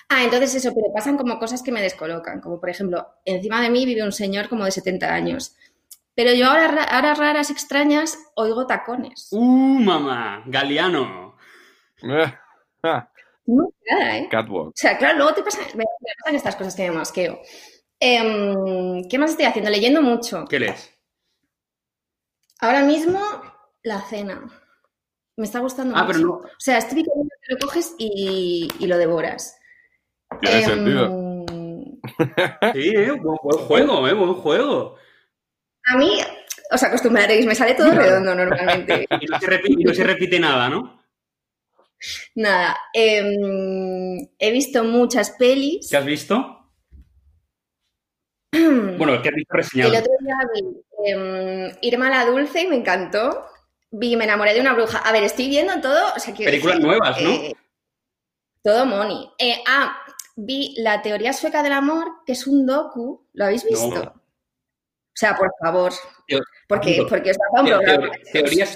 Ah, 0.09 0.23
entonces 0.25 0.55
eso, 0.55 0.73
pero 0.75 0.93
pasan 0.95 1.17
como 1.17 1.39
cosas 1.39 1.63
que 1.63 1.73
me 1.73 1.83
descolocan. 1.83 2.41
Como 2.41 2.61
por 2.61 2.71
ejemplo, 2.71 3.07
encima 3.25 3.61
de 3.61 3.71
mí 3.71 3.85
vive 3.85 4.03
un 4.05 4.13
señor 4.13 4.49
como 4.49 4.65
de 4.65 4.71
70 4.71 5.13
años. 5.13 5.57
Pero 6.15 6.33
yo 6.33 6.49
ahora, 6.49 6.69
ra- 6.69 6.85
ahora 6.85 7.15
raras, 7.15 7.51
extrañas, 7.51 8.17
oigo 8.37 8.67
tacones. 8.67 9.29
¡Uh, 9.33 9.79
mamá! 9.81 10.43
Galeano. 10.47 11.37
Ah, 12.83 13.09
No, 13.47 13.69
nada, 13.91 14.19
¿eh? 14.19 14.29
Catwalk. 14.31 14.69
O 14.69 14.73
sea, 14.75 14.97
claro, 14.97 15.19
luego 15.19 15.35
te 15.35 15.43
pasan, 15.43 15.65
me 15.77 15.85
pasan 16.19 16.37
estas 16.37 16.57
cosas 16.57 16.75
que 16.77 16.89
me 16.91 16.97
mosqueo. 16.97 17.41
Em, 17.99 19.03
¿Qué 19.09 19.19
más 19.19 19.33
estoy 19.33 19.47
haciendo? 19.47 19.71
Leyendo 19.71 20.03
mucho. 20.03 20.45
¿Qué 20.49 20.59
lees? 20.61 20.95
Ahora 22.61 22.83
mismo, 22.83 23.21
la 23.83 24.01
cena. 24.03 24.43
Me 25.37 25.45
está 25.45 25.61
gustando 25.61 25.97
Ah, 25.97 26.03
mucho. 26.05 26.13
pero 26.13 26.27
no. 26.27 26.33
O 26.35 26.51
sea, 26.59 26.79
es 26.79 26.89
típico 26.89 27.11
que 27.43 27.55
lo 27.55 27.59
coges 27.61 27.95
y, 27.99 28.69
y 28.79 28.87
lo 28.87 28.99
devoras. 28.99 29.57
Tiene 30.41 30.59
Em, 30.59 30.65
sentido. 30.65 31.45
Sí, 32.75 32.89
¿eh? 32.95 33.11
Buen, 33.13 33.37
buen 33.43 33.59
juego, 33.67 34.09
¿eh? 34.09 34.13
Buen 34.15 34.35
juego. 34.35 34.97
A 35.87 35.97
mí, 35.97 36.19
os 36.71 36.83
acostumbraréis, 36.83 37.47
me 37.47 37.55
sale 37.55 37.75
todo 37.75 37.91
redondo 37.93 38.35
normalmente. 38.35 39.07
Y 39.21 39.27
no 39.27 39.39
se 39.41 39.47
repite, 39.47 39.81
y 39.81 39.85
no 39.85 39.95
se 39.95 40.05
repite 40.05 40.39
nada, 40.39 40.69
¿no? 40.69 41.01
Nada, 42.35 42.77
em, 42.95 44.19
he 44.39 44.51
visto 44.53 44.85
muchas 44.85 45.31
pelis. 45.39 45.89
¿Qué 45.91 45.97
has 45.97 46.05
visto? 46.05 46.57
Bueno, 48.99 49.23
¿qué 49.23 49.29
has 49.31 49.35
visto 49.35 49.55
El 49.55 49.57
reseñado? 49.63 49.91
otro 49.99 50.13
día 50.21 50.37
vi 50.55 50.63
em, 51.05 51.77
Irma 51.83 52.11
la 52.11 52.25
Dulce 52.27 52.63
y 52.63 52.67
me 52.67 52.77
encantó. 52.77 53.47
Vi 53.93 54.17
Me 54.17 54.25
enamoré 54.25 54.55
de 54.55 54.61
una 54.61 54.73
bruja. 54.75 54.99
A 54.99 55.11
ver, 55.13 55.25
estoy 55.25 55.49
viendo 55.49 55.81
todo. 55.81 56.01
O 56.17 56.21
sea, 56.21 56.33
quiero 56.35 56.51
Películas 56.51 56.77
decir, 56.77 56.87
nuevas, 56.87 57.21
¿no? 57.21 57.31
eh, 57.31 57.53
todo 58.63 58.87
money. 58.87 59.31
Eh, 59.39 59.63
ah, 59.67 59.97
vi 60.37 60.75
La 60.79 61.03
teoría 61.03 61.33
sueca 61.33 61.63
del 61.63 61.73
amor, 61.73 62.07
que 62.25 62.33
es 62.33 62.47
un 62.47 62.67
docu. 62.67 63.27
¿Lo 63.33 63.45
habéis 63.47 63.65
visto? 63.65 63.89
No. 63.89 64.01
O 64.03 65.13
sea, 65.21 65.37
por 65.37 65.51
favor. 65.61 65.93
Porque, 66.69 67.05
porque 67.09 67.33
os 67.33 67.37
un 67.59 67.67
Teo- 67.67 67.79
programa. 67.79 68.11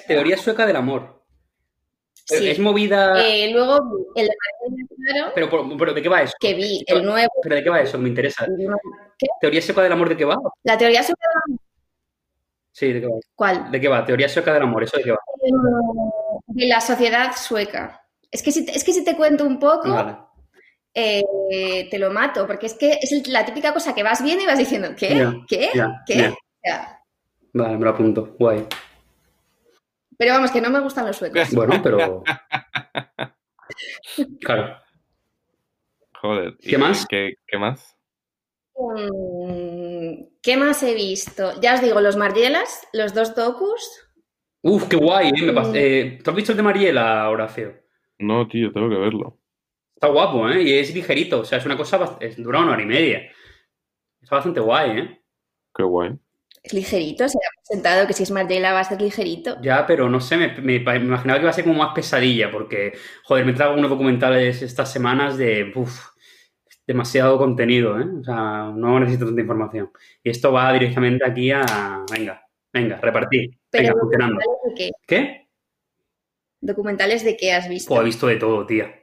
teoría 0.07 0.37
sueca 0.37 0.67
del 0.67 0.77
amor. 0.77 1.23
Sí. 2.27 2.49
Es 2.49 2.59
movida. 2.59 3.23
Eh, 3.25 3.51
luego 3.53 3.81
vi 4.15 4.23
el 4.23 4.27
de 4.27 5.25
Pero, 5.35 5.49
por- 5.51 5.77
pero 5.77 5.93
¿de 5.95 6.03
qué 6.03 6.09
va 6.09 6.23
eso? 6.23 6.33
que 6.41 6.55
vi 6.55 6.83
el 6.87 7.05
nuevo. 7.05 7.31
¿Pero 7.43 7.55
de 7.55 7.63
qué 7.63 7.71
va 7.71 7.81
eso? 7.83 7.99
Me 7.99 8.09
interesa. 8.09 8.47
¿Teoría 9.41 9.63
sueca 9.63 9.83
del 9.83 9.93
amor 9.93 10.09
de 10.09 10.17
qué 10.17 10.25
va? 10.25 10.37
La 10.65 10.77
teoría 10.77 11.03
sueca 11.03 11.21
del 11.23 11.43
amor. 11.53 11.61
Sí, 12.75 12.93
¿de 12.93 13.01
qué 13.01 13.07
va? 13.07 13.15
¿Cuál? 13.37 13.71
¿De 13.71 13.81
qué 13.81 13.87
va? 13.87 14.05
Teoría 14.05 14.29
sueca 14.29 14.53
del 14.53 14.65
amor, 14.65 14.83
¿eso 14.83 14.97
de 14.97 15.05
qué 15.05 15.13
va? 15.13 15.19
De 16.47 16.67
la 16.67 16.81
sociedad 16.81 17.31
sueca. 17.37 18.05
Es 18.33 18.43
que 18.43 18.51
si 18.51 18.67
te, 18.67 18.73
es 18.77 18.83
que 18.83 18.93
si 18.93 19.05
te 19.05 19.15
cuento 19.15 19.45
un 19.45 19.61
poco, 19.61 19.91
Vale. 19.91 20.17
eh, 20.93 21.89
te 21.89 21.99
lo 22.01 22.11
mato, 22.11 22.49
porque 22.49 22.67
es 22.67 22.75
que 22.75 22.99
es 23.01 23.29
la 23.29 23.45
típica 23.45 23.73
cosa 23.73 23.95
que 23.95 24.03
vas 24.03 24.25
viendo 24.25 24.43
y 24.43 24.47
vas 24.49 24.59
diciendo, 24.59 24.89
¿qué? 24.99 25.25
¿Qué? 25.47 25.71
¿Qué? 26.05 26.35
Vale, 27.53 27.77
me 27.79 27.85
lo 27.85 27.91
apunto. 27.91 28.35
Guay. 28.41 28.67
pero 30.19 30.33
vamos, 30.33 30.51
que 30.51 30.61
no 30.61 30.71
me 30.71 30.81
gustan 30.81 31.07
los 31.07 31.17
suecos. 31.17 31.53
Bueno, 31.55 31.81
pero. 31.81 32.25
Claro. 34.41 34.77
Joder. 36.21 36.57
¿Qué 36.59 36.75
¿y 36.75 36.79
más? 36.79 37.07
¿Qué, 37.07 37.35
qué 37.47 37.57
más? 37.59 37.97
Mm, 38.77 39.84
¿Qué 40.43 40.57
más 40.57 40.83
he 40.83 40.95
visto? 40.95 41.59
Ya 41.61 41.75
os 41.75 41.81
digo, 41.81 42.01
los 42.01 42.17
Marielas, 42.17 42.87
los 42.93 43.15
dos 43.15 43.35
docus. 43.35 43.81
Uf, 44.63 44.89
qué 44.89 44.97
guay, 44.97 45.29
¿eh? 45.29 45.43
Me 45.43 45.53
pas- 45.53 45.69
Mm. 45.71 45.75
eh, 45.77 46.19
¿Tú 46.23 46.31
has 46.31 46.37
visto 46.37 46.53
el 46.53 46.57
de 46.57 46.63
Mariela, 46.63 47.29
Horacio? 47.29 47.75
No, 48.19 48.47
tío, 48.49 48.73
tengo 48.73 48.89
que 48.89 48.97
verlo. 48.97 49.39
Está 49.95 50.09
guapo, 50.09 50.49
¿eh? 50.49 50.63
Y 50.63 50.73
es 50.79 50.95
ligerito. 50.95 51.41
O 51.41 51.45
sea, 51.45 51.59
es 51.59 51.67
una 51.67 51.77
cosa. 51.77 51.99
bast- 51.99 52.19
es- 52.21 52.37
dura 52.43 52.61
una 52.61 52.73
hora 52.73 52.83
y 52.83 52.87
media. 52.87 53.23
Está 54.23 54.37
bastante 54.37 54.61
guay, 54.61 54.99
¿eh? 54.99 55.23
Qué 55.75 55.83
guay. 55.83 56.13
Es 56.63 56.73
ligerito, 56.73 57.29
se 57.29 57.37
ha 57.37 57.51
presentado 57.59 58.07
que 58.07 58.15
si 58.15 58.23
es 58.23 58.31
Mariela 58.31 58.73
va 58.73 58.81
a 58.81 58.85
ser 58.85 59.01
ligerito. 59.03 59.59
Ya, 59.61 59.87
pero 59.87 60.09
no 60.09 60.19
sé, 60.21 60.39
me, 60.39 60.49
me- 60.61 60.79
me 60.81 60.97
imaginaba 60.97 61.39
que 61.39 61.43
iba 61.43 61.51
a 61.51 61.53
ser 61.53 61.65
como 61.65 61.77
más 61.83 61.95
pesadilla, 61.95 62.51
porque, 62.51 62.93
joder, 63.25 63.45
me 63.45 63.53
trago 63.53 63.75
unos 63.75 63.91
documentales 63.91 64.63
estas 64.63 64.91
semanas 64.91 65.37
de, 65.37 65.73
uf, 65.75 66.09
demasiado 66.87 67.39
contenido, 67.39 67.99
¿eh? 67.99 68.07
O 68.21 68.25
sea, 68.25 68.73
no 68.75 69.01
necesito 69.01 69.27
tanta 69.27 69.41
información. 69.41 69.91
Y 70.23 70.31
esto 70.31 70.53
va 70.53 70.73
directamente 70.73 71.25
aquí 71.25 71.51
a, 71.51 72.05
venga, 72.13 72.47
venga, 72.73 73.01
repartir, 73.01 73.59
Pero 73.71 73.85
venga, 73.85 74.01
funcionando. 74.01 74.41
¿documentales 74.41 74.65
de 74.65 74.75
qué? 74.75 74.91
¿Qué? 75.07 75.49
¿Documentales 76.61 77.25
de 77.25 77.37
qué 77.37 77.53
has 77.53 77.69
visto? 77.69 77.89
Pues 77.89 78.01
he 78.01 78.05
visto 78.05 78.27
de 78.27 78.37
todo, 78.37 78.67
tía. 78.67 79.03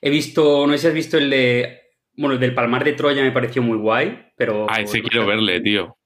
He 0.00 0.10
visto, 0.10 0.66
no 0.66 0.72
sé 0.72 0.78
si 0.78 0.86
has 0.88 0.94
visto 0.94 1.18
el 1.18 1.30
de, 1.30 1.80
bueno, 2.16 2.34
el 2.34 2.40
del 2.40 2.54
Palmar 2.54 2.84
de 2.84 2.92
Troya 2.92 3.22
me 3.22 3.32
pareció 3.32 3.62
muy 3.62 3.78
guay, 3.78 4.32
pero... 4.36 4.66
Ay, 4.68 4.86
sí 4.86 5.00
quiero 5.02 5.26
verle, 5.26 5.60
tío. 5.60 5.96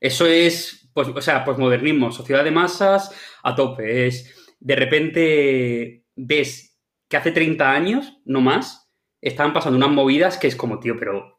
Eso 0.00 0.26
es, 0.26 0.90
pues, 0.92 1.08
o 1.08 1.20
sea, 1.20 1.44
posmodernismo, 1.44 2.12
sociedad 2.12 2.44
de 2.44 2.50
masas 2.50 3.14
a 3.42 3.54
tope. 3.54 4.06
Es, 4.06 4.54
de 4.60 4.76
repente 4.76 6.04
ves 6.16 6.78
que 7.08 7.16
hace 7.16 7.32
30 7.32 7.70
años, 7.70 8.18
no 8.24 8.40
más, 8.40 8.83
estaban 9.24 9.52
pasando 9.52 9.78
unas 9.78 9.90
movidas 9.90 10.38
que 10.38 10.46
es 10.46 10.54
como, 10.54 10.78
tío, 10.78 10.96
pero 10.98 11.38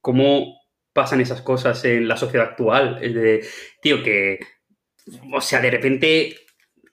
¿cómo 0.00 0.58
pasan 0.92 1.20
esas 1.20 1.42
cosas 1.42 1.84
en 1.84 2.08
la 2.08 2.16
sociedad 2.16 2.48
actual? 2.48 2.98
Es 3.02 3.14
de, 3.14 3.46
tío, 3.82 4.02
que, 4.02 4.40
o 5.32 5.40
sea, 5.40 5.60
de 5.60 5.70
repente 5.70 6.36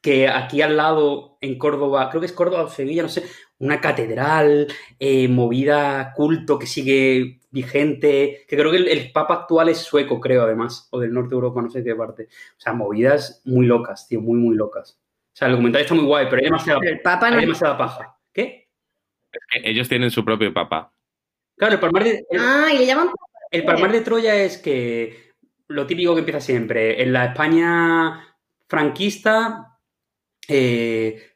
que 0.02 0.28
aquí 0.28 0.62
al 0.62 0.76
lado, 0.76 1.38
en 1.40 1.58
Córdoba, 1.58 2.10
creo 2.10 2.20
que 2.20 2.26
es 2.28 2.34
Córdoba 2.34 2.64
o 2.64 2.70
Sevilla, 2.70 3.04
no 3.04 3.10
sé, 3.10 3.24
una 3.60 3.80
catedral, 3.80 4.68
eh, 5.00 5.30
movida 5.30 6.12
culto 6.14 6.60
que 6.60 6.68
sigue 6.68 7.40
vigente, 7.52 8.46
que 8.46 8.58
creo 8.58 8.70
que 8.70 8.78
el, 8.78 8.90
el 8.90 9.14
Papa 9.14 9.36
actual 9.36 9.70
es 9.70 9.78
sueco, 9.78 10.20
creo, 10.20 10.44
además, 10.44 10.90
o 10.92 11.00
del 11.00 11.14
norte 11.14 11.30
de 11.30 11.36
Europa, 11.36 11.62
no 11.62 11.70
sé 11.70 11.86
qué 11.86 11.96
parte. 11.96 12.24
O 12.24 12.60
sea, 12.60 12.74
movidas 12.74 13.42
muy 13.46 13.66
locas, 13.66 14.06
tío, 14.10 14.20
muy, 14.20 14.38
muy 14.38 14.58
locas. 14.58 15.00
O 15.00 15.36
sea, 15.36 15.48
el 15.48 15.54
documental 15.54 15.82
está 15.84 15.96
muy 15.96 16.04
guay, 16.04 16.26
pero 16.26 16.38
hay 16.40 16.46
demasiada, 16.46 16.80
Pero 16.82 16.92
el 16.92 17.02
Papa 17.02 17.30
no... 17.30 17.38
hay 17.38 17.42
demasiada 17.42 17.78
paja. 17.78 18.18
¿Qué? 18.34 18.63
Es 19.34 19.42
que 19.64 19.70
ellos 19.70 19.90
tienen 19.90 20.12
su 20.12 20.24
propio 20.24 20.54
papá. 20.54 20.94
Claro, 21.58 21.74
el 21.76 21.80
Palmar 21.80 22.04
de, 22.04 22.26
el- 22.30 22.40
Ah, 22.40 22.70
y 22.74 22.78
le 22.78 22.86
llaman... 22.86 23.10
el 23.52 23.64
Palmar 23.66 23.92
de 23.92 24.02
Troya 24.02 24.36
es 24.44 24.58
que 24.58 25.34
lo 25.68 25.86
típico 25.88 26.14
que 26.14 26.20
empieza 26.20 26.40
siempre, 26.42 27.02
en 27.02 27.14
la 27.14 27.26
España 27.26 28.36
franquista, 28.68 29.80
eh, 30.48 31.32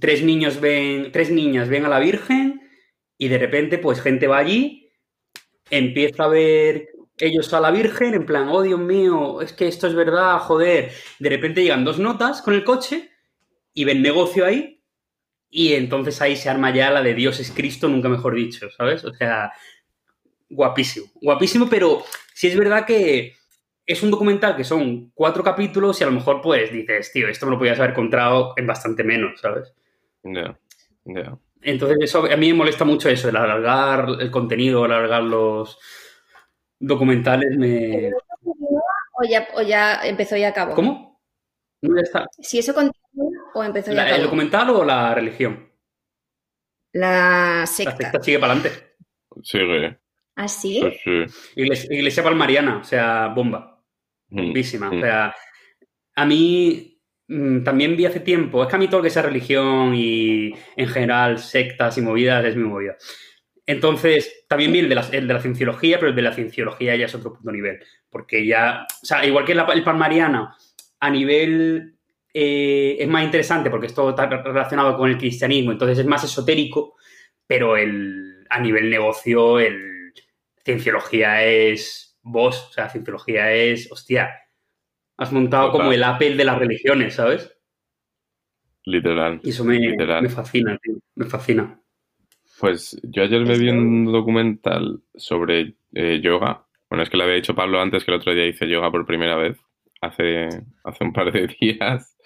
tres 0.00 0.22
niños 0.22 0.60
ven, 0.60 1.10
tres 1.12 1.30
niñas 1.30 1.68
ven 1.68 1.84
a 1.84 1.88
la 1.88 1.98
Virgen 2.00 2.62
y 3.16 3.28
de 3.28 3.38
repente, 3.38 3.78
pues 3.78 4.00
gente 4.00 4.26
va 4.26 4.38
allí, 4.38 4.90
empieza 5.70 6.24
a 6.24 6.28
ver 6.28 6.88
ellos 7.18 7.52
a 7.52 7.60
la 7.60 7.70
Virgen, 7.70 8.14
en 8.14 8.26
plan, 8.26 8.48
oh 8.48 8.62
Dios 8.62 8.78
mío, 8.78 9.40
es 9.42 9.52
que 9.52 9.66
esto 9.68 9.86
es 9.86 9.94
verdad, 9.94 10.38
joder. 10.38 10.92
De 11.18 11.28
repente 11.28 11.62
llegan 11.62 11.84
dos 11.84 11.98
notas 11.98 12.42
con 12.42 12.54
el 12.54 12.64
coche 12.64 13.10
y 13.74 13.84
ven 13.84 14.02
negocio 14.02 14.44
ahí, 14.46 14.77
y 15.50 15.74
entonces 15.74 16.20
ahí 16.20 16.36
se 16.36 16.50
arma 16.50 16.74
ya 16.74 16.90
la 16.90 17.02
de 17.02 17.14
Dios 17.14 17.40
es 17.40 17.50
Cristo, 17.50 17.88
nunca 17.88 18.08
mejor 18.08 18.34
dicho, 18.34 18.68
¿sabes? 18.70 19.04
O 19.04 19.14
sea, 19.14 19.52
guapísimo, 20.48 21.06
guapísimo, 21.20 21.68
pero 21.68 22.02
sí 22.34 22.48
es 22.48 22.56
verdad 22.56 22.84
que 22.84 23.34
es 23.86 24.02
un 24.02 24.10
documental 24.10 24.54
que 24.54 24.64
son 24.64 25.10
cuatro 25.14 25.42
capítulos 25.42 25.98
y 26.00 26.04
a 26.04 26.08
lo 26.08 26.12
mejor 26.12 26.42
pues 26.42 26.70
dices, 26.70 27.10
tío, 27.12 27.28
esto 27.28 27.46
me 27.46 27.52
lo 27.52 27.58
podías 27.58 27.78
haber 27.78 27.92
encontrado 27.92 28.52
en 28.56 28.66
bastante 28.66 29.02
menos, 29.02 29.40
¿sabes? 29.40 29.72
Ya, 30.22 30.58
ya. 31.06 31.38
Entonces 31.62 31.98
eso 32.02 32.24
a 32.30 32.36
mí 32.36 32.52
me 32.52 32.58
molesta 32.58 32.84
mucho 32.84 33.08
eso, 33.08 33.28
el 33.28 33.36
alargar 33.36 34.06
el 34.20 34.30
contenido, 34.30 34.84
alargar 34.84 35.22
los 35.22 35.78
documentales, 36.78 37.56
me... 37.56 38.12
O 39.20 39.24
ya, 39.28 39.48
o 39.54 39.62
ya 39.62 40.06
empezó 40.06 40.36
y 40.36 40.44
acabó. 40.44 40.74
¿Cómo? 40.74 41.07
No, 41.82 41.96
ya 41.96 42.02
está. 42.02 42.26
Si 42.40 42.58
eso 42.58 42.74
continúa 42.74 42.96
o 43.54 43.62
empezó 43.64 43.92
y 43.92 43.94
La- 43.94 44.16
¿El 44.16 44.22
documental 44.22 44.70
o 44.70 44.84
la 44.84 45.14
religión? 45.14 45.70
La 46.92 47.60
La 47.60 47.66
secta. 47.66 47.96
secta 47.96 48.22
sigue 48.22 48.38
para 48.38 48.52
adelante. 48.54 48.94
Sigue. 49.42 49.98
¿Ah, 50.36 50.48
sí? 50.48 50.78
Pues 50.80 51.00
sí. 51.04 51.24
Iglesia, 51.60 51.94
iglesia 51.94 52.22
palmariana, 52.22 52.78
o 52.78 52.84
sea, 52.84 53.28
bomba. 53.28 53.82
Mm, 54.30 54.36
Bombísima. 54.36 54.90
mm. 54.90 54.96
O 54.96 55.00
sea, 55.00 55.34
a 56.16 56.24
mí 56.26 57.00
mm, 57.28 57.62
también 57.62 57.96
vi 57.96 58.06
hace 58.06 58.20
tiempo, 58.20 58.62
es 58.62 58.68
que 58.68 58.76
a 58.76 58.78
mí 58.78 58.88
todo 58.88 58.98
lo 59.00 59.04
que 59.04 59.10
sea 59.10 59.22
religión 59.22 59.94
y 59.94 60.52
en 60.76 60.88
general 60.88 61.38
sectas 61.38 61.96
y 61.98 62.02
movidas 62.02 62.44
es 62.44 62.56
mi 62.56 62.64
movida. 62.64 62.96
Entonces, 63.66 64.44
también 64.48 64.72
vi 64.72 64.78
el 64.78 64.88
de, 64.88 64.94
la, 64.94 65.06
el 65.12 65.28
de 65.28 65.34
la 65.34 65.40
cienciología, 65.40 65.98
pero 65.98 66.08
el 66.10 66.16
de 66.16 66.22
la 66.22 66.32
cienciología 66.32 66.96
ya 66.96 67.04
es 67.04 67.14
otro 67.14 67.34
punto 67.34 67.52
nivel. 67.52 67.80
Porque 68.08 68.46
ya, 68.46 68.86
o 69.02 69.06
sea, 69.06 69.24
igual 69.26 69.44
que 69.44 69.54
la- 69.54 69.66
el 69.74 69.84
palmariano, 69.84 70.54
a 71.00 71.10
nivel 71.10 71.96
eh, 72.34 72.96
es 72.98 73.08
más 73.08 73.24
interesante 73.24 73.70
porque 73.70 73.86
esto 73.86 74.10
está 74.10 74.26
relacionado 74.26 74.96
con 74.96 75.10
el 75.10 75.18
cristianismo, 75.18 75.72
entonces 75.72 75.98
es 75.98 76.06
más 76.06 76.24
esotérico, 76.24 76.96
pero 77.46 77.76
el, 77.76 78.44
a 78.50 78.60
nivel 78.60 78.90
negocio, 78.90 79.58
el 79.58 80.12
cienciología 80.64 81.44
es 81.44 82.18
vos, 82.22 82.68
o 82.68 82.72
sea, 82.72 82.88
cienciología 82.88 83.52
es, 83.52 83.90
hostia, 83.90 84.30
Has 85.18 85.32
montado 85.32 85.66
Total. 85.66 85.80
como 85.80 85.92
el 85.92 86.04
Apple 86.04 86.36
de 86.36 86.44
las 86.44 86.58
religiones, 86.58 87.14
¿sabes? 87.14 87.52
Literal. 88.84 89.40
Y 89.42 89.50
eso 89.50 89.64
me, 89.64 89.76
Literal. 89.78 90.22
me 90.22 90.28
fascina, 90.28 90.78
tío. 90.80 90.94
Me 91.16 91.26
fascina. 91.26 91.80
Pues 92.60 92.98
yo 93.02 93.24
ayer 93.24 93.44
me 93.44 93.58
vi 93.58 93.68
un 93.68 94.04
documental 94.06 95.02
sobre 95.16 95.74
eh, 95.92 96.20
yoga. 96.22 96.66
Bueno, 96.88 97.02
es 97.02 97.10
que 97.10 97.16
lo 97.16 97.24
había 97.24 97.34
dicho 97.34 97.54
Pablo 97.54 97.80
antes 97.80 98.04
que 98.04 98.12
el 98.12 98.16
otro 98.18 98.32
día 98.32 98.46
hice 98.46 98.68
yoga 98.68 98.92
por 98.92 99.04
primera 99.06 99.36
vez, 99.36 99.58
hace, 100.00 100.48
hace 100.84 101.04
un 101.04 101.12
par 101.12 101.32
de 101.32 101.46
días. 101.60 102.16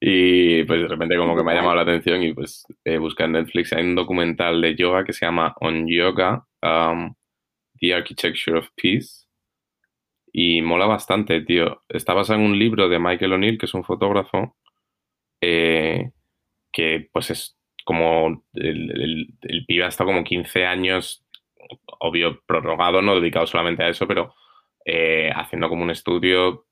Y 0.00 0.64
pues 0.64 0.80
de 0.82 0.88
repente 0.88 1.16
como 1.16 1.36
que 1.36 1.42
me 1.42 1.52
ha 1.52 1.56
llamado 1.56 1.76
la 1.76 1.82
atención 1.82 2.22
y 2.22 2.34
pues 2.34 2.66
eh, 2.84 2.98
busqué 2.98 3.24
en 3.24 3.32
Netflix, 3.32 3.72
hay 3.72 3.84
un 3.84 3.94
documental 3.94 4.60
de 4.60 4.74
yoga 4.74 5.04
que 5.04 5.12
se 5.12 5.24
llama 5.24 5.54
On 5.60 5.86
Yoga, 5.88 6.46
um, 6.62 7.14
The 7.80 7.94
Architecture 7.94 8.58
of 8.58 8.68
Peace. 8.76 9.26
Y 10.32 10.60
mola 10.60 10.86
bastante, 10.86 11.40
tío. 11.40 11.82
Está 11.88 12.12
basado 12.12 12.38
en 12.40 12.46
un 12.46 12.58
libro 12.58 12.90
de 12.90 12.98
Michael 12.98 13.32
O'Neill, 13.32 13.58
que 13.58 13.66
es 13.66 13.72
un 13.74 13.84
fotógrafo, 13.84 14.54
eh, 15.40 16.10
que 16.72 17.08
pues 17.10 17.30
es 17.30 17.58
como 17.86 18.44
el, 18.54 18.90
el, 18.90 19.28
el 19.42 19.64
pibe 19.66 19.84
ha 19.84 19.88
estado 19.88 20.10
como 20.10 20.24
15 20.24 20.66
años, 20.66 21.24
obvio, 22.00 22.42
prorrogado, 22.46 23.00
no 23.00 23.14
dedicado 23.18 23.46
solamente 23.46 23.82
a 23.82 23.88
eso, 23.88 24.06
pero 24.06 24.34
eh, 24.84 25.30
haciendo 25.34 25.68
como 25.68 25.82
un 25.82 25.90
estudio 25.90 26.65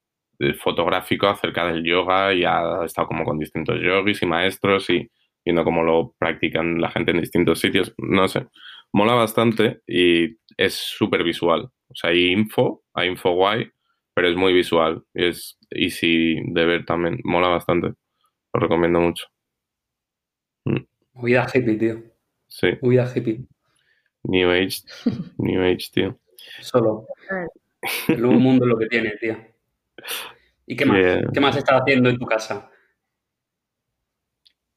fotográfico 0.61 1.26
acerca 1.28 1.66
del 1.66 1.85
yoga 1.85 2.32
y 2.32 2.45
ha 2.45 2.85
estado 2.85 3.09
como 3.09 3.24
con 3.24 3.39
distintos 3.39 3.80
yogis 3.80 4.22
y 4.22 4.26
maestros 4.26 4.91
y 4.91 5.11
viendo 5.45 5.64
cómo 5.64 5.82
lo 5.82 6.14
practican 6.18 6.80
la 6.80 6.91
gente 6.91 7.12
en 7.12 7.20
distintos 7.20 7.61
sitios. 7.61 7.95
No 7.99 8.28
sé, 8.28 8.47
mola 8.93 9.14
bastante 9.14 9.80
y 9.87 10.37
es 10.57 10.74
súper 10.74 11.22
visual. 11.22 11.68
O 11.89 11.95
sea, 11.95 12.11
hay 12.11 12.30
info, 12.32 12.82
hay 12.95 13.09
info 13.09 13.30
guay, 13.32 13.70
pero 14.14 14.28
es 14.28 14.37
muy 14.37 14.53
visual 14.53 15.03
y 15.14 15.26
es 15.26 15.59
easy 15.70 16.37
de 16.47 16.64
ver 16.64 16.85
también. 16.85 17.18
Mola 17.24 17.49
bastante. 17.49 17.89
Lo 18.53 18.61
recomiendo 18.61 19.01
mucho. 19.01 19.26
Movida 21.12 21.47
hippie, 21.53 21.74
tío. 21.74 22.03
Sí, 22.49 22.68
Movida 22.80 23.11
hippie. 23.14 23.45
New 24.24 24.51
Age, 24.51 24.82
New 25.39 25.62
Age, 25.62 25.91
tío. 25.93 26.18
Solo. 26.61 27.07
El 28.09 28.20
nuevo 28.20 28.41
mundo 28.41 28.64
es 28.64 28.68
lo 28.68 28.78
que 28.78 28.87
tiene, 28.87 29.11
tío. 29.20 29.37
¿Y 30.66 30.76
qué 30.76 30.84
más? 30.84 30.98
Yeah. 30.98 31.20
¿Qué 31.32 31.40
más 31.40 31.56
estás 31.56 31.80
haciendo 31.82 32.08
en 32.08 32.18
tu 32.18 32.26
casa? 32.26 32.70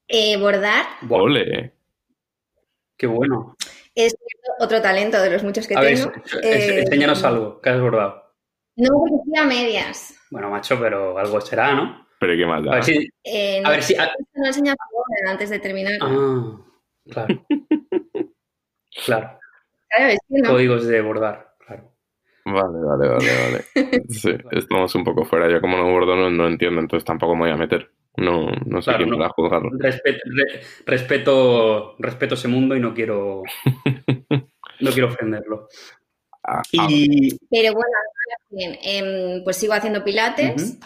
Eh, 0.07 0.37
bordar 0.37 0.85
Ole. 1.09 1.73
qué 2.97 3.07
bueno. 3.07 3.55
es 3.93 4.15
otro 4.59 4.81
talento 4.81 5.21
de 5.21 5.29
los 5.29 5.43
muchos 5.43 5.67
que 5.67 5.75
A 5.75 5.81
ver, 5.81 5.95
tengo. 5.95 6.11
Eh, 6.41 6.79
enséñanos 6.81 7.23
algo, 7.23 7.59
que 7.61 7.69
has 7.69 7.81
bordado. 7.81 8.33
No, 8.77 8.89
estoy 9.17 9.37
a 9.37 9.45
medias. 9.45 10.15
Bueno, 10.31 10.49
macho, 10.49 10.79
pero 10.79 11.17
algo 11.17 11.41
será, 11.41 11.73
¿no? 11.73 12.07
Pero 12.19 12.33
qué 12.35 12.43
A 12.45 12.75
ver 12.75 12.83
si... 12.83 13.09
Eh, 13.23 13.61
A 13.63 13.69
ver 13.69 13.83
si... 13.83 13.95
a- 13.95 14.11
No 14.33 14.45
he 14.45 14.47
enseñado 14.47 14.77
ahora 14.91 15.31
antes 15.31 15.49
de 15.49 15.59
terminar. 15.59 15.93
Ah, 16.01 16.57
claro. 17.09 17.45
Claro, 19.05 19.39
Claro, 19.89 20.11
es 20.11 20.19
que 20.27 20.41
no. 20.41 20.49
códigos 20.49 20.87
de 20.87 21.01
bordar. 21.01 21.46
Vale, 22.49 22.79
vale, 22.79 23.07
vale, 23.09 23.31
vale. 23.75 24.01
Sí, 24.09 24.31
estamos 24.51 24.95
un 24.95 25.03
poco 25.03 25.25
fuera. 25.25 25.49
Yo 25.51 25.59
como 25.59 25.75
no 25.77 25.91
bordo 25.91 26.15
no, 26.15 26.29
no 26.29 26.47
entiendo, 26.47 26.79
entonces 26.79 27.03
tampoco 27.05 27.35
me 27.35 27.41
voy 27.41 27.51
a 27.51 27.57
meter. 27.57 27.91
No, 28.15 28.47
no 28.65 28.81
sé 28.81 28.85
Claro, 28.91 28.97
quién 28.99 29.09
no. 29.11 29.17
para 29.17 29.29
juzgarlo. 29.29 29.69
Respeto, 29.77 30.19
re- 30.25 30.61
respeto, 30.85 31.95
respeto 31.99 32.33
ese 32.35 32.47
mundo 32.47 32.75
y 32.75 32.79
no 32.79 32.93
quiero, 32.93 33.43
no 34.79 34.91
quiero 34.91 35.07
ofenderlo. 35.09 35.67
Ah, 36.43 36.61
ah, 36.79 36.87
Y 36.89 37.37
Pero 37.51 37.73
bueno, 37.73 37.97
bien, 38.49 38.77
em, 38.81 39.43
pues 39.43 39.57
sigo 39.57 39.73
haciendo 39.73 40.03
pilates. 40.03 40.79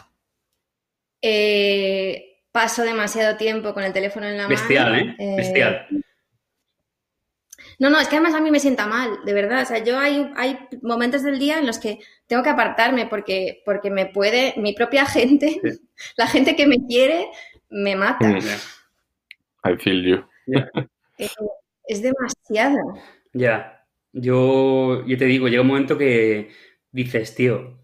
Eh, 1.22 2.40
paso 2.52 2.84
demasiado 2.84 3.38
tiempo 3.38 3.74
con 3.74 3.84
el 3.84 3.94
teléfono 3.94 4.26
en 4.28 4.38
la 4.38 4.48
bestial, 4.48 4.92
mano. 4.92 5.14
¿eh? 5.20 5.34
Bestial. 5.38 5.88
No, 7.82 7.90
no, 7.90 8.00
es 8.00 8.08
que 8.08 8.18
además 8.18 8.36
a 8.36 8.42
mí 8.42 8.52
me 8.52 8.60
sienta 8.60 8.86
mal, 8.86 9.10
de 9.26 9.34
verdad. 9.34 9.64
O 9.64 9.66
sea, 9.66 9.84
yo 9.84 9.98
hay, 9.98 10.32
hay 10.36 10.56
momentos 10.84 11.24
del 11.24 11.40
día 11.40 11.58
en 11.58 11.66
los 11.66 11.80
que 11.80 11.98
tengo 12.28 12.44
que 12.44 12.52
apartarme 12.52 13.08
porque, 13.08 13.64
porque 13.66 13.90
me 13.90 14.06
puede, 14.06 14.54
mi 14.58 14.74
propia 14.74 15.04
gente, 15.08 15.60
Sí. 15.64 15.80
la 16.16 16.28
gente 16.28 16.56
que 16.56 16.68
me 16.68 16.78
quiere, 16.88 17.26
me 17.72 17.96
mata. 17.96 18.28
Mm. 18.28 18.38
I 19.66 19.78
feel 19.80 20.04
you. 20.04 20.24
Eh, 21.18 21.28
es 21.88 22.04
demasiado. 22.04 22.78
Ya. 23.34 23.84
Yo, 24.14 25.04
yo 25.08 25.18
te 25.18 25.26
digo, 25.26 25.48
llega 25.48 25.64
un 25.64 25.68
momento 25.70 25.98
que 25.98 26.52
dices, 26.92 27.34
tío, 27.34 27.80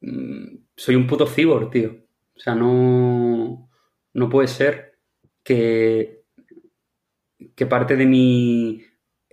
mm, 0.00 0.56
soy 0.74 0.94
un 0.96 1.06
puto 1.06 1.26
cyborg, 1.26 1.70
tío. 1.70 1.96
O 2.34 2.40
sea, 2.40 2.54
no, 2.54 3.68
no 4.14 4.28
puede 4.30 4.48
ser 4.48 4.98
que, 5.42 6.22
que 7.54 7.66
parte 7.66 7.94
de 7.96 8.06
mi, 8.06 8.82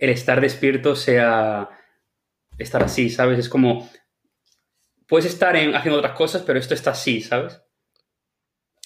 el 0.02 0.10
estar 0.10 0.40
despierto 0.40 0.96
sea 0.96 1.68
estar 2.58 2.82
así, 2.82 3.08
¿sabes? 3.08 3.38
Es 3.38 3.48
como, 3.48 3.88
puedes 5.06 5.26
estar 5.26 5.54
en- 5.54 5.74
haciendo 5.76 5.98
otras 6.00 6.16
cosas, 6.16 6.42
pero 6.42 6.58
esto 6.58 6.74
está 6.74 6.90
así, 6.90 7.20
¿sabes? 7.20 7.62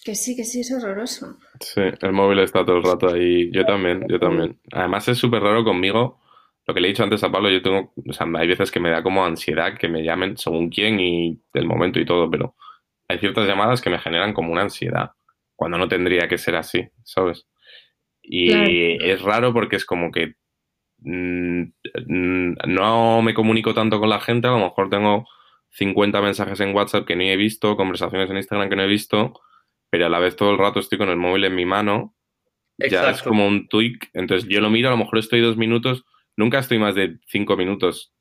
Que 0.05 0.15
sí, 0.15 0.37
que 0.37 0.45
sí, 0.45 0.61
es 0.61 0.71
horroroso. 0.73 1.39
Sí, 1.61 1.81
el 2.01 2.13
móvil 2.13 2.41
está 2.41 2.65
todo 2.65 2.77
el 2.77 2.83
rato 2.85 3.09
ahí. 3.13 3.51
Yo 3.51 3.65
también, 3.65 4.05
yo 4.09 4.21
también. 4.21 4.61
Además 4.73 5.09
es 5.09 5.19
súper 5.19 5.43
raro 5.43 5.65
conmigo. 5.65 6.21
Lo 6.67 6.75
que 6.75 6.81
le 6.81 6.89
he 6.89 6.91
dicho 6.91 7.03
antes 7.03 7.25
a 7.25 7.31
Pablo, 7.33 7.49
yo 7.51 7.63
tengo, 7.63 7.93
o 8.09 8.13
sea, 8.13 8.27
hay 8.37 8.47
veces 8.47 8.71
que 8.71 8.79
me 8.81 8.91
da 8.91 9.03
como 9.03 9.25
ansiedad 9.25 9.77
que 9.79 9.89
me 9.89 10.03
llamen 10.05 10.37
según 10.37 10.69
quién 10.69 11.01
y 11.01 11.41
el 11.55 11.67
momento 11.67 11.99
y 11.99 12.05
todo, 12.05 12.31
pero 12.31 12.57
hay 13.09 13.19
ciertas 13.19 13.47
llamadas 13.49 13.81
que 13.81 13.89
me 13.91 13.99
generan 13.99 14.33
como 14.35 14.53
una 14.53 14.63
ansiedad, 14.63 15.13
cuando 15.57 15.79
no 15.79 15.89
tendría 15.89 16.29
que 16.29 16.39
ser 16.39 16.57
así, 16.57 16.89
¿sabes? 17.05 17.47
Y 18.23 18.97
Claro. 18.99 19.13
es 19.13 19.23
raro 19.23 19.53
porque 19.53 19.77
es 19.77 19.85
como 19.85 20.11
que 20.11 20.35
no 21.03 21.73
me 23.23 23.35
comunico 23.35 23.75
tanto 23.75 24.01
con 24.01 24.09
la 24.09 24.21
gente, 24.21 24.49
a 24.49 24.53
lo 24.53 24.59
mejor 24.59 24.91
tengo 24.91 25.27
50 25.71 26.21
mensajes 26.23 26.61
en 26.61 26.75
WhatsApp 26.75 27.07
que 27.07 27.17
ni 27.17 27.31
he 27.31 27.37
visto, 27.37 27.77
conversaciones 27.77 28.31
en 28.31 28.37
Instagram 28.37 28.69
que 28.69 28.77
no 28.77 28.83
he 28.83 28.87
visto, 28.89 29.41
pero 29.91 30.07
a 30.07 30.09
la 30.09 30.19
vez 30.19 30.37
todo 30.37 30.51
el 30.51 30.59
rato 30.59 30.81
estoy 30.81 30.99
con 30.99 31.09
el 31.09 31.17
móvil 31.17 31.45
en 31.45 31.55
mi 31.55 31.65
mano 31.65 32.15
ya 32.79 32.87
es 32.87 32.93
Exacto. 32.93 33.31
como 33.31 33.47
un 33.47 33.69
tweak. 33.69 34.11
Entonces 34.13 34.47
yo 34.51 34.61
lo 34.61 34.69
miro, 34.69 34.89
a 34.89 34.91
lo 34.91 34.99
mejor 34.99 35.19
estoy 35.19 35.41
dos 35.41 35.57
minutos, 35.57 36.05
nunca 36.37 36.59
estoy 36.59 36.79
más 36.79 36.95
de 36.95 37.17
cinco 37.27 37.57
minutos 37.57 38.13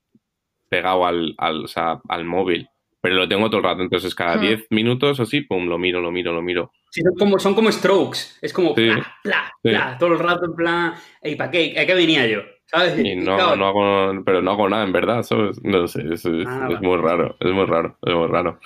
pegado 0.69 1.05
al, 1.05 1.35
al, 1.37 1.65
o 1.65 1.67
sea, 1.67 1.99
al 2.07 2.23
móvil, 2.23 2.69
pero 3.01 3.15
lo 3.15 3.27
tengo 3.27 3.47
todo 3.49 3.57
el 3.57 3.63
rato. 3.65 3.81
Entonces 3.81 4.15
cada 4.15 4.37
Hmm. 4.37 4.41
diez 4.41 4.67
minutos 4.69 5.19
o 5.19 5.23
así, 5.23 5.41
pum, 5.41 5.67
lo 5.67 5.77
miro, 5.77 5.99
lo 6.01 6.09
miro, 6.11 6.31
lo 6.33 6.41
miro. 6.41 6.71
Sí, 6.89 7.01
son 7.01 7.15
como, 7.15 7.37
son 7.39 7.53
como 7.53 7.69
strokes. 7.71 8.19
Es 8.41 8.53
como 8.53 8.73
Sí. 8.75 8.89
Sí. 8.91 9.01
pla, 9.23 9.97
todo 9.99 10.13
el 10.13 10.19
rato 10.19 10.45
en 10.45 10.55
plan, 10.55 10.93
¿y 11.21 11.35
para 11.35 11.51
qué? 11.51 11.77
¿A 11.77 11.85
qué 11.85 11.93
venía 11.93 12.25
yo? 12.25 12.41
¿Sabes? 12.67 12.97
Y 12.99 13.15
no, 13.15 13.35
claro, 13.35 13.55
no 13.55 13.67
hago, 13.67 14.23
pero 14.25 14.41
no 14.41 14.51
hago 14.51 14.67
nada 14.69 14.83
en 14.83 14.91
verdad, 14.91 15.21
¿sabes? 15.23 15.61
No 15.63 15.87
sé, 15.87 16.01
es, 16.11 16.25
es- 16.25 16.47
Ah, 16.47 16.67
es 16.71 16.81
muy 16.81 16.97
raro, 16.97 17.35
es 17.39 17.51
muy 17.51 17.65
raro, 17.65 17.97
es 18.01 18.13
muy 18.13 18.27
raro. 18.27 18.59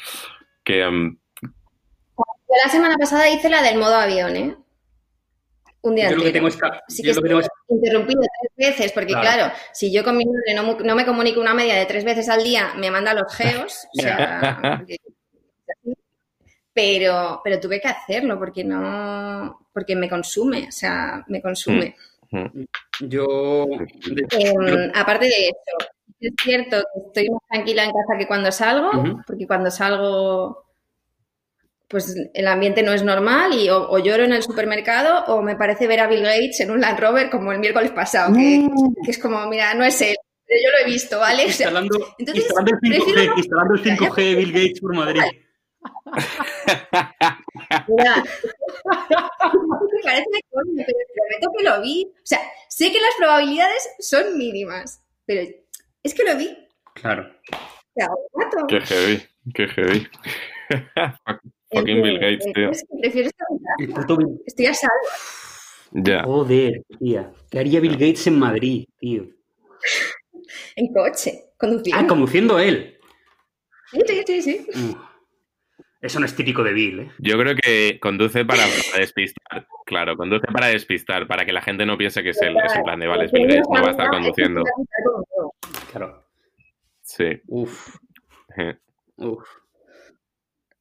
Que 0.63 0.81
em, 0.81 1.17
Yo 1.41 2.55
la 2.63 2.69
semana 2.71 2.97
pasada 2.97 3.29
hice 3.29 3.49
la 3.49 3.61
del 3.61 3.77
modo 3.77 3.95
avión, 3.95 4.35
¿eh? 4.35 4.55
Un 5.81 5.95
día 5.95 6.09
yo 6.09 6.17
lo 6.17 6.23
que 6.23 6.27
entero. 6.29 6.33
tengo 6.33 6.47
es... 6.49 6.57
ca- 6.57 6.83
Sí 6.89 7.03
yo 7.03 7.11
que 7.13 7.15
lo 7.15 7.21
que 7.21 7.27
tengo 7.29 7.39
es- 7.41 7.49
interrumpido 7.69 8.21
tres 8.55 8.69
veces, 8.71 8.91
porque 8.91 9.13
Claro. 9.13 9.21
claro, 9.21 9.53
si 9.73 9.93
yo 9.93 10.03
con 10.03 10.17
mi 10.17 10.25
madre 10.25 10.53
no, 10.55 10.77
no 10.79 10.95
me 10.95 11.05
comunico 11.05 11.39
una 11.39 11.53
media 11.53 11.75
de 11.75 11.85
tres 11.85 12.03
veces 12.03 12.27
al 12.29 12.43
día, 12.43 12.73
me 12.77 12.91
manda 12.91 13.13
los 13.13 13.33
geos, 13.35 13.87
o 13.97 14.01
sea, 14.01 14.83
pero, 16.73 17.41
pero 17.43 17.59
tuve 17.59 17.81
que 17.81 17.87
hacerlo 17.87 18.37
porque 18.39 18.63
no, 18.63 19.67
porque 19.73 19.95
me 19.95 20.09
consume, 20.09 20.67
o 20.67 20.71
sea, 20.71 21.23
me 21.27 21.41
consume. 21.41 21.95
Yo... 23.01 23.65
de- 23.65 24.27
Em, 24.31 24.91
aparte 24.93 25.25
de 25.25 25.47
eso, 25.49 25.89
es 26.19 26.33
cierto 26.43 26.77
que 26.77 26.99
estoy 27.07 27.29
más 27.29 27.41
tranquila 27.49 27.83
en 27.85 27.91
casa 27.91 28.17
que 28.19 28.27
cuando 28.27 28.51
salgo, 28.51 28.91
porque 29.25 29.47
cuando 29.47 29.71
salgo, 29.71 30.65
pues 31.87 32.15
el 32.33 32.47
ambiente 32.47 32.83
no 32.83 32.93
es 32.93 33.03
normal 33.03 33.53
y 33.53 33.69
o, 33.69 33.89
o 33.89 33.97
lloro 33.99 34.23
en 34.23 34.33
el 34.33 34.43
supermercado 34.43 35.25
o 35.33 35.41
me 35.41 35.55
parece 35.55 35.87
ver 35.87 36.01
a 36.01 36.07
Bill 36.07 36.21
Gates 36.21 36.59
en 36.59 36.71
un 36.71 36.81
Land 36.81 36.99
Rover 36.99 37.29
como 37.31 37.51
el 37.51 37.59
miércoles 37.59 37.91
pasado, 37.91 38.33
que, 38.35 38.69
que 39.03 39.11
es 39.11 39.17
como, 39.17 39.47
mira, 39.47 39.73
no 39.73 39.83
es 39.83 39.99
él, 40.01 40.15
pero 40.45 40.59
yo 40.63 40.69
lo 40.71 40.85
he 40.87 40.91
visto, 40.91 41.19
¿vale? 41.19 41.45
O 41.45 41.49
sea, 41.49 41.67
instalando, 41.67 41.97
entonces, 42.19 42.45
instalando 42.45 42.71
el 42.73 42.79
5G, 42.79 42.89
prefiero 43.05 43.31
no- 43.31 43.37
instalando 43.37 43.73
el 43.73 43.83
5G 43.83 44.15
de 44.23 44.35
Bill 44.35 44.51
Gates 44.53 44.81
por 44.81 44.95
Madrid. 44.95 45.21
Mira, 47.87 48.23
me 48.83 50.03
parece 50.03 50.25
de 50.31 50.41
coño, 50.51 50.73
pero 50.75 50.87
te 50.87 51.13
prometo 51.13 51.51
que 51.57 51.63
lo 51.63 51.81
vi. 51.81 52.11
O 52.13 52.25
sea, 52.25 52.39
sé 52.67 52.91
que 52.91 52.99
las 53.01 53.15
probabilidades 53.17 53.89
son 53.99 54.37
mínimas, 54.37 55.01
pero 55.25 55.49
es 56.03 56.13
que 56.13 56.23
lo 56.23 56.37
vi. 56.37 56.57
Claro. 56.95 57.29
O 57.53 57.91
sea, 57.95 58.09
qué 58.67 58.81
heavy, 58.81 59.23
qué 59.53 59.67
heavy. 59.67 60.07
Fucking 61.71 62.01
Bill 62.01 62.19
Gates, 62.19 62.45
tío. 62.53 62.63
Entonces, 62.63 62.87
Prefiero 62.99 63.29
estar 63.29 63.47
Estoy 64.45 64.65
a 64.65 64.73
salvo. 64.73 64.93
Ya. 65.91 66.23
Joder, 66.23 66.83
tía. 66.99 67.31
¿Qué 67.49 67.59
haría 67.59 67.79
Bill 67.79 67.93
Gates 67.93 68.27
en 68.27 68.39
Madrid, 68.39 68.85
tío? 68.99 69.27
En 70.75 70.93
coche, 70.93 71.51
conduciendo. 71.57 72.01
Ah, 72.01 72.07
conduciendo 72.07 72.59
él. 72.59 72.97
Sí, 73.91 73.99
sí, 74.05 74.23
sí, 74.25 74.41
sí. 74.41 74.67
Mm. 74.73 75.08
Eso 76.01 76.19
no 76.19 76.25
es 76.25 76.35
típico 76.35 76.63
de 76.63 76.71
Bill, 76.73 76.99
¿eh? 77.01 77.11
Yo 77.19 77.37
creo 77.37 77.55
que 77.55 77.99
conduce 78.01 78.45
para 78.45 78.63
despistar. 78.97 79.67
Claro, 79.85 80.15
conduce 80.15 80.47
para 80.47 80.67
despistar, 80.67 81.27
para 81.27 81.45
que 81.45 81.51
la 81.51 81.61
gente 81.61 81.85
no 81.85 81.97
piense 81.97 82.23
que 82.23 82.29
es 82.29 82.41
el, 82.41 82.55
es 82.57 82.73
en 82.75 82.83
plan 82.83 82.99
de, 82.99 83.07
vale, 83.07 83.25
es 83.25 83.31
Bill 83.33 83.47
Gates, 83.47 83.67
no 83.69 83.81
va 83.81 83.87
a 83.87 83.91
estar 83.91 84.09
conduciendo. 84.09 84.63
Claro. 85.91 86.25
Sí. 87.01 87.41
Uf, 87.47 87.97
uf. 89.17 89.43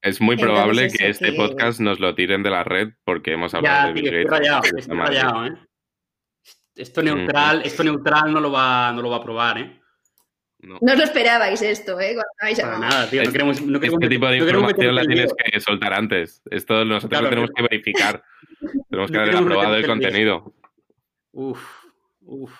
Es 0.00 0.20
muy 0.20 0.36
probable 0.36 0.82
Entonces, 0.82 0.98
que 0.98 1.08
este 1.08 1.30
que- 1.32 1.36
podcast 1.36 1.80
nos 1.80 1.98
lo 1.98 2.14
tiren 2.14 2.42
de 2.44 2.50
la 2.50 2.62
red 2.62 2.90
porque 3.04 3.32
hemos 3.32 3.52
hablado 3.54 3.88
Ya, 3.88 3.92
de 3.92 4.00
tío, 4.00 4.10
Bill 4.12 4.20
estoy 4.20 4.46
Gates. 4.46 4.72
estoy 4.76 4.96
rayado, 4.96 5.46
¿eh? 5.46 5.52
Esto 6.76 7.02
neutral, 7.02 7.62
esto 7.64 7.82
neutral 7.82 8.32
no 8.32 8.38
lo 8.40 8.52
va, 8.52 8.92
no 8.92 9.02
lo 9.02 9.10
va 9.10 9.16
a 9.16 9.22
probar, 9.22 9.58
¿eh? 9.58 9.80
No. 10.60 10.78
No 10.80 10.92
os 10.92 10.98
lo 10.98 11.04
esperabais 11.04 11.62
esto, 11.62 12.00
¿eh? 12.00 12.14
Cuando 12.14 12.62
Para 12.62 12.78
nada, 12.78 13.08
tío. 13.08 13.22
No 13.22 13.28
Es- 13.28 13.32
queremos, 13.32 13.60
no 13.62 13.78
queremos 13.78 14.02
Este 14.02 14.14
tipo 14.14 14.26
de 14.26 14.38
no 14.38 14.44
información 14.44 14.94
la 14.94 15.04
tienes 15.04 15.32
que 15.34 15.60
soltar 15.60 15.92
antes. 15.94 16.42
Esto 16.50 16.84
nosotros 16.84 17.10
Claro, 17.10 17.24
lo 17.24 17.30
tenemos 17.30 17.50
pero- 17.54 17.68
que 17.68 17.74
verificar. 17.74 18.22
Tenemos 18.90 19.10
que 19.10 19.18
haber 19.18 19.36
aprobado 19.36 19.74
el 19.76 19.86
contenido. 19.86 20.52
Uf, 21.32 21.60
uf. 22.22 22.52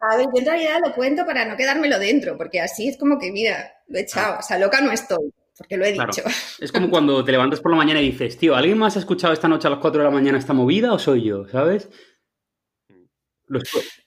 A 0.00 0.16
ver, 0.16 0.26
yo 0.34 0.40
en 0.40 0.46
realidad 0.46 0.78
lo 0.84 0.92
cuento 0.94 1.24
para 1.26 1.44
no 1.46 1.56
quedármelo 1.56 1.98
dentro, 1.98 2.36
porque 2.36 2.60
así 2.60 2.88
es 2.88 2.96
como 2.98 3.18
que, 3.18 3.30
mira, 3.32 3.72
lo 3.88 3.98
he 3.98 4.02
echado. 4.02 4.38
O 4.38 4.42
sea, 4.42 4.58
loca 4.58 4.80
no 4.82 4.90
estoy, 4.92 5.32
porque 5.56 5.76
lo 5.78 5.84
he 5.86 5.94
Claro. 5.94 6.12
dicho. 6.12 6.22
Es 6.60 6.72
como 6.72 6.90
cuando 6.90 7.24
te 7.24 7.32
levantas 7.32 7.60
por 7.60 7.70
la 7.70 7.78
mañana 7.78 8.00
y 8.02 8.10
dices, 8.10 8.36
tío, 8.36 8.54
¿alguien 8.54 8.76
más 8.78 8.96
ha 8.96 9.00
escuchado 9.00 9.32
esta 9.32 9.48
noche 9.48 9.66
a 9.66 9.70
las 9.70 9.78
4 9.78 10.00
de 10.02 10.04
la 10.04 10.10
mañana 10.14 10.36
esta 10.38 10.52
movida 10.52 10.92
o 10.92 10.98
soy 10.98 11.24
yo? 11.24 11.46
¿Sabes? 11.48 11.88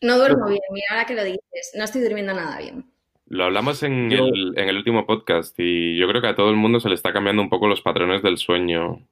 No 0.02 0.18
duermo 0.18 0.48
bien, 0.48 0.62
mira, 0.72 0.86
ahora 0.92 1.06
que 1.06 1.16
lo 1.16 1.24
dices. 1.24 1.72
No 1.76 1.84
estoy 1.84 2.02
durmiendo 2.02 2.34
nada 2.34 2.58
bien. 2.60 2.86
Lo 3.26 3.46
hablamos 3.46 3.82
en, 3.84 4.10
Yo- 4.10 4.26
el, 4.26 4.54
en 4.58 4.70
el 4.70 4.78
último 4.78 5.06
podcast 5.06 5.56
y 5.58 5.98
yo 5.98 6.08
creo 6.08 6.22
que 6.22 6.28
a 6.28 6.36
todo 6.36 6.50
el 6.50 6.56
mundo 6.56 6.80
se 6.80 6.90
le 6.90 6.96
está 6.96 7.12
cambiando 7.14 7.42
un 7.42 7.50
poco 7.50 7.68
los 7.68 7.82
patrones 7.82 8.22
del 8.22 8.38
sueño. 8.38 9.08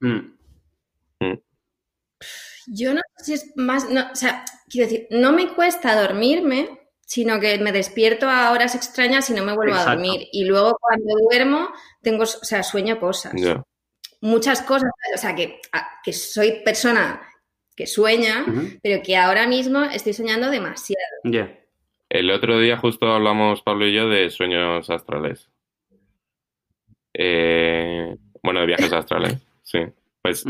Mm. 0.00 0.18
Yo 2.66 2.94
no 2.94 3.00
sé 3.18 3.24
si 3.24 3.32
es 3.34 3.52
más, 3.56 3.90
no, 3.90 4.10
o 4.10 4.16
sea, 4.16 4.44
quiero 4.70 4.88
decir, 4.88 5.06
no 5.10 5.32
me 5.32 5.48
cuesta 5.54 6.00
dormirme, 6.00 6.80
sino 7.04 7.38
que 7.38 7.58
me 7.58 7.72
despierto 7.72 8.28
a 8.28 8.52
horas 8.52 8.74
extrañas 8.74 9.28
y 9.28 9.34
no 9.34 9.44
me 9.44 9.54
vuelvo 9.54 9.72
Exacto. 9.74 9.90
a 9.90 9.94
dormir. 9.94 10.28
Y 10.32 10.44
luego 10.46 10.76
cuando 10.80 11.14
duermo, 11.28 11.68
tengo, 12.02 12.22
o 12.22 12.26
sea, 12.26 12.62
sueño 12.62 12.98
cosas. 12.98 13.34
Muchas 14.22 14.62
cosas, 14.62 14.90
o 15.14 15.18
sea, 15.18 15.34
que, 15.34 15.60
que 16.02 16.12
soy 16.14 16.62
persona 16.64 17.20
que 17.76 17.86
sueña, 17.86 18.44
pero 18.82 19.02
que 19.02 19.16
ahora 19.16 19.46
mismo 19.46 19.82
estoy 19.82 20.12
soñando 20.12 20.50
demasiado. 20.50 21.02
Ya. 21.24 21.58
El 22.08 22.30
otro 22.30 22.58
día 22.60 22.76
justo 22.76 23.06
hablamos, 23.12 23.62
Pablo 23.62 23.86
y 23.86 23.94
yo, 23.94 24.08
de 24.08 24.30
sueños 24.30 24.88
astrales. 24.90 25.50
Eh, 27.14 28.16
bueno, 28.42 28.60
de 28.60 28.66
viajes 28.66 28.92
astrales, 28.92 29.38
sí. 29.62 29.80
Pues 30.22 30.44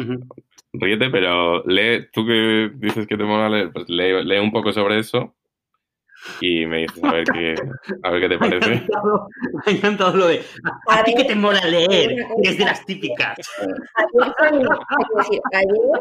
ríete, 0.73 1.11
pero 1.11 1.65
lee, 1.67 2.09
tú 2.13 2.27
que 2.27 2.71
dices 2.75 3.07
que 3.07 3.17
te 3.17 3.25
mola 3.25 3.49
leer, 3.49 3.73
pues 3.73 3.89
lee, 3.89 4.25
lee 4.25 4.39
un 4.39 4.53
poco 4.53 4.73
sobre 4.73 4.99
eso 4.99 5.35
y 6.41 6.65
me 6.67 6.79
dices 6.83 7.03
a 7.03 7.13
ver 7.13 7.25
qué, 7.25 7.55
a 8.03 8.11
ver 8.11 8.21
qué 8.23 8.29
te 8.29 8.39
Me 8.39 8.47
ha 8.47 8.51
parece. 8.51 8.73
encantado, 8.73 9.29
me 9.53 9.61
ha 9.73 9.77
encantado 9.77 10.17
lo 10.17 10.27
de, 10.29 10.43
a, 10.89 10.99
A 11.01 11.05
ti 11.05 11.15
que 11.15 11.25
te 11.25 11.35
mola 11.35 11.65
leer, 11.67 12.27
que 12.43 12.49
es 12.51 12.59
de 12.59 12.65
las 12.65 12.85
típicas. 12.87 13.37
Ayer 13.97 14.33
ayer 15.53 16.01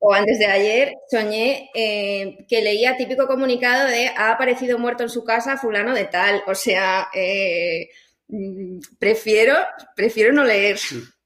o 0.00 0.14
antes 0.14 0.38
de 0.38 0.46
ayer 0.46 0.92
soñé 1.10 1.70
eh, 1.74 2.44
que 2.48 2.62
leía 2.62 2.96
típico 2.96 3.26
comunicado 3.26 3.88
de 3.88 4.08
ha 4.08 4.32
aparecido 4.32 4.78
muerto 4.78 5.02
en 5.02 5.08
su 5.10 5.24
casa 5.24 5.56
fulano 5.56 5.94
de 5.94 6.04
tal. 6.04 6.42
O 6.46 6.54
sea, 6.54 7.08
eh, 7.14 7.88
mm, 8.28 8.78
prefiero, 8.98 9.54
prefiero 9.96 10.32
no 10.32 10.44
leer. 10.44 10.78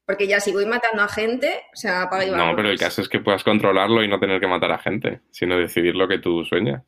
Porque 0.05 0.27
ya 0.27 0.39
si 0.41 0.51
voy 0.51 0.65
matando 0.65 1.01
a 1.01 1.07
gente, 1.07 1.61
o 1.73 1.75
sea, 1.77 2.01
apaga 2.03 2.25
y 2.25 2.31
No, 2.31 2.53
pero 2.57 2.69
el 2.69 2.77
caso 2.77 3.01
es 3.01 3.07
que 3.07 3.21
puedas 3.21 3.43
controlarlo 3.43 4.03
y 4.03 4.07
no 4.09 4.19
tener 4.19 4.41
que 4.41 4.47
matar 4.47 4.71
a 4.73 4.79
gente, 4.79 5.21
sino 5.31 5.57
decidir 5.57 5.95
lo 5.95 6.07
que 6.09 6.19
tú 6.19 6.43
sueñas. 6.43 6.83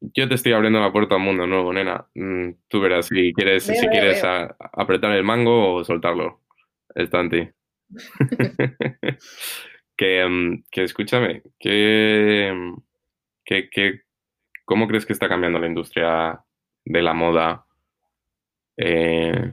Yo 0.00 0.28
te 0.28 0.34
estoy 0.34 0.52
abriendo 0.52 0.80
la 0.80 0.92
puerta 0.92 1.14
a 1.14 1.18
un 1.18 1.24
mundo 1.24 1.46
nuevo, 1.46 1.72
nena. 1.72 2.06
Mm, 2.14 2.50
Tú 2.68 2.80
verás 2.80 3.06
si 3.06 3.32
quieres, 3.32 3.66
Veo, 3.66 3.76
si 3.76 3.82
veo, 3.82 3.90
quieres 3.90 4.22
veo. 4.22 4.30
a- 4.30 4.56
apretar 4.74 5.12
el 5.12 5.24
mango 5.24 5.76
o 5.76 5.84
soltarlo. 5.84 6.42
Está 6.94 7.20
en 7.20 7.30
ti. 7.30 7.48
que, 10.04 10.26
mm, 10.28 10.64
que 10.70 10.82
escúchame, 10.84 11.42
que, 11.58 12.52
mm, 12.54 12.76
que, 13.44 13.70
que- 13.70 14.00
¿cómo 14.64 14.86
crees 14.86 15.06
que 15.06 15.14
está 15.14 15.28
cambiando 15.28 15.58
la 15.58 15.66
industria 15.66 16.44
de 16.84 17.02
la 17.02 17.14
moda? 17.14 17.66
Eh, 18.76 19.52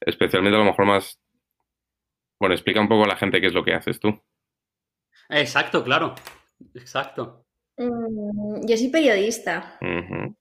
especialmente 0.00 0.56
a 0.56 0.60
lo 0.60 0.66
mejor 0.66 0.86
más... 0.86 1.18
Bueno, 2.38 2.54
explica 2.54 2.80
un 2.80 2.88
poco 2.88 3.04
a 3.04 3.08
la 3.08 3.16
gente 3.16 3.40
qué 3.40 3.46
es 3.46 3.54
lo 3.54 3.64
que 3.64 3.72
haces 3.74 3.98
tú. 3.98 4.20
Exacto, 5.30 5.82
claro. 5.82 6.14
Exacto. 6.74 7.46
Mm, 7.78 8.66
yo 8.66 8.76
soy 8.76 8.88
periodista. 8.88 9.78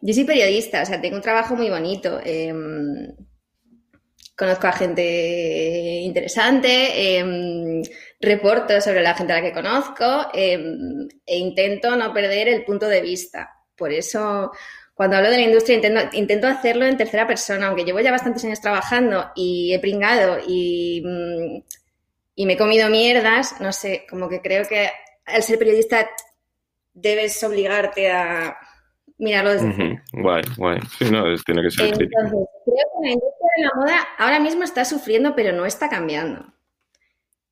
Yo 0.00 0.12
soy 0.14 0.24
periodista, 0.24 0.82
o 0.82 0.84
sea, 0.86 1.00
tengo 1.00 1.16
un 1.16 1.22
trabajo 1.22 1.54
muy 1.54 1.70
bonito. 1.70 2.18
eh, 2.24 2.52
conozco 4.36 4.66
a 4.66 4.72
gente 4.72 5.02
interesante, 6.02 7.18
eh, 7.18 7.82
reporto 8.20 8.80
sobre 8.80 9.02
la 9.02 9.14
gente 9.14 9.32
a 9.32 9.36
la 9.36 9.42
que 9.42 9.52
conozco 9.52 10.04
eh, 10.32 10.58
e 11.26 11.38
intento 11.38 11.96
no 11.96 12.12
perder 12.12 12.48
el 12.48 12.64
punto 12.64 12.88
de 12.88 13.00
vista. 13.00 13.50
Por 13.76 13.92
eso, 13.92 14.52
cuando 14.94 15.16
hablo 15.16 15.30
de 15.30 15.36
la 15.36 15.42
industria, 15.42 15.76
intento, 15.76 16.16
intento 16.16 16.46
hacerlo 16.46 16.86
en 16.86 16.96
tercera 16.96 17.26
persona, 17.26 17.68
aunque 17.68 17.84
llevo 17.84 18.00
ya 18.00 18.10
bastantes 18.10 18.44
años 18.44 18.60
trabajando 18.60 19.30
y 19.34 19.74
he 19.74 19.78
pringado 19.78 20.38
y, 20.46 21.02
mm, 21.04 21.62
y 22.34 22.46
me 22.46 22.54
he 22.54 22.58
comido 22.58 22.88
mierdas, 22.88 23.60
no 23.60 23.72
sé, 23.72 24.06
como 24.08 24.28
que 24.28 24.40
creo 24.40 24.66
que 24.66 24.90
al 25.26 25.42
ser 25.42 25.58
periodista 25.58 26.08
debes 26.94 27.42
obligarte 27.42 28.10
a 28.10 28.56
mirarlo 29.22 29.52
desde 29.52 29.68
Ujú. 29.68 30.00
Guay, 30.22 30.42
guay. 30.56 30.78
Sí, 30.98 31.04
no, 31.10 31.26
es- 31.32 31.44
tiene 31.44 31.62
que 31.62 31.70
ser 31.70 31.86
entonces, 31.86 32.08
crítico. 32.08 32.50
creo 32.64 32.76
que 33.00 33.06
la 33.06 33.12
industria 33.12 33.50
de 33.56 33.62
la 33.62 33.70
moda 33.74 34.08
ahora 34.18 34.40
mismo 34.40 34.62
está 34.64 34.84
sufriendo, 34.84 35.34
pero 35.34 35.52
no 35.52 35.64
está 35.64 35.88
cambiando. 35.88 36.44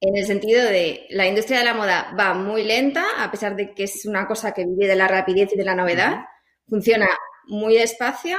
En 0.03 0.17
el 0.17 0.25
sentido 0.27 0.65
de 0.65 1.07
la 1.11 1.27
industria 1.27 1.59
de 1.59 1.65
la 1.67 1.75
moda 1.75 2.15
va 2.19 2.33
muy 2.35 2.65
lenta, 2.65 3.05
a 3.19 3.31
pesar 3.31 3.55
de 3.55 3.75
que 3.75 3.85
es 3.85 4.07
una 4.07 4.27
cosa 4.27 4.53
que 4.53 4.65
vive 4.65 4.87
de 4.87 4.97
la 4.97 5.07
rapidez 5.09 5.53
y 5.53 5.57
de 5.59 5.65
la 5.65 5.75
novedad. 5.75 6.25
Funciona 6.69 7.07
muy 7.47 7.75
despacio, 7.77 8.39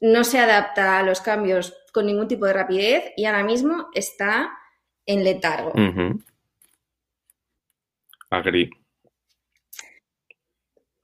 no 0.00 0.24
se 0.24 0.38
adapta 0.38 0.98
a 0.98 1.02
los 1.02 1.20
cambios 1.20 1.74
con 1.92 2.06
ningún 2.06 2.28
tipo 2.28 2.46
de 2.46 2.52
rapidez 2.54 3.12
y 3.16 3.26
ahora 3.26 3.42
mismo 3.44 3.88
está 3.94 4.50
en 5.04 5.22
letargo. 5.22 5.70
Ujú. 5.70 6.20
Agri. 8.30 8.70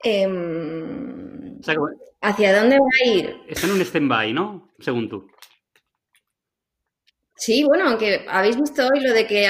Em, 0.05 1.22
O 1.63 1.65
sea, 1.65 1.75
que 1.75 1.81
¿Hacia 2.21 2.59
dónde 2.59 2.77
va 2.79 2.87
a 3.01 3.09
ir? 3.09 3.37
está 3.49 3.69
en 3.69 3.73
un 3.75 3.81
stand-by, 3.81 4.33
¿no? 4.33 4.69
Según 4.81 5.09
tú. 5.09 5.29
Sí, 7.37 7.65
bueno, 7.65 7.89
aunque 7.89 8.25
habéis 8.29 8.57
visto 8.57 8.83
hoy 8.87 9.01
lo 9.01 9.13
de 9.13 9.27
que 9.27 9.49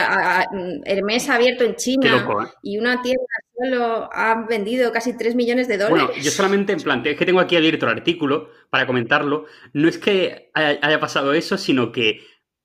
Hermès 0.84 1.28
ha 1.28 1.34
abierto 1.34 1.64
en 1.64 1.76
China 1.76 2.22
loco, 2.22 2.42
¿eh? 2.42 2.46
y 2.62 2.78
una 2.78 3.02
tienda 3.02 3.22
solo 3.58 4.08
ha 4.12 4.46
vendido 4.48 4.90
casi 4.92 5.16
3 5.16 5.34
millones 5.34 5.68
de 5.68 5.76
dólares. 5.76 6.06
Bueno, 6.06 6.22
yo 6.22 6.30
solamente 6.30 6.72
en 6.72 6.80
plan, 6.80 7.02
es 7.04 7.18
que 7.18 7.26
tengo 7.26 7.40
aquí 7.40 7.56
abierto 7.56 7.86
el 7.86 7.92
artículo 7.92 8.48
para 8.70 8.86
comentarlo. 8.86 9.44
No 9.72 9.88
es 9.88 9.98
que 9.98 10.50
haya, 10.54 10.78
haya 10.80 11.00
pasado 11.00 11.34
eso, 11.34 11.58
sino 11.58 11.92
que 11.92 12.20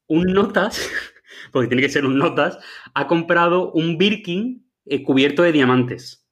un 0.07 0.27
Notas, 0.33 0.89
porque 1.51 1.67
tiene 1.67 1.83
que 1.83 1.89
ser 1.89 2.05
un 2.05 2.17
Notas, 2.17 2.59
ha 2.93 3.07
comprado 3.07 3.71
un 3.73 3.97
Birkin 3.97 4.71
eh, 4.85 5.03
cubierto 5.03 5.43
de 5.43 5.51
diamantes. 5.51 6.26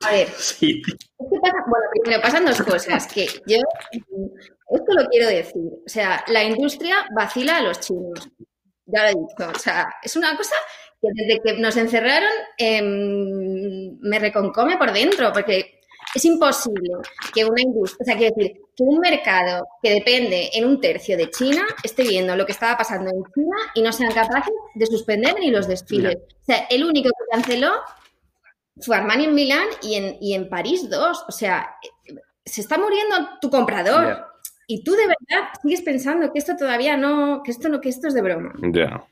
¿Qué? 0.00 0.06
A 0.06 0.12
ver, 0.12 0.28
Sí. 0.36 0.82
es 0.86 0.94
que 1.30 1.40
pasa- 1.40 1.64
bueno, 1.68 1.86
primero 2.02 2.22
pasan 2.22 2.44
dos 2.46 2.62
cosas 2.62 3.06
que 3.12 3.26
yo 3.46 3.58
esto 4.72 4.92
lo 4.94 5.06
quiero 5.08 5.28
decir. 5.28 5.62
O 5.86 5.88
sea, 5.88 6.24
la 6.28 6.44
industria 6.44 6.96
vacila 7.14 7.58
a 7.58 7.62
los 7.62 7.80
chinos. 7.80 8.28
Ya 8.86 9.02
lo 9.02 9.08
he 9.08 9.10
dicho. 9.10 9.50
O 9.54 9.58
sea, 9.58 9.88
es 10.02 10.16
una 10.16 10.36
cosa 10.36 10.54
que 11.02 11.08
desde 11.14 11.40
que 11.42 11.52
nos 11.60 11.76
encerraron 11.76 12.30
em, 12.56 13.98
me 14.00 14.18
reconcome 14.18 14.76
por 14.76 14.92
dentro, 14.92 15.32
porque 15.32 15.80
es 16.14 16.24
imposible 16.24 16.90
que 17.32 17.44
una 17.44 17.60
industria, 17.62 17.98
o 18.00 18.04
sea, 18.04 18.16
quiero 18.16 18.34
decir, 18.36 18.52
que 18.76 18.82
un 18.82 18.98
mercado 18.98 19.66
que 19.82 19.90
depende 19.94 20.50
en 20.54 20.64
un 20.64 20.80
tercio 20.80 21.16
de 21.16 21.30
China 21.30 21.62
esté 21.82 22.02
viendo 22.02 22.34
lo 22.36 22.46
que 22.46 22.52
estaba 22.52 22.76
pasando 22.76 23.10
en 23.10 23.22
China 23.34 23.56
y 23.74 23.82
no 23.82 23.92
sean 23.92 24.12
capaces 24.12 24.52
de 24.74 24.86
suspender 24.86 25.34
ni 25.38 25.50
los 25.50 25.68
desfiles. 25.68 26.16
O 26.16 26.44
sea, 26.44 26.66
el 26.70 26.84
único 26.84 27.08
que 27.10 27.24
canceló 27.36 27.72
fue 28.80 28.96
Armani 28.96 29.24
en 29.24 29.34
Milán 29.34 29.66
y 29.82 29.94
en, 29.94 30.16
y 30.20 30.34
en 30.34 30.48
París 30.48 30.88
dos. 30.90 31.24
O 31.28 31.32
sea, 31.32 31.76
se 32.44 32.60
está 32.60 32.78
muriendo 32.78 33.16
tu 33.40 33.50
comprador. 33.50 34.26
Y 34.66 34.84
tú 34.84 34.92
de 34.92 35.06
verdad 35.06 35.48
sigues 35.60 35.82
pensando 35.82 36.32
que 36.32 36.38
esto 36.38 36.56
todavía 36.56 36.96
no, 36.96 37.42
que 37.42 37.50
esto 37.50 37.68
no, 37.68 37.80
que 37.80 37.88
esto 37.88 38.08
es 38.08 38.14
de 38.14 38.22
broma. 38.22 38.54
Ya. 38.72 39.04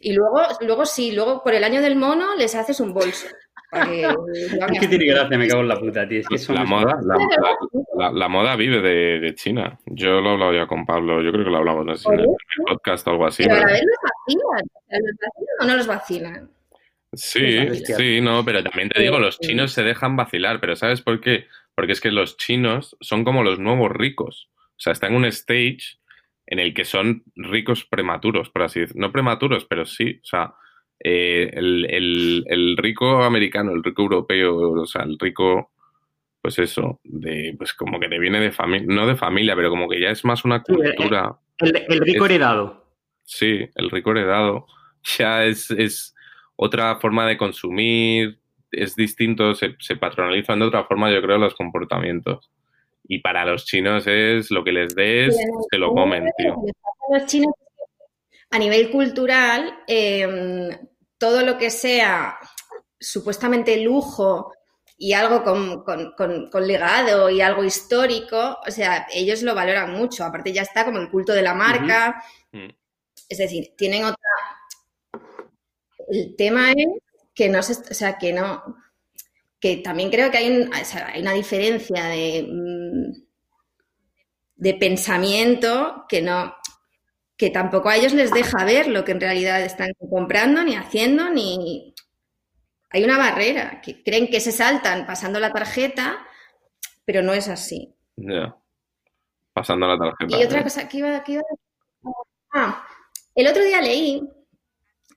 Y 0.00 0.12
luego, 0.12 0.42
luego 0.60 0.86
sí, 0.86 1.12
luego 1.12 1.42
por 1.42 1.54
el 1.54 1.64
año 1.64 1.80
del 1.80 1.96
mono 1.96 2.34
les 2.36 2.54
haces 2.54 2.78
un 2.78 2.92
bolso 2.92 3.26
es 4.72 4.80
que 4.80 4.88
tiene 4.88 5.06
gracia, 5.06 5.38
me 5.38 5.48
cago 5.48 5.62
en 5.62 5.68
la 5.68 5.78
puta, 5.78 6.06
tío. 6.06 6.20
Es 6.20 6.46
que 6.46 6.52
la, 6.52 6.64
moda, 6.64 6.98
la, 8.12 8.28
moda 8.28 8.56
vive 8.56 8.80
de, 8.80 9.34
China. 9.34 9.78
Yo 9.86 10.20
lo 10.20 10.30
he 10.30 10.32
hablado 10.34 10.52
ya 10.52 10.66
con 10.66 10.86
Pablo, 10.86 11.22
yo 11.22 11.32
creo 11.32 11.44
que 11.44 11.50
lo 11.50 11.58
hablamos 11.58 11.86
no 11.86 11.96
sé, 11.96 12.08
en 12.12 12.20
el 12.20 12.26
podcast 12.66 13.06
o 13.08 13.10
algo 13.10 13.26
así. 13.26 13.44
Pero 13.44 13.56
a 13.56 13.66
ver 13.66 13.82
los 13.82 13.98
vacilan. 14.02 14.66
¿Los 14.90 15.16
vacilan 15.18 15.56
o 15.60 15.64
no 15.66 15.76
los 15.76 15.86
vacilan? 15.86 16.50
Sí, 17.16 17.84
sí, 17.96 18.20
no, 18.20 18.44
pero 18.44 18.62
también 18.62 18.88
te 18.88 19.00
digo, 19.00 19.18
los 19.18 19.38
chinos 19.38 19.72
se 19.72 19.82
dejan 19.82 20.16
vacilar, 20.16 20.60
pero 20.60 20.76
¿sabes 20.76 21.00
por 21.00 21.20
qué? 21.20 21.46
Porque 21.74 21.92
es 21.92 22.00
que 22.00 22.10
los 22.10 22.36
chinos 22.36 22.96
son 23.00 23.24
como 23.24 23.42
los 23.42 23.58
nuevos 23.58 23.90
ricos. 23.90 24.48
O 24.56 24.80
sea, 24.80 24.92
están 24.92 25.12
en 25.12 25.18
un 25.18 25.24
stage 25.26 25.98
en 26.46 26.58
el 26.58 26.74
que 26.74 26.84
son 26.84 27.24
ricos 27.36 27.84
prematuros, 27.84 28.50
por 28.50 28.62
así 28.62 28.80
decirlo. 28.80 29.06
No 29.06 29.12
prematuros, 29.12 29.64
pero 29.64 29.86
sí. 29.86 30.20
O 30.22 30.26
sea, 30.26 30.54
eh, 31.02 31.50
el, 31.52 32.76
rico 32.76 33.22
americano, 33.22 33.72
el 33.72 33.82
rico 33.82 34.02
europeo, 34.02 34.72
o 34.72 34.86
sea, 34.86 35.02
el 35.02 35.18
rico, 35.18 35.72
pues 36.40 36.58
eso, 36.58 37.00
de, 37.04 37.54
pues 37.56 37.74
como 37.74 37.98
que 37.98 38.08
te 38.08 38.18
viene 38.18 38.40
de 38.40 38.52
familia, 38.52 38.86
no 38.88 39.06
de 39.06 39.16
familia, 39.16 39.56
pero 39.56 39.70
como 39.70 39.88
que 39.88 40.00
ya 40.00 40.10
es 40.10 40.24
más 40.24 40.44
una 40.44 40.62
cultura. 40.62 41.36
El, 41.58 42.00
rico 42.00 42.26
heredado. 42.26 42.84
Sí, 43.22 43.68
el 43.74 43.90
rico 43.90 44.10
heredado. 44.10 44.66
Ya 45.18 45.44
es, 45.44 45.70
es 45.70 46.13
otra 46.56 46.96
forma 46.96 47.26
de 47.26 47.36
consumir, 47.36 48.38
es 48.70 48.94
distinto, 48.96 49.54
se, 49.54 49.76
se 49.78 49.96
patronalizan 49.96 50.58
de 50.58 50.66
otra 50.66 50.84
forma, 50.84 51.10
yo 51.10 51.22
creo, 51.22 51.38
los 51.38 51.54
comportamientos. 51.54 52.50
Y 53.06 53.18
para 53.18 53.44
los 53.44 53.66
chinos 53.66 54.06
es 54.06 54.50
lo 54.50 54.64
que 54.64 54.72
les 54.72 54.94
des, 54.94 55.36
se 55.70 55.78
lo 55.78 55.92
comen, 55.92 56.30
tío. 56.38 56.56
Los 57.10 57.26
chinos, 57.26 57.54
a 58.50 58.58
nivel 58.58 58.90
cultural, 58.90 59.80
em, 59.86 60.70
todo 61.18 61.42
lo 61.42 61.58
que 61.58 61.70
sea 61.70 62.38
supuestamente 62.98 63.82
lujo 63.82 64.52
y 64.96 65.12
algo 65.12 65.42
con, 65.42 66.66
legado 66.66 67.28
y 67.28 67.40
algo 67.40 67.64
histórico, 67.64 68.58
o 68.66 68.70
sea, 68.70 69.06
ellos 69.12 69.42
lo 69.42 69.54
valoran 69.54 69.92
mucho. 69.92 70.24
Aparte 70.24 70.52
ya 70.52 70.62
está 70.62 70.84
como 70.84 70.98
el 70.98 71.10
culto 71.10 71.32
de 71.32 71.42
la 71.42 71.52
marca. 71.52 72.22
Es 73.28 73.38
decir, 73.38 73.74
tienen 73.76 74.04
otra... 74.04 74.16
El 76.08 76.36
tema 76.36 76.72
es 76.72 76.86
que 77.34 77.48
no 77.48 77.62
se... 77.62 77.72
O 77.72 77.94
sea, 77.94 78.18
que 78.18 78.32
no 78.32 78.62
que 79.60 79.78
también 79.78 80.10
creo 80.10 80.30
que 80.30 80.36
hay, 80.36 80.68
una 81.18 81.32
diferencia 81.32 82.04
de, 82.04 82.46
mm, 82.46 83.12
de 84.56 84.74
pensamiento 84.74 86.04
que 86.06 86.20
no 86.20 86.54
que 87.36 87.50
tampoco 87.50 87.88
a 87.88 87.96
ellos 87.96 88.12
les 88.12 88.30
deja 88.30 88.64
ver 88.64 88.88
lo 88.88 89.04
que 89.04 89.12
en 89.12 89.20
realidad 89.20 89.62
están 89.62 89.92
comprando, 90.08 90.62
ni 90.62 90.76
haciendo, 90.76 91.30
ni... 91.30 91.94
Hay 92.90 93.02
una 93.02 93.18
barrera, 93.18 93.80
que 93.80 94.04
creen 94.04 94.28
que 94.28 94.38
se 94.38 94.52
saltan 94.52 95.04
pasando 95.04 95.40
la 95.40 95.52
tarjeta, 95.52 96.24
pero 97.04 97.22
no 97.22 97.32
es 97.32 97.48
así. 97.48 97.92
Ya. 98.16 98.56
Pasando 99.52 99.88
la 99.88 99.98
tarjeta. 99.98 100.38
Y 100.38 100.44
otra 100.44 100.62
cosa 100.62 100.88
que 100.88 100.98
iba, 100.98 101.24
que 101.24 101.32
iba... 101.32 101.42
Ah, 102.52 102.86
el 103.34 103.48
otro 103.48 103.64
día 103.64 103.80
leí, 103.80 104.22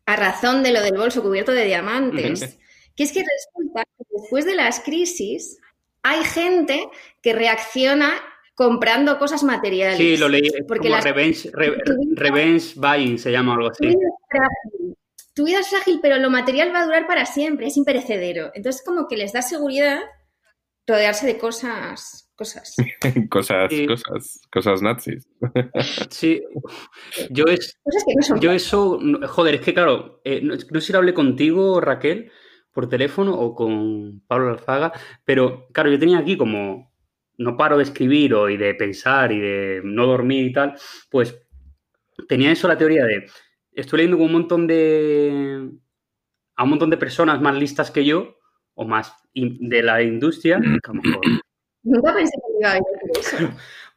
a 0.08 0.16
razón 0.16 0.64
de 0.64 0.72
lo 0.72 0.82
del 0.82 0.98
bolso 0.98 1.22
cubierto 1.22 1.52
de 1.52 1.66
diamantes, 1.66 2.58
que 2.96 3.04
es 3.04 3.12
que 3.12 3.24
resulta 3.24 3.84
que 3.84 4.06
después 4.10 4.46
de 4.46 4.56
las 4.56 4.80
crisis 4.80 5.60
hay 6.02 6.24
gente 6.24 6.88
que 7.22 7.34
reacciona 7.34 8.14
comprando 8.56 9.20
cosas 9.20 9.44
materiales. 9.44 9.98
Sí, 9.98 10.16
lo 10.16 10.30
leí, 10.30 10.50
porque 10.66 10.90
como 10.90 11.02
revenge, 11.02 12.74
buying 12.76 13.20
se 13.20 13.32
llama 13.32 13.56
algo 13.56 13.70
así. 13.70 13.94
Tu 15.34 15.44
vida 15.44 15.60
es 15.60 15.68
frágil, 15.68 16.00
pero 16.02 16.18
lo 16.18 16.30
material 16.30 16.74
va 16.74 16.80
a 16.80 16.86
durar 16.86 17.06
para 17.06 17.26
siempre, 17.26 17.68
es 17.68 17.76
imperecedero. 17.76 18.50
Entonces, 18.56 18.82
como 18.84 19.08
que 19.10 19.18
les 19.18 19.34
da 19.34 19.42
seguridad 19.42 20.00
rodearse 20.88 21.28
de 21.28 21.38
cosas, 21.38 22.32
cosas. 22.36 22.76
cosas, 23.30 23.70
cosas, 23.88 24.42
cosas 24.52 24.82
nazis. 24.82 25.28
sí, 26.10 26.42
yo, 27.30 27.46
es, 27.46 27.78
yo 28.40 28.52
eso, 28.52 29.00
joder, 29.28 29.56
es 29.56 29.62
que 29.62 29.74
claro, 29.74 30.22
eh, 30.24 30.40
no, 30.42 30.56
no, 30.56 30.80
sé 30.80 30.88
si 30.88 30.94
lo 30.94 31.00
hablé 31.00 31.14
contigo, 31.14 31.82
Raquel, 31.82 32.32
por 32.72 32.88
teléfono 32.88 33.34
o 33.34 33.54
con 33.54 34.22
Pablo 34.28 34.50
Alzaga, 34.50 34.94
pero 35.26 35.68
claro, 35.74 35.92
yo 35.92 36.00
tenía 36.00 36.20
aquí 36.20 36.38
como 36.38 36.94
no 37.38 37.58
paro 37.58 37.78
de 37.78 37.84
escribir 37.84 38.34
o 38.34 38.50
y 38.50 38.58
de 38.58 38.74
pensar 38.74 39.32
y 39.32 39.40
de 39.40 39.82
no 39.84 40.08
dormir 40.08 40.46
y 40.46 40.54
tal, 40.54 40.76
pues 41.12 41.38
tenía 42.28 42.52
eso 42.52 42.68
la 42.68 42.78
teoría 42.78 43.06
de 43.06 43.30
estoy 43.74 43.98
leyendo 43.98 44.18
con 44.18 44.28
un 44.28 44.32
montón 44.32 44.68
de 44.68 45.70
a 46.56 46.64
un 46.64 46.70
montón 46.70 46.90
de 46.90 46.98
personas 46.98 47.40
más 47.42 47.56
listas 47.56 47.92
que 47.92 48.06
yo 48.06 48.37
o 48.78 48.86
más 48.86 49.14
de 49.34 49.84
la 49.84 50.02
industria, 50.02 50.60
Nunca 51.84 52.14
pensé 52.14 52.34
que 52.36 52.60
iba 52.60 52.72
a 52.74 52.78
eso. 52.78 53.50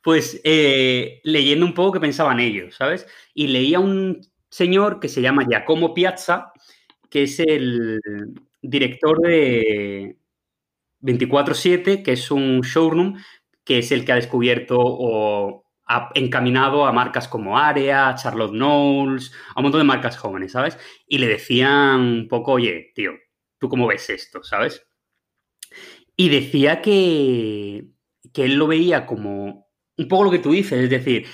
Pues 0.03 0.41
eh, 0.45 1.21
leyendo 1.25 1.67
un 1.67 1.75
poco 1.75 1.93
que 1.93 2.01
pensaban 2.01 2.39
ellos, 2.39 2.77
¿sabes? 2.77 3.07
Y 3.35 3.49
leía 3.49 3.81
un 3.81 4.21
señor 4.49 5.01
que 5.01 5.09
se 5.09 5.21
llama 5.23 5.45
Giacomo 5.45 5.93
Piazza, 5.93 6.53
que 7.11 7.25
es 7.25 7.41
el, 7.41 8.01
director 8.63 9.21
de 9.21 10.17
24-7, 11.03 12.03
que 12.03 12.13
es 12.13 12.31
un 12.31 12.61
showroom 12.61 13.17
que 13.65 13.79
es 13.79 13.93
el 13.93 14.05
que 14.05 14.13
ha 14.13 14.17
descubierto 14.17 14.77
o 14.79 15.65
ha 15.87 16.11
encaminado 16.15 16.87
a 16.87 16.93
marcas 16.93 17.29
como 17.29 17.59
Area, 17.59 18.15
Charlotte 18.15 18.53
Knowles, 18.53 19.33
a 19.55 19.61
un 19.61 19.65
montón 19.65 19.81
de 19.81 19.85
marcas 19.85 20.17
jóvenes, 20.17 20.53
¿sabes? 20.53 20.79
Y 21.07 21.19
le 21.19 21.27
decían 21.27 22.01
un 22.01 22.29
poco, 22.29 22.53
oye, 22.53 22.93
tío, 22.95 23.13
¿tú 23.61 23.69
cómo 23.69 23.87
ves 23.87 24.11
esto, 24.11 24.43
¿sabes? 24.43 24.85
Y 26.17 26.31
decía 26.31 26.83
que, 26.83 27.85
que 28.33 28.45
él 28.45 28.55
lo 28.57 28.67
veía 28.67 29.07
como 29.07 29.69
un 29.97 30.09
poco 30.09 30.25
lo 30.25 30.31
que 30.31 30.39
tú 30.39 30.53
dices, 30.53 30.83
es 30.83 30.91
decir, 30.91 31.27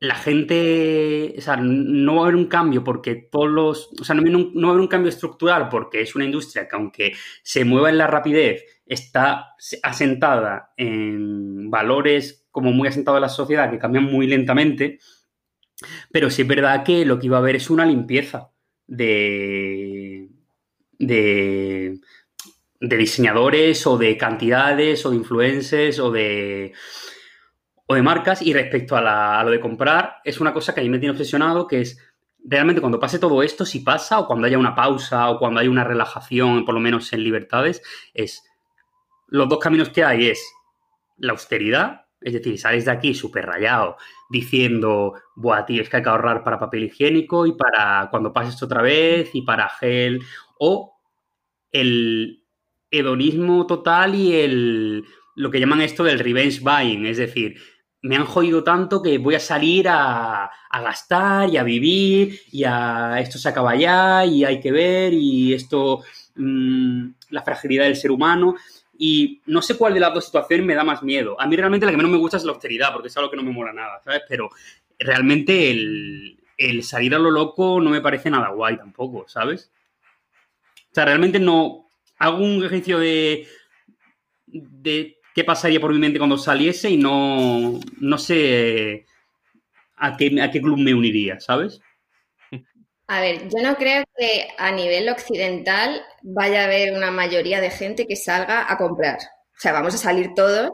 la 0.00 0.14
gente, 0.14 1.34
o 1.36 1.40
sea, 1.40 1.56
no 1.56 2.14
va 2.14 2.20
a 2.20 2.22
haber 2.24 2.36
un 2.36 2.46
cambio 2.46 2.84
porque 2.84 3.16
todos 3.16 3.48
los, 3.48 3.90
o 4.00 4.04
sea, 4.04 4.14
no, 4.14 4.22
va 4.22 4.68
a 4.68 4.70
haber 4.70 4.80
un 4.80 4.86
cambio 4.88 5.08
estructural 5.08 5.68
porque 5.68 6.02
es 6.02 6.14
una 6.14 6.24
industria 6.24 6.68
que 6.68 6.76
aunque 6.76 7.12
se 7.42 7.64
mueva 7.64 7.90
en 7.90 7.98
la 7.98 8.06
rapidez, 8.06 8.64
está 8.86 9.54
asentada 9.82 10.72
en 10.76 11.68
valores 11.70 12.46
como 12.52 12.70
muy 12.70 12.88
asentados 12.88 13.18
en 13.18 13.22
la 13.22 13.28
sociedad 13.28 13.70
que 13.70 13.78
cambian 13.78 14.04
muy 14.04 14.28
lentamente, 14.28 15.00
pero 16.12 16.30
sí 16.30 16.42
es 16.42 16.48
verdad 16.48 16.84
que 16.84 17.04
lo 17.04 17.18
que 17.18 17.26
iba 17.26 17.36
a 17.36 17.40
haber 17.40 17.56
es 17.56 17.68
una 17.68 17.84
limpieza 17.84 18.50
de, 18.86 19.77
de, 20.98 22.00
de 22.80 22.96
diseñadores 22.96 23.86
o 23.86 23.98
de 23.98 24.16
cantidades 24.16 25.04
o 25.06 25.10
de 25.10 25.16
influencers 25.16 25.98
o 25.98 26.10
de 26.10 26.72
o 27.86 27.94
de 27.94 28.02
marcas. 28.02 28.42
Y 28.42 28.52
respecto 28.52 28.96
a, 28.96 29.42
lo 29.44 29.50
de 29.50 29.60
comprar, 29.60 30.16
es 30.24 30.40
una 30.40 30.52
cosa 30.52 30.74
que 30.74 30.80
a 30.80 30.84
mí 30.84 30.90
me 30.90 30.98
tiene 30.98 31.12
obsesionado, 31.12 31.66
que 31.66 31.80
es 31.80 31.98
realmente 32.44 32.80
cuando 32.80 33.00
pase 33.00 33.18
todo 33.18 33.42
esto, 33.42 33.64
si 33.64 33.80
pasa, 33.80 34.20
o 34.20 34.26
cuando 34.26 34.46
haya 34.46 34.58
una 34.58 34.74
pausa, 34.74 35.30
o 35.30 35.38
cuando 35.38 35.60
haya 35.60 35.70
una 35.70 35.84
relajación, 35.84 36.64
por 36.64 36.74
lo 36.74 36.80
menos 36.80 37.12
en 37.12 37.24
libertades, 37.24 37.82
es 38.14 38.44
los 39.28 39.48
dos 39.48 39.58
caminos 39.58 39.90
que 39.90 40.04
hay 40.04 40.28
es 40.28 40.42
la 41.18 41.32
austeridad, 41.32 42.06
es 42.20 42.32
decir, 42.32 42.58
sales 42.58 42.84
de 42.84 42.90
aquí 42.90 43.14
súper 43.14 43.46
rayado 43.46 43.96
diciendo, 44.30 45.14
buah, 45.36 45.64
tío, 45.66 45.82
es 45.82 45.88
que 45.88 45.98
hay 45.98 46.02
que 46.02 46.08
ahorrar 46.08 46.42
para 46.44 46.58
papel 46.58 46.84
higiénico 46.84 47.46
y 47.46 47.52
para 47.52 48.08
cuando 48.10 48.32
pases 48.32 48.62
otra 48.62 48.82
vez 48.82 49.30
y 49.34 49.42
para 49.42 49.68
gel, 49.68 50.20
o 50.58 50.94
el 51.72 52.44
hedonismo 52.90 53.66
total 53.66 54.14
y 54.14 54.34
el 54.34 55.04
lo 55.34 55.50
que 55.50 55.60
llaman 55.60 55.82
esto 55.82 56.02
del 56.02 56.18
revenge 56.18 56.60
buying, 56.60 57.06
es 57.06 57.16
decir, 57.16 57.60
me 58.02 58.16
han 58.16 58.24
jodido 58.24 58.64
tanto 58.64 59.02
que 59.02 59.18
voy 59.18 59.36
a 59.36 59.40
salir 59.40 59.86
a, 59.88 60.50
gastar 60.72 61.48
y 61.48 61.56
a 61.56 61.62
vivir 61.62 62.40
y 62.50 62.64
a 62.64 63.20
esto 63.20 63.38
se 63.38 63.48
acaba 63.48 63.74
ya 63.76 64.24
y 64.24 64.44
hay 64.44 64.60
que 64.60 64.72
ver 64.72 65.12
y 65.12 65.54
esto, 65.54 66.02
mm, 66.36 67.08
la 67.30 67.42
fragilidad 67.42 67.84
del 67.84 67.96
ser 67.96 68.10
humano. 68.10 68.56
Y 68.96 69.40
no 69.46 69.62
sé 69.62 69.76
cuál 69.76 69.94
de 69.94 70.00
las 70.00 70.12
dos 70.12 70.26
situaciones 70.26 70.66
me 70.66 70.74
da 70.74 70.82
más 70.82 71.02
miedo. 71.04 71.40
A 71.40 71.46
mí 71.46 71.54
realmente 71.54 71.86
la 71.86 71.92
que 71.92 71.96
menos 71.96 72.10
me 72.10 72.18
gusta 72.18 72.36
es 72.36 72.44
la 72.44 72.52
austeridad, 72.52 72.92
porque 72.92 73.08
es 73.08 73.16
algo 73.16 73.30
que 73.30 73.36
no 73.36 73.44
me 73.44 73.52
mola 73.52 73.72
nada, 73.72 74.00
¿sabes? 74.04 74.22
Pero 74.28 74.50
realmente 74.98 75.70
el, 75.70 76.38
el 76.56 76.82
salir 76.82 77.14
a 77.14 77.18
lo 77.18 77.30
loco 77.30 77.80
no 77.80 77.90
me 77.90 78.00
parece 78.00 78.28
nada 78.28 78.48
guay 78.48 78.76
tampoco, 78.76 79.28
¿sabes? 79.28 79.70
O 80.90 80.94
sea, 80.94 81.04
realmente 81.04 81.38
no 81.38 81.86
hago 82.18 82.38
un 82.38 82.64
ejercicio 82.64 82.98
de, 82.98 83.46
de 84.46 85.16
qué 85.34 85.44
pasaría 85.44 85.80
por 85.80 85.92
mi 85.92 85.98
mente 85.98 86.18
cuando 86.18 86.38
saliese 86.38 86.90
y 86.90 86.96
no, 86.96 87.78
no 88.00 88.18
sé 88.18 89.06
a 89.96 90.16
qué, 90.16 90.40
a 90.40 90.50
qué 90.50 90.60
club 90.60 90.78
me 90.78 90.94
uniría, 90.94 91.38
¿sabes? 91.40 91.80
A 93.06 93.20
ver, 93.20 93.48
yo 93.48 93.62
no 93.62 93.76
creo 93.76 94.04
que 94.16 94.48
a 94.58 94.70
nivel 94.70 95.08
occidental 95.08 96.02
vaya 96.22 96.62
a 96.62 96.64
haber 96.64 96.92
una 96.92 97.10
mayoría 97.10 97.60
de 97.60 97.70
gente 97.70 98.06
que 98.06 98.16
salga 98.16 98.70
a 98.70 98.76
comprar. 98.76 99.16
O 99.16 99.60
sea, 99.60 99.72
vamos 99.72 99.94
a 99.94 99.98
salir 99.98 100.34
todos, 100.34 100.70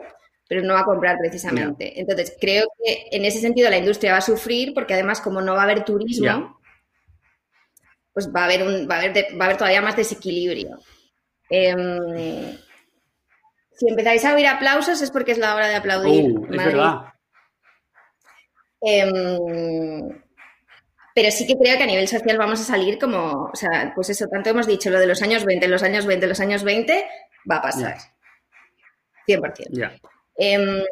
pero 0.48 0.62
no 0.62 0.76
a 0.76 0.84
comprar 0.84 1.16
precisamente. 1.18 1.98
Entonces, 2.00 2.36
creo 2.40 2.66
que 2.84 3.06
en 3.12 3.24
ese 3.24 3.40
sentido 3.40 3.70
la 3.70 3.78
industria 3.78 4.12
va 4.12 4.18
a 4.18 4.22
sufrir 4.22 4.74
porque 4.74 4.94
además 4.94 5.20
como 5.20 5.40
no 5.42 5.54
va 5.54 5.60
a 5.60 5.64
haber 5.64 5.84
turismo, 5.84 6.60
pues 8.14 8.32
va 8.34 8.42
a 8.42 8.44
haber, 8.44 8.62
un, 8.62 8.88
va, 8.88 8.94
a 8.94 8.98
haber 9.00 9.12
va 9.38 9.42
a 9.42 9.44
haber 9.46 9.56
todavía 9.56 9.82
más 9.82 9.96
desequilibrio. 9.96 10.78
Em, 11.50 12.56
si 13.72 13.88
empezáis 13.88 14.24
a 14.24 14.34
oír 14.34 14.46
aplausos 14.46 15.02
es 15.02 15.10
porque 15.10 15.32
es 15.32 15.38
la 15.38 15.54
hora 15.54 15.68
de 15.68 15.74
aplaudir. 15.74 16.32
Uh, 16.32 16.44
es 16.44 16.64
verdad. 16.64 16.94
Em, 18.80 20.22
pero 21.14 21.30
sí 21.30 21.46
que 21.46 21.56
creo 21.56 21.76
que 21.76 21.82
a 21.82 21.86
nivel 21.86 22.06
social 22.06 22.38
vamos 22.38 22.60
a 22.60 22.64
salir 22.64 22.98
como, 22.98 23.50
o 23.52 23.56
sea, 23.56 23.92
pues 23.94 24.10
eso, 24.10 24.26
tanto 24.28 24.50
hemos 24.50 24.66
dicho 24.66 24.90
lo 24.90 25.00
de 25.00 25.06
los 25.06 25.22
años 25.22 25.44
20, 25.44 25.68
los 25.68 25.82
años 25.82 26.06
20, 26.06 26.26
los 26.26 26.40
años 26.40 26.62
20, 26.62 27.04
va 27.50 27.56
a 27.56 27.62
pasar. 27.62 27.96
100%. 29.26 29.68
Ya. 29.70 29.92
Em, 30.36 30.82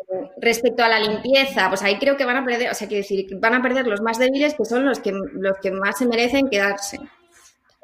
respecto 0.40 0.84
a 0.84 0.88
la 0.88 1.00
limpieza, 1.00 1.68
pues 1.68 1.82
ahí 1.82 1.98
creo 1.98 2.16
que 2.16 2.24
van 2.24 2.36
a 2.36 2.44
perder, 2.44 2.70
o 2.70 2.74
sea, 2.74 2.86
quiero 2.86 3.02
decir, 3.02 3.26
van 3.40 3.54
a 3.54 3.62
perder 3.62 3.86
los 3.88 4.00
más 4.00 4.18
débiles, 4.18 4.54
que 4.54 4.64
son 4.64 4.84
los 4.84 5.00
que, 5.00 5.10
los 5.12 5.58
que 5.58 5.72
más 5.72 5.98
se 5.98 6.06
merecen 6.06 6.48
quedarse. 6.48 6.98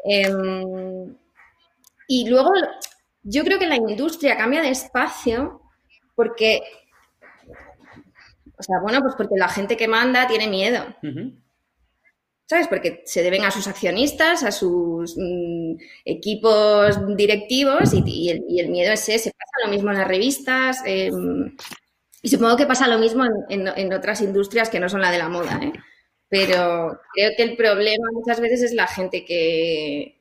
Em, 0.05 1.17
y 2.07 2.29
luego, 2.29 2.51
yo 3.25 3.43
creo 3.45 3.59
que 3.59 3.67
la 3.67 3.77
industria 3.77 4.37
cambia 4.37 4.63
de 4.63 4.71
espacio 4.71 5.63
porque, 6.15 6.61
o 8.57 8.63
sea, 8.63 8.77
bueno, 8.81 9.01
pues 9.01 9.15
porque 9.17 9.37
la 9.37 9.49
gente 9.49 9.77
que 9.77 9.89
manda 9.89 10.29
tiene 10.29 10.47
miedo. 10.47 10.85
¿Sabes? 12.49 12.67
Porque 12.69 13.03
se 13.05 13.23
deben 13.23 13.45
a 13.45 13.51
sus 13.51 13.67
accionistas, 13.69 14.43
a 14.43 14.51
sus 14.51 15.17
mm, 15.19 15.75
equipos 16.07 16.99
directivos 17.17 17.93
y, 17.93 18.03
y 18.07 18.31
el, 18.31 18.45
y 18.49 18.61
el 18.61 18.69
miedo 18.71 18.93
es 18.93 19.07
ese. 19.09 19.33
Pasa 19.33 19.67
lo 19.67 19.71
mismo 19.71 19.91
en 19.91 19.99
las 19.99 20.09
revistas 20.09 20.83
eh, 20.87 21.11
y 22.23 22.29
supongo 22.29 22.57
que 22.57 22.65
pasa 22.67 22.89
lo 22.89 22.99
mismo 22.99 23.25
en, 23.27 23.67
en- 23.67 23.73
en 23.77 23.93
otras 23.93 24.23
industrias 24.23 24.71
que 24.71 24.81
no 24.81 24.89
son 24.89 25.03
la 25.03 25.11
de 25.11 25.19
la 25.19 25.29
moda, 25.29 25.61
¿eh? 25.63 25.73
Pero 26.31 26.99
creo 27.15 27.31
que 27.37 27.43
el 27.43 27.57
problema 27.57 28.07
muchas 28.13 28.41
veces 28.41 28.63
es 28.63 28.73
la 28.75 28.87
gente 28.87 29.25
que 29.25 30.21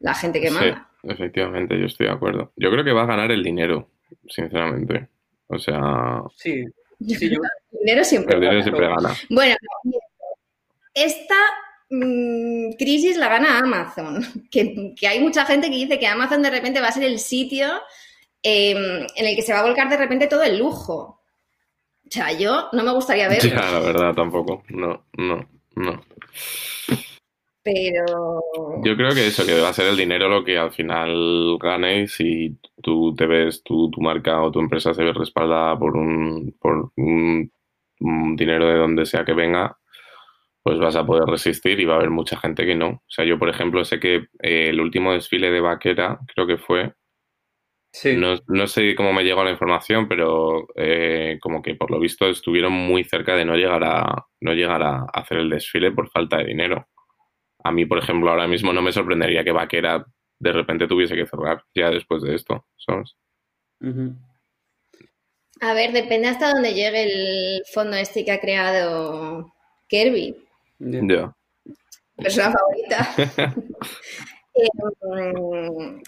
la 0.00 0.14
gente 0.14 0.40
que 0.40 0.48
Sí, 0.48 0.54
manda. 0.54 0.90
efectivamente, 1.04 1.78
yo 1.78 1.86
estoy 1.86 2.06
de 2.06 2.12
acuerdo. 2.12 2.52
Yo 2.56 2.70
creo 2.70 2.84
que 2.84 2.92
va 2.92 3.02
a 3.02 3.06
ganar 3.06 3.30
el 3.30 3.42
dinero, 3.42 3.88
sinceramente. 4.28 5.08
O 5.48 5.58
sea, 5.58 6.22
Sí. 6.34 6.64
Sí, 7.00 7.30
yo- 7.30 7.40
El 7.72 7.78
dinero 7.80 8.04
siempre. 8.04 8.34
el 8.34 8.40
dinero 8.40 8.58
gana. 8.60 8.64
siempre 8.64 8.88
gana. 8.88 9.14
Bueno, 9.30 9.56
esta 10.96 11.36
mm, 11.90 12.72
crisis 12.78 13.16
la 13.16 13.28
gana 13.28 13.58
Amazon, 13.58 14.24
que, 14.50 14.94
que 14.98 15.06
hay 15.06 15.20
mucha 15.20 15.44
gente 15.44 15.70
que 15.70 15.76
dice 15.76 15.98
que 16.00 16.06
Amazon 16.06 16.42
de 16.42 16.50
repente 16.50 16.80
va 16.80 16.88
a 16.88 16.92
ser 16.92 17.04
el 17.04 17.20
sitio 17.20 17.68
eh, 18.42 19.06
en 19.16 19.26
el 19.26 19.36
que 19.36 19.42
se 19.42 19.52
va 19.52 19.60
a 19.60 19.64
volcar 19.66 19.88
de 19.88 19.96
repente 19.96 20.26
todo 20.26 20.42
el 20.42 20.58
lujo. 20.58 21.20
O 22.06 22.08
sea, 22.10 22.32
yo 22.32 22.68
no 22.72 22.84
me 22.84 22.92
gustaría 22.92 23.28
verlo, 23.28 23.50
Ya, 23.50 23.70
la 23.72 23.80
verdad, 23.80 24.14
tampoco. 24.14 24.62
No, 24.68 25.06
no, 25.16 25.48
no. 25.74 26.00
pero 27.64 28.04
Yo 28.84 28.96
creo 28.96 29.10
que 29.10 29.26
eso, 29.26 29.44
que 29.44 29.60
va 29.60 29.70
a 29.70 29.72
ser 29.72 29.88
el 29.88 29.96
dinero 29.96 30.28
lo 30.28 30.44
que 30.44 30.56
al 30.56 30.70
final 30.70 31.58
gane 31.60 32.06
y 32.20 32.56
tú 32.80 33.12
te 33.16 33.26
ves, 33.26 33.64
tu, 33.64 33.90
tu 33.90 34.00
marca 34.00 34.40
o 34.40 34.52
tu 34.52 34.60
empresa 34.60 34.94
se 34.94 35.02
ve 35.02 35.12
respaldada 35.12 35.76
por 35.76 35.96
un, 35.96 36.54
por 36.60 36.92
un, 36.96 37.50
un 37.98 38.36
dinero 38.36 38.68
de 38.68 38.76
donde 38.76 39.06
sea 39.06 39.24
que 39.24 39.32
venga, 39.32 39.76
pues 40.66 40.80
vas 40.80 40.96
a 40.96 41.06
poder 41.06 41.28
resistir 41.28 41.78
y 41.78 41.84
va 41.84 41.94
a 41.94 41.98
haber 41.98 42.10
mucha 42.10 42.36
gente 42.36 42.66
que 42.66 42.74
no. 42.74 42.88
O 42.88 43.04
sea, 43.06 43.24
yo, 43.24 43.38
por 43.38 43.48
ejemplo, 43.48 43.84
sé 43.84 44.00
que 44.00 44.26
eh, 44.42 44.70
el 44.70 44.80
último 44.80 45.12
desfile 45.12 45.52
de 45.52 45.60
Vaquera, 45.60 46.18
creo 46.34 46.44
que 46.44 46.58
fue, 46.58 46.92
sí. 47.92 48.16
no, 48.16 48.34
no 48.48 48.66
sé 48.66 48.96
cómo 48.96 49.12
me 49.12 49.22
llegó 49.22 49.44
la 49.44 49.52
información, 49.52 50.08
pero 50.08 50.66
eh, 50.74 51.38
como 51.40 51.62
que 51.62 51.76
por 51.76 51.92
lo 51.92 52.00
visto 52.00 52.26
estuvieron 52.26 52.72
muy 52.72 53.04
cerca 53.04 53.36
de 53.36 53.44
no 53.44 53.54
llegar 53.54 53.84
a, 53.84 54.26
no 54.40 54.54
llegar 54.54 54.82
a 54.82 55.04
hacer 55.14 55.38
el 55.38 55.50
desfile 55.50 55.92
por 55.92 56.10
falta 56.10 56.38
de 56.38 56.46
dinero. 56.46 56.88
A 57.62 57.70
mí, 57.70 57.86
por 57.86 57.98
ejemplo, 57.98 58.28
ahora 58.28 58.48
mismo 58.48 58.72
no 58.72 58.82
me 58.82 58.90
sorprendería 58.90 59.44
que 59.44 59.52
Vaquera 59.52 60.04
de 60.40 60.52
repente 60.52 60.88
tuviese 60.88 61.14
que 61.14 61.28
cerrar 61.28 61.62
ya 61.76 61.90
después 61.90 62.24
de 62.24 62.34
esto, 62.34 62.66
¿sabes? 62.76 63.14
A 65.60 65.74
ver, 65.74 65.92
depende 65.92 66.26
hasta 66.26 66.50
dónde 66.50 66.74
llegue 66.74 67.04
el 67.04 67.62
fondo 67.72 67.96
este 67.96 68.24
que 68.24 68.32
ha 68.32 68.40
creado 68.40 69.54
Kirby. 69.86 70.45
Ya. 70.78 71.00
Ya. 71.02 71.36
persona 72.16 72.52
favorita. 72.52 73.54
Eh, 74.58 76.00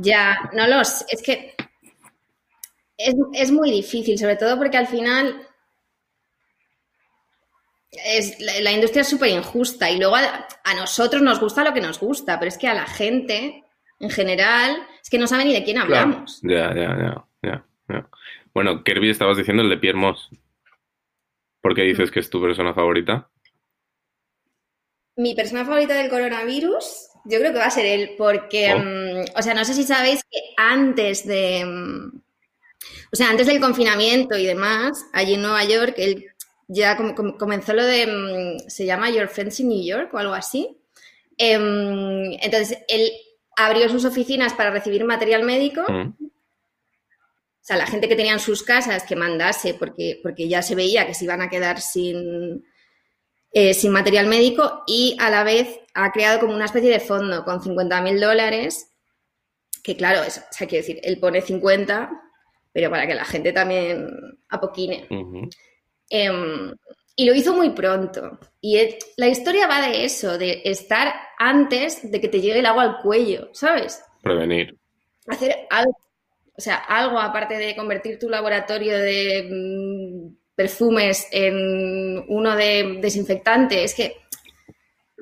ya, 0.00 0.50
no 0.54 0.66
los. 0.66 1.04
Es 1.08 1.22
que 1.22 1.54
es, 2.96 3.14
es 3.32 3.52
muy 3.52 3.70
difícil, 3.70 4.18
sobre 4.18 4.34
todo 4.34 4.58
porque 4.58 4.76
al 4.76 4.88
final 4.88 5.46
es, 7.92 8.40
la, 8.40 8.60
la 8.60 8.72
industria 8.72 9.02
es 9.02 9.08
súper 9.08 9.28
injusta 9.28 9.88
y 9.88 9.98
luego 9.98 10.16
a, 10.16 10.48
a 10.64 10.74
nosotros 10.74 11.22
nos 11.22 11.38
gusta 11.38 11.62
lo 11.62 11.72
que 11.72 11.80
nos 11.80 12.00
gusta, 12.00 12.40
pero 12.40 12.48
es 12.48 12.58
que 12.58 12.66
a 12.66 12.74
la 12.74 12.86
gente 12.86 13.62
en 14.00 14.10
general 14.10 14.76
es 15.00 15.08
que 15.08 15.18
no 15.18 15.26
sabe 15.26 15.44
ni 15.44 15.52
de 15.52 15.64
quién 15.64 15.78
hablamos. 15.78 16.40
Ya, 16.42 16.74
ya, 16.74 16.96
ya, 16.98 17.24
ya, 17.42 17.66
ya. 17.88 18.08
Bueno, 18.52 18.82
Kirby 18.82 19.10
estabas 19.10 19.36
diciendo 19.36 19.62
el 19.62 19.70
de 19.70 19.78
Pierre 19.78 19.98
Moss. 19.98 20.28
¿Por 21.60 21.74
qué 21.74 21.82
dices 21.82 22.10
que 22.10 22.20
es 22.20 22.28
tu 22.28 22.42
persona 22.42 22.74
favorita? 22.74 23.30
Mi 25.16 25.34
persona 25.34 25.64
favorita 25.64 25.94
del 25.94 26.08
coronavirus, 26.10 26.84
yo 27.24 27.38
creo 27.38 27.52
que 27.52 27.58
va 27.58 27.66
a 27.66 27.70
ser 27.70 27.86
él, 27.86 28.14
porque, 28.16 28.72
Oh. 28.74 28.78
mm, 28.78 29.24
o 29.38 29.42
sea, 29.42 29.54
no 29.54 29.64
sé 29.64 29.74
si 29.74 29.84
sabéis 29.84 30.22
que 30.30 30.38
antes 30.56 31.26
de, 31.26 31.64
mm, 31.64 32.22
o 33.12 33.16
sea, 33.16 33.28
antes 33.28 33.46
del 33.46 33.60
confinamiento 33.60 34.36
y 34.36 34.46
demás, 34.46 35.04
allí 35.12 35.34
en 35.34 35.42
Nueva 35.42 35.64
York, 35.64 35.94
él 35.98 36.26
ya 36.68 36.96
com- 36.96 37.14
com- 37.14 37.36
comenzó 37.36 37.74
lo 37.74 37.84
de, 37.84 38.06
mm, 38.06 38.68
se 38.68 38.86
llama 38.86 39.10
Your 39.10 39.28
Friends 39.28 39.60
in 39.60 39.68
New 39.68 39.84
York 39.84 40.12
o 40.14 40.18
algo 40.18 40.32
así. 40.32 40.78
Em, 41.36 42.32
entonces, 42.40 42.78
él 42.88 43.10
abrió 43.56 43.88
sus 43.90 44.04
oficinas 44.06 44.54
para 44.54 44.70
recibir 44.70 45.04
material 45.04 45.42
médico. 45.44 45.82
Mm. 45.88 46.14
O 46.24 47.64
sea, 47.64 47.76
la 47.76 47.86
gente 47.86 48.08
que 48.08 48.16
tenía 48.16 48.32
en 48.32 48.40
sus 48.40 48.62
casas 48.62 49.04
que 49.04 49.14
mandase, 49.14 49.74
porque, 49.74 50.18
porque 50.22 50.48
ya 50.48 50.62
se 50.62 50.74
veía 50.74 51.06
que 51.06 51.14
se 51.14 51.24
iban 51.24 51.42
a 51.42 51.48
quedar 51.50 51.80
sin, 51.80 52.64
eh, 53.52 53.74
sin 53.74 53.92
material 53.92 54.26
médico 54.26 54.82
y 54.86 55.16
a 55.20 55.30
la 55.30 55.44
vez 55.44 55.80
ha 55.94 56.10
creado 56.10 56.40
como 56.40 56.54
una 56.54 56.64
especie 56.64 56.90
de 56.90 57.00
fondo 57.00 57.44
con 57.44 57.62
50 57.62 58.00
mil 58.00 58.20
dólares, 58.20 58.90
que 59.82 59.96
claro, 59.96 60.22
es, 60.22 60.38
o 60.38 60.52
sea, 60.52 60.66
quiero 60.66 60.86
decir, 60.86 61.00
él 61.02 61.18
pone 61.18 61.42
50, 61.42 62.10
pero 62.72 62.90
para 62.90 63.06
que 63.06 63.14
la 63.14 63.24
gente 63.24 63.52
también 63.52 64.08
apoquine. 64.48 65.06
Em, 66.08 66.74
y 67.14 67.26
lo 67.26 67.34
hizo 67.34 67.54
muy 67.54 67.70
pronto. 67.70 68.38
Y 68.60 68.78
la 69.16 69.28
historia 69.28 69.66
va 69.66 69.86
de 69.86 70.04
eso, 70.04 70.38
de 70.38 70.62
estar 70.64 71.12
antes 71.38 72.10
de 72.10 72.20
que 72.20 72.28
te 72.28 72.40
llegue 72.40 72.60
el 72.60 72.66
agua 72.66 72.84
al 72.84 73.02
cuello, 73.02 73.50
¿sabes? 73.52 74.02
Prevenir. 74.22 74.78
hacer 75.26 75.66
algo, 75.70 75.96
o 76.54 76.60
sea, 76.60 76.76
algo 76.76 77.18
aparte 77.18 77.58
de 77.58 77.76
convertir 77.76 78.18
tu 78.18 78.28
laboratorio 78.28 78.98
de 78.98 79.48
mm, 79.50 80.41
perfumes 80.62 81.26
en 81.30 82.24
uno 82.28 82.50
de 82.56 82.98
desinfectante, 83.00 83.84
es 83.84 83.94
que, 83.94 84.06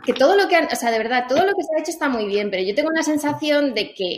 que 0.04 0.12
todo 0.14 0.36
lo 0.36 0.48
que, 0.48 0.56
han- 0.56 0.68
o 0.72 0.76
sea, 0.76 0.90
de 0.90 0.98
verdad, 0.98 1.26
todo 1.28 1.44
lo 1.44 1.52
que 1.54 1.62
se 1.62 1.70
ha 1.76 1.80
hecho 1.80 1.90
está 1.90 2.08
muy 2.08 2.26
bien, 2.26 2.50
pero 2.50 2.62
yo 2.62 2.74
tengo 2.74 2.90
la 2.90 3.02
sensación 3.02 3.74
de 3.74 3.92
que 3.94 4.10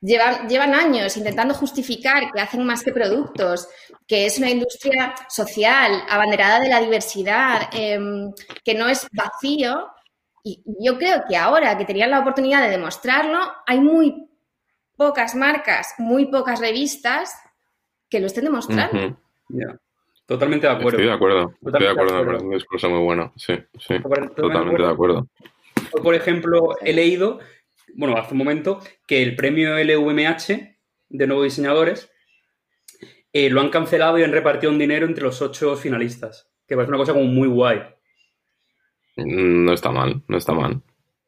llevan, 0.00 0.48
llevan 0.48 0.74
años 0.74 1.16
intentando 1.16 1.54
justificar 1.54 2.30
que 2.32 2.40
hacen 2.40 2.64
más 2.64 2.82
que 2.82 2.92
productos, 2.92 3.68
que 4.06 4.26
es 4.26 4.38
una 4.38 4.50
industria 4.50 5.14
social, 5.28 6.02
abanderada 6.08 6.60
de 6.60 6.68
la 6.68 6.80
diversidad, 6.80 7.68
em, 7.72 8.32
que 8.64 8.74
no 8.74 8.88
es 8.88 9.06
vacío. 9.12 9.88
Y 10.42 10.62
yo 10.80 10.96
creo 10.98 11.22
que 11.28 11.36
ahora 11.36 11.76
que 11.76 11.84
tenían 11.84 12.10
la 12.10 12.20
oportunidad 12.20 12.62
de 12.62 12.70
demostrarlo, 12.70 13.38
hay 13.66 13.80
muy 13.80 14.26
pocas 14.96 15.34
marcas, 15.34 15.94
muy 15.98 16.26
pocas 16.26 16.60
revistas 16.60 17.32
que 18.08 18.20
lo 18.20 18.26
estén 18.26 18.44
demostrando. 18.44 18.98
Totalmente 20.26 20.66
de 20.66 20.72
acuerdo. 20.72 20.90
Estoy 20.90 21.06
de 21.06 21.12
acuerdo. 21.12 21.38
Estoy 21.40 21.58
de 21.58 21.70
Totalmente 21.70 21.90
acuerdo, 21.90 22.06
de 22.06 22.12
me 22.14 22.20
acuerdo. 22.20 22.30
parece 22.38 22.44
un 22.46 22.52
discurso 22.54 22.90
muy 22.90 22.98
bueno. 23.00 23.32
Sí, 23.36 23.54
sí. 23.78 23.94
Totalmente 24.00 24.34
Totalmente 24.42 24.82
de 24.82 24.88
acuerdo. 24.88 25.28
Yo, 25.96 26.02
por 26.02 26.14
ejemplo, 26.14 26.76
he 26.82 26.92
leído, 26.92 27.40
bueno, 27.94 28.16
hace 28.16 28.32
un 28.32 28.38
momento, 28.38 28.80
que 29.06 29.22
el 29.22 29.34
premio 29.34 29.76
LVMH 29.76 30.76
de 31.08 31.26
nuevos 31.26 31.44
diseñadores 31.44 32.10
eh, 33.32 33.50
lo 33.50 33.60
han 33.60 33.70
cancelado 33.70 34.18
y 34.18 34.22
han 34.22 34.32
repartido 34.32 34.70
un 34.72 34.78
dinero 34.78 35.06
entre 35.06 35.24
los 35.24 35.42
ocho 35.42 35.74
finalistas. 35.76 36.48
Que 36.68 36.76
parece 36.76 36.90
una 36.90 36.98
cosa 36.98 37.12
como 37.12 37.24
muy 37.26 37.48
guay. 37.48 37.80
Mm, 39.16 39.64
No 39.64 39.72
está 39.72 39.90
mal, 39.90 40.22
no 40.28 40.36
está 40.38 40.52
mal. 40.52 40.80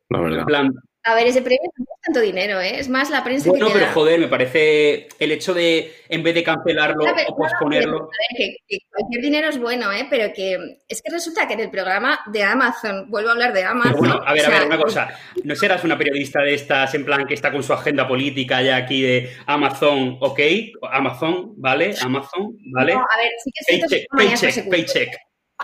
La 0.08 0.18
En 0.18 0.24
verdad. 0.24 0.44
plan, 0.46 0.72
A 1.04 1.14
ver, 1.16 1.26
ese 1.26 1.42
premio 1.42 1.68
no 1.76 1.84
es 1.84 2.00
tanto 2.00 2.20
dinero, 2.20 2.60
¿eh? 2.60 2.78
es 2.78 2.88
más 2.88 3.10
la 3.10 3.24
prensa 3.24 3.50
bueno, 3.50 3.66
que 3.66 3.72
te 3.72 3.78
pero 3.78 3.86
da. 3.88 3.92
joder, 3.92 4.20
me 4.20 4.28
parece 4.28 5.08
el 5.18 5.32
hecho 5.32 5.52
de, 5.52 5.92
en 6.08 6.22
vez 6.22 6.32
de 6.34 6.44
cancelarlo 6.44 7.04
o 7.28 7.36
posponerlo. 7.36 7.96
A 7.96 8.00
ver, 8.02 8.36
que, 8.36 8.56
que 8.68 8.78
cualquier 8.88 9.22
dinero 9.22 9.48
es 9.48 9.58
bueno, 9.58 9.90
¿eh? 9.90 10.06
pero 10.08 10.32
que 10.32 10.78
es 10.88 11.02
que 11.02 11.12
resulta 11.12 11.48
que 11.48 11.54
en 11.54 11.60
el 11.60 11.70
programa 11.70 12.20
de 12.26 12.44
Amazon, 12.44 13.10
vuelvo 13.10 13.30
a 13.30 13.32
hablar 13.32 13.52
de 13.52 13.64
Amazon. 13.64 13.94
Pero 14.00 14.14
bueno, 14.14 14.22
a 14.24 14.32
ver, 14.32 14.44
o 14.44 14.46
a 14.46 14.50
ver, 14.50 14.66
una 14.66 14.78
cosa. 14.78 15.08
¿No 15.42 15.56
serás 15.56 15.82
una 15.82 15.98
periodista 15.98 16.40
de 16.40 16.54
estas, 16.54 16.94
en 16.94 17.04
plan, 17.04 17.26
que 17.26 17.34
está 17.34 17.50
con 17.50 17.64
su 17.64 17.72
agenda 17.72 18.06
política 18.06 18.62
ya 18.62 18.76
aquí 18.76 19.02
de 19.02 19.30
Amazon, 19.46 20.18
ok? 20.20 20.40
Amazon, 20.88 21.54
¿vale? 21.56 21.94
Amazon, 22.00 22.56
¿vale? 22.72 22.94
No, 22.94 23.00
a 23.00 23.16
ver, 23.16 23.32
sí 23.42 23.50
que 23.52 23.74
es 23.74 23.80
Paycheck, 23.80 24.06
paycheck, 24.16 24.70
paycheck. 24.70 25.18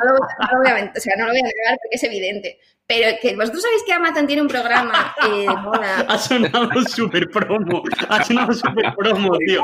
No 0.05 0.13
lo, 0.13 0.19
o 0.19 1.01
sea, 1.01 1.15
no 1.17 1.27
lo 1.27 1.31
voy 1.31 1.41
a 1.41 1.43
negar 1.43 1.79
porque 1.83 1.97
es 1.97 2.05
evidente. 2.05 2.59
Pero 2.89 3.19
que 3.21 3.37
vosotros 3.37 3.63
sabéis 3.63 3.83
que 3.85 3.93
Amazon 3.93 4.27
tiene 4.27 4.41
un 4.41 4.49
programa 4.49 5.15
eh, 5.23 5.41
de 5.41 5.47
moda. 5.47 6.07
Ha 6.09 6.19
sonado 6.19 6.83
súper 6.89 7.29
promo. 7.29 7.83
Ha 8.09 8.25
sonado 8.25 8.55
súper 8.55 8.95
promo, 8.97 9.37
tío. 9.47 9.63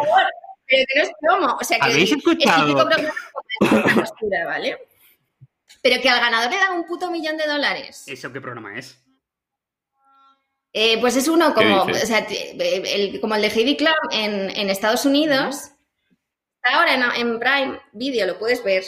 Pero 0.66 0.85
que 0.87 0.99
no 0.99 1.05
es 1.05 1.11
promo. 1.20 1.57
O 1.59 1.64
sea, 1.64 1.79
que 1.79 1.87
¿Habéis 1.87 2.12
escuchado? 2.12 2.68
Es 2.68 2.75
programa 2.75 3.14
una 3.61 3.95
postura, 3.95 4.45
¿vale? 4.45 4.79
Pero 5.81 6.03
que 6.03 6.11
al 6.11 6.20
ganador 6.20 6.51
le 6.51 6.59
dan 6.59 6.75
un 6.75 6.87
puto 6.87 7.11
millón 7.11 7.39
de 7.39 7.47
dólares. 7.47 8.05
¿Eso 8.07 8.31
qué 8.31 8.43
programa 8.43 8.79
es? 8.79 9.03
Eh, 10.75 11.01
pues 11.01 11.16
es 11.16 11.27
uno 11.27 11.55
como, 11.55 11.83
o 11.83 11.95
sea, 11.95 12.27
el, 12.29 13.20
como 13.20 13.37
el 13.37 13.43
de 13.43 13.49
Heidi 13.49 13.77
Klum 13.77 13.95
en, 14.11 14.51
en 14.51 14.68
Estados 14.68 15.07
Unidos. 15.07 15.70
Ahora 16.62 16.95
en, 16.95 17.03
en, 17.03 17.39
Prime 17.39 17.81
Video 17.93 18.27
lo 18.27 18.39
puedes 18.39 18.62
ver. 18.62 18.85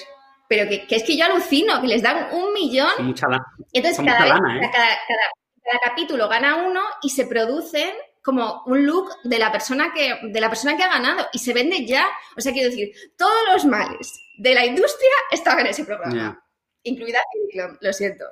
Pero 0.49 0.69
que, 0.69 0.87
que, 0.87 0.97
es 0.97 1.03
que 1.03 1.17
yo 1.17 1.25
alucino, 1.25 1.81
que 1.81 1.89
les 1.89 2.03
dan 2.03 2.29
un 2.33 2.53
millón. 2.53 2.91
Mucha 3.01 3.27
Entonces 3.73 4.05
cada, 4.05 4.27
lana, 4.27 4.59
¿eh? 4.59 4.71
cada, 4.73 4.87
cada, 4.87 5.31
cada, 5.65 5.79
capítulo 5.85 6.29
gana 6.29 6.67
uno 6.67 6.81
y 7.03 7.11
se 7.11 7.27
producen 7.27 7.91
como 8.23 8.63
un 8.67 8.87
look 8.87 9.09
de 9.25 9.39
la 9.39 9.53
persona 9.53 9.93
que, 9.95 10.19
de 10.23 10.41
la 10.41 10.49
persona 10.49 10.77
que 10.77 10.83
ha 10.83 10.89
ganado. 10.89 11.27
Y 11.33 11.39
se 11.39 11.53
vende 11.53 11.85
ya. 11.87 12.07
O 12.37 12.41
sea, 12.41 12.53
quiero 12.53 12.71
decir, 12.71 12.93
todos 13.17 13.49
los 13.53 13.65
males 13.65 14.13
de 14.39 14.55
la 14.55 14.65
industria 14.65 15.11
estaban 15.31 15.61
en 15.61 15.67
ese 15.69 15.85
programa. 15.85 16.15
Yeah. 16.15 16.43
Incluida 16.85 17.19
Klum, 17.53 17.77
lo 17.81 17.93
siento. 17.93 18.25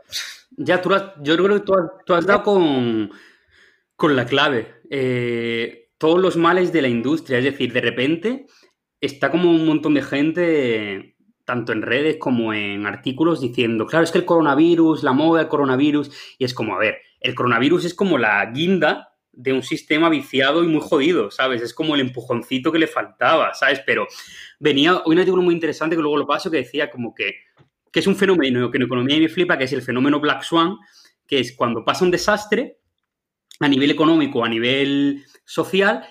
Ya, 0.57 0.81
tú 0.81 0.95
has, 0.95 1.03
yo 1.21 1.37
creo 1.37 1.59
que 1.59 1.65
tú 1.65 1.75
has, 1.75 1.91
tú 2.07 2.15
has 2.15 2.27
dado 2.27 2.45
con 2.45 3.11
con 3.97 4.17
la 4.17 4.27
clave. 4.27 4.75
Eh, 4.91 5.91
todos 5.99 6.21
los 6.21 6.37
males 6.37 6.73
de 6.73 6.83
la 6.83 6.89
industria, 6.89 7.39
es 7.39 7.45
decir, 7.45 7.73
de 7.73 7.81
repente 7.81 8.47
está 9.01 9.31
como 9.31 9.51
un 9.51 9.67
montón 9.67 9.95
de 9.95 10.03
gente, 10.03 11.14
tanto 11.45 11.73
en 11.73 11.83
redes 11.83 12.17
como 12.19 12.53
en 12.53 12.87
artículos, 12.87 13.41
diciendo, 13.41 13.87
claro, 13.87 14.05
es 14.05 14.11
que 14.11 14.19
el 14.19 14.25
coronavirus, 14.25 15.03
la 15.03 15.13
moda 15.13 15.41
del 15.41 15.49
coronavirus, 15.49 16.11
y 16.39 16.45
es 16.45 16.55
como, 16.55 16.75
a 16.75 16.79
ver, 16.79 16.99
el 17.21 17.35
coronavirus 17.35 17.85
es 17.85 17.95
como 17.95 18.19
la 18.19 18.45
guinda 18.47 19.15
de 19.33 19.53
un 19.53 19.63
sistema 19.63 20.09
viciado 20.09 20.63
y 20.63 20.69
muy 20.69 20.81
jodido, 20.81 21.31
¿sabes? 21.31 21.63
Es 21.63 21.75
como 21.75 21.95
el 21.95 22.01
empujoncito 22.01 22.71
que 22.71 22.79
le 22.79 22.87
faltaba, 22.87 23.53
¿sabes? 23.55 23.81
Pero 23.85 24.07
venía 24.61 25.03
un 25.05 25.19
artículo 25.19 25.43
muy 25.43 25.55
interesante 25.55 25.97
que 25.97 26.03
luego 26.03 26.17
lo 26.17 26.27
paso 26.27 26.51
que 26.51 26.59
decía 26.59 26.91
como 26.91 27.15
que, 27.15 27.35
que 27.91 28.01
es 28.01 28.07
un 28.07 28.17
fenómeno 28.17 28.71
que 28.71 28.79
en 28.79 28.85
economía 28.85 29.19
me 29.19 29.29
flipa, 29.29 29.59
que 29.59 29.65
es 29.65 29.73
el 29.73 29.83
fenómeno 29.83 30.21
Black 30.21 30.43
Swan, 30.43 30.77
que 31.27 31.41
es 31.41 31.55
cuando 31.57 31.85
pasa 31.85 32.05
un 32.05 32.11
desastre, 32.11 32.79
a 33.61 33.69
nivel 33.69 33.91
económico, 33.91 34.45
a 34.45 34.49
nivel 34.49 35.25
social, 35.45 36.05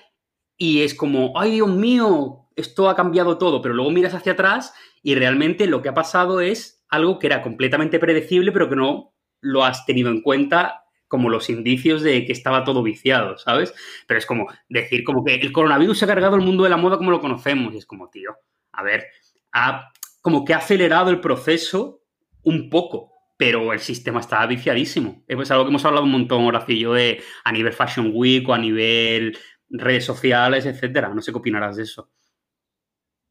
y 0.56 0.82
es 0.82 0.94
como, 0.94 1.32
ay 1.38 1.52
Dios 1.52 1.68
mío, 1.68 2.43
esto 2.56 2.88
ha 2.88 2.96
cambiado 2.96 3.38
todo, 3.38 3.60
pero 3.62 3.74
luego 3.74 3.90
miras 3.90 4.14
hacia 4.14 4.32
atrás 4.32 4.74
y 5.02 5.14
realmente 5.14 5.66
lo 5.66 5.82
que 5.82 5.88
ha 5.88 5.94
pasado 5.94 6.40
es 6.40 6.84
algo 6.88 7.18
que 7.18 7.26
era 7.26 7.42
completamente 7.42 7.98
predecible, 7.98 8.52
pero 8.52 8.68
que 8.68 8.76
no 8.76 9.14
lo 9.40 9.64
has 9.64 9.84
tenido 9.84 10.10
en 10.10 10.22
cuenta 10.22 10.84
como 11.08 11.28
los 11.28 11.50
indicios 11.50 12.02
de 12.02 12.24
que 12.24 12.32
estaba 12.32 12.64
todo 12.64 12.82
viciado, 12.82 13.36
¿sabes? 13.38 13.74
Pero 14.06 14.18
es 14.18 14.26
como 14.26 14.46
decir 14.68 15.04
como 15.04 15.24
que 15.24 15.34
el 15.34 15.52
coronavirus 15.52 15.98
se 15.98 16.04
ha 16.04 16.08
cargado 16.08 16.36
el 16.36 16.42
mundo 16.42 16.64
de 16.64 16.70
la 16.70 16.76
moda 16.76 16.96
como 16.96 17.10
lo 17.10 17.20
conocemos, 17.20 17.74
y 17.74 17.78
es 17.78 17.86
como, 17.86 18.08
tío, 18.10 18.36
a 18.72 18.82
ver, 18.82 19.06
ha, 19.52 19.92
como 20.20 20.44
que 20.44 20.54
ha 20.54 20.58
acelerado 20.58 21.10
el 21.10 21.20
proceso 21.20 22.00
un 22.42 22.70
poco, 22.70 23.12
pero 23.36 23.72
el 23.72 23.80
sistema 23.80 24.20
está 24.20 24.44
viciadísimo. 24.46 25.22
Es 25.28 25.50
algo 25.50 25.64
que 25.64 25.70
hemos 25.70 25.84
hablado 25.84 26.04
un 26.04 26.12
montón, 26.12 26.44
Horacillo, 26.44 26.94
de 26.94 27.22
a 27.44 27.52
nivel 27.52 27.72
Fashion 27.72 28.10
Week 28.14 28.48
o 28.48 28.54
a 28.54 28.58
nivel 28.58 29.36
redes 29.68 30.04
sociales, 30.04 30.66
etcétera. 30.66 31.08
No 31.08 31.20
sé 31.20 31.32
qué 31.32 31.38
opinarás 31.38 31.76
de 31.76 31.82
eso. 31.84 32.10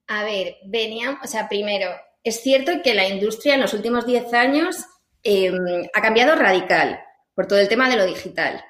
A 0.08 0.24
ver, 0.24 0.58
veníamos, 0.66 1.20
o 1.24 1.28
sea, 1.28 1.48
primero, 1.48 1.90
es 2.24 2.42
cierto 2.42 2.72
que 2.84 2.94
la 2.94 3.08
industria 3.08 3.56
en 3.56 3.62
los 3.62 3.74
últimos 3.74 4.06
10 4.06 4.34
años 4.34 4.86
eh, 5.24 5.52
ha 5.94 6.02
cambiado 6.02 6.36
radical 6.36 7.00
por 7.34 7.48
todo 7.48 7.60
el 7.60 7.68
tema 7.68 7.90
de 7.90 7.98
lo 7.98 8.06
digital. 8.06 8.64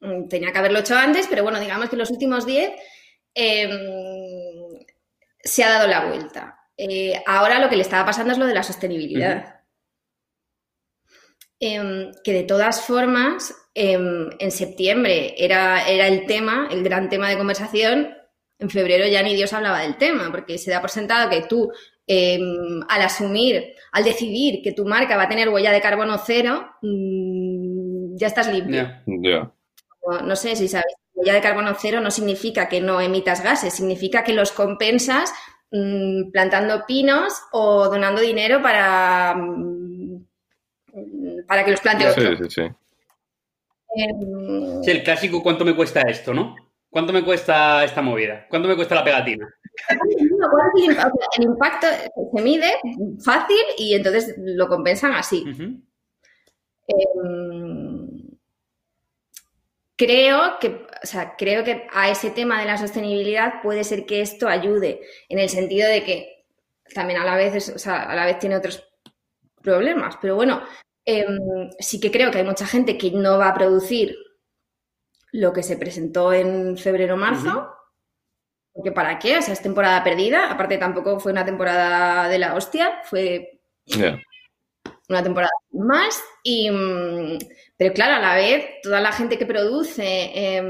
Mm, 0.00 0.28
tenía 0.28 0.52
que 0.52 0.58
haberlo 0.58 0.80
hecho 0.80 0.96
antes, 0.96 1.26
pero 1.28 1.42
bueno, 1.42 1.60
digamos 1.60 1.88
que 1.88 1.96
en 1.96 2.00
los 2.00 2.10
últimos 2.10 2.46
10 2.46 2.70
eh, 3.34 3.62
em, 3.62 4.84
se 5.42 5.64
ha 5.64 5.70
dado 5.70 5.88
la 5.88 6.06
vuelta. 6.06 6.58
Eh, 6.76 7.20
ahora 7.26 7.58
lo 7.58 7.68
que 7.68 7.76
le 7.76 7.82
estaba 7.82 8.04
pasando 8.06 8.32
es 8.32 8.38
lo 8.38 8.46
de 8.46 8.54
la 8.54 8.62
sostenibilidad. 8.62 9.36
Uh 9.36 9.40
-huh. 9.40 9.54
Eh, 11.60 12.12
que 12.22 12.32
de 12.32 12.44
todas 12.44 12.82
formas, 12.86 13.54
en 13.74 14.50
septiembre 14.50 15.34
era, 15.36 15.88
era 15.88 16.06
el 16.08 16.26
tema, 16.26 16.68
el 16.70 16.82
gran 16.82 17.08
tema 17.08 17.28
de 17.28 17.36
conversación, 17.36 18.17
en 18.58 18.70
febrero 18.70 19.06
ya 19.06 19.22
ni 19.22 19.34
Dios 19.34 19.52
hablaba 19.52 19.80
del 19.80 19.96
tema, 19.96 20.30
porque 20.30 20.58
se 20.58 20.70
da 20.70 20.80
por 20.80 20.90
sentado 20.90 21.30
que 21.30 21.42
tú, 21.42 21.70
eh, 22.06 22.40
al 22.88 23.02
asumir, 23.02 23.74
al 23.92 24.04
decidir 24.04 24.62
que 24.62 24.72
tu 24.72 24.84
marca 24.84 25.16
va 25.16 25.24
a 25.24 25.28
tener 25.28 25.48
huella 25.48 25.72
de 25.72 25.80
carbono 25.80 26.18
cero, 26.24 26.68
mmm, 26.82 28.16
ya 28.16 28.26
estás 28.26 28.52
limpio. 28.52 28.74
Yeah. 28.74 29.02
Yeah. 29.06 29.52
No, 30.06 30.20
no, 30.22 30.36
sé 30.36 30.56
si 30.56 30.68
sabes, 30.68 30.94
huella 31.14 31.34
de 31.34 31.40
carbono 31.40 31.74
cero 31.78 32.00
no 32.00 32.10
significa 32.10 32.68
que 32.68 32.80
no 32.80 33.00
emitas 33.00 33.42
gases, 33.42 33.74
significa 33.74 34.24
que 34.24 34.32
los 34.32 34.52
compensas 34.52 35.32
mmm, 35.70 36.30
plantando 36.32 36.84
pinos 36.86 37.34
o 37.52 37.88
donando 37.88 38.20
dinero 38.20 38.62
para 38.62 39.34
mm, 39.36 40.26
para 41.46 41.64
que 41.64 41.70
los 41.70 41.80
plante 41.80 42.08
otro. 42.08 42.36
Sí, 42.36 42.44
sí, 42.44 42.50
sí. 42.50 42.62
Eh, 43.96 44.82
Sí, 44.82 44.90
el 44.90 45.02
clásico, 45.02 45.42
¿cuánto 45.42 45.64
me 45.64 45.74
cuesta 45.74 46.02
esto, 46.02 46.34
no? 46.34 46.54
¿Cuánto 46.90 47.12
me 47.12 47.24
cuesta 47.24 47.84
esta 47.84 48.00
movida? 48.00 48.46
¿Cuánto 48.48 48.68
me 48.68 48.76
cuesta 48.76 48.94
la 48.94 49.04
pegatina? 49.04 49.48
el 51.36 51.44
impacto 51.44 51.86
se 52.34 52.42
mide 52.42 52.72
fácil 53.24 53.60
y 53.76 53.94
entonces 53.94 54.34
lo 54.38 54.68
compensan 54.68 55.12
así. 55.12 55.44
Uh 55.46 55.50
-huh. 55.50 55.80
eh, 56.88 58.28
creo 59.96 60.58
que, 60.60 60.86
o 61.02 61.06
sea, 61.06 61.34
creo 61.36 61.64
que 61.64 61.86
a 61.92 62.08
ese 62.08 62.30
tema 62.30 62.60
de 62.60 62.66
la 62.66 62.78
sostenibilidad 62.78 63.60
puede 63.62 63.84
ser 63.84 64.06
que 64.06 64.20
esto 64.20 64.48
ayude, 64.48 65.00
en 65.28 65.38
el 65.38 65.48
sentido 65.48 65.88
de 65.88 66.04
que 66.04 66.44
también 66.94 67.20
a 67.20 67.24
la 67.24 67.36
vez, 67.36 67.54
es, 67.54 67.68
o 67.68 67.78
sea, 67.78 68.04
a 68.04 68.14
la 68.14 68.24
vez 68.24 68.38
tiene 68.38 68.56
otros 68.56 68.88
problemas. 69.62 70.16
Pero 70.22 70.36
bueno, 70.36 70.62
eh, 71.04 71.26
sí 71.78 72.00
que 72.00 72.10
creo 72.10 72.30
que 72.30 72.38
hay 72.38 72.44
mucha 72.44 72.66
gente 72.66 72.96
que 72.96 73.10
no 73.10 73.38
va 73.38 73.48
a 73.48 73.54
producir 73.54 74.16
lo 75.32 75.52
que 75.52 75.62
se 75.62 75.76
presentó 75.76 76.32
en 76.32 76.76
febrero-marzo. 76.76 77.48
Uh 77.48 77.60
-huh. 77.60 77.74
Porque 78.72 78.92
¿para 78.92 79.18
qué? 79.18 79.38
O 79.38 79.42
sea, 79.42 79.54
es 79.54 79.62
temporada 79.62 80.04
perdida. 80.04 80.50
Aparte, 80.50 80.78
tampoco 80.78 81.18
fue 81.18 81.32
una 81.32 81.44
temporada 81.44 82.28
de 82.28 82.38
la 82.38 82.54
hostia. 82.54 83.00
Fue 83.04 83.60
yeah. 83.86 84.20
una 85.08 85.22
temporada 85.22 85.52
más. 85.72 86.22
Y, 86.44 86.70
pero 87.76 87.92
claro, 87.92 88.14
a 88.14 88.20
la 88.20 88.36
vez, 88.36 88.64
toda 88.82 89.00
la 89.00 89.12
gente 89.12 89.36
que 89.36 89.46
produce, 89.46 90.30
eh, 90.34 90.62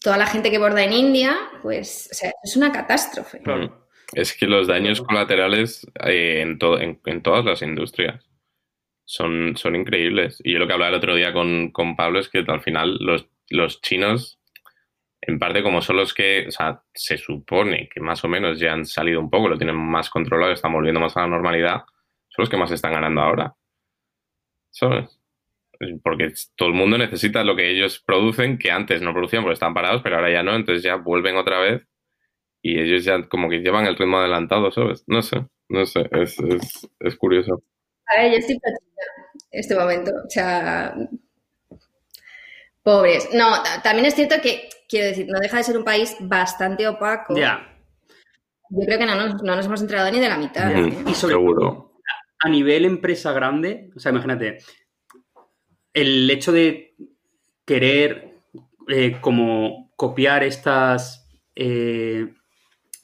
toda 0.00 0.16
la 0.16 0.26
gente 0.26 0.50
que 0.50 0.58
borda 0.58 0.82
en 0.82 0.92
India, 0.92 1.36
pues, 1.62 2.08
o 2.10 2.14
sea, 2.14 2.32
es 2.42 2.56
una 2.56 2.72
catástrofe. 2.72 3.40
Claro. 3.40 3.86
Es 4.12 4.34
que 4.34 4.46
los 4.46 4.68
daños 4.68 5.02
colaterales 5.02 5.86
eh, 6.04 6.40
en, 6.40 6.58
to 6.58 6.78
en, 6.80 7.00
en, 7.04 7.22
todas 7.22 7.44
las 7.44 7.60
industrias 7.60 8.25
son, 9.06 9.56
son 9.56 9.76
increíbles. 9.76 10.40
Y 10.44 10.52
yo 10.52 10.58
lo 10.58 10.66
que 10.66 10.74
hablaba 10.74 10.90
el 10.90 10.96
otro 10.96 11.14
día 11.14 11.32
con, 11.32 11.70
con 11.70 11.96
Pablo 11.96 12.18
es 12.18 12.28
que 12.28 12.44
al 12.46 12.60
final 12.60 12.98
los, 13.00 13.28
los 13.48 13.80
chinos, 13.80 14.38
en 15.22 15.38
parte 15.38 15.62
como 15.62 15.80
son 15.80 15.96
los 15.96 16.12
que, 16.12 16.46
o 16.48 16.50
sea, 16.50 16.82
se 16.94 17.16
supone 17.18 17.88
que 17.88 18.00
más 18.00 18.24
o 18.24 18.28
menos 18.28 18.60
ya 18.60 18.72
han 18.72 18.84
salido 18.84 19.20
un 19.20 19.30
poco, 19.30 19.48
lo 19.48 19.58
tienen 19.58 19.76
más 19.76 20.10
controlado, 20.10 20.52
están 20.52 20.72
volviendo 20.72 21.00
más 21.00 21.16
a 21.16 21.22
la 21.22 21.28
normalidad, 21.28 21.84
son 22.28 22.42
los 22.42 22.50
que 22.50 22.56
más 22.58 22.70
están 22.72 22.92
ganando 22.92 23.22
ahora. 23.22 23.54
¿Sabes? 24.70 25.18
Porque 26.02 26.32
todo 26.56 26.68
el 26.70 26.74
mundo 26.74 26.98
necesita 26.98 27.44
lo 27.44 27.56
que 27.56 27.70
ellos 27.70 28.02
producen, 28.04 28.58
que 28.58 28.70
antes 28.70 29.02
no 29.02 29.12
producían 29.12 29.42
porque 29.42 29.54
estaban 29.54 29.74
parados, 29.74 30.02
pero 30.02 30.16
ahora 30.16 30.30
ya 30.32 30.42
no, 30.42 30.54
entonces 30.54 30.82
ya 30.82 30.96
vuelven 30.96 31.36
otra 31.36 31.60
vez 31.60 31.86
y 32.62 32.80
ellos 32.80 33.04
ya 33.04 33.28
como 33.28 33.48
que 33.50 33.60
llevan 33.60 33.86
el 33.86 33.96
ritmo 33.96 34.18
adelantado, 34.18 34.70
¿sabes? 34.72 35.04
No 35.06 35.22
sé, 35.22 35.46
no 35.68 35.86
sé, 35.86 36.08
es, 36.12 36.38
es, 36.40 36.90
es 37.00 37.16
curioso. 37.16 37.62
A 38.06 38.22
ver, 38.22 38.32
yo 38.32 38.38
estoy 38.38 38.58
en 39.50 39.60
este 39.60 39.74
momento, 39.74 40.10
o 40.10 40.30
sea, 40.30 40.94
pobres. 42.82 43.28
No, 43.32 43.54
también 43.82 44.06
es 44.06 44.14
cierto 44.14 44.36
que, 44.42 44.68
quiero 44.88 45.08
decir, 45.08 45.26
no 45.28 45.40
deja 45.40 45.56
de 45.56 45.64
ser 45.64 45.76
un 45.76 45.84
país 45.84 46.16
bastante 46.20 46.86
opaco. 46.86 47.34
Ya. 47.34 47.40
Yeah. 47.40 47.72
Yo 48.70 48.86
creo 48.86 48.98
que 48.98 49.06
no 49.06 49.14
nos, 49.14 49.42
no 49.42 49.56
nos, 49.56 49.66
hemos 49.66 49.80
enterado 49.80 50.10
ni 50.10 50.20
de 50.20 50.28
la 50.28 50.38
mitad. 50.38 50.72
Mm, 50.72 50.86
¿eh? 50.86 51.04
Y 51.08 51.14
sobre 51.14 51.34
Seguro. 51.34 51.60
todo, 51.60 52.00
a 52.40 52.48
nivel 52.48 52.84
empresa 52.84 53.32
grande, 53.32 53.90
o 53.96 54.00
sea, 54.00 54.10
imagínate, 54.12 54.58
el 55.92 56.30
hecho 56.30 56.52
de 56.52 56.94
querer 57.64 58.34
eh, 58.88 59.18
como 59.20 59.92
copiar 59.96 60.44
estas 60.44 61.28
eh, 61.54 62.34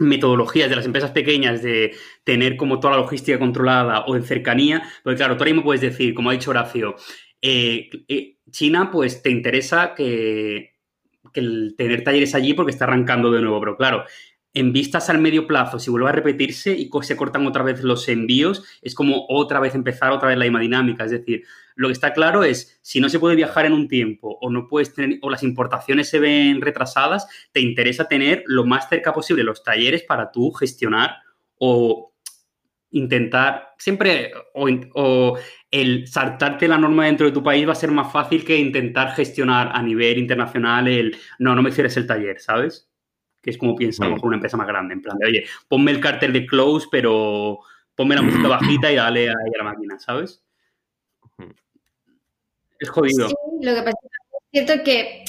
metodologías 0.02 0.68
de 0.68 0.76
las 0.76 0.86
empresas 0.86 1.10
pequeñas 1.10 1.62
de 1.62 1.94
tener 2.24 2.56
como 2.56 2.80
toda 2.80 2.94
la 2.94 3.02
logística 3.02 3.38
controlada 3.38 4.00
o 4.00 4.16
en 4.16 4.24
cercanía, 4.24 4.82
porque 5.02 5.16
claro, 5.16 5.36
tú 5.36 5.42
ahora 5.42 5.52
mismo 5.52 5.64
puedes 5.64 5.80
decir, 5.80 6.14
como 6.14 6.30
ha 6.30 6.32
dicho 6.34 6.50
Horacio, 6.50 6.96
eh, 7.40 7.88
eh, 8.08 8.36
China 8.50 8.90
pues 8.90 9.22
te 9.22 9.30
interesa 9.30 9.94
que, 9.94 10.74
que 11.32 11.40
el 11.40 11.74
tener 11.76 12.04
talleres 12.04 12.34
allí 12.34 12.54
porque 12.54 12.72
está 12.72 12.84
arrancando 12.84 13.30
de 13.30 13.40
nuevo, 13.40 13.60
pero 13.60 13.76
claro, 13.76 14.04
en 14.54 14.72
vistas 14.72 15.08
al 15.08 15.18
medio 15.18 15.46
plazo, 15.46 15.78
si 15.78 15.90
vuelve 15.90 16.10
a 16.10 16.12
repetirse 16.12 16.72
y 16.72 16.90
se 17.02 17.16
cortan 17.16 17.46
otra 17.46 17.62
vez 17.62 17.82
los 17.82 18.08
envíos, 18.08 18.64
es 18.82 18.94
como 18.94 19.24
otra 19.28 19.60
vez 19.60 19.74
empezar 19.74 20.12
otra 20.12 20.28
vez 20.28 20.36
la 20.36 20.44
misma 20.44 20.60
dinámica. 20.60 21.04
Es 21.04 21.10
decir, 21.10 21.44
lo 21.74 21.88
que 21.88 21.94
está 21.94 22.12
claro 22.12 22.44
es, 22.44 22.78
si 22.82 23.00
no 23.00 23.08
se 23.08 23.18
puede 23.18 23.34
viajar 23.34 23.64
en 23.64 23.72
un 23.72 23.88
tiempo 23.88 24.38
o 24.40 24.50
no 24.50 24.68
puedes 24.68 24.94
tener, 24.94 25.18
o 25.22 25.30
las 25.30 25.42
importaciones 25.42 26.10
se 26.10 26.20
ven 26.20 26.60
retrasadas, 26.60 27.26
te 27.52 27.60
interesa 27.60 28.08
tener 28.08 28.44
lo 28.46 28.66
más 28.66 28.88
cerca 28.88 29.14
posible 29.14 29.42
los 29.42 29.62
talleres 29.62 30.02
para 30.02 30.30
tú 30.30 30.50
gestionar 30.52 31.16
o 31.58 32.12
intentar, 32.90 33.70
siempre, 33.78 34.32
o, 34.52 34.68
o 34.94 35.38
el 35.70 36.06
saltarte 36.06 36.68
la 36.68 36.76
norma 36.76 37.06
dentro 37.06 37.26
de 37.26 37.32
tu 37.32 37.42
país 37.42 37.66
va 37.66 37.72
a 37.72 37.76
ser 37.76 37.90
más 37.90 38.12
fácil 38.12 38.44
que 38.44 38.58
intentar 38.58 39.14
gestionar 39.14 39.70
a 39.72 39.82
nivel 39.82 40.18
internacional 40.18 40.88
el, 40.88 41.16
no, 41.38 41.54
no 41.54 41.62
me 41.62 41.72
cierres 41.72 41.96
el 41.96 42.06
taller, 42.06 42.38
¿sabes? 42.38 42.91
Que 43.42 43.50
es 43.50 43.58
como 43.58 43.74
piensa 43.74 44.04
a 44.04 44.08
lo 44.08 44.14
mejor 44.14 44.28
una 44.28 44.36
empresa 44.36 44.56
más 44.56 44.68
grande, 44.68 44.94
en 44.94 45.02
plan 45.02 45.18
de, 45.18 45.26
oye, 45.26 45.44
ponme 45.68 45.90
el 45.90 46.00
cartel 46.00 46.32
de 46.32 46.46
close, 46.46 46.86
pero 46.90 47.58
ponme 47.94 48.14
la 48.14 48.22
música 48.22 48.48
bajita 48.48 48.90
y 48.92 48.96
dale 48.96 49.28
ahí 49.28 49.52
a 49.54 49.58
la 49.58 49.64
máquina, 49.64 49.98
¿sabes? 49.98 50.42
Es 52.78 52.88
jodido. 52.88 53.28
Sí, 53.28 53.34
lo 53.60 53.74
que 53.74 53.82
pasa 53.82 53.98
es 54.02 54.50
cierto 54.50 54.84
que, 54.84 55.24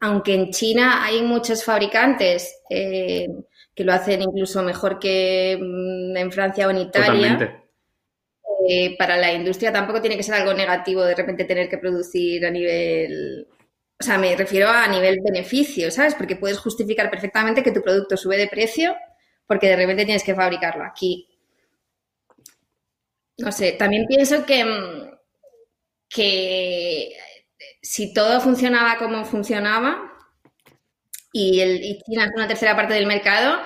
aunque 0.00 0.34
en 0.34 0.50
China 0.50 1.04
hay 1.04 1.22
muchos 1.22 1.64
fabricantes 1.64 2.60
eh, 2.68 3.26
que 3.74 3.84
lo 3.84 3.92
hacen 3.92 4.22
incluso 4.22 4.62
mejor 4.62 4.98
que 4.98 5.58
mm, 5.60 6.16
en 6.16 6.32
Francia 6.32 6.66
o 6.66 6.70
en 6.70 6.78
Italia, 6.78 7.64
eh, 8.68 8.96
para 8.96 9.16
la 9.16 9.32
industria 9.32 9.72
tampoco 9.72 10.00
tiene 10.00 10.16
que 10.16 10.22
ser 10.22 10.36
algo 10.36 10.54
negativo 10.54 11.02
de 11.02 11.14
repente 11.14 11.44
tener 11.44 11.68
que 11.68 11.78
producir 11.78 12.46
a 12.46 12.50
nivel 12.50 13.46
o 14.04 14.06
sea, 14.06 14.18
me 14.18 14.36
refiero 14.36 14.68
a 14.68 14.86
nivel 14.86 15.20
beneficio, 15.22 15.90
¿sabes? 15.90 16.14
Porque 16.14 16.36
puedes 16.36 16.58
justificar 16.58 17.10
perfectamente 17.10 17.62
que 17.62 17.72
tu 17.72 17.80
producto 17.80 18.18
sube 18.18 18.36
de 18.36 18.48
precio 18.48 18.94
porque 19.46 19.68
de 19.68 19.76
repente 19.76 20.04
tienes 20.04 20.22
que 20.22 20.34
fabricarlo 20.34 20.84
aquí. 20.84 21.26
No 23.38 23.50
sé, 23.50 23.72
también 23.72 24.04
pienso 24.06 24.44
que, 24.44 24.62
mm, 24.62 25.10
que 26.06 27.16
si 27.80 28.12
todo 28.12 28.42
funcionaba 28.42 28.98
como 28.98 29.24
funcionaba 29.24 30.12
y, 31.32 31.60
el, 31.60 31.82
y 31.82 31.98
China 32.02 32.26
es 32.26 32.32
una 32.36 32.46
tercera 32.46 32.76
parte 32.76 32.92
del 32.92 33.06
mercado, 33.06 33.58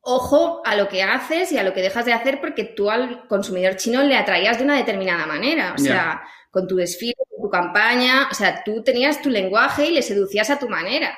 ojo 0.00 0.60
a 0.64 0.74
lo 0.74 0.88
que 0.88 1.04
haces 1.04 1.52
y 1.52 1.58
a 1.58 1.62
lo 1.62 1.72
que 1.72 1.82
dejas 1.82 2.04
de 2.04 2.14
hacer 2.14 2.40
porque 2.40 2.64
tú 2.64 2.90
al 2.90 3.28
consumidor 3.28 3.76
chino 3.76 4.02
le 4.02 4.16
atraías 4.16 4.58
de 4.58 4.64
una 4.64 4.76
determinada 4.76 5.24
manera. 5.24 5.72
O 5.72 5.78
sea, 5.78 6.20
con 6.50 6.66
tu 6.66 6.74
desfile, 6.74 7.14
campaña, 7.54 8.28
o 8.30 8.34
sea, 8.34 8.62
tú 8.64 8.82
tenías 8.82 9.22
tu 9.22 9.30
lenguaje 9.30 9.86
y 9.86 9.94
le 9.94 10.02
seducías 10.02 10.50
a 10.50 10.58
tu 10.58 10.68
manera. 10.68 11.16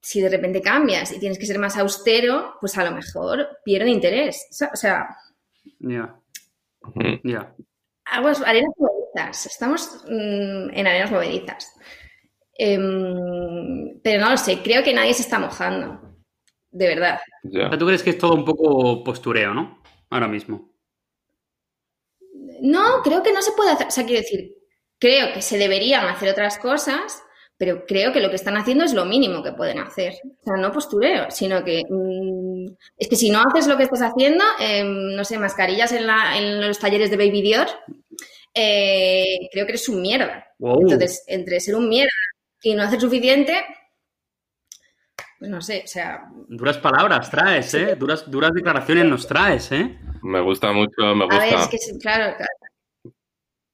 Si 0.00 0.20
de 0.20 0.30
repente 0.30 0.62
cambias 0.62 1.12
y 1.12 1.20
tienes 1.20 1.38
que 1.38 1.44
ser 1.44 1.58
más 1.58 1.76
austero, 1.76 2.54
pues 2.60 2.78
a 2.78 2.84
lo 2.84 2.92
mejor 2.92 3.58
pierde 3.62 3.90
interés. 3.90 4.48
O 4.72 4.76
sea. 4.76 5.08
Ya. 5.78 6.16
Ya. 7.22 7.54
Aguas, 8.06 8.40
arenas 8.40 8.72
movedizas. 8.78 9.46
Estamos 9.46 10.02
mm, 10.08 10.70
en 10.72 10.86
arenas 10.86 11.10
movedizas. 11.10 11.74
Em, 12.56 14.00
pero 14.02 14.24
no 14.24 14.30
lo 14.30 14.36
sé, 14.36 14.62
creo 14.62 14.82
que 14.82 14.94
nadie 14.94 15.12
se 15.12 15.22
está 15.22 15.38
mojando. 15.38 16.00
De 16.70 16.86
verdad. 16.86 17.20
¿Tú 17.78 17.86
crees 17.86 18.02
que 18.02 18.10
es 18.10 18.18
todo 18.18 18.34
un 18.34 18.44
poco 18.44 19.04
postureo, 19.04 19.52
no? 19.52 19.82
Ahora 20.08 20.28
mismo. 20.28 20.72
No, 22.62 23.02
creo 23.02 23.22
que 23.22 23.32
no 23.32 23.42
se 23.42 23.52
puede 23.52 23.72
hacer. 23.72 23.88
O 23.88 23.90
sea, 23.90 24.04
quiero 24.04 24.22
decir, 24.22 24.59
creo 25.00 25.32
que 25.32 25.42
se 25.42 25.58
deberían 25.58 26.06
hacer 26.06 26.28
otras 26.28 26.58
cosas, 26.58 27.22
pero 27.56 27.84
creo 27.86 28.12
que 28.12 28.20
lo 28.20 28.30
que 28.30 28.36
están 28.36 28.56
haciendo 28.56 28.84
es 28.84 28.94
lo 28.94 29.04
mínimo 29.04 29.42
que 29.42 29.52
pueden 29.52 29.80
hacer. 29.80 30.14
O 30.40 30.44
sea, 30.44 30.56
no 30.56 30.72
postureo, 30.72 31.30
sino 31.30 31.64
que 31.64 31.82
mm, 31.88 32.66
es 32.96 33.08
que 33.08 33.16
si 33.16 33.30
no 33.30 33.42
haces 33.42 33.66
lo 33.66 33.76
que 33.76 33.82
estás 33.82 34.02
haciendo, 34.02 34.44
em, 34.60 35.16
no 35.16 35.24
sé, 35.24 35.38
mascarillas 35.38 35.92
en, 35.92 36.06
la, 36.06 36.38
en, 36.38 36.66
los 36.66 36.78
talleres 36.78 37.10
de 37.10 37.16
Baby 37.16 37.42
Dior, 37.42 37.66
eh, 38.54 39.48
creo 39.52 39.66
que 39.66 39.72
eres 39.72 39.88
un 39.88 40.00
mierda. 40.00 40.46
Entonces, 40.58 41.24
entre 41.26 41.60
ser 41.60 41.74
un 41.76 41.88
mierda 41.88 42.10
y 42.62 42.74
no 42.74 42.82
hacer 42.82 43.00
suficiente, 43.00 43.54
pues 45.38 45.50
no 45.50 45.62
sé, 45.62 45.82
o 45.84 45.88
sea... 45.88 46.28
Duras 46.48 46.76
palabras 46.78 47.30
traes, 47.30 47.72
¿eh? 47.74 47.96
Duras, 47.96 48.30
duras 48.30 48.52
declaraciones 48.52 49.06
nos 49.06 49.26
traes, 49.26 49.72
¿eh? 49.72 49.98
Me 50.22 50.40
gusta 50.40 50.72
mucho, 50.72 51.14
me 51.14 51.24
gusta. 51.24 51.42
A 51.42 51.46
ver, 51.46 51.54
es 51.54 51.68
que, 51.68 51.98
claro, 51.98 52.36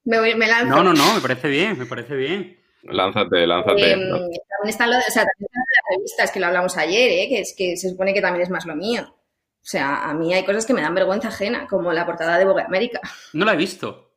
Me, 0.07 0.20
voy, 0.20 0.35
me 0.37 0.47
lanzo. 0.47 0.74
No, 0.74 0.85
no, 0.85 0.95
no, 0.95 1.15
me 1.15 1.20
parece 1.20 1.49
bien, 1.49 1.77
me 1.77 1.85
parece 1.85 2.15
bien. 2.15 2.57
Lánzate, 2.85 3.45
lánzate. 3.45 3.91
Eh, 3.91 3.95
También 3.95 4.41
están 4.65 4.91
lo, 4.91 4.97
o 4.97 5.01
sea, 5.01 5.24
también 5.24 5.49
están 5.49 5.65
las 5.66 5.97
revistas 5.97 6.31
que 6.31 6.41
lo 6.41 6.47
hablamos 6.47 6.77
ayer, 6.77 7.11
¿eh? 7.11 7.28
que, 7.28 7.41
es, 7.41 7.55
que 7.59 7.77
se 7.77 7.91
supone 7.91 8.15
que 8.15 8.20
también 8.20 8.43
es 8.45 8.51
más 8.51 8.65
lo 8.66 8.77
mío. 8.77 9.03
O 9.03 9.69
sea, 9.69 10.09
a 10.09 10.15
mí 10.15 10.33
hay 10.33 10.45
cosas 10.45 10.65
que 10.65 10.73
me 10.73 10.81
dan 10.81 10.95
vergüenza 10.95 11.27
ajena, 11.27 11.66
como 11.66 11.93
la 11.93 12.07
portada 12.07 12.39
de 12.39 12.45
Vogue 12.45 12.62
América. 12.62 13.01
No 13.33 13.45
la 13.45 13.55
he 13.55 13.57
visto. 13.57 14.12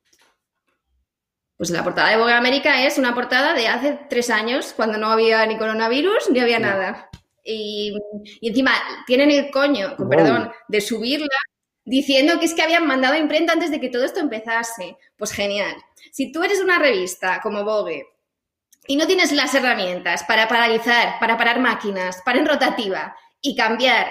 Pues 1.57 1.71
la 1.71 1.83
portada 1.83 2.09
de 2.09 2.17
Vogue 2.17 2.33
América 2.33 2.85
es 2.85 2.99
una 2.99 3.15
portada 3.15 3.55
de 3.55 3.67
hace 3.67 3.99
tres 4.11 4.29
años, 4.29 4.73
cuando 4.75 4.99
no 4.99 5.07
había 5.07 5.43
ni 5.47 5.57
coronavirus 5.57 6.29
ni 6.29 6.39
había 6.39 6.59
nada. 6.59 7.09
Y, 7.43 7.97
y, 8.41 8.49
encima 8.49 8.73
tienen 9.07 9.31
el 9.31 9.49
coño, 9.49 9.95
perdón, 10.07 10.51
de 10.67 10.81
subirla 10.81 11.35
diciendo 11.89 12.39
que 12.39 12.45
es 12.45 12.53
que 12.53 12.61
habían 12.61 12.85
mandado 12.85 13.15
a 13.15 13.17
imprenta 13.17 13.53
antes 13.53 13.71
de 13.71 13.79
que 13.79 13.89
todo 13.89 14.05
esto 14.05 14.19
empezase. 14.19 14.95
Pues 15.17 15.31
genial. 15.31 15.75
Si 16.11 16.31
tú 16.31 16.43
eres 16.43 16.61
una 16.61 16.77
revista 16.77 17.39
como 17.41 17.63
Vogue 17.63 18.05
y 18.87 18.95
no 18.95 19.07
tienes 19.07 19.31
las 19.31 19.53
herramientas 19.55 20.23
para 20.23 20.47
paralizar, 20.47 21.19
para 21.19 21.35
parar 21.35 21.59
máquinas, 21.59 22.21
para 22.23 22.39
en 22.39 22.45
rotativa 22.45 23.15
y 23.41 23.55
cambiar 23.55 24.07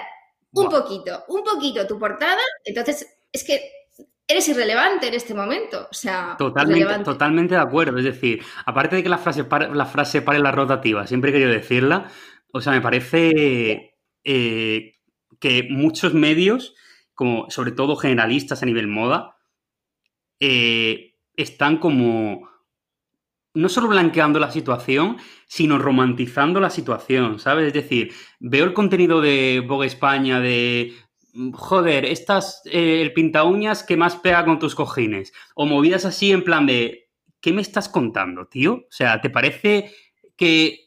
un 0.51 0.69
poquito, 0.69 1.23
un 1.29 1.41
poquito 1.43 1.87
tu 1.87 1.97
portada, 1.97 2.41
entonces 2.65 3.07
es 3.31 3.43
que 3.45 3.71
eres 4.27 4.47
irrelevante 4.49 5.07
en 5.07 5.13
este 5.13 5.33
momento. 5.33 5.87
O 5.89 5.93
sea, 5.93 6.35
totalmente, 6.37 6.99
totalmente 7.05 7.55
de 7.55 7.61
acuerdo. 7.61 7.97
Es 7.97 8.03
decir, 8.03 8.43
aparte 8.65 8.97
de 8.97 9.03
que 9.03 9.09
la 9.09 9.17
frase, 9.17 9.45
la 9.73 9.85
frase 9.85 10.21
pare 10.21 10.39
la 10.39 10.51
rotativa, 10.51 11.07
siempre 11.07 11.29
he 11.29 11.33
querido 11.33 11.51
decirla, 11.51 12.11
o 12.51 12.59
sea, 12.59 12.73
me 12.73 12.81
parece 12.81 13.95
eh, 14.25 14.95
que 15.39 15.67
muchos 15.69 16.13
medios 16.13 16.75
como 17.19 17.49
sobre 17.49 17.73
todo 17.73 17.97
generalistas 17.97 18.63
a 18.63 18.65
nivel 18.65 18.87
moda, 18.87 19.35
eh, 20.39 21.15
están 21.35 21.75
como 21.75 22.47
no 23.53 23.67
solo 23.67 23.89
blanqueando 23.89 24.39
la 24.39 24.51
situación, 24.51 25.17
sino 25.45 25.77
romantizando 25.79 26.61
la 26.61 26.69
situación, 26.69 27.37
¿sabes? 27.37 27.67
Es 27.67 27.73
decir, 27.73 28.13
veo 28.39 28.63
el 28.63 28.71
contenido 28.71 29.19
de 29.19 29.61
Vogue 29.67 29.87
España 29.87 30.39
de 30.39 30.93
joder, 31.51 32.05
estas 32.05 32.61
eh, 32.63 33.01
el 33.01 33.11
pinta 33.11 33.43
uñas 33.43 33.83
que 33.83 33.97
más 33.97 34.15
pega 34.15 34.45
con 34.45 34.57
tus 34.57 34.73
cojines 34.73 35.33
o 35.55 35.65
movidas 35.65 36.05
así 36.05 36.31
en 36.31 36.45
plan 36.45 36.65
de 36.65 37.09
¿qué 37.41 37.51
me 37.51 37.61
estás 37.61 37.89
contando, 37.89 38.47
tío? 38.47 38.75
O 38.75 38.91
sea, 38.91 39.19
¿te 39.19 39.29
parece 39.29 39.91
que 40.37 40.85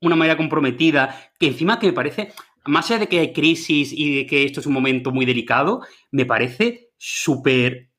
una 0.00 0.14
manera 0.14 0.36
comprometida, 0.36 1.32
que 1.40 1.48
encima 1.48 1.80
que 1.80 1.88
me 1.88 1.92
parece, 1.92 2.32
más 2.64 2.90
allá 2.90 3.00
de 3.00 3.08
que 3.08 3.18
hay 3.18 3.32
crisis 3.32 3.92
y 3.92 4.16
de 4.16 4.26
que 4.26 4.44
esto 4.44 4.60
es 4.60 4.66
un 4.66 4.72
momento 4.72 5.10
muy 5.10 5.26
delicado, 5.26 5.82
me 6.10 6.26
parece 6.26 6.90
súper 6.96 7.90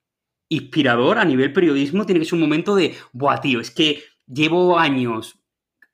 inspirador 0.49 1.17
a 1.17 1.25
nivel 1.25 1.51
periodismo. 1.53 2.05
Tiene 2.05 2.19
que 2.19 2.25
ser 2.25 2.35
un 2.35 2.41
momento 2.41 2.75
de, 2.75 2.95
buah, 3.11 3.41
tío, 3.41 3.59
es 3.59 3.71
que 3.71 4.03
llevo 4.27 4.77
años 4.77 5.39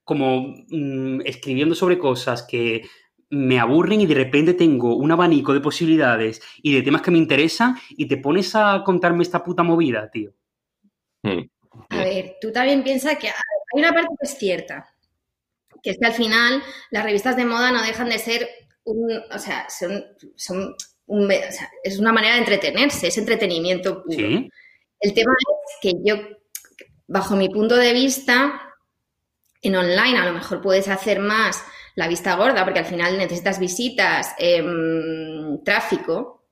como 0.03 0.55
mmm, 0.69 1.21
escribiendo 1.25 1.75
sobre 1.75 1.97
cosas 1.97 2.43
que 2.43 2.83
me 3.31 3.59
aburren 3.59 4.01
y 4.01 4.07
de 4.07 4.15
repente 4.15 4.55
tengo 4.55 4.95
un 4.95 5.11
abanico 5.11 5.53
de 5.53 5.61
posibilidades 5.61 6.41
y 6.63 6.73
de 6.73 6.81
temas 6.81 7.03
que 7.03 7.11
me 7.11 7.19
interesan 7.19 7.77
y 7.91 8.07
te 8.07 8.17
pones 8.17 8.55
a 8.55 8.81
contarme 8.83 9.21
esta 9.21 9.43
puta 9.43 9.61
movida, 9.61 10.09
tío. 10.09 10.33
Hmm. 11.21 11.43
A 11.89 11.97
ver, 11.97 12.37
tú 12.41 12.51
también 12.51 12.83
piensas 12.83 13.17
que 13.17 13.27
hay 13.27 13.33
una 13.73 13.93
parte 13.93 14.15
que 14.19 14.25
es 14.25 14.37
cierta 14.37 14.89
que 15.81 15.91
es 15.91 15.97
que 15.99 16.07
al 16.07 16.13
final 16.13 16.63
las 16.91 17.03
revistas 17.03 17.35
de 17.35 17.45
moda 17.45 17.71
no 17.71 17.81
dejan 17.81 18.09
de 18.09 18.19
ser 18.19 18.49
un, 18.83 19.11
o 19.31 19.39
sea, 19.39 19.67
son, 19.69 20.03
son 20.35 20.75
un, 21.05 21.25
o 21.25 21.29
sea, 21.29 21.71
es 21.83 21.99
una 21.99 22.11
manera 22.11 22.35
de 22.35 22.41
entretenerse, 22.41 23.07
es 23.07 23.17
entretenimiento 23.17 24.03
puro. 24.03 24.17
¿Sí? 24.17 24.49
El 24.99 25.13
tema 25.13 25.33
es 25.33 25.77
que 25.81 25.93
yo, 26.03 26.15
bajo 27.07 27.35
mi 27.35 27.49
punto 27.49 27.75
de 27.75 27.93
vista, 27.93 28.73
en 29.61 29.75
online 29.75 30.17
a 30.17 30.25
lo 30.25 30.33
mejor 30.33 30.61
puedes 30.61 30.87
hacer 30.87 31.19
más 31.19 31.63
la 31.95 32.07
vista 32.07 32.35
gorda, 32.35 32.63
porque 32.63 32.79
al 32.79 32.85
final 32.85 33.17
necesitas 33.17 33.59
visitas, 33.59 34.33
eh, 34.37 34.63
tráfico, 35.65 36.45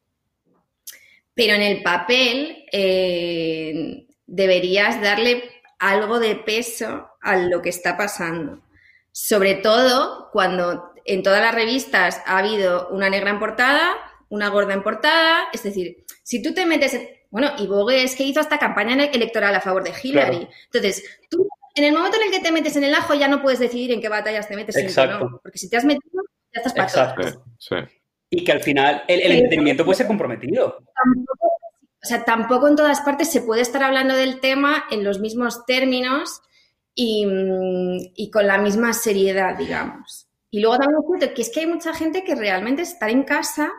pero 1.34 1.54
en 1.54 1.62
el 1.62 1.84
papel 1.84 2.66
eh, 2.72 4.08
deberías 4.26 5.02
darle 5.02 5.44
algo 5.80 6.20
de 6.20 6.36
peso 6.36 7.08
a 7.22 7.38
lo 7.38 7.62
que 7.62 7.70
está 7.70 7.96
pasando. 7.96 8.62
Sobre 9.20 9.56
todo 9.56 10.30
cuando 10.32 10.94
en 11.04 11.24
todas 11.24 11.42
las 11.42 11.56
revistas 11.56 12.22
ha 12.28 12.38
habido 12.38 12.88
una 12.90 13.10
negra 13.10 13.32
en 13.32 13.40
portada, 13.40 13.96
una 14.30 14.50
gorda 14.50 14.76
en 14.76 14.84
portada, 14.84 15.46
es 15.52 15.64
decir, 15.64 16.06
si 16.22 16.40
tú 16.44 16.54
te 16.54 16.68
metes, 16.68 17.02
bueno, 17.32 17.50
y 17.58 17.66
Vogue 17.66 18.04
es 18.04 18.16
que 18.16 18.24
hizo 18.26 18.42
esta 18.42 18.60
campaña 18.60 18.94
electoral 19.06 19.56
a 19.56 19.60
favor 19.60 19.84
de 19.84 19.90
Hillary. 19.90 20.38
Claro. 20.38 20.52
Entonces, 20.66 21.04
tú 21.32 21.48
en 21.74 21.86
el 21.86 21.94
momento 21.96 22.18
en 22.18 22.28
el 22.28 22.32
que 22.32 22.42
te 22.42 22.52
metes 22.52 22.76
en 22.76 22.84
el 22.84 22.94
ajo 22.94 23.16
ya 23.16 23.28
no 23.28 23.42
puedes 23.42 23.58
decidir 23.58 23.92
en 23.92 24.02
qué 24.02 24.10
batallas 24.10 24.48
te 24.48 24.56
metes 24.56 24.76
en 24.76 24.88
qué 24.88 25.08
no. 25.08 25.40
Porque 25.42 25.58
si 25.58 25.68
te 25.68 25.78
has 25.78 25.86
metido, 25.86 26.22
ya 26.54 26.62
estás 26.62 26.76
Exacto. 26.78 27.44
sí. 27.58 27.76
Y 28.30 28.44
que 28.44 28.52
al 28.52 28.62
final 28.62 29.04
el, 29.08 29.22
el 29.22 29.32
entretenimiento 29.32 29.84
puede 29.84 29.98
ser 29.98 30.06
comprometido. 30.08 30.78
Tampoco- 31.04 31.48
o 32.04 32.06
sea, 32.08 32.24
tampoco 32.24 32.68
en 32.68 32.76
todas 32.76 33.02
partes 33.02 33.32
se 33.32 33.42
puede 33.42 33.62
estar 33.62 33.82
hablando 33.82 34.16
del 34.16 34.40
tema 34.40 34.86
en 34.92 35.04
los 35.04 35.20
mismos 35.20 35.66
términos 35.66 36.42
y, 37.00 37.28
y 38.16 38.32
con 38.32 38.48
la 38.48 38.58
misma 38.58 38.92
seriedad, 38.92 39.56
digamos. 39.56 40.28
Y 40.50 40.62
luego 40.62 40.80
también 40.80 41.02
cierto 41.08 41.36
que 41.36 41.42
es 41.44 41.52
que 41.52 41.60
hay 41.60 41.68
mucha 41.68 41.94
gente 41.94 42.24
que 42.24 42.34
realmente 42.34 42.82
estar 42.82 43.10
en 43.12 43.24
casa 43.24 43.72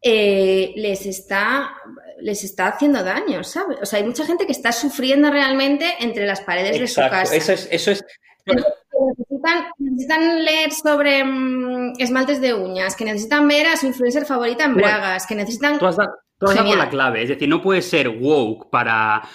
eh, 0.00 0.72
les 0.76 1.06
está 1.06 1.74
les 2.20 2.44
está 2.44 2.68
haciendo 2.68 3.02
daño, 3.02 3.42
¿sabes? 3.42 3.78
O 3.82 3.84
sea, 3.84 3.98
hay 3.98 4.04
mucha 4.04 4.24
gente 4.24 4.46
que 4.46 4.52
está 4.52 4.70
sufriendo 4.70 5.30
realmente 5.30 5.86
entre 5.98 6.24
las 6.24 6.40
paredes 6.40 6.78
de 6.78 6.86
su 6.86 7.00
casa. 7.00 7.34
Eso 7.34 7.52
es, 7.52 7.68
eso 7.70 7.90
es. 7.90 8.04
necesitan, 8.46 9.66
necesitan 9.78 10.44
leer 10.44 10.72
sobre 10.72 11.24
mm, 11.24 11.94
esmaltes 11.98 12.40
de 12.40 12.54
uñas, 12.54 12.94
que 12.94 13.04
necesitan 13.04 13.46
ver 13.48 13.66
a 13.66 13.76
su 13.76 13.86
influencer 13.86 14.24
favorita 14.24 14.64
en 14.64 14.74
Bueno, 14.74 14.86
bragas, 14.88 15.26
que 15.26 15.34
necesitan... 15.34 15.78
Tú 15.78 15.86
has, 15.86 15.96
dado, 15.96 16.14
tú 16.38 16.46
has 16.46 16.54
dado 16.54 16.68
Genial. 16.68 16.86
la 16.86 16.90
clave. 16.90 17.22
Es 17.22 17.28
decir, 17.28 17.48
no 17.48 17.60
puedes 17.60 17.86
ser 17.86 18.08
woke 18.08 18.70
para 18.70 19.28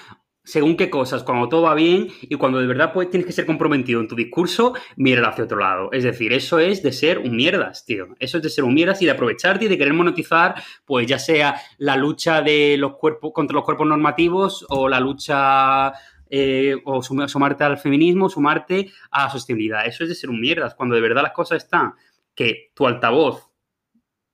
según 0.44 0.76
qué 0.76 0.90
cosas, 0.90 1.24
cuando 1.24 1.48
todo 1.50 1.64
va 1.64 1.76
bien 1.76 2.08
y 2.22 2.36
cuando 2.36 2.60
de 2.60 2.68
verdad 2.68 2.92
pues, 2.94 3.10
tienes 3.10 3.28
que 3.28 3.32
ser 3.32 3.46
comprometido 3.46 4.02
en 4.02 4.08
tu 4.08 4.16
discurso, 4.16 4.74
mirar 4.96 5.26
hacia 5.30 5.44
otro 5.44 5.60
lado. 5.60 5.90
Es 5.92 6.04
decir, 6.04 6.34
eso 6.34 6.58
es 6.60 6.82
de 6.82 6.92
ser 6.92 7.20
un 7.20 7.36
mierdas, 7.36 7.86
tío. 7.86 8.08
Eso 8.20 8.38
es 8.38 8.44
de 8.44 8.50
ser 8.50 8.64
un 8.64 8.74
mierdas 8.74 9.02
y 9.02 9.06
de 9.06 9.12
aprovecharte 9.12 9.66
y 9.66 9.68
de 9.68 9.78
querer 9.78 9.94
monetizar, 9.94 10.56
pues 10.86 11.06
ya 11.08 11.20
sea 11.20 11.62
la 11.78 11.96
lucha 11.96 12.42
de 12.42 12.76
los 12.78 12.96
cuerpos 12.98 13.32
contra 13.34 13.56
los 13.56 13.64
cuerpos 13.64 13.88
normativos 13.88 14.66
o 14.70 14.90
la 14.90 15.00
lucha 15.00 15.94
eh, 16.30 16.76
o 16.86 17.04
sum- 17.04 17.28
sumarte 17.28 17.64
al 17.64 17.78
feminismo, 17.78 18.30
sumarte 18.30 18.92
a 19.12 19.26
la 19.26 19.30
sostenibilidad. 19.30 19.86
Eso 19.86 20.04
es 20.04 20.10
de 20.10 20.16
ser 20.16 20.30
un 20.30 20.42
mierdas. 20.42 20.74
Cuando 20.76 20.96
de 20.96 21.02
verdad 21.02 21.22
las 21.22 21.34
cosas 21.34 21.64
están 21.64 21.94
que 22.34 22.72
tu 22.74 22.88
altavoz 22.88 23.52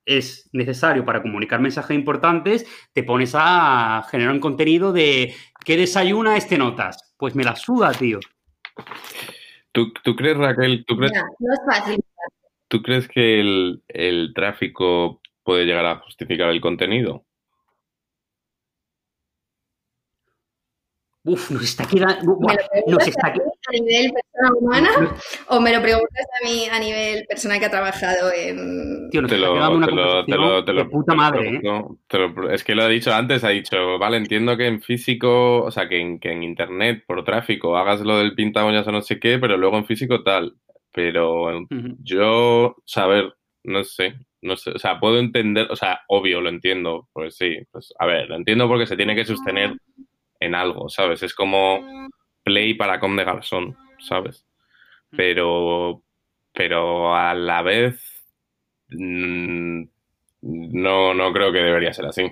es 0.06 0.50
necesario 0.54 1.04
para 1.04 1.22
comunicar 1.22 1.60
mensajes 1.60 1.94
importantes, 1.98 2.66
te 2.94 3.04
pones 3.04 3.34
a 3.36 4.06
generar 4.10 4.34
un 4.34 4.40
contenido 4.40 4.94
de 4.94 5.36
¿qué 5.64 5.78
desayuna 5.78 6.38
este 6.38 6.58
notas? 6.58 7.14
Pues 7.18 7.36
me 7.36 7.44
la 7.44 7.56
suda, 7.56 7.92
tío. 7.92 8.20
¿Tú, 9.72 9.92
tú 10.04 10.16
crees, 10.16 10.38
Raquel, 10.38 10.86
tú 10.88 10.98
crees, 10.98 11.12
no 11.14 11.54
es 11.54 11.60
fácil. 11.66 12.00
tú 12.68 12.82
crees 12.82 13.08
que 13.08 13.40
el, 13.40 13.84
el 13.88 14.34
tráfico 14.34 15.22
puede 15.44 15.66
llegar 15.66 15.86
a 15.86 16.00
justificar 16.00 16.50
el 16.50 16.62
contenido? 16.62 17.26
Uf, 21.24 21.52
nos 21.52 21.64
está 21.64 21.86
quedando... 21.86 22.22
¿Me 22.22 22.34
buah, 22.34 22.56
lo 22.88 22.98
nos 22.98 23.08
está 23.08 23.34
a 23.68 23.72
nivel 23.72 24.12
persona 24.14 24.54
humana 24.60 24.90
o 25.50 25.60
me 25.60 25.74
lo 25.76 25.82
preguntas 25.82 26.26
a 26.42 26.46
mí 26.48 26.66
a 26.72 26.80
nivel 26.80 27.26
persona 27.28 27.60
que 27.60 27.66
ha 27.66 27.70
trabajado 27.72 28.32
en... 28.34 29.10
Tío, 29.10 29.26
Te 29.28 29.38
lo, 29.38 29.54
una 29.54 29.86
te 29.88 29.92
lo- 29.92 30.26
te 30.26 30.36
lo- 30.38 30.64
te 30.66 30.74
lo- 30.74 30.84
de 30.84 30.90
puta 30.90 31.12
te 31.12 31.16
lo 31.18 31.22
madre, 31.22 31.40
¿eh? 31.56 31.60
pregunto, 31.60 31.98
te 32.08 32.18
lo- 32.20 32.50
es 32.52 32.64
que 32.64 32.76
lo 32.76 32.84
ha 32.84 32.88
dicho 32.88 33.14
antes, 33.14 33.44
ha 33.44 33.50
dicho, 33.50 33.98
vale, 34.00 34.18
entiendo 34.18 34.56
que 34.58 34.68
en 34.68 34.82
físico, 34.82 35.64
o 35.64 35.72
sea, 35.72 35.88
que 35.90 36.00
en, 36.00 36.20
que 36.20 36.32
en 36.32 36.44
internet, 36.44 37.04
por 37.06 37.24
tráfico, 37.24 37.78
hagas 37.78 38.02
lo 38.02 38.18
del 38.18 38.36
pinta 38.36 38.66
uñas 38.66 38.88
o 38.88 38.92
no 38.92 39.02
sé 39.02 39.20
qué, 39.20 39.38
pero 39.40 39.58
luego 39.58 39.78
en 39.78 39.86
físico 39.86 40.24
tal. 40.24 40.56
Pero 40.94 41.52
en- 41.52 41.64
Ujú. 41.70 41.98
yo, 42.02 42.76
saber, 42.86 43.34
no 43.64 43.84
sé, 43.84 44.16
no 44.42 44.56
sé, 44.56 44.72
o 44.72 44.80
sea, 44.80 45.00
puedo 45.00 45.20
entender, 45.20 45.68
o 45.72 45.76
sea, 45.76 46.02
obvio, 46.08 46.42
lo 46.42 46.50
entiendo, 46.50 47.10
pues 47.14 47.36
sí, 47.36 47.58
pues 47.72 47.94
a 48.00 48.06
ver, 48.06 48.30
lo 48.30 48.36
entiendo 48.36 48.68
porque 48.68 48.88
se 48.88 48.96
tiene 48.96 49.16
que 49.16 49.26
sostener 49.26 49.76
en 50.40 50.56
algo, 50.56 50.90
¿sabes? 50.90 51.22
Es 51.24 51.34
como 51.34 51.80
play 52.48 52.74
para 52.76 53.00
Com 53.02 53.18
de 53.18 53.26
Garzón, 53.26 53.78
¿sabes? 54.00 54.46
Pero, 55.12 56.02
pero 56.54 57.14
a 57.14 57.34
la 57.34 57.62
vez 57.62 58.02
mm, 58.90 59.84
no, 60.42 61.14
no 61.14 61.34
creo 61.34 61.52
que 61.52 61.60
debería 61.60 61.94
ser 61.94 62.06
así. 62.06 62.32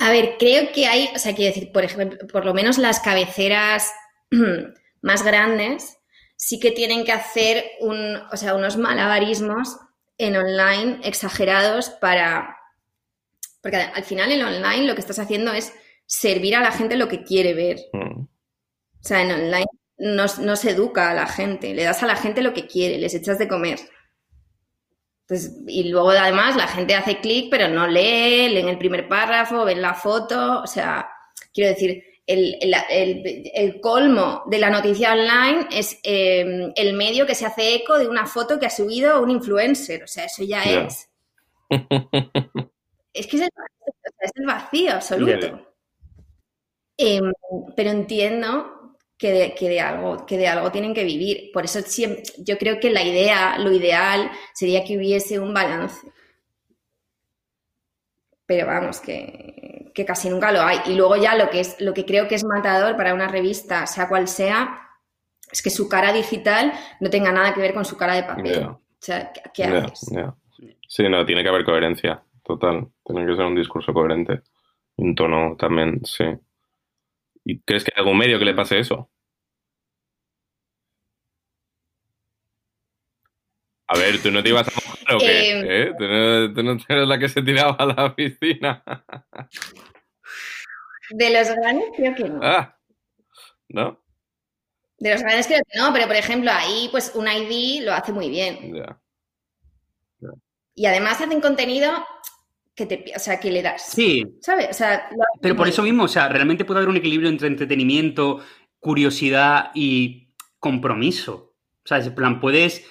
A 0.00 0.10
ver, 0.10 0.34
creo 0.38 0.72
que 0.72 0.86
hay, 0.86 1.10
o 1.14 1.18
sea, 1.18 1.34
quiero 1.34 1.54
decir, 1.54 1.70
por 1.72 1.84
ejemplo, 1.84 2.18
por 2.26 2.44
lo 2.44 2.54
menos 2.54 2.76
las 2.76 2.98
cabeceras 2.98 3.92
más 5.02 5.24
grandes 5.24 5.98
sí 6.34 6.58
que 6.58 6.72
tienen 6.72 7.04
que 7.04 7.12
hacer 7.12 7.64
un, 7.80 8.16
o 8.32 8.36
sea, 8.36 8.54
unos 8.54 8.76
malabarismos 8.76 9.76
en 10.18 10.36
online 10.36 11.00
exagerados 11.04 11.90
para... 11.90 12.56
Porque 13.62 13.76
al 13.76 14.04
final 14.04 14.32
en 14.32 14.42
online 14.42 14.86
lo 14.86 14.94
que 14.94 15.00
estás 15.00 15.18
haciendo 15.20 15.52
es 15.52 15.72
servir 16.08 16.56
a 16.56 16.60
la 16.62 16.72
gente 16.72 16.96
lo 16.96 17.06
que 17.08 17.22
quiere 17.22 17.54
ver. 17.54 17.78
Mm, 17.92 18.22
O 18.22 18.28
sea, 19.02 19.22
en 19.22 19.30
online 19.32 19.66
no, 19.98 20.24
no 20.40 20.56
se 20.56 20.70
educa 20.72 21.10
a 21.10 21.14
la 21.14 21.26
gente, 21.28 21.74
le 21.74 21.84
das 21.84 22.02
a 22.02 22.06
la 22.08 22.16
gente 22.16 22.42
lo 22.42 22.52
que 22.54 22.66
quiere, 22.66 22.98
les 22.98 23.14
echas 23.14 23.38
de 23.38 23.48
comer. 23.48 23.78
Entonces, 25.28 25.58
y 25.66 25.84
luego 25.90 26.10
además 26.10 26.56
la 26.56 26.66
gente 26.66 26.94
hace 26.94 27.20
clic, 27.20 27.48
pero 27.50 27.68
no 27.68 27.86
lee, 27.86 28.48
leen 28.48 28.68
el 28.68 28.78
primer 28.78 29.08
párrafo, 29.08 29.64
ven 29.64 29.82
la 29.82 29.94
foto. 29.94 30.62
O 30.62 30.66
sea, 30.66 31.08
quiero 31.52 31.70
decir, 31.70 32.02
el, 32.26 32.56
el- 32.60 32.74
el- 32.90 33.50
el 33.54 33.80
colmo 33.80 34.42
de 34.46 34.58
la 34.58 34.70
noticia 34.70 35.12
online 35.12 35.66
es 35.70 35.98
eh, 36.02 36.72
el 36.76 36.94
medio 36.94 37.26
que 37.26 37.34
se 37.34 37.44
hace 37.46 37.74
eco 37.74 37.98
de 37.98 38.08
una 38.08 38.26
foto 38.26 38.58
que 38.58 38.66
ha 38.66 38.70
subido 38.70 39.22
un 39.22 39.30
influencer. 39.30 40.02
O 40.04 40.06
sea, 40.06 40.24
eso 40.24 40.44
ya 40.44 40.64
Ya. 40.64 40.80
es. 40.86 41.08
Es 43.12 43.26
que 43.26 43.36
es 43.38 43.42
el 44.36 44.46
vacío 44.46 44.92
absoluto. 44.92 45.67
Em, 46.98 47.32
pero 47.76 47.90
entiendo 47.90 48.96
que 49.16 49.32
de, 49.32 49.54
que 49.54 49.68
de 49.68 49.80
algo, 49.80 50.26
que 50.26 50.36
de 50.36 50.48
algo 50.48 50.70
tienen 50.72 50.94
que 50.94 51.04
vivir. 51.04 51.50
Por 51.52 51.64
eso 51.64 51.80
siempre, 51.80 52.22
yo 52.38 52.58
creo 52.58 52.80
que 52.80 52.90
la 52.90 53.02
idea, 53.02 53.58
lo 53.58 53.72
ideal 53.72 54.30
sería 54.52 54.84
que 54.84 54.96
hubiese 54.96 55.38
un 55.38 55.54
balance. 55.54 56.06
Pero 58.46 58.66
vamos, 58.66 59.00
que, 59.00 59.92
que 59.94 60.04
casi 60.04 60.28
nunca 60.28 60.50
lo 60.52 60.62
hay. 60.62 60.78
Y 60.86 60.94
luego 60.94 61.16
ya 61.16 61.36
lo 61.36 61.50
que 61.50 61.60
es, 61.60 61.80
lo 61.80 61.94
que 61.94 62.04
creo 62.04 62.28
que 62.28 62.34
es 62.34 62.44
matador 62.44 62.96
para 62.96 63.14
una 63.14 63.28
revista, 63.28 63.86
sea 63.86 64.08
cual 64.08 64.26
sea, 64.26 64.88
es 65.52 65.62
que 65.62 65.70
su 65.70 65.88
cara 65.88 66.12
digital 66.12 66.72
no 67.00 67.10
tenga 67.10 67.32
nada 67.32 67.54
que 67.54 67.60
ver 67.60 67.74
con 67.74 67.84
su 67.84 67.96
cara 67.96 68.14
de 68.14 68.22
papel. 68.24 68.64
O 68.64 68.80
sea, 68.98 69.32
¿qué. 69.54 69.86
Sí, 70.88 71.08
no, 71.08 71.24
tiene 71.24 71.42
que 71.42 71.48
haber 71.48 71.64
coherencia, 71.64 72.22
total. 72.42 72.88
Tiene 73.04 73.26
que 73.26 73.36
ser 73.36 73.44
un 73.44 73.54
discurso 73.54 73.92
coherente. 73.92 74.42
Un 74.96 75.14
tono 75.14 75.54
también, 75.56 76.00
sí. 76.04 76.24
¿Y 77.48 77.62
crees 77.62 77.82
que 77.82 77.92
hay 77.96 78.00
algún 78.00 78.18
medio 78.18 78.38
que 78.38 78.44
le 78.44 78.52
pase 78.52 78.78
eso? 78.78 79.10
A 83.86 83.96
ver, 83.96 84.20
tú 84.22 84.30
no 84.30 84.42
te 84.42 84.50
ibas 84.50 84.68
a 84.68 84.72
mojar 84.74 85.14
o 85.14 85.18
qué, 85.18 85.60
Eh, 85.60 85.64
¿eh? 85.66 85.92
Tú 85.98 86.04
no, 86.04 86.52
tú 86.52 86.62
no 86.62 86.78
eres 86.94 87.08
la 87.08 87.18
que 87.18 87.28
se 87.30 87.40
tiraba 87.40 87.74
a 87.78 87.86
la 87.86 88.14
piscina. 88.14 88.84
De 91.10 91.30
los 91.30 91.50
grandes 91.56 91.88
creo 91.96 92.14
que 92.14 92.24
no. 92.24 92.40
Ah, 92.42 92.78
¿no? 93.70 94.04
De 94.98 95.10
los 95.10 95.22
grandes 95.22 95.46
creo 95.46 95.62
que 95.66 95.78
no, 95.78 95.90
pero 95.94 96.06
por 96.06 96.16
ejemplo 96.16 96.50
ahí 96.52 96.88
pues 96.90 97.12
un 97.14 97.26
ID 97.28 97.82
lo 97.82 97.94
hace 97.94 98.12
muy 98.12 98.28
bien. 98.28 98.74
Y 100.74 100.84
además 100.84 101.18
hacen 101.22 101.40
contenido 101.40 102.06
que 102.78 102.86
te, 102.86 103.04
o 103.14 103.18
sea, 103.18 103.38
que 103.40 103.50
le 103.50 103.60
das. 103.60 103.82
Sí, 103.90 104.24
¿Sabes? 104.40 104.68
O 104.70 104.72
sea, 104.72 105.08
lo 105.10 105.24
pero 105.42 105.56
por 105.56 105.66
eso 105.68 105.82
mismo, 105.82 106.04
o 106.04 106.08
sea, 106.08 106.28
realmente 106.28 106.64
puede 106.64 106.78
haber 106.78 106.88
un 106.88 106.96
equilibrio 106.96 107.28
entre 107.28 107.48
entretenimiento, 107.48 108.38
curiosidad 108.78 109.70
y 109.74 110.32
compromiso. 110.60 111.56
O 111.84 111.88
sea, 111.88 111.98
en 111.98 112.14
plan, 112.14 112.40
puedes, 112.40 112.86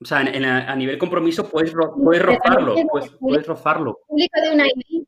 o 0.00 0.04
sea, 0.06 0.22
en- 0.22 0.34
en 0.34 0.44
a, 0.46 0.74
nivel 0.76 0.96
compromiso 0.96 1.48
puedes, 1.48 1.72
puedes 2.02 2.22
rozarlo, 2.22 2.74
puedes, 2.90 3.10
puedes 3.20 3.46
rozarlo. 3.46 3.98
El 4.00 4.06
público 4.08 4.40
de 4.40 4.50
un 4.50 4.60
ID, 4.60 5.04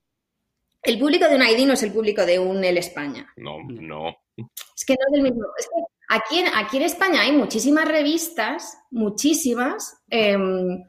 el 0.82 0.98
público 0.98 1.28
de 1.28 1.36
un 1.36 1.42
ID 1.42 1.66
no 1.66 1.72
es 1.72 1.82
el 1.82 1.92
público 1.92 2.26
de 2.26 2.38
un 2.38 2.62
El 2.62 2.76
España. 2.76 3.26
No, 3.36 3.56
no. 3.68 4.14
Es 4.36 4.84
que 4.84 4.94
no 4.94 5.06
es 5.10 5.14
el 5.14 5.22
mismo. 5.22 5.44
Es 5.58 5.66
que 5.66 5.82
aquí 6.10 6.38
en, 6.40 6.46
aquí 6.54 6.76
en 6.76 6.82
España 6.82 7.22
hay 7.22 7.32
muchísimas 7.32 7.86
revistas, 7.88 8.76
muchísimas. 8.90 9.96
em, 10.10 10.82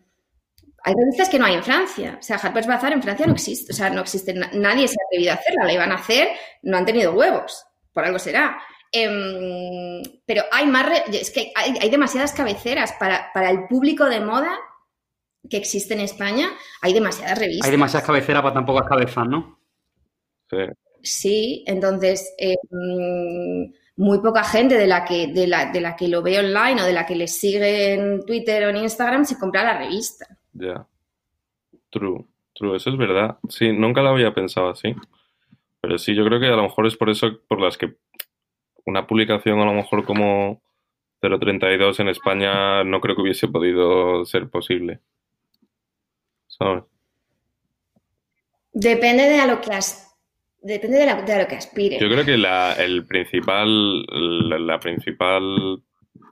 hay 0.86 0.94
revistas 0.94 1.30
que 1.30 1.40
no 1.40 1.46
hay 1.46 1.56
en 1.56 1.64
Francia. 1.64 2.18
O 2.20 2.24
sea, 2.24 2.38
Harper's 2.38 2.68
Bazaar 2.68 2.94
en 2.94 3.02
Francia 3.04 3.26
no 3.26 3.34
existe. 3.34 3.74
O 3.74 3.76
sea, 3.76 3.90
no 3.90 4.02
existe. 4.02 4.34
na- 4.34 4.52
Nadie 4.54 4.88
se 4.88 4.96
ha 4.96 5.06
atrevido 5.08 5.32
a 5.32 5.36
hacerla. 5.36 5.66
La 5.66 5.74
iban 5.74 5.92
a 5.92 5.96
hacer, 5.96 6.30
no 6.64 6.78
han 6.78 6.86
tenido 6.86 7.12
huevos. 7.14 7.66
Por 7.92 8.06
algo 8.06 8.20
será. 8.20 8.58
Em, 8.92 10.02
pero 10.26 10.44
hay 10.52 10.68
más. 10.68 10.86
Es 11.12 11.32
que 11.32 11.52
hay, 11.56 11.76
hay 11.82 11.90
demasiadas 11.90 12.34
cabeceras 12.34 12.94
para, 12.94 13.32
para 13.34 13.50
el 13.50 13.68
público 13.68 14.06
de 14.06 14.20
moda 14.22 14.56
que 15.50 15.58
existe 15.58 15.94
en 15.96 16.02
España. 16.02 16.50
Hay 16.82 16.94
demasiadas 16.94 17.40
revistas. 17.40 17.66
Hay 17.66 17.72
demasiadas 17.72 18.06
cabeceras 18.08 18.42
para 18.44 18.54
tan 18.54 18.66
pocas 18.66 18.88
cabezas, 18.88 19.26
¿no? 19.28 19.60
Sí. 20.50 20.58
Sí, 21.02 21.64
entonces 21.68 22.34
eh, 22.38 22.56
mm, 22.72 23.74
muy 23.98 24.20
poca 24.20 24.44
gente 24.44 24.76
de 24.78 24.88
la 24.88 25.04
que 25.06 25.28
de 25.28 25.48
la, 25.48 25.66
de 25.72 25.82
la 25.82 25.96
que 25.96 26.08
lo 26.08 26.22
ve 26.22 26.40
online 26.40 26.82
o 26.82 26.86
de 26.86 26.94
la 26.94 27.06
que 27.06 27.16
le 27.16 27.28
sigue 27.28 27.94
en 27.94 28.26
Twitter 28.26 28.64
o 28.66 28.70
en 28.70 28.78
Instagram 28.78 29.26
se 29.26 29.38
compra 29.38 29.64
la 29.64 29.78
revista. 29.78 30.26
Ya. 30.56 30.88
True, 31.92 32.26
true, 32.54 32.76
eso 32.78 32.90
es 32.90 32.98
verdad. 32.98 33.38
Sí, 33.50 33.72
nunca 33.72 34.02
lo 34.02 34.10
había 34.10 34.34
pensado 34.34 34.70
así. 34.70 34.94
Pero 35.82 35.98
sí, 35.98 36.16
yo 36.16 36.26
creo 36.26 36.40
que 36.40 36.48
a 36.48 36.56
lo 36.56 36.64
mejor 36.64 36.88
es 36.88 36.98
por 36.98 37.10
eso 37.10 37.40
por 37.48 37.62
las 37.62 37.78
que 37.78 37.96
una 38.86 39.08
publicación 39.08 39.60
a 39.60 39.66
lo 39.66 39.74
mejor 39.74 40.04
como 40.06 40.62
0,32 41.22 42.00
en 42.00 42.10
España 42.10 42.84
no 42.84 43.02
creo 43.02 43.16
que 43.16 43.22
hubiese 43.22 43.48
podido 43.48 44.26
ser 44.26 44.50
posible. 44.50 45.00
¿Sabes? 46.48 46.84
Depende 48.74 49.24
de 49.30 49.40
a 49.40 49.48
lo 49.48 49.62
que 49.62 49.72
as- 49.74 50.16
depende 50.62 50.98
de, 51.00 51.06
la- 51.06 51.22
de 51.22 51.34
a 51.34 51.40
lo 51.44 51.48
que 51.48 51.56
aspires. 51.56 52.00
Yo 52.02 52.10
creo 52.10 52.26
que 52.26 52.38
la, 52.38 52.74
el 52.74 53.06
principal, 53.06 54.04
la, 54.50 54.60
la 54.60 54.80
principal 54.80 55.82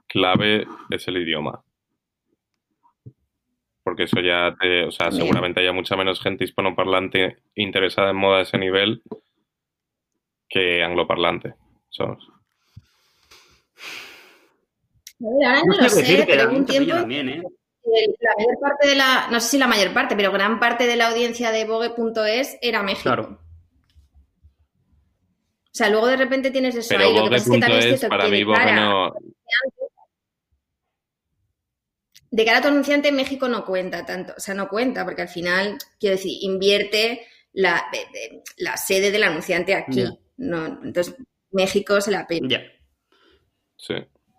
clave 0.06 0.66
es 0.90 1.08
el 1.08 1.16
idioma. 1.18 1.62
Porque 3.94 4.04
eso 4.04 4.18
ya 4.18 4.56
te, 4.60 4.86
o 4.86 4.90
sea, 4.90 5.08
Bien. 5.08 5.20
seguramente 5.20 5.60
haya 5.60 5.72
mucha 5.72 5.94
menos 5.94 6.20
gente 6.20 6.42
hispanoparlante 6.42 7.36
interesada 7.54 8.10
en 8.10 8.16
moda 8.16 8.38
a 8.38 8.42
ese 8.42 8.58
nivel 8.58 9.04
que 10.48 10.82
angloparlante. 10.82 11.54
ver, 15.20 15.46
ahora 15.46 15.62
no, 15.64 15.74
No 15.76 15.82
lo 15.84 15.88
sé 15.88 16.24
pero 16.26 16.50
un 16.50 16.66
tiempo 16.66 16.92
también, 16.92 17.28
¿eh? 17.28 17.42
la 18.20 18.32
mayor 18.36 18.60
parte 18.60 18.88
de 18.88 18.94
la, 18.96 19.28
no 19.30 19.38
sé 19.38 19.48
si 19.50 19.58
la 19.58 19.68
mayor 19.68 19.94
parte, 19.94 20.16
pero 20.16 20.32
gran 20.32 20.58
parte 20.58 20.88
de 20.88 20.96
la 20.96 21.10
audiencia 21.10 21.52
de 21.52 21.64
Vogue.es 21.64 22.58
era 22.62 22.82
México. 22.82 23.02
Claro. 23.04 23.38
O 25.66 25.70
sea, 25.70 25.88
luego 25.88 26.08
de 26.08 26.16
repente 26.16 26.50
tienes 26.50 26.74
eso 26.74 26.88
Pero 26.88 27.04
ahí. 27.04 27.16
Lo 27.16 27.24
que 27.24 27.30
pasa 27.30 27.44
es 27.44 27.50
que 27.50 27.60
también 27.60 27.78
es 27.78 28.00
cierto 28.00 28.08
para 28.08 28.24
que 28.24 28.30
mí, 28.32 28.42
Vogue 28.42 28.72
no... 28.74 29.12
de 32.36 32.44
cara 32.44 32.58
a 32.58 32.62
tu 32.62 32.68
anunciante, 32.68 33.12
México 33.12 33.48
no 33.48 33.64
cuenta 33.64 34.04
tanto. 34.04 34.34
O 34.36 34.40
sea, 34.40 34.54
no 34.54 34.68
cuenta, 34.68 35.04
porque 35.04 35.22
al 35.22 35.28
final, 35.28 35.78
quiero 36.00 36.16
decir, 36.16 36.32
invierte 36.42 37.20
la, 37.52 37.84
de- 37.92 37.98
de- 38.18 38.42
la 38.58 38.76
sede 38.76 39.10
del 39.12 39.22
anunciante 39.22 39.74
aquí. 39.74 40.04
No, 40.36 40.66
entonces, 40.82 41.14
México 41.52 42.00
se 42.00 42.10
la 42.10 42.26
pega. 42.26 42.48
Ya. 42.48 42.60
Sí, 43.76 43.94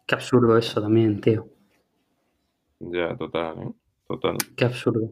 Qué 0.08 0.16
absurdo 0.16 0.58
eso 0.58 0.82
también, 0.82 1.22
tío. 1.22 1.48
ya, 2.80 3.16
total, 3.16 3.56
¿eh? 3.64 3.72
Total. 4.08 4.38
Qué 4.58 4.66
absurdo. 4.66 5.10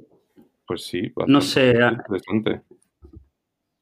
Pues 0.67 0.85
sí, 0.85 1.11
No 1.15 1.39
bastante 1.39 1.45
sé, 1.45 1.73
ah, 1.81 1.91
interesante. 1.91 2.61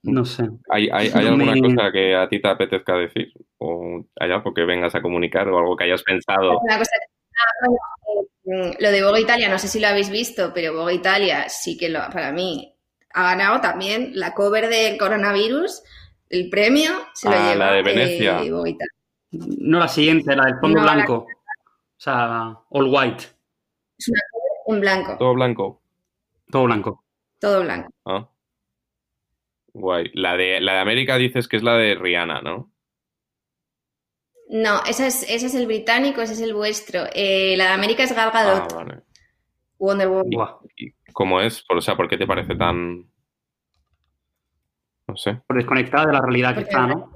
no 0.03 0.25
sé. 0.25 0.43
¿Hay, 0.69 0.89
hay, 0.91 1.07
hay 1.13 1.25
No 1.25 1.31
alguna 1.33 1.53
me- 1.53 1.75
cosa 1.75 1.91
que 1.91 2.15
a 2.15 2.27
ti 2.29 2.41
te 2.41 2.47
apetezca 2.47 2.95
decir? 2.95 3.33
¿O 3.57 4.03
hay 4.19 4.31
algo 4.31 4.53
que 4.53 4.65
vengas 4.65 4.95
a 4.95 5.01
comunicar 5.01 5.47
o 5.49 5.57
algo 5.59 5.75
que 5.75 5.83
hayas 5.85 6.03
pensado? 6.03 6.59
Una 6.59 6.77
cosa 6.77 6.91
ah, 6.97 7.67
bueno, 7.67 7.77
eh, 8.23 8.27
lo 8.79 8.91
de 8.91 9.03
Vogue 9.03 9.21
Italia, 9.21 9.49
no 9.49 9.59
sé 9.59 9.67
si 9.67 9.79
lo 9.79 9.87
habéis 9.87 10.09
visto, 10.09 10.51
pero 10.53 10.73
Vogue 10.73 10.93
Italia 10.95 11.47
sí 11.49 11.77
que 11.77 11.89
lo, 11.89 11.99
para 12.11 12.31
mí 12.31 12.73
ha 13.13 13.23
ganado 13.23 13.61
también 13.61 14.11
la 14.13 14.33
cover 14.33 14.67
del 14.69 14.97
coronavirus. 14.97 15.83
El 16.29 16.49
premio 16.49 16.91
se 17.13 17.29
lo 17.29 17.35
Ah, 17.35 17.51
lleva 17.53 17.65
la 17.65 17.71
de 17.73 17.81
Venecia. 17.83 18.41
eh, 18.41 18.51
Vogue 18.51 18.71
Italia. 18.71 18.93
No 19.31 19.79
la 19.79 19.87
siguiente, 19.87 20.35
la 20.35 20.45
del 20.45 20.59
fondo 20.59 20.79
No, 20.79 20.85
la- 20.85 20.93
blanco. 20.93 21.13
O 21.17 22.03
sea, 22.03 22.57
all 22.69 22.87
white. 22.89 23.23
Es 23.97 24.07
una 24.09 24.21
cover 24.31 24.75
en 24.77 24.81
blanco, 24.81 25.17
Todo 25.17 25.33
blanco. 25.33 25.81
Todo 26.49 26.63
blanco. 26.65 27.03
todo 27.39 27.61
blanco. 27.63 27.89
Ah. 28.05 28.27
Guay. 29.73 30.11
La 30.15 30.35
de, 30.35 30.59
la 30.61 30.73
de 30.73 30.79
América 30.79 31.15
dices 31.17 31.47
que 31.47 31.57
es 31.57 31.63
la 31.63 31.75
de 31.77 31.95
Rihanna, 31.95 32.41
¿no? 32.41 32.70
No, 34.53 34.83
ese 34.85 35.07
es, 35.07 35.23
ese 35.29 35.45
es 35.45 35.55
el 35.55 35.65
británico, 35.65 36.21
ese 36.21 36.33
es 36.33 36.41
el 36.41 36.53
vuestro. 36.53 37.05
Eh, 37.13 37.55
la 37.55 37.67
de 37.67 37.71
América 37.71 38.03
es 38.03 38.13
Gal 38.13 38.31
Ah, 38.33 38.43
Gadot, 38.43 38.73
vale. 38.75 39.01
Wonder 39.79 40.09
Woman. 40.09 40.29
Buah. 40.29 40.57
¿Y 40.75 40.91
cómo 41.13 41.39
es? 41.39 41.63
Por, 41.63 41.77
o 41.77 41.81
sea, 41.81 41.95
¿por 41.95 42.09
qué 42.09 42.17
te 42.17 42.27
parece 42.27 42.55
tan...? 42.55 43.09
No 45.07 45.15
sé. 45.15 45.41
Por 45.47 45.55
desconectada 45.55 46.05
de 46.07 46.13
la 46.13 46.21
realidad 46.21 46.53
que 46.53 46.61
está, 46.61 46.85
¿no? 46.85 47.11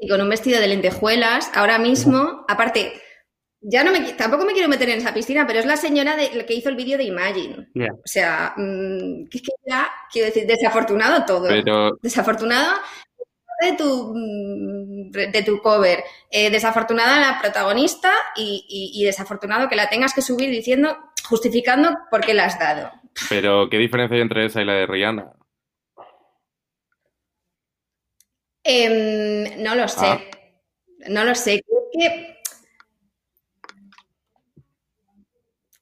y 0.00 0.08
con 0.08 0.20
un 0.20 0.28
vestido 0.28 0.60
de 0.60 0.68
lentejuelas, 0.68 1.50
ahora 1.54 1.78
mismo, 1.78 2.44
aparte, 2.48 2.92
ya 3.60 3.82
no 3.84 3.92
me, 3.92 4.12
tampoco 4.12 4.44
me 4.44 4.52
quiero 4.52 4.68
meter 4.68 4.88
en 4.88 4.98
esa 4.98 5.12
piscina, 5.12 5.46
pero 5.46 5.58
es 5.58 5.66
la 5.66 5.76
señora 5.76 6.16
de, 6.16 6.32
la 6.34 6.46
que 6.46 6.54
hizo 6.54 6.68
el 6.68 6.76
vídeo 6.76 6.96
de 6.96 7.04
Imagine. 7.04 7.68
O 7.76 8.06
sea, 8.06 8.54
mm, 8.56 9.28
que 9.28 9.38
es 9.38 9.42
que 9.42 9.52
ya, 9.66 9.90
quiero 10.10 10.26
decir, 10.26 10.46
desafortunado 10.46 11.24
todo. 11.26 11.48
Pero, 11.48 11.98
Desafortunado 12.00 12.76
de 13.60 13.72
tu, 13.76 14.12
mm, 14.14 15.10
de 15.10 15.42
tu 15.44 15.60
cover, 15.60 16.04
eh, 16.30 16.50
desafortunada 16.50 17.18
la 17.20 17.40
protagonista 17.40 18.12
y, 18.36 18.64
y- 18.68 19.00
y 19.02 19.04
desafortunado 19.04 19.68
que 19.68 19.76
la 19.76 19.88
tengas 19.88 20.14
que 20.14 20.22
subir 20.22 20.50
diciendo, 20.50 20.96
justificando 21.28 21.90
por 22.10 22.20
qué 22.24 22.34
la 22.34 22.44
has 22.46 22.58
dado. 22.58 22.90
pero, 23.28 23.68
¿qué 23.68 23.78
diferencia 23.78 24.14
hay 24.16 24.22
entre 24.22 24.46
esa 24.46 24.62
y 24.62 24.64
la 24.64 24.74
de 24.74 24.86
Rihanna? 24.86 25.32
Em, 28.64 29.62
no 29.62 29.74
lo 29.74 29.88
sé. 29.88 30.06
Ah. 30.06 30.20
No 31.08 31.24
lo 31.24 31.34
sé. 31.34 31.62
Creo 31.66 31.82
que. 31.92 32.37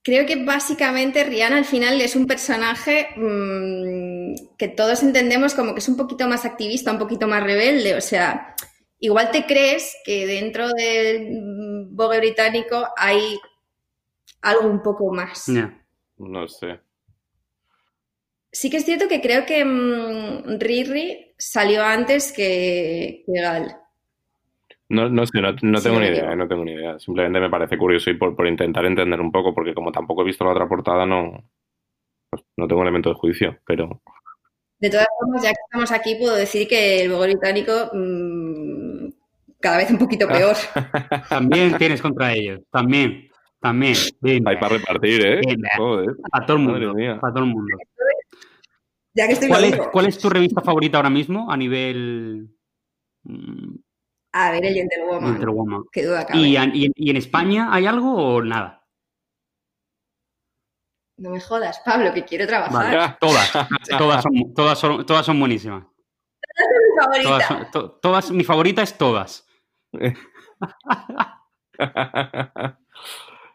Creo 0.06 0.24
que 0.24 0.44
básicamente 0.44 1.24
Rihanna 1.24 1.56
al 1.56 1.64
final 1.64 2.00
es 2.00 2.14
un 2.14 2.28
personaje 2.28 3.08
mm, 3.16 4.54
que 4.56 4.68
todos 4.68 5.02
entendemos 5.02 5.52
como 5.52 5.74
que 5.74 5.80
es 5.80 5.88
un 5.88 5.96
poquito 5.96 6.28
más 6.28 6.44
activista, 6.44 6.92
un 6.92 7.00
poquito 7.00 7.26
más 7.26 7.42
rebelde. 7.42 7.96
O 7.96 8.00
sea, 8.00 8.54
igual 9.00 9.32
te 9.32 9.46
crees 9.46 9.96
que 10.04 10.24
dentro 10.28 10.68
del 10.68 11.88
Vogue 11.90 12.18
británico 12.18 12.86
hay 12.96 13.36
algo 14.42 14.68
un 14.68 14.80
poco 14.80 15.12
más. 15.12 15.46
Ya. 15.48 15.84
No 16.18 16.46
sé. 16.46 16.78
Sí 18.52 18.70
que 18.70 18.76
es 18.76 18.84
cierto 18.84 19.08
que 19.08 19.20
creo 19.20 19.44
que 19.44 19.64
mm, 19.64 20.60
Riri 20.60 21.34
salió 21.36 21.82
antes 21.82 22.30
que, 22.30 23.24
que 23.26 23.40
Gal. 23.40 23.76
No, 24.88 25.08
no 25.08 25.26
sé, 25.26 25.40
no, 25.40 25.52
no 25.62 25.80
tengo 25.80 25.98
ni 25.98 26.06
idea, 26.06 26.18
equivoco. 26.18 26.36
no 26.36 26.48
tengo 26.48 26.64
ni 26.64 26.72
idea. 26.72 26.98
Simplemente 26.98 27.40
me 27.40 27.50
parece 27.50 27.76
curioso 27.76 28.10
y 28.10 28.14
por, 28.14 28.36
por 28.36 28.46
intentar 28.46 28.84
entender 28.86 29.20
un 29.20 29.32
poco, 29.32 29.54
porque 29.54 29.74
como 29.74 29.90
tampoco 29.90 30.22
he 30.22 30.26
visto 30.26 30.44
la 30.44 30.52
otra 30.52 30.68
portada, 30.68 31.04
no, 31.06 31.44
pues 32.30 32.44
no 32.56 32.68
tengo 32.68 32.82
elemento 32.82 33.08
de 33.08 33.16
juicio, 33.16 33.58
pero 33.66 34.00
De 34.78 34.90
todas 34.90 35.06
formas, 35.18 35.42
ya 35.42 35.50
que 35.50 35.60
estamos 35.64 35.90
aquí, 35.90 36.14
puedo 36.16 36.36
decir 36.36 36.68
que 36.68 37.02
el 37.02 37.10
Vogue 37.10 37.28
británico 37.28 37.90
mm, 37.92 39.08
cada 39.60 39.78
vez 39.78 39.90
un 39.90 39.98
poquito 39.98 40.28
peor. 40.28 40.56
También 41.28 41.76
tienes 41.78 42.00
contra 42.00 42.32
ellos. 42.32 42.60
También. 42.70 43.28
También. 43.60 43.96
Bien. 44.20 44.46
hay 44.46 44.56
para 44.56 44.76
repartir, 44.76 45.26
¿eh? 45.26 45.40
Bien, 45.44 45.60
Joder. 45.76 46.14
Para 46.30 46.46
todo 46.46 46.56
el 46.58 46.62
mundo. 46.62 46.94
Para 47.20 47.32
todo 47.32 47.44
el 47.44 47.50
mundo. 47.50 47.76
ya 49.14 49.26
que 49.26 49.32
estoy 49.32 49.48
¿Cuál 49.48 49.62
lo 49.62 49.66
es, 49.66 49.72
digo. 49.72 49.90
cuál 49.90 50.06
es 50.06 50.18
tu 50.18 50.28
revista 50.30 50.60
favorita 50.60 50.98
ahora 50.98 51.10
mismo 51.10 51.50
a 51.50 51.56
nivel 51.56 52.48
mm, 53.24 53.74
A 54.38 54.50
ver, 54.50 54.66
el 54.66 54.74
Gentlewoman. 54.74 55.32
Interwoman? 55.34 55.84
Qué 55.90 56.04
duda 56.04 56.26
cabe. 56.26 56.40
¿Y, 56.40 56.56
en- 56.58 56.74
y 56.76 56.84
en- 56.86 56.92
y 56.94 57.08
en 57.10 57.16
España 57.16 57.68
hay 57.72 57.86
algo 57.86 58.12
o 58.14 58.42
nada? 58.42 58.84
No 61.18 61.30
me 61.30 61.40
jodas, 61.40 61.80
Pablo, 61.82 62.12
que 62.12 62.24
quiero 62.26 62.46
trabajar. 62.46 62.94
Vale. 62.94 63.16
Todas. 63.20 63.50
Todas 63.98 64.22
son, 64.22 64.52
todas 64.54 64.78
son, 64.78 65.06
todas 65.06 65.24
son 65.24 65.40
buenísimas. 65.40 65.84
Mi 65.84 67.02
favorita. 67.02 67.28
Todas, 67.30 67.46
son- 67.48 67.70
to- 67.70 67.90
todas, 67.92 68.30
mi 68.30 68.44
favorita 68.44 68.82
es 68.82 68.98
todas. 68.98 69.46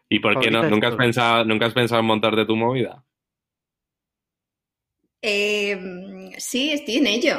¿Y 0.10 0.20
por 0.20 0.40
qué 0.40 0.50
no? 0.52 0.58
Favorita 0.64 0.70
¿Nunca 0.70 0.88
has, 0.88 0.94
todas. 0.94 1.06
pensado, 1.06 1.46
¿Nunca 1.46 1.66
has 1.68 1.74
pensado 1.74 2.00
en 2.02 2.06
montarte 2.08 2.46
tu 2.46 2.56
movida? 2.56 3.06
Eh, 5.22 6.32
sí, 6.38 6.72
estoy 6.74 6.96
en 6.98 7.08
ello. 7.08 7.36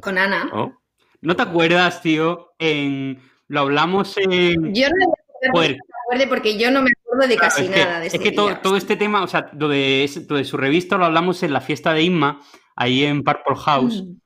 Con 0.00 0.16
Ana. 0.18 0.44
¿No? 0.44 0.77
¿No 1.20 1.34
te 1.36 1.42
acuerdas, 1.42 2.00
tío? 2.02 2.52
En, 2.58 3.20
lo 3.48 3.60
hablamos 3.60 4.16
en... 4.18 4.74
Yo 4.74 4.88
no 4.88 4.96
le 4.96 5.06
voy 5.06 5.14
a 5.14 5.50
Joder. 5.50 5.52
poder 5.52 5.76
que 5.76 5.82
se 5.86 5.92
acuerde 6.04 6.26
porque 6.28 6.58
yo 6.58 6.70
no 6.70 6.82
me 6.82 6.90
acuerdo 7.00 7.28
de 7.28 7.36
casi 7.36 7.64
es 7.64 7.70
que, 7.70 7.80
nada 7.84 8.00
de 8.00 8.06
es 8.06 8.14
ese 8.14 8.22
que 8.22 8.32
todo, 8.32 8.76
este 8.76 8.96
tema, 8.96 9.22
o 9.22 9.26
sea, 9.26 9.50
lo 9.58 9.68
de, 9.68 10.04
ese- 10.04 10.26
lo 10.28 10.36
de 10.36 10.44
su 10.44 10.56
revista 10.56 10.96
lo 10.96 11.04
hablamos 11.06 11.42
en 11.42 11.52
la 11.52 11.60
fiesta 11.60 11.92
de 11.92 12.02
Inma, 12.02 12.40
ahí 12.76 13.04
en 13.04 13.22
Purple 13.24 13.56
House. 13.56 14.02
Mm. 14.04 14.16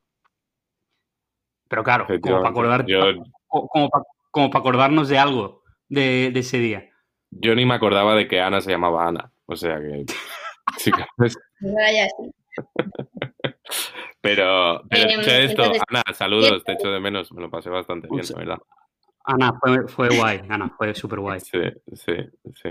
Pero 1.69 1.83
claro, 1.83 2.05
como 2.05 2.07
para, 2.07 2.15
Efectivamente. 2.19 2.49
acordar, 2.49 2.85
Yo, 2.85 3.23
co- 3.47 3.67
como, 3.67 3.89
para, 3.89 4.03
como 4.31 4.49
para 4.51 4.59
acordarnos 4.59 5.09
de 5.09 5.17
algo 5.17 5.63
de, 5.89 6.29
de 6.31 6.39
ese 6.39 6.59
día. 6.59 6.89
yo 7.31 7.55
ni 7.55 7.65
me 7.65 7.73
acordaba 7.73 8.13
de 8.15 8.27
que 8.27 8.39
Ana 8.41 8.61
se 8.61 8.69
llamaba 8.71 9.07
Ana. 9.07 9.31
O 9.45 9.55
sea 9.55 9.79
que. 9.79 10.05
sí 10.77 10.91
que- 10.91 11.01
Ahora 11.67 11.91
ya 11.91 12.07
sí. 12.09 12.31
Pero, 14.23 14.81
pero 14.89 15.07
dicho 15.09 15.29
esto, 15.31 15.61
entonces- 15.63 15.83
Ana, 15.89 16.03
saludos, 16.13 16.63
te 16.63 16.71
echo 16.71 16.89
de 16.89 16.99
menos. 16.99 17.31
Me 17.33 17.41
lo 17.41 17.49
pasé 17.51 17.69
bastante 17.69 18.07
bien, 18.09 18.23
la 18.31 18.37
verdad. 18.39 18.57
Ana, 19.25 19.53
fue, 19.59 19.87
fue 19.87 20.17
guay, 20.17 20.41
Ana, 20.49 20.73
fue 20.77 20.95
súper 20.95 21.19
guay. 21.19 21.39
Sí, 21.41 21.59
sí, 21.93 22.13
sí. 22.55 22.69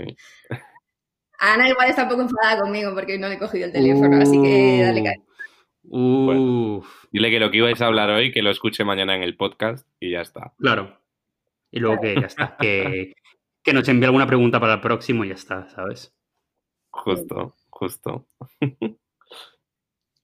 Ana 1.39 1.69
igual 1.69 1.89
está 1.89 2.03
un 2.03 2.09
poco 2.09 2.21
enfadada 2.23 2.61
conmigo 2.61 2.93
porque 2.93 3.17
no 3.19 3.27
le 3.27 3.35
he 3.35 3.39
cogido 3.39 3.65
el 3.67 3.71
teléfono, 3.71 4.17
así 4.17 4.41
que 4.41 4.81
dale 4.83 5.03
caña. 5.03 5.23
Uf, 5.85 7.05
Dile 7.11 7.29
que 7.29 7.39
lo 7.39 7.51
que 7.51 7.57
ibais 7.57 7.81
a 7.81 7.87
hablar 7.87 8.09
hoy, 8.09 8.31
que 8.31 8.41
lo 8.41 8.49
escuche 8.49 8.83
mañana 8.85 9.15
en 9.15 9.23
el 9.23 9.35
podcast 9.37 9.87
y 9.99 10.11
ya 10.11 10.21
está. 10.21 10.53
claro. 10.59 10.99
Y 11.71 11.79
luego 11.79 12.01
que 12.01 12.13
ya 12.15 12.27
está, 12.27 12.55
que, 12.59 13.13
que 13.63 13.73
nos 13.73 13.87
envíe 13.89 14.05
alguna 14.05 14.27
pregunta 14.27 14.59
para 14.59 14.75
el 14.75 14.81
próximo 14.81 15.25
y 15.25 15.29
ya 15.29 15.33
está, 15.33 15.67
¿sabes? 15.69 16.15
Justo, 16.91 17.55
justo. 17.71 18.27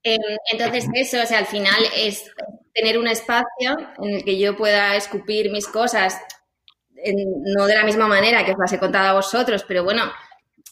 Em, 0.04 0.20
Entonces, 0.52 0.88
eso, 0.94 1.22
o 1.22 1.26
sea, 1.26 1.40
al 1.40 1.46
final 1.46 1.82
es 1.96 2.32
tener 2.74 2.98
un 2.98 3.08
espacio 3.08 3.78
en 4.02 4.16
el 4.16 4.24
que 4.24 4.40
yo 4.40 4.56
pueda 4.56 4.96
escupir 4.96 5.52
mis 5.52 5.68
cosas 5.68 6.20
no 7.56 7.66
de 7.66 7.76
la 7.76 7.84
misma 7.84 8.08
manera 8.08 8.46
que 8.46 8.52
os 8.52 8.58
las 8.58 8.74
he 8.74 8.80
contado 8.80 9.08
a 9.10 9.14
vosotros, 9.14 9.64
pero 9.68 9.84
bueno, 9.84 10.04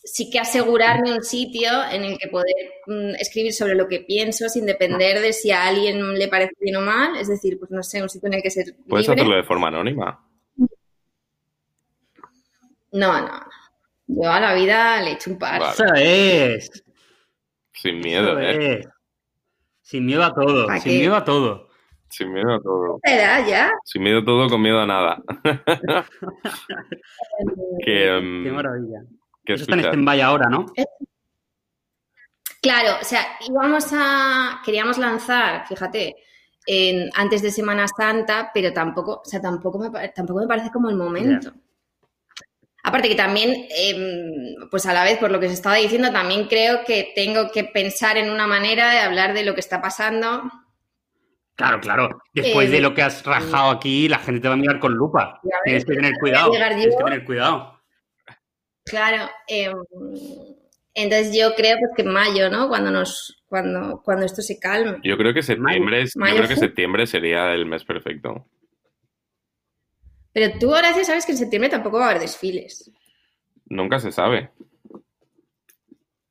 sí 0.04 0.30
que 0.30 0.40
asegurarme 0.40 1.14
un 1.14 1.24
sitio 1.24 1.70
en 1.92 2.04
el 2.04 2.18
que 2.18 2.28
poder 2.28 2.56
mm, 2.86 3.16
escribir 3.20 3.54
sobre 3.54 3.76
lo 3.76 3.88
que 3.88 4.02
pienso 4.02 4.50
sin 4.50 4.66
depender 4.66 5.20
de 5.22 5.34
si 5.34 5.52
a 5.52 5.68
alguien 5.68 6.14
le 6.14 6.28
parece 6.28 6.54
bien 6.60 6.78
o 6.78 6.82
mal. 6.82 7.18
Es 7.18 7.28
decir, 7.28 7.58
pues 7.60 7.72
no 7.72 7.84
sé, 7.84 8.02
un 8.02 8.10
sitio 8.10 8.28
en 8.28 8.36
el 8.36 8.42
que 8.42 8.50
ser. 8.50 8.76
¿Puedes 8.88 9.10
hacerlo 9.10 9.36
de 9.36 9.44
forma 9.44 9.68
anónima? 9.68 10.24
No, 12.92 13.22
no. 13.22 13.46
Yo 14.08 14.32
a 14.32 14.40
la 14.40 14.54
vida 14.54 15.02
le 15.02 15.12
echo 15.12 15.32
un 15.32 15.38
par. 15.38 15.62
Eso 15.62 15.86
es. 15.96 16.84
Sin 17.74 18.00
miedo, 18.00 18.40
¿eh? 18.40 18.88
Sin 19.88 20.06
miedo 20.06 20.22
a 20.22 20.34
todo. 20.34 20.68
Sin 20.82 21.00
miedo 21.00 21.16
a 21.16 21.24
todo. 21.24 21.70
Sin 22.10 22.34
miedo 22.34 22.56
a 22.56 22.62
todo. 22.62 23.00
ya? 23.06 23.72
Sin 23.86 24.04
miedo 24.04 24.20
a 24.20 24.26
todo, 24.26 24.50
con 24.50 24.62
miedo 24.62 24.82
a 24.82 24.86
nada. 24.86 25.24
Qué 27.86 28.10
em, 28.10 28.54
maravilla. 28.54 29.04
Eso 29.46 29.64
está 29.64 29.76
en 29.76 29.80
stand 29.80 30.10
ahora, 30.10 30.50
¿no? 30.50 30.66
Claro, 32.62 32.98
o 33.00 33.04
sea, 33.06 33.22
íbamos 33.48 33.94
a. 33.94 34.62
Queríamos 34.66 34.98
lanzar, 34.98 35.66
fíjate, 35.66 36.18
antes 37.16 37.42
de 37.42 37.50
Semana 37.50 37.88
Santa, 37.88 38.52
pero 38.54 38.74
tampoco, 38.74 39.22
o 39.22 39.26
sea, 39.26 39.40
tampoco 39.40 39.80
me, 39.80 40.10
tampoco 40.10 40.42
me 40.42 40.48
parece 40.48 40.70
como 40.70 40.90
el 40.90 40.98
momento. 40.98 41.54
Aparte 42.88 43.10
que 43.10 43.16
también, 43.16 43.68
em, 43.70 44.70
pues 44.72 44.86
a 44.86 44.94
la 44.94 45.04
vez, 45.04 45.18
por 45.18 45.30
lo 45.30 45.42
que 45.42 45.50
se 45.50 45.56
estaba 45.56 45.76
diciendo, 45.76 46.10
también 46.14 46.48
creo 46.48 46.86
que 46.86 47.12
tengo 47.14 47.52
que 47.52 47.66
pensar 47.66 48.16
en 48.16 48.30
una 48.30 48.48
manera 48.48 48.92
de 48.92 49.00
hablar 49.00 49.34
de 49.34 49.44
lo 49.44 49.54
que 49.54 49.60
está 49.60 49.82
pasando. 49.82 50.44
Claro, 51.56 51.82
claro. 51.82 52.22
Después 52.34 52.72
de 52.72 52.78
eh, 52.78 52.82
lo 52.82 52.94
que 52.94 53.02
has 53.02 53.26
rajado 53.26 53.72
aquí, 53.72 54.08
la 54.08 54.20
gente 54.20 54.40
te 54.40 54.48
va 54.48 54.54
a 54.54 54.58
mirar 54.58 54.80
con 54.80 54.94
lupa. 54.94 55.42
Tienes 55.66 55.84
que 55.84 55.96
tener 55.96 56.14
cuidado. 56.18 56.52
Tienes 56.52 56.96
que 56.96 57.04
tener 57.04 57.26
cuidado. 57.26 57.78
Claro, 58.86 59.30
em, 59.50 59.74
entonces 60.94 61.38
yo 61.38 61.56
creo 61.56 61.76
pues, 61.80 61.92
que 61.94 62.04
en 62.04 62.14
mayo, 62.14 62.50
¿no? 62.50 62.70
Cuando 62.70 62.90
nos, 62.90 63.44
cuando, 63.48 64.02
cuando 64.02 64.26
esto 64.26 64.42
se 64.42 64.60
calme. 64.60 65.00
Yo 65.04 65.18
creo 65.18 65.34
que 65.34 65.44
septiembre, 65.44 66.06
creo 66.14 66.48
que 66.48 66.56
septiembre 66.56 67.06
sería 67.06 67.52
el 67.52 67.66
mes 67.66 67.84
perfecto. 67.84 68.46
Pero 70.38 70.60
tú, 70.60 70.72
Horacio, 70.72 71.04
sabes 71.04 71.26
que 71.26 71.32
en 71.32 71.40
septiembre 71.40 71.68
tampoco 71.68 71.98
va 71.98 72.06
a 72.06 72.10
haber 72.12 72.22
desfiles. 72.22 72.92
Nunca 73.66 73.98
se 73.98 74.12
sabe. 74.12 74.52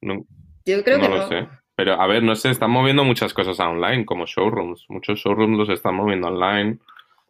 yo 0.00 0.84
creo 0.84 1.00
que 1.00 1.08
no. 1.08 1.16
lo 1.16 1.26
sé. 1.26 1.48
Pero 1.74 2.00
a 2.00 2.06
ver, 2.06 2.22
no 2.22 2.36
sé, 2.36 2.50
están 2.50 2.70
moviendo 2.70 3.02
muchas 3.02 3.34
cosas 3.34 3.58
online, 3.58 4.06
como 4.06 4.26
showrooms. 4.26 4.84
Muchos 4.90 5.18
showrooms 5.18 5.58
los 5.58 5.70
están 5.70 5.96
moviendo 5.96 6.28
online. 6.28 6.78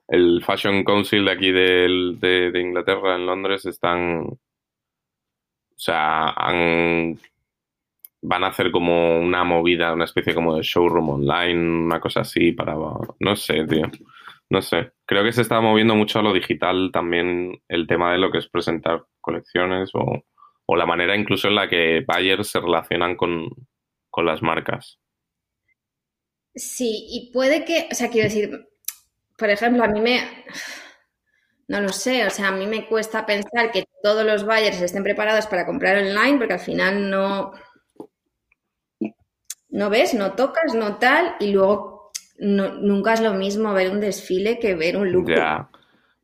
El 0.07 0.45
Fashion 0.45 0.85
Council 0.85 1.25
de 1.25 1.31
aquí 1.31 1.51
de, 1.51 2.51
de 2.53 2.61
Inglaterra, 2.61 3.17
en 3.17 3.25
Londres, 3.25 3.65
están 3.65 4.27
o 4.27 4.39
sea, 5.79 6.35
van 8.21 8.45
a 8.45 8.49
hacer 8.49 8.71
como 8.71 9.19
una 9.19 9.45
movida, 9.45 9.95
una 9.95 10.05
especie 10.05 10.35
como 10.35 10.55
de 10.55 10.63
showroom 10.63 11.09
online, 11.09 11.85
una 11.87 12.01
cosa 12.01 12.21
así 12.21 12.53
para... 12.53 12.75
No 13.21 13.35
sé, 13.35 13.65
tío. 13.65 13.91
No 14.51 14.63
sé. 14.63 14.93
Creo 15.07 15.25
que 15.25 15.33
se 15.33 15.43
está 15.43 15.61
moviendo 15.61 15.95
mucho 15.95 16.19
a 16.19 16.23
lo 16.23 16.33
digital 16.33 16.91
también 16.93 17.63
el 17.69 17.87
tema 17.87 18.13
de 18.13 18.19
lo 18.19 18.31
que 18.31 18.39
es 18.39 18.49
presentar 18.49 19.05
colecciones 19.21 19.91
o, 19.95 20.23
la 20.77 20.87
manera 20.87 21.17
incluso 21.17 21.49
en 21.49 21.55
la 21.55 21.69
que 21.69 22.05
buyers 22.07 22.49
se 22.49 22.61
relacionan 22.61 23.17
con, 23.17 23.49
con 24.11 24.27
las 24.27 24.43
marcas. 24.43 24.99
Sí, 26.55 27.07
y 27.11 27.33
puede 27.33 27.65
que, 27.65 27.89
o 27.91 27.95
sea, 27.95 28.09
quiero 28.11 28.29
decir, 28.29 28.67
por 29.37 29.51
ejemplo, 29.51 29.85
a 29.85 29.89
mí 29.89 30.01
me 30.01 30.21
no 31.69 31.81
lo 31.81 31.89
sé, 31.89 32.25
o 32.27 32.31
sea, 32.31 32.49
a 32.49 32.53
mí 32.53 32.67
me 32.67 32.87
cuesta 32.87 33.27
pensar 33.27 33.73
que 33.73 33.85
todos 34.03 34.25
los 34.25 34.45
buyers 34.45 34.81
estén 34.81 35.03
preparados 35.03 35.47
para 35.47 35.67
comprar 35.67 35.97
online 35.97 36.39
porque 36.39 36.55
al 36.55 36.61
final 36.61 37.11
no, 37.11 37.53
no 39.69 39.91
ves, 39.91 40.15
no 40.15 40.35
tocas, 40.35 40.75
no 40.75 40.99
tal, 40.99 41.35
y 41.41 41.51
luego 41.51 41.96
nunca 42.39 43.15
es 43.15 43.21
lo 43.21 43.35
mismo 43.35 43.73
ver 43.73 43.91
un 43.91 44.01
desfile 44.01 44.59
que 44.59 44.75
ver 44.75 44.97
un 44.97 45.13
look. 45.13 45.29
Ya. 45.29 45.69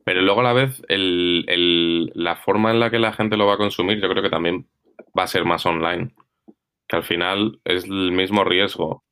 Pero 0.05 0.21
luego 0.21 0.41
a 0.41 0.43
la 0.43 0.53
vez 0.53 0.81
la 0.89 2.35
forma 2.35 2.71
en 2.71 2.79
la 2.79 2.89
que 2.89 2.99
la 2.99 3.13
gente 3.13 3.37
lo 3.37 3.45
va 3.45 3.53
a 3.53 3.57
consumir 3.57 4.01
yo 4.01 4.09
creo 4.09 4.21
que 4.21 4.29
también 4.29 4.67
va 5.17 5.23
a 5.23 5.27
ser 5.27 5.45
más 5.45 5.65
online. 5.65 6.13
Que 6.87 6.97
al 6.97 7.03
final 7.03 7.59
es 7.63 7.85
el 7.85 8.11
mismo 8.11 8.43
riesgo. 8.43 9.03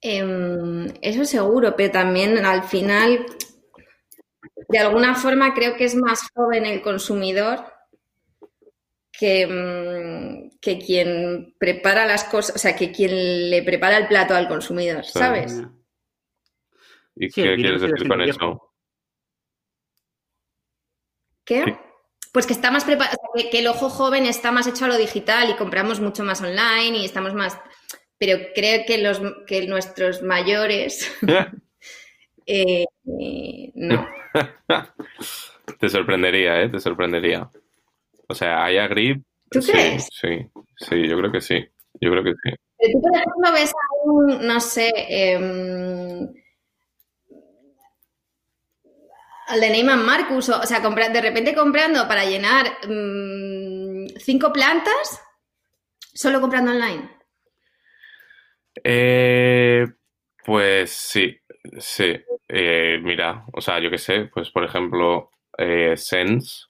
Em, 0.00 0.86
eso 1.00 1.24
seguro, 1.24 1.74
pero 1.76 1.92
también 1.92 2.44
al 2.44 2.64
final, 2.64 3.26
de 4.68 4.78
alguna 4.78 5.14
forma, 5.14 5.54
creo 5.54 5.76
que 5.76 5.84
es 5.84 5.94
más 5.94 6.30
joven 6.34 6.66
el 6.66 6.82
consumidor 6.82 7.77
que, 9.18 9.42
em, 9.42 10.50
que 10.60 10.78
quien 10.78 11.54
prepara 11.58 12.06
las 12.06 12.24
cosas, 12.24 12.54
o 12.54 12.58
sea, 12.58 12.76
que 12.76 12.92
quien 12.92 13.50
le 13.50 13.62
prepara 13.62 13.96
el 13.96 14.06
plato 14.06 14.34
al 14.34 14.46
consumidor, 14.46 15.04
¿sabes? 15.04 15.60
¿Y 17.16 17.28
qué 17.28 17.56
quieres 17.56 17.80
decir 17.80 18.06
con 18.06 18.20
eso? 18.20 18.74
¿Qué? 21.44 21.64
Pues 22.32 22.46
que 22.46 22.52
está 22.52 22.70
más 22.70 22.84
preparado, 22.84 23.18
que 23.50 23.58
el 23.58 23.66
ojo 23.66 23.88
joven 23.88 24.26
está 24.26 24.52
más 24.52 24.66
hecho 24.66 24.84
a 24.84 24.88
lo 24.88 24.96
digital 24.96 25.50
y 25.50 25.56
compramos 25.56 25.98
mucho 25.98 26.22
más 26.22 26.40
online 26.42 26.98
y 26.98 27.04
estamos 27.04 27.34
más 27.34 27.58
pero 28.18 28.38
creo 28.54 28.84
que, 28.84 28.98
los, 28.98 29.22
que 29.46 29.66
nuestros 29.66 30.22
mayores 30.22 31.16
eh, 32.46 32.84
no. 33.74 34.08
Te 35.78 35.88
sorprendería, 35.88 36.62
¿eh? 36.62 36.68
Te 36.68 36.80
sorprendería. 36.80 37.48
O 38.28 38.34
sea, 38.34 38.64
hay 38.64 38.76
grip. 38.88 39.24
¿Tú 39.50 39.62
sí, 39.62 39.72
crees? 39.72 40.08
Sí, 40.12 40.46
sí, 40.76 41.08
yo 41.08 41.16
creo 41.18 41.32
que 41.32 41.40
sí. 41.40 41.66
Yo 42.00 42.10
creo 42.10 42.22
que 42.22 42.32
sí. 42.32 42.54
Pero 42.78 42.92
tú, 42.92 43.00
por 43.00 43.14
ejemplo, 43.16 43.52
ves 43.52 43.72
a 43.72 44.04
un, 44.04 44.46
no 44.46 44.60
sé, 44.60 44.92
em, 44.94 46.32
al 49.48 49.60
de 49.60 49.70
Neyman 49.70 50.04
Marcus, 50.04 50.50
o, 50.50 50.62
sea, 50.64 50.80
de 50.80 51.20
repente 51.20 51.54
comprando 51.54 52.06
para 52.06 52.24
llenar 52.24 52.66
mm, 52.86 54.06
cinco 54.18 54.52
plantas, 54.52 55.22
solo 56.12 56.40
comprando 56.40 56.70
online. 56.72 57.10
Eh, 58.84 59.86
pues 60.44 60.90
sí, 60.90 61.36
sí. 61.78 62.14
Eh, 62.46 62.98
mira, 63.02 63.44
o 63.52 63.60
sea, 63.60 63.80
yo 63.80 63.90
qué 63.90 63.98
sé, 63.98 64.30
pues 64.32 64.50
por 64.50 64.64
ejemplo, 64.64 65.30
eh, 65.56 65.96
Sense, 65.96 66.67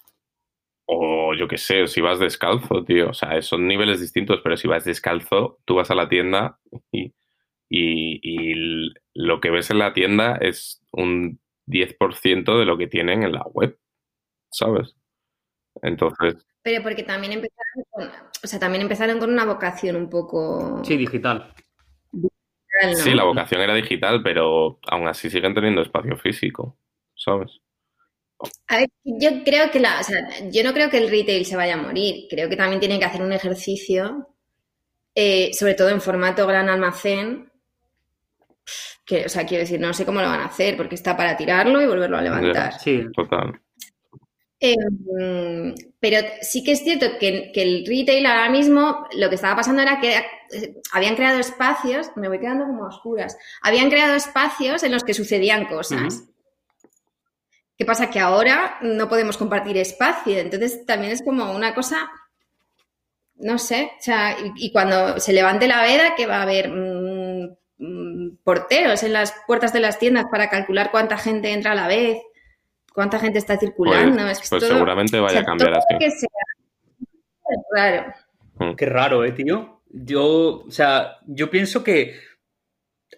o 0.90 1.34
yo 1.34 1.46
qué 1.48 1.58
sé, 1.58 1.86
si 1.86 2.00
vas 2.00 2.18
descalzo, 2.18 2.82
tío, 2.82 3.10
o 3.10 3.14
sea, 3.14 3.40
son 3.42 3.68
niveles 3.68 4.00
distintos, 4.00 4.40
pero 4.42 4.56
si 4.56 4.66
vas 4.66 4.86
descalzo, 4.86 5.58
tú 5.66 5.74
vas 5.74 5.90
a 5.90 5.94
la 5.94 6.08
tienda 6.08 6.58
y, 6.90 7.12
y, 7.68 8.90
lo 9.12 9.40
que 9.40 9.50
ves 9.50 9.70
en 9.70 9.80
la 9.80 9.92
tienda 9.92 10.38
es 10.40 10.82
un 10.92 11.40
10% 11.66 12.58
de 12.58 12.64
lo 12.64 12.78
que 12.78 12.86
tienen 12.86 13.22
en 13.22 13.32
la 13.32 13.42
web, 13.52 13.78
¿sabes? 14.50 14.96
Entonces... 15.82 16.46
Pero 16.62 16.82
porque 16.82 17.02
también 17.02 17.34
empezaron 17.34 17.84
con, 17.90 18.08
o 18.42 18.46
sea, 18.46 18.58
también 18.58 18.80
empezaron 18.80 19.18
con 19.18 19.30
una 19.30 19.44
vocación 19.44 19.94
un 19.94 20.08
poco... 20.08 20.82
Sí, 20.84 20.96
digital. 20.96 21.52
Sí, 22.94 23.12
la 23.12 23.24
vocación 23.24 23.60
era 23.60 23.74
digital, 23.74 24.22
pero 24.22 24.78
aún 24.88 25.06
así 25.06 25.28
siguen 25.28 25.52
teniendo 25.52 25.82
espacio 25.82 26.16
físico, 26.16 26.78
¿sabes? 27.14 27.60
A 28.68 28.76
ver, 28.76 28.88
yo 29.04 29.42
creo 29.44 29.70
que 29.70 29.80
la, 29.80 30.00
o 30.00 30.02
sea, 30.02 30.28
yo 30.50 30.62
no 30.62 30.72
creo 30.72 30.90
que 30.90 30.98
el 30.98 31.10
retail 31.10 31.44
se 31.44 31.56
vaya 31.56 31.74
a 31.74 31.82
morir. 31.82 32.26
Creo 32.30 32.48
que 32.48 32.56
también 32.56 32.80
tienen 32.80 33.00
que 33.00 33.06
hacer 33.06 33.22
un 33.22 33.32
ejercicio, 33.32 34.28
eh, 35.14 35.50
sobre 35.52 35.74
todo 35.74 35.88
en 35.88 36.00
formato 36.00 36.46
gran 36.46 36.68
almacén. 36.68 37.50
Que, 39.04 39.24
o 39.24 39.28
sea, 39.28 39.46
quiero 39.46 39.62
decir, 39.62 39.80
no 39.80 39.92
sé 39.94 40.04
cómo 40.04 40.20
lo 40.20 40.28
van 40.28 40.40
a 40.40 40.46
hacer, 40.46 40.76
porque 40.76 40.94
está 40.94 41.16
para 41.16 41.36
tirarlo 41.36 41.80
y 41.82 41.86
volverlo 41.86 42.18
a 42.18 42.22
levantar. 42.22 42.78
Sí, 42.78 43.02
total. 43.14 43.60
Em, 44.60 45.72
pero 46.00 46.18
sí 46.40 46.64
que 46.64 46.72
es 46.72 46.82
cierto 46.82 47.06
que, 47.18 47.52
el 47.54 47.86
retail 47.86 48.26
ahora 48.26 48.50
mismo 48.50 49.06
lo 49.16 49.28
que 49.28 49.36
estaba 49.36 49.56
pasando 49.56 49.82
era 49.82 50.00
que 50.00 50.16
eh, 50.16 50.74
habían 50.92 51.14
creado 51.14 51.38
espacios, 51.38 52.10
me 52.16 52.28
voy 52.28 52.40
quedando 52.40 52.66
como 52.66 52.84
oscuras, 52.84 53.36
habían 53.62 53.88
creado 53.88 54.14
espacios 54.14 54.82
en 54.82 54.92
los 54.92 55.04
que 55.04 55.14
sucedían 55.14 55.66
cosas. 55.66 56.27
¿Qué 57.78 57.84
pasa? 57.84 58.10
Que 58.10 58.20
ahora 58.20 58.76
no 58.82 59.08
podemos 59.08 59.38
compartir 59.38 59.78
espacio, 59.78 60.36
entonces 60.36 60.84
también 60.84 61.12
es 61.12 61.22
como 61.22 61.54
una 61.54 61.74
cosa, 61.74 62.10
no 63.36 63.56
sé, 63.56 63.92
o 63.98 64.02
sea, 64.02 64.36
y, 64.56 64.72
cuando 64.72 65.20
se 65.20 65.32
levante 65.32 65.68
la 65.68 65.82
veda, 65.82 66.16
que 66.16 66.26
va 66.26 66.38
a 66.38 66.42
haber 66.42 66.68
mm, 66.68 67.56
mm, 67.78 68.38
porteros 68.42 69.04
en 69.04 69.12
las 69.12 69.32
puertas 69.46 69.72
de 69.72 69.80
las 69.80 69.98
tiendas 69.98 70.26
para 70.30 70.50
calcular 70.50 70.90
cuánta 70.90 71.16
gente 71.16 71.52
entra 71.52 71.72
a 71.72 71.76
la 71.76 71.86
vez 71.86 72.18
cuánta 72.98 73.20
gente 73.20 73.38
está 73.38 73.56
circulando. 73.56 74.20
Pues, 74.24 74.48
pues 74.50 74.64
seguramente 74.64 75.20
vaya 75.20 75.38
a 75.38 75.44
cambiar 75.44 75.74
así. 75.74 76.26
raro. 77.72 78.12
Mm. 78.58 78.74
Qué 78.74 78.86
raro, 78.86 79.24
¿eh, 79.24 79.30
tío? 79.30 79.82
Yo, 79.88 80.64
o 80.66 80.70
sea, 80.72 81.18
yo 81.24 81.48
pienso 81.48 81.84
que 81.84 82.18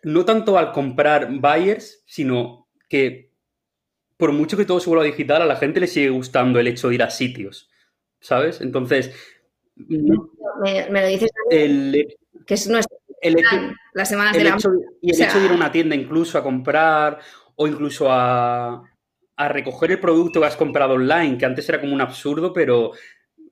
no 0.02 0.26
tanto 0.26 0.58
al 0.58 0.72
comprar 0.72 1.30
buyers, 1.32 2.02
sino 2.04 2.68
que 2.90 3.29
por 4.20 4.30
mucho 4.32 4.56
que 4.56 4.64
todo 4.64 4.78
se 4.78 4.88
vuelva 4.88 5.04
digital, 5.04 5.42
a 5.42 5.46
la 5.46 5.56
gente 5.56 5.80
le 5.80 5.88
sigue 5.88 6.10
gustando 6.10 6.60
el 6.60 6.68
hecho 6.68 6.88
de 6.88 6.94
ir 6.94 7.02
a 7.02 7.10
sitios, 7.10 7.68
¿sabes? 8.20 8.60
Entonces, 8.60 9.12
me, 9.74 10.88
lo 10.88 11.06
dices 11.08 11.30
el, 11.50 12.16
que 12.46 12.54
es 12.54 12.68
nuestro 12.68 12.96
el 13.20 13.36
las 13.92 14.08
semanas 14.08 14.36
de 14.36 14.44
la... 14.44 14.56
y 15.02 15.10
el 15.10 15.22
hecho 15.22 15.38
de 15.38 15.44
ir 15.46 15.50
a 15.50 15.54
una 15.54 15.72
tienda 15.72 15.94
incluso 15.94 16.38
a 16.38 16.42
comprar 16.42 17.18
o 17.56 17.66
incluso 17.66 18.10
a, 18.10 18.82
a 19.36 19.48
recoger 19.48 19.90
el 19.90 20.00
producto 20.00 20.40
que 20.40 20.46
has 20.46 20.56
comprado 20.56 20.94
online, 20.94 21.38
que 21.38 21.46
antes 21.46 21.68
era 21.68 21.80
como 21.80 21.94
un 21.94 22.00
absurdo, 22.00 22.52
pero, 22.52 22.92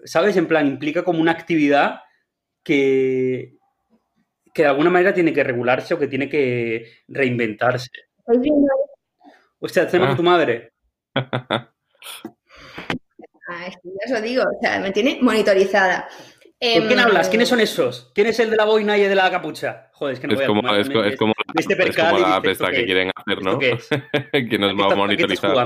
¿sabes? 0.05 0.37
En 0.37 0.47
plan, 0.47 0.67
implica 0.67 1.03
como 1.03 1.21
una 1.21 1.33
actividad 1.33 2.03
que, 2.63 3.57
que 4.55 4.63
de 4.63 4.69
alguna 4.69 4.91
manera 4.91 5.15
tiene 5.15 5.33
que 5.33 5.45
regularse 5.45 5.95
o 5.95 5.99
que 5.99 6.09
tiene 6.09 6.29
que 6.29 6.87
reinventarse. 7.09 7.91
O 9.61 9.69
sea, 9.69 9.85
hacemos 9.85 10.11
ah. 10.11 10.17
tu 10.17 10.23
madre. 10.23 10.73
Ah, 13.51 13.67
ya 13.67 13.91
os 14.05 14.11
lo 14.11 14.21
digo, 14.21 14.43
o 14.43 14.61
sea, 14.61 14.79
me 14.79 14.91
tiene 14.91 15.19
monitorizada. 15.23 16.07
¿Con 16.61 16.87
quién 16.87 16.99
em, 16.99 16.99
hablas? 16.99 17.31
¿Quiénes 17.31 17.49
son 17.49 17.61
esos? 17.61 18.13
¿Quién 18.15 18.27
es 18.27 18.39
el 18.41 18.51
de 18.51 18.57
la 18.57 18.67
boina 18.67 18.99
y 18.99 19.03
el 19.03 19.09
de 19.09 19.15
la 19.15 19.31
capucha? 19.31 19.89
Joder, 19.95 20.15
es 20.15 20.21
que 20.21 20.27
no 20.27 20.35
es 20.35 20.41
voy 20.41 20.47
como, 20.49 20.69
a 20.69 20.79
es, 20.79 20.87
es, 20.87 21.17
como, 21.17 21.33
este 21.55 21.89
es 21.89 21.97
como 21.97 22.19
la 22.19 22.43
pesta 22.43 22.71
que 22.71 22.85
quieren 22.85 23.11
hacer, 23.15 23.43
¿no? 23.43 23.59
que 24.51 24.59
nos 24.59 24.73
va 24.79 24.93
a 24.93 24.97
monitorizar. 24.97 25.57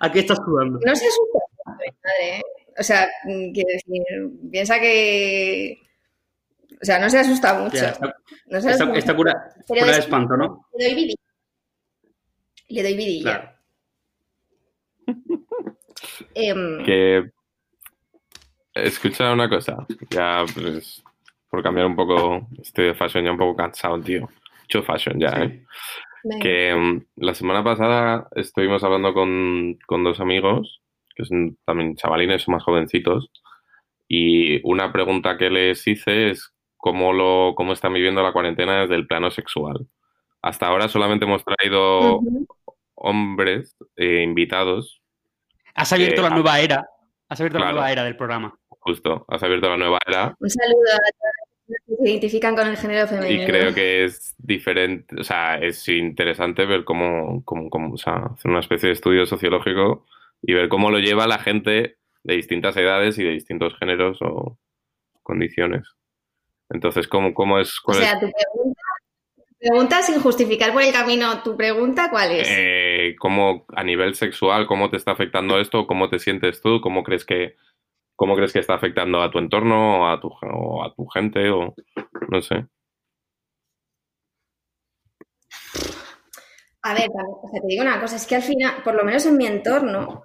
¿A 0.00 0.10
qué 0.10 0.18
estás 0.18 0.38
jugando? 0.44 0.80
No 0.84 0.96
se 0.96 1.06
asusta, 1.06 1.38
madre. 1.64 2.38
¿eh? 2.38 2.42
O 2.78 2.82
sea, 2.82 3.08
quiero 3.24 3.68
decir, 3.68 4.02
piensa 4.50 4.80
que. 4.80 5.78
O 6.80 6.84
sea, 6.84 6.98
no 6.98 7.08
se 7.08 7.18
asusta 7.20 7.54
mucho. 7.54 7.76
esta, 7.76 8.16
no 8.46 8.60
se 8.60 8.70
asusta 8.70 8.98
esta, 8.98 9.14
cura, 9.14 9.52
cura 9.66 9.84
de 9.84 9.98
espanto, 9.98 10.36
¿no? 10.36 10.66
Doy 10.72 10.94
vidilla. 10.94 11.16
Le 12.72 12.82
doy 12.82 12.96
vidilla. 12.96 13.56
Claro. 15.04 16.84
que 16.84 17.32
Escucha 18.74 19.32
una 19.32 19.50
cosa, 19.50 19.86
ya 20.08 20.44
pues, 20.54 21.04
por 21.50 21.62
cambiar 21.62 21.86
un 21.86 21.94
poco, 21.96 22.48
este 22.62 22.94
fashion 22.94 23.24
ya 23.24 23.32
un 23.32 23.36
poco 23.36 23.54
cansado, 23.54 24.00
tío. 24.00 24.28
Mucho 24.62 24.82
fashion 24.82 25.20
ya, 25.20 25.28
¿eh? 25.42 25.64
Que 26.40 26.74
mm, 26.74 27.04
la 27.16 27.34
semana 27.34 27.62
pasada 27.62 28.28
estuvimos 28.34 28.82
hablando 28.82 29.12
con, 29.12 29.78
dos 30.04 30.20
amigos, 30.20 30.80
que 31.14 31.24
son 31.26 31.58
también 31.66 31.96
chavalines, 31.96 32.42
son 32.42 32.54
más 32.54 32.62
jovencitos, 32.62 33.30
y 34.08 34.66
una 34.66 34.90
pregunta 34.90 35.36
que 35.36 35.50
les 35.50 35.86
hice 35.86 36.30
es 36.30 36.54
cómo, 36.78 37.12
lo, 37.12 37.54
cómo 37.54 37.74
están 37.74 37.92
viviendo 37.92 38.22
la 38.22 38.32
cuarentena 38.32 38.80
desde 38.80 38.94
el 38.94 39.06
plano 39.06 39.30
sexual. 39.30 39.86
Hasta 40.40 40.66
ahora 40.66 40.88
solamente 40.88 41.26
hemos 41.26 41.44
traído 41.44 42.20
hombres 43.02 43.76
eh, 43.96 44.22
invitados. 44.22 45.02
Has 45.74 45.92
abierto 45.92 46.22
la 46.22 46.30
nueva 46.30 46.60
era. 46.60 46.86
Has 47.28 47.40
abierto 47.40 47.58
la 47.58 47.72
nueva 47.72 47.92
era 47.92 48.04
del 48.04 48.16
programa 48.16 48.58
justo, 48.82 49.24
has 49.28 49.42
abierto 49.42 49.68
la 49.68 49.76
nueva 49.76 49.98
era. 50.06 50.34
Un 50.38 50.50
saludo 50.50 50.80
a 50.92 50.98
todos 50.98 51.32
los 51.68 51.78
que 51.86 52.04
se 52.04 52.10
identifican 52.10 52.56
con 52.56 52.66
el 52.66 52.76
género 52.76 53.06
femenino. 53.06 53.42
Y 53.42 53.46
creo 53.46 53.72
que 53.72 54.04
es 54.04 54.34
diferente, 54.38 55.20
o 55.20 55.24
sea, 55.24 55.56
es 55.58 55.88
interesante 55.88 56.66
ver 56.66 56.84
cómo, 56.84 57.42
cómo, 57.44 57.70
cómo 57.70 57.94
o 57.94 57.96
sea, 57.96 58.30
hacer 58.34 58.50
una 58.50 58.60
especie 58.60 58.88
de 58.88 58.94
estudio 58.94 59.24
sociológico 59.26 60.04
y 60.42 60.54
ver 60.54 60.68
cómo 60.68 60.90
lo 60.90 60.98
lleva 60.98 61.26
la 61.26 61.38
gente 61.38 61.96
de 62.24 62.34
distintas 62.34 62.76
edades 62.76 63.18
y 63.18 63.24
de 63.24 63.30
distintos 63.30 63.76
géneros 63.78 64.18
o 64.20 64.58
condiciones. 65.22 65.86
Entonces, 66.68 67.06
¿cómo, 67.06 67.34
cómo 67.34 67.60
es? 67.60 67.72
o 67.84 67.94
sea, 67.94 68.18
tu 68.18 68.26
pregunta, 69.62 70.02
sin 70.02 70.20
justificar 70.20 70.72
por 70.72 70.82
el 70.82 70.92
camino, 70.92 71.42
¿tu 71.42 71.56
pregunta 71.56 72.10
cuál 72.10 72.32
es? 72.32 72.48
Eh, 72.50 73.14
¿Cómo, 73.18 73.64
a 73.74 73.84
nivel 73.84 74.14
sexual, 74.14 74.66
cómo 74.66 74.90
te 74.90 74.96
está 74.96 75.12
afectando 75.12 75.60
esto? 75.60 75.86
¿Cómo 75.86 76.08
te 76.08 76.18
sientes 76.18 76.60
tú? 76.60 76.80
¿Cómo 76.80 77.02
crees 77.02 77.24
que 77.24 77.56
¿Cómo 78.22 78.36
crees 78.36 78.52
que 78.52 78.60
está 78.60 78.74
afectando 78.74 79.20
a 79.20 79.32
tu 79.32 79.38
entorno 79.38 80.02
o 80.02 80.06
a 80.06 80.20
tu, 80.20 80.28
a 80.28 80.94
tu 80.94 81.06
gente 81.06 81.50
o 81.50 81.74
no 82.30 82.40
sé? 82.40 82.66
A 86.82 86.94
ver, 86.94 87.08
te 87.08 87.60
digo 87.66 87.82
una 87.82 88.00
cosa, 88.00 88.14
es 88.14 88.26
que 88.26 88.36
al 88.36 88.42
final, 88.42 88.82
por 88.84 88.94
lo 88.94 89.04
menos 89.04 89.26
en 89.26 89.36
mi 89.36 89.46
entorno, 89.46 90.24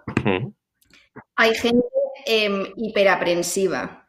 hay 1.36 1.56
gente 1.56 1.88
eh, 2.28 2.72
hiperaprensiva. 2.76 4.08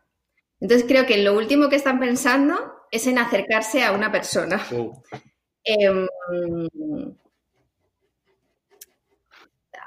Entonces 0.61 0.87
creo 0.89 1.07
que 1.07 1.23
lo 1.23 1.35
último 1.35 1.71
que 1.71 1.77
están 1.77 1.99
pensando 2.01 2.78
es 2.91 3.07
en 3.07 3.19
acercarse 3.19 3.85
a 3.85 3.93
una 3.93 4.11
persona. 4.11 4.65
Em, 5.71 6.07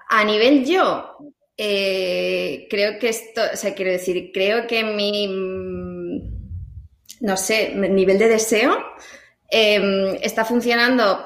a 0.09 0.23
nivel 0.25 0.63
yo, 0.63 1.17
eh, 1.57 2.67
creo 2.69 2.99
que 2.99 3.09
esto, 3.09 3.41
o 3.53 3.55
sea, 3.55 3.73
quiero 3.73 3.91
decir, 3.91 4.29
creo 4.31 4.67
que 4.67 4.83
mi, 4.83 5.27
no 7.21 7.37
sé, 7.37 7.73
nivel 7.75 8.19
de 8.19 8.27
deseo 8.27 8.77
em, 9.49 10.17
está 10.21 10.45
funcionando, 10.45 11.25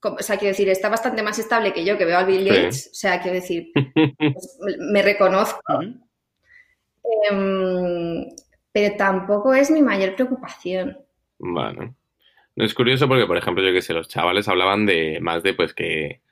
o 0.00 0.22
sea, 0.22 0.36
quiero 0.36 0.52
decir, 0.52 0.68
está 0.68 0.88
bastante 0.88 1.22
más 1.22 1.38
estable 1.38 1.72
que 1.72 1.84
yo, 1.84 1.98
que 1.98 2.04
veo 2.04 2.18
al 2.18 2.26
Bill 2.26 2.44
Gates, 2.44 2.90
o 2.92 2.94
sea, 2.94 3.20
quiero 3.20 3.40
decir, 3.40 3.72
pues, 3.74 4.58
me 4.78 5.02
reconozco, 5.02 5.60
pero 8.72 8.96
tampoco 8.96 9.54
es 9.54 9.70
mi 9.70 9.82
mayor 9.82 10.14
preocupación. 10.14 10.98
Bueno, 11.38 11.94
es 12.56 12.74
curioso 12.74 13.08
porque, 13.08 13.26
por 13.26 13.36
ejemplo, 13.36 13.64
yo 13.64 13.72
que 13.72 13.82
sé, 13.82 13.92
los 13.94 14.08
chavales 14.08 14.48
hablaban 14.48 14.86
de 14.86 15.18
más 15.20 15.42
de, 15.42 15.54
pues, 15.54 15.74
que 15.74 16.22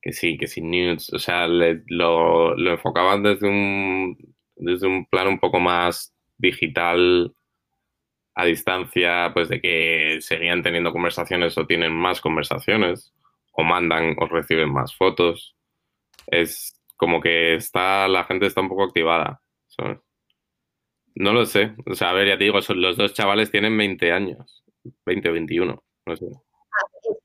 que 0.00 0.12
sí, 0.12 0.38
que 0.38 0.46
sin 0.46 0.70
news, 0.70 1.12
o 1.12 1.18
sea, 1.18 1.46
lo, 1.46 2.56
enfocaban 2.56 3.22
desde 3.22 3.48
un, 3.48 4.16
desde 4.56 4.86
un 4.86 5.06
plano 5.06 5.30
un 5.30 5.40
poco 5.40 5.60
más 5.60 6.14
digital 6.36 7.34
a 8.34 8.44
distancia, 8.44 9.32
pues 9.34 9.48
de 9.48 9.60
que 9.60 10.18
seguían 10.20 10.62
teniendo 10.62 10.92
conversaciones 10.92 11.58
o 11.58 11.66
tienen 11.66 11.92
más 11.92 12.20
conversaciones, 12.20 13.12
o 13.52 13.64
mandan 13.64 14.14
o 14.20 14.26
reciben 14.26 14.72
más 14.72 14.94
fotos. 14.94 15.56
Es 16.28 16.80
como 16.96 17.20
que 17.20 17.56
está, 17.56 18.06
la 18.08 18.24
gente 18.24 18.46
está 18.46 18.60
un 18.60 18.68
poco 18.68 18.84
activada, 18.84 19.42
No 21.18 21.32
lo 21.32 21.44
sé, 21.46 21.72
o 21.84 21.94
sea, 21.96 22.10
a 22.10 22.12
ver, 22.12 22.28
ya 22.28 22.38
te 22.38 22.44
digo, 22.44 22.60
los 22.76 22.96
dos 22.96 23.12
chavales 23.12 23.50
tienen 23.50 23.76
20 23.76 24.12
años, 24.12 24.62
20 25.04 25.28
o 25.28 25.32
21, 25.32 25.84
no 26.06 26.16
sé. 26.16 26.26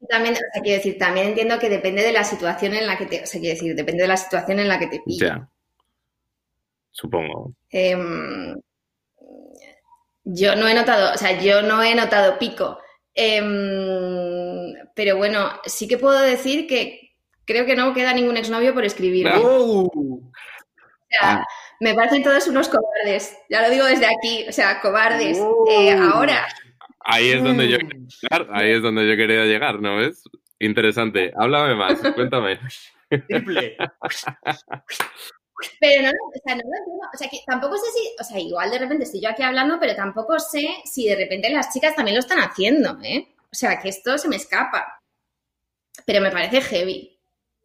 También, 0.10 0.34
o 0.34 0.38
sea, 0.38 0.64
quiero 0.64 0.78
decir, 0.78 0.98
también 0.98 1.28
entiendo 1.28 1.60
que 1.60 1.70
depende 1.70 2.02
de 2.02 2.12
la 2.12 2.24
situación 2.24 2.74
en 2.74 2.88
la 2.88 2.98
que 2.98 3.06
te, 3.06 3.22
o 3.22 3.28
sea, 3.28 3.40
quiero 3.40 3.54
decir, 3.54 3.76
depende 3.76 4.02
de 4.02 4.08
la 4.08 4.18
situación 4.18 4.58
en 4.58 4.68
la 4.68 4.80
que 4.80 4.88
te 4.88 5.00
pilla. 5.06 5.48
Supongo. 6.90 7.54
Em, 7.70 8.60
yo 10.24 10.56
no 10.56 10.68
he 10.68 10.74
notado, 10.74 11.14
o 11.14 11.18
sea, 11.18 11.40
yo 11.40 11.62
no 11.62 11.84
he 11.84 11.94
notado 11.94 12.40
pico. 12.40 12.80
Em, 13.14 14.74
pero 14.96 15.18
bueno, 15.18 15.52
sí 15.66 15.88
que 15.88 16.00
puedo 16.00 16.20
decir 16.20 16.66
que 16.66 17.12
creo 17.46 17.68
que 17.68 17.76
no 17.76 17.94
queda 17.94 18.12
ningún 18.16 18.38
exnovio 18.38 18.74
por 18.74 18.86
escribir. 18.86 19.28
¡Oh! 19.36 20.13
O 21.22 21.26
sea, 21.26 21.34
ah. 21.36 21.46
me 21.80 21.94
parecen 21.94 22.24
todos 22.24 22.48
unos 22.48 22.70
cobardes. 22.70 23.38
Ya 23.50 23.62
lo 23.62 23.70
digo 23.70 23.86
desde 23.86 24.06
aquí, 24.06 24.46
o 24.48 24.52
sea, 24.52 24.82
cobardes. 24.82 25.38
Eh, 25.70 25.96
¡Oh! 25.96 26.16
ahora, 26.16 26.46
Ahí 27.04 27.32
es 27.32 27.44
donde 27.44 27.68
yo 27.68 27.78
quería 27.78 28.08
llegar, 28.08 28.48
ahí 28.54 28.72
es 28.72 28.82
donde 28.82 29.08
yo 29.08 29.18
quería 29.18 29.46
llegar, 29.46 29.82
¿no 29.82 29.98
ves? 29.98 30.24
Interesante. 30.60 31.34
Háblame 31.36 31.76
más, 31.76 32.00
cuéntame. 32.16 32.60
Triple. 33.10 33.76
Pero 35.80 36.02
no, 36.02 36.10
o 36.10 36.42
sea, 36.44 36.56
no 36.56 36.62
lo 36.64 36.78
entiendo. 36.78 37.08
O 37.14 37.18
sea, 37.18 37.30
que 37.30 37.40
tampoco 37.46 37.78
sé 37.78 37.92
si, 37.92 38.16
o 38.20 38.24
sea, 38.24 38.40
igual 38.40 38.72
de 38.72 38.80
repente 38.80 39.04
estoy 39.04 39.22
yo 39.22 39.30
aquí 39.30 39.44
hablando, 39.44 39.78
pero 39.80 39.96
tampoco 39.96 40.40
sé 40.40 40.66
si 40.86 41.08
de 41.08 41.16
repente 41.16 41.50
las 41.50 41.74
chicas 41.74 41.96
también 41.96 42.16
lo 42.16 42.22
están 42.22 42.40
haciendo, 42.40 42.98
¿eh? 43.04 43.28
O 43.52 43.56
sea, 43.56 43.80
que 43.80 43.90
esto 43.90 44.18
se 44.18 44.30
me 44.30 44.38
escapa. 44.38 45.02
Pero 46.06 46.22
me 46.22 46.32
parece 46.32 46.62
heavy. 46.62 47.20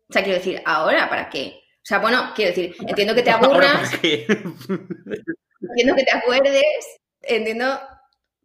O 0.09 0.13
sea, 0.13 0.23
quiero 0.23 0.39
decir, 0.39 0.61
¿ahora 0.65 1.09
para 1.09 1.31
qué? 1.31 1.63
O 1.89 1.91
sea, 1.91 2.01
bueno, 2.01 2.33
quiero 2.35 2.51
decir, 2.51 2.77
entiendo 2.87 3.15
que 3.15 3.23
te 3.23 3.31
aburras. 3.31 3.95
entiendo 4.03 5.95
que 5.97 6.05
te 6.05 6.13
acuerdes. 6.13 6.99
Entiendo 7.23 7.81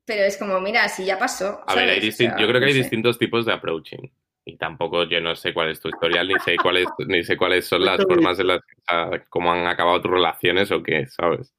pero 0.05 0.23
es 0.23 0.37
como, 0.37 0.59
mira, 0.59 0.87
si 0.89 1.05
ya 1.05 1.17
pasó. 1.17 1.61
A 1.67 1.75
ver, 1.75 2.01
yo 2.01 2.47
creo 2.47 2.59
que 2.59 2.67
hay 2.67 2.73
distintos 2.73 3.17
tipos 3.17 3.45
de 3.45 3.53
approaching. 3.53 4.11
Y 4.45 4.57
tampoco 4.57 5.03
yo 5.03 5.21
no 5.21 5.35
sé 5.35 5.53
cuál 5.53 5.71
es 5.71 5.79
tu 5.79 5.87
historial, 5.87 6.27
ni 6.27 6.37
sé 6.39 6.57
cuáles, 6.57 6.85
ni 7.07 7.23
sé 7.23 7.37
cuáles 7.37 7.65
son 7.65 7.85
las 7.85 8.01
formas 8.03 8.39
en 8.39 8.47
las 8.47 8.61
que 8.61 9.23
cómo 9.29 9.51
han 9.51 9.67
acabado 9.67 10.01
tus 10.01 10.11
relaciones 10.11 10.71
o 10.71 10.83
qué, 10.83 11.07
¿sabes? 11.07 11.53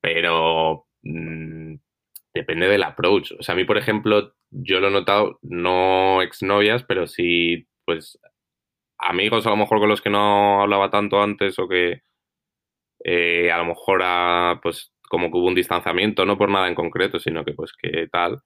Pero 0.00 0.86
mm, 1.02 1.74
depende 2.34 2.68
del 2.68 2.84
approach. 2.84 3.32
O 3.38 3.42
sea, 3.42 3.54
a 3.54 3.56
mí, 3.56 3.64
por 3.64 3.78
ejemplo, 3.78 4.34
yo 4.50 4.78
lo 4.78 4.88
he 4.88 4.92
notado, 4.92 5.38
no 5.42 6.22
exnovias, 6.22 6.84
pero 6.84 7.08
sí, 7.08 7.68
pues, 7.84 8.18
amigos 8.98 9.46
a 9.46 9.50
lo 9.50 9.56
mejor 9.56 9.78
con 9.80 9.88
los 9.88 10.00
que 10.02 10.10
no 10.10 10.60
hablaba 10.62 10.90
tanto 10.90 11.20
antes 11.22 11.58
o 11.58 11.68
que 11.68 12.02
eh, 13.04 13.50
a 13.50 13.58
lo 13.58 13.66
mejor 13.66 14.00
a, 14.02 14.60
pues 14.62 14.92
como 15.08 15.30
que 15.30 15.38
hubo 15.38 15.46
un 15.46 15.54
distanciamiento, 15.54 16.26
no 16.26 16.36
por 16.38 16.50
nada 16.50 16.68
en 16.68 16.74
concreto, 16.74 17.18
sino 17.18 17.44
que 17.44 17.54
pues 17.54 17.72
que 17.80 18.08
tal, 18.08 18.40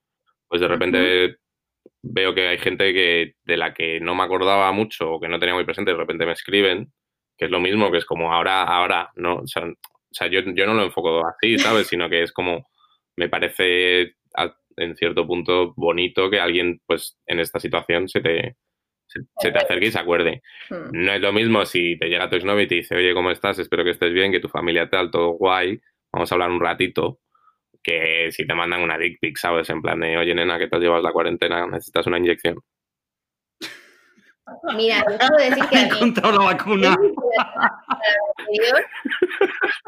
pues 0.47 0.61
de 0.61 0.67
repente 0.67 1.37
veo 2.03 2.35
que 2.35 2.47
hay 2.49 2.57
gente 2.59 2.93
que 2.93 3.33
de 3.45 3.57
la 3.57 3.73
que 3.73 3.99
no 4.01 4.15
me 4.15 4.23
acordaba 4.23 4.71
mucho 4.71 5.13
o 5.13 5.19
que 5.21 5.27
no 5.29 5.39
tenía 5.39 5.55
muy 5.55 5.65
presente, 5.65 5.91
de 5.91 5.97
repente 5.97 6.25
me 6.25 6.33
escriben, 6.33 6.93
que 7.37 7.45
es 7.45 7.51
lo 7.51 7.59
mismo, 7.59 7.91
que 7.91 7.97
es 7.99 8.05
como 8.05 8.33
ahora, 8.33 8.63
ahora, 8.63 9.11
¿no? 9.15 9.37
O 9.39 9.47
sea, 9.47 9.63
o 9.65 9.75
sea 10.11 10.27
yo, 10.27 10.41
yo 10.55 10.65
no 10.67 10.73
lo 10.75 10.83
enfoco 10.85 11.25
así, 11.27 11.57
¿sabes? 11.59 11.87
Sino 11.87 12.09
que 12.09 12.23
es 12.23 12.33
como, 12.33 12.67
me 13.17 13.29
parece 13.29 14.15
a- 14.35 14.55
en 14.77 14.95
cierto 14.95 15.27
punto 15.27 15.73
bonito 15.77 16.29
que 16.29 16.39
alguien, 16.39 16.81
pues, 16.87 17.17
en 17.27 17.39
esta 17.39 17.59
situación 17.59 18.07
se 18.09 18.21
te, 18.21 18.57
se, 19.13 19.21
se 19.37 19.51
te 19.51 19.57
acerque 19.57 19.87
y 19.87 19.91
se 19.91 19.99
acuerde. 19.99 20.41
Hmm. 20.69 20.89
No 20.91 21.13
es 21.13 21.21
lo 21.21 21.31
mismo 21.31 21.65
si 21.65 21.97
te 21.97 22.07
llega 22.07 22.29
tu 22.29 22.35
exnovio 22.35 22.63
y 22.63 22.67
te 22.67 22.75
dice, 22.75 22.95
oye, 22.95 23.13
¿cómo 23.13 23.31
estás? 23.31 23.59
Espero 23.59 23.83
que 23.83 23.91
estés 23.91 24.13
bien, 24.13 24.31
que 24.31 24.39
tu 24.39 24.49
familia 24.49 24.89
tal, 24.89 25.11
todo 25.11 25.29
guay, 25.31 25.79
vamos 26.11 26.31
a 26.31 26.35
hablar 26.35 26.49
un 26.49 26.59
ratito, 26.59 27.19
que 27.81 28.31
si 28.31 28.47
te 28.47 28.53
mandan 28.53 28.81
una 28.81 28.97
dick 28.97 29.19
pic, 29.19 29.37
¿sabes? 29.37 29.69
En 29.69 29.81
plan 29.81 29.99
de, 29.99 30.17
oye, 30.17 30.33
nena, 30.33 30.57
¿qué 30.57 30.67
tal 30.67 30.81
llevas 30.81 31.03
la 31.03 31.11
cuarentena? 31.11 31.67
¿Necesitas 31.67 32.07
una 32.07 32.17
inyección? 32.17 32.57
Mira, 34.75 35.03
yo 35.09 35.17
puedo 35.17 35.37
decir 35.37 35.65
que 35.69 35.77
a 35.79 35.85
mí, 36.01 36.13
la 36.21 36.45
vacuna. 36.45 36.95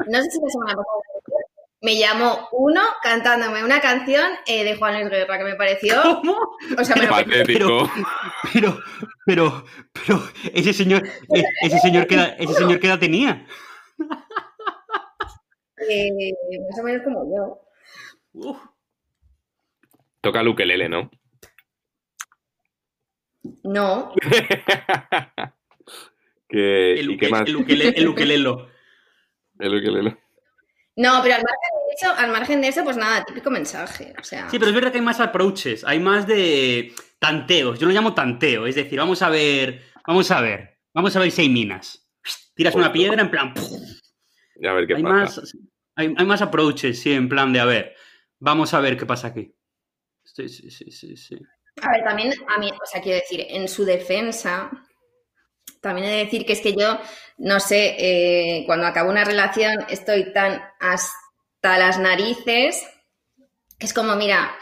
no 0.06 0.22
sé 0.22 0.30
si 0.30 0.40
la 0.40 0.48
semana 0.48 0.74
pasada, 0.74 1.15
me 1.86 1.96
llamó 1.96 2.48
uno 2.50 2.80
cantándome 3.00 3.62
una 3.64 3.80
canción 3.80 4.28
eh, 4.46 4.64
de 4.64 4.74
Juan 4.76 4.94
Luis 4.98 5.08
Guerra 5.08 5.38
que 5.38 5.44
me 5.44 5.54
pareció, 5.54 6.02
¿Cómo? 6.02 6.36
o 6.78 6.84
sea, 6.84 6.96
me 6.96 7.06
Patético. 7.06 7.88
Pero, 8.52 8.76
pero, 9.24 9.64
pero, 9.92 10.20
ese 10.52 10.72
señor, 10.72 11.06
e- 11.06 11.44
ese 11.62 11.78
señor, 11.78 12.08
¿qué 12.08 12.16
edad, 12.16 12.34
ese 12.38 12.54
señor 12.54 12.80
edad 12.88 12.98
tenía? 12.98 13.46
eh, 15.88 16.10
más 16.68 16.80
o 16.80 16.82
menos 16.82 17.02
como 17.04 17.24
yo. 17.34 17.60
Uf. 18.32 18.58
Toca 20.20 20.40
el 20.40 20.48
ukelele, 20.48 20.88
¿no? 20.88 21.08
No, 23.62 24.12
que, 26.48 26.94
El, 26.98 27.12
¿Y 27.12 27.16
qué 27.16 27.28
uke- 27.28 27.30
más? 27.30 27.42
el, 27.48 27.56
ukele- 27.58 27.92
el 27.96 28.08
ukelelo. 28.08 28.68
No, 30.96 31.20
pero 31.22 31.34
al 31.34 31.42
margen 31.42 31.70
de 31.88 31.94
eso, 31.94 32.14
al 32.16 32.30
margen 32.32 32.60
de 32.62 32.68
eso, 32.68 32.84
pues 32.84 32.96
nada, 32.96 33.24
típico 33.24 33.50
mensaje, 33.50 34.14
o 34.18 34.24
sea, 34.24 34.48
Sí, 34.50 34.58
pero 34.58 34.70
es 34.70 34.74
verdad 34.74 34.90
que 34.92 34.98
hay 34.98 35.04
más 35.04 35.20
approaches, 35.20 35.84
hay 35.84 36.00
más 36.00 36.26
de 36.26 36.92
tanteos. 37.18 37.78
Yo 37.78 37.86
lo 37.86 37.92
llamo 37.92 38.14
tanteo, 38.14 38.66
es 38.66 38.74
decir, 38.74 38.98
vamos 38.98 39.20
a 39.22 39.28
ver, 39.28 39.82
vamos 40.06 40.30
a 40.30 40.40
ver, 40.40 40.78
vamos 40.94 41.14
a 41.14 41.20
ver 41.20 41.30
si 41.30 41.42
hay 41.42 41.48
minas. 41.50 42.08
Tiras 42.54 42.74
una 42.74 42.92
piedra 42.92 43.20
en 43.20 43.30
plan. 43.30 43.52
Ya 44.58 44.70
a 44.70 44.74
ver 44.74 44.86
qué 44.86 44.94
Hay 44.96 45.02
pasa. 45.02 45.40
más, 45.42 45.56
hay, 45.96 46.14
hay 46.16 46.26
más 46.26 46.40
approaches, 46.40 46.98
sí, 47.00 47.12
en 47.12 47.28
plan 47.28 47.52
de 47.52 47.60
a 47.60 47.66
ver, 47.66 47.94
vamos 48.38 48.72
a 48.72 48.80
ver 48.80 48.96
qué 48.96 49.04
pasa 49.04 49.28
aquí. 49.28 49.54
Sí, 50.24 50.48
sí, 50.48 50.70
sí, 50.70 50.90
sí, 50.90 51.16
sí. 51.16 51.38
A 51.82 51.90
ver, 51.92 52.04
también 52.04 52.32
a 52.48 52.58
mí, 52.58 52.70
o 52.70 52.86
sea, 52.86 53.02
quiero 53.02 53.18
decir, 53.18 53.44
en 53.50 53.68
su 53.68 53.84
defensa, 53.84 54.70
también 55.86 56.08
he 56.08 56.16
de 56.16 56.24
decir 56.24 56.44
que 56.44 56.52
es 56.52 56.60
que 56.60 56.74
yo, 56.74 56.98
no 57.38 57.60
sé, 57.60 57.96
eh, 57.98 58.64
cuando 58.66 58.86
acabo 58.86 59.10
una 59.10 59.24
relación 59.24 59.86
estoy 59.88 60.32
tan 60.32 60.62
hasta 60.80 61.78
las 61.78 61.98
narices 61.98 62.86
que 63.78 63.86
es 63.86 63.92
como, 63.92 64.16
mira, 64.16 64.54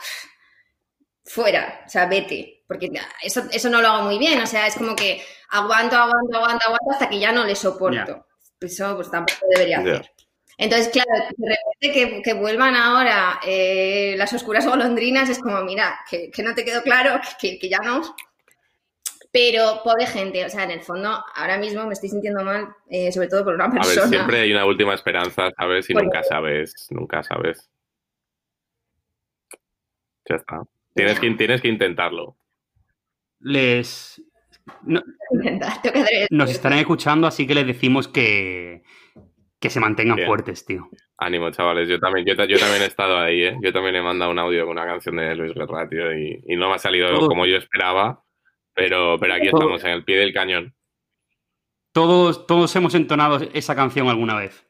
fuera, 1.24 1.82
o 1.86 1.88
sea, 1.88 2.06
vete, 2.06 2.64
porque 2.66 2.90
eso, 3.22 3.42
eso 3.50 3.70
no 3.70 3.80
lo 3.80 3.88
hago 3.88 4.04
muy 4.04 4.18
bien, 4.18 4.40
o 4.40 4.46
sea, 4.46 4.66
es 4.66 4.74
como 4.74 4.94
que 4.96 5.22
aguanto, 5.50 5.96
aguanto, 5.96 6.36
aguanto, 6.36 6.66
aguanto 6.66 6.90
hasta 6.90 7.08
que 7.08 7.18
ya 7.18 7.32
no 7.32 7.44
le 7.44 7.54
soporto. 7.54 8.26
Eso 8.60 8.96
pues 8.96 9.10
tampoco 9.10 9.40
debería 9.50 9.80
hacer. 9.80 10.10
Entonces, 10.56 10.88
claro, 10.88 11.10
de 11.36 11.48
repente 11.48 11.92
que, 11.92 12.22
que 12.22 12.32
vuelvan 12.32 12.76
ahora 12.76 13.40
eh, 13.44 14.14
las 14.16 14.32
oscuras 14.32 14.66
golondrinas 14.66 15.28
es 15.28 15.38
como, 15.38 15.60
mira, 15.62 16.00
que, 16.08 16.30
que 16.30 16.42
no 16.42 16.54
te 16.54 16.64
quedó 16.64 16.82
claro, 16.82 17.20
que, 17.40 17.58
que 17.58 17.68
ya 17.68 17.78
no. 17.78 18.14
Pero, 19.34 19.80
pobre 19.82 20.06
gente, 20.06 20.44
o 20.44 20.48
sea, 20.48 20.62
en 20.62 20.70
el 20.70 20.80
fondo, 20.80 21.10
ahora 21.34 21.58
mismo 21.58 21.84
me 21.86 21.92
estoy 21.94 22.08
sintiendo 22.08 22.44
mal, 22.44 22.68
eh, 22.88 23.10
sobre 23.10 23.26
todo 23.26 23.42
por 23.42 23.54
una 23.54 23.64
A 23.64 23.68
ver, 23.68 23.78
persona. 23.80 24.06
siempre 24.06 24.38
hay 24.42 24.52
una 24.52 24.64
última 24.64 24.94
esperanza, 24.94 25.50
¿sabes? 25.58 25.90
Y 25.90 25.92
Bueno. 25.92 26.06
nunca 26.06 26.22
sabes, 26.22 26.86
nunca 26.90 27.22
sabes. 27.24 27.68
Ya 30.28 30.36
está. 30.36 30.62
Tienes 30.94 31.18
que, 31.18 31.30
tienes 31.32 31.60
que 31.60 31.68
intentarlo. 31.68 32.36
Les. 33.40 34.22
no- 34.82 35.02
nos 36.30 36.50
estarán 36.50 36.78
escuchando, 36.78 37.26
así 37.26 37.46
que 37.46 37.54
les 37.56 37.66
decimos 37.66 38.06
que. 38.08 38.82
que 39.60 39.68
se 39.70 39.80
mantengan 39.80 40.16
Bien. 40.16 40.28
fuertes, 40.28 40.64
tío. 40.64 40.88
Ánimo, 41.18 41.50
chavales. 41.50 41.88
Yo 41.88 41.98
también, 41.98 42.24
yo, 42.26 42.36
ta- 42.36 42.44
yo 42.46 42.58
también 42.58 42.82
he 42.82 42.86
estado 42.86 43.18
ahí, 43.18 43.42
¿eh? 43.44 43.56
Yo 43.62 43.72
también 43.72 43.96
he 43.96 44.02
mandado 44.02 44.30
un 44.30 44.38
audio 44.38 44.62
con 44.64 44.72
una 44.78 44.86
canción 44.86 45.16
de 45.16 45.34
Luis 45.34 45.54
Guerra, 45.54 45.88
tío, 45.88 46.12
y, 46.16 46.42
y 46.46 46.56
no 46.56 46.68
me 46.68 46.74
ha 46.76 46.78
salido 46.78 47.08
Todo. 47.08 47.28
como 47.28 47.46
yo 47.46 47.56
esperaba, 47.56 48.22
pero, 48.74 49.16
pero 49.18 49.34
aquí 49.34 49.46
estamos, 49.46 49.82
en 49.84 49.90
el 49.90 50.04
pie 50.04 50.18
del 50.18 50.32
cañón. 50.32 50.74
Todos, 51.92 52.46
todos 52.46 52.74
hemos 52.76 52.94
entonado 52.94 53.38
esa 53.52 53.74
canción 53.76 54.08
alguna 54.08 54.36
vez. 54.36 54.66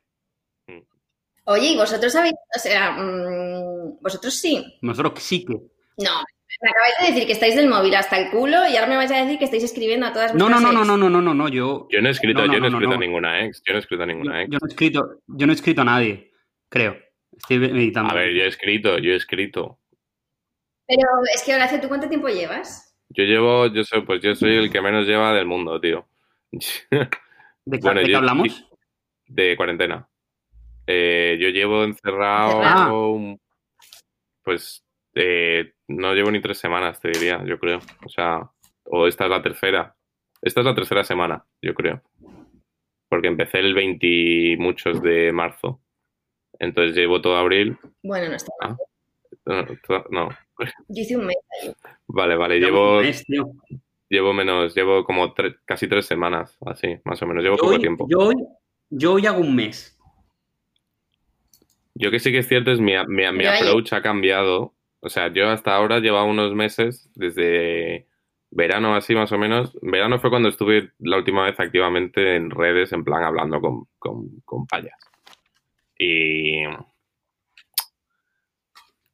Oye, 1.46 1.68
¿y 1.68 1.76
vosotros 1.76 2.14
habéis, 2.16 2.34
o 2.54 2.58
sea, 2.58 2.92
mm, 2.92 4.00
vosotros 4.00 4.34
sí? 4.34 4.78
Nosotros 4.82 5.12
sí 5.22 5.44
que. 5.44 5.52
No, 5.52 6.22
me 6.62 6.70
acabáis 6.70 6.94
de 7.00 7.06
decir 7.08 7.26
que 7.26 7.32
estáis 7.32 7.54
del 7.56 7.68
móvil 7.68 7.94
hasta 7.94 8.16
el 8.18 8.30
culo 8.30 8.66
y 8.66 8.76
ahora 8.76 8.88
me 8.88 8.96
vais 8.96 9.10
a 9.10 9.16
decir 9.22 9.38
que 9.38 9.44
estáis 9.44 9.64
escribiendo 9.64 10.06
a 10.06 10.12
todas 10.12 10.34
No, 10.34 10.48
no, 10.48 10.60
no, 10.60 10.72
no, 10.72 10.80
ex. 10.80 10.88
no, 10.88 10.96
no, 10.96 11.20
no, 11.20 11.34
no, 11.34 11.48
yo. 11.48 11.86
Yo 11.90 12.00
no 12.00 12.08
he 12.08 12.12
escrito, 12.12 12.40
No, 12.40 12.46
no, 12.46 12.52
yo 12.54 12.60
no 12.60 12.66
he 12.66 12.70
no, 12.70 12.78
no, 12.78 12.78
escrito 12.78 12.90
no. 12.90 12.96
a 12.96 13.06
ninguna 13.06 13.44
ex. 13.44 13.62
Yo 13.64 13.72
no 13.72 13.78
he 13.78 13.80
escrito 13.80 14.06
ninguna 14.06 14.42
ex. 14.42 14.50
yo 14.50 14.58
no 14.58 14.66
he 14.66 14.68
escrito, 14.68 15.20
yo 15.26 15.46
no 15.46 15.52
he 15.52 15.56
escrito 15.56 15.80
a 15.82 15.84
nadie, 15.84 16.32
creo. 16.68 16.96
Estoy 17.36 17.58
meditando. 17.58 18.10
A 18.12 18.14
ver, 18.14 18.32
yo 18.32 18.44
he 18.44 18.48
escrito, 18.48 18.98
yo 18.98 19.12
he 19.12 19.16
escrito. 19.16 19.78
Pero 20.86 21.08
es 21.34 21.42
que, 21.42 21.54
Horacio, 21.54 21.80
¿tú 21.80 21.88
cuánto 21.88 22.08
tiempo 22.08 22.28
llevas? 22.28 22.93
Yo 23.16 23.24
llevo, 23.24 23.66
yo 23.68 23.84
soy, 23.84 24.02
pues 24.02 24.20
yo 24.22 24.34
soy 24.34 24.56
el 24.56 24.70
que 24.70 24.80
menos 24.80 25.06
lleva 25.06 25.32
del 25.32 25.46
mundo, 25.46 25.80
tío. 25.80 26.06
¿De, 26.52 26.58
qué- 26.90 27.78
bueno, 27.82 28.00
de 28.00 28.06
qué 28.06 28.12
yo- 28.12 28.18
hablamos? 28.18 28.68
de 29.26 29.56
cuarentena. 29.56 30.08
Eh, 30.86 31.38
yo 31.40 31.48
llevo 31.48 31.82
encerrado, 31.84 32.58
Encerrado. 32.62 33.08
un- 33.10 33.40
pues 34.42 34.84
eh, 35.14 35.72
no 35.88 36.12
llevo 36.12 36.30
ni 36.30 36.40
tres 36.42 36.58
semanas, 36.58 37.00
te 37.00 37.08
diría, 37.10 37.42
yo 37.46 37.58
creo. 37.58 37.78
O 38.04 38.08
sea, 38.08 38.50
o 38.84 39.06
esta 39.06 39.24
es 39.24 39.30
la 39.30 39.42
tercera. 39.42 39.96
Esta 40.42 40.60
es 40.60 40.66
la 40.66 40.74
tercera 40.74 41.04
semana, 41.04 41.44
yo 41.62 41.72
creo. 41.74 42.02
Porque 43.08 43.28
empecé 43.28 43.60
el 43.60 43.72
20 43.74 44.06
y 44.06 44.56
muchos 44.58 45.00
de 45.02 45.32
marzo. 45.32 45.80
Entonces 46.58 46.94
llevo 46.96 47.20
todo 47.22 47.36
abril. 47.38 47.78
Bueno, 48.02 48.28
no 48.28 48.34
está. 48.36 48.52
Ah. 48.60 48.76
No. 49.44 50.28
Yo 50.88 51.02
hice 51.02 51.16
un 51.16 51.26
mes. 51.26 51.36
Vale, 52.06 52.36
vale, 52.36 52.58
llevo, 52.60 52.98
un 52.98 53.02
mes, 53.02 53.24
tío. 53.24 53.50
llevo 54.08 54.32
menos, 54.32 54.74
llevo 54.74 55.04
como 55.04 55.34
tre- 55.34 55.58
casi 55.64 55.88
tres 55.88 56.06
semanas, 56.06 56.56
así, 56.66 56.96
más 57.04 57.20
o 57.22 57.26
menos. 57.26 57.42
Llevo 57.42 57.56
Yo 57.56 57.60
poco 57.62 57.74
hoy, 57.74 57.80
tiempo. 57.80 58.06
yo, 58.08 58.18
hoy, 58.18 58.34
yo 58.90 59.12
hoy 59.14 59.26
hago 59.26 59.40
un 59.40 59.54
mes. 59.56 59.98
Yo 61.94 62.10
que 62.10 62.18
sí 62.18 62.32
que 62.32 62.38
es 62.38 62.48
cierto 62.48 62.72
es 62.72 62.80
mi, 62.80 62.92
mi, 63.06 63.30
mi 63.32 63.46
approach 63.46 63.92
ha 63.92 64.02
cambiado. 64.02 64.74
O 65.00 65.08
sea, 65.08 65.28
yo 65.32 65.48
hasta 65.50 65.74
ahora 65.76 66.00
llevaba 66.00 66.24
unos 66.24 66.54
meses, 66.54 67.08
desde 67.14 68.06
verano 68.50 68.94
así 68.96 69.14
más 69.14 69.30
o 69.32 69.38
menos. 69.38 69.76
Verano 69.82 70.18
fue 70.18 70.30
cuando 70.30 70.48
estuve 70.48 70.92
la 70.98 71.18
última 71.18 71.44
vez 71.44 71.58
activamente 71.60 72.36
en 72.36 72.50
redes, 72.50 72.92
en 72.92 73.04
plan 73.04 73.22
hablando 73.22 73.60
con, 73.60 73.86
con, 73.98 74.40
con 74.44 74.66
payas. 74.66 74.98
Y 75.98 76.64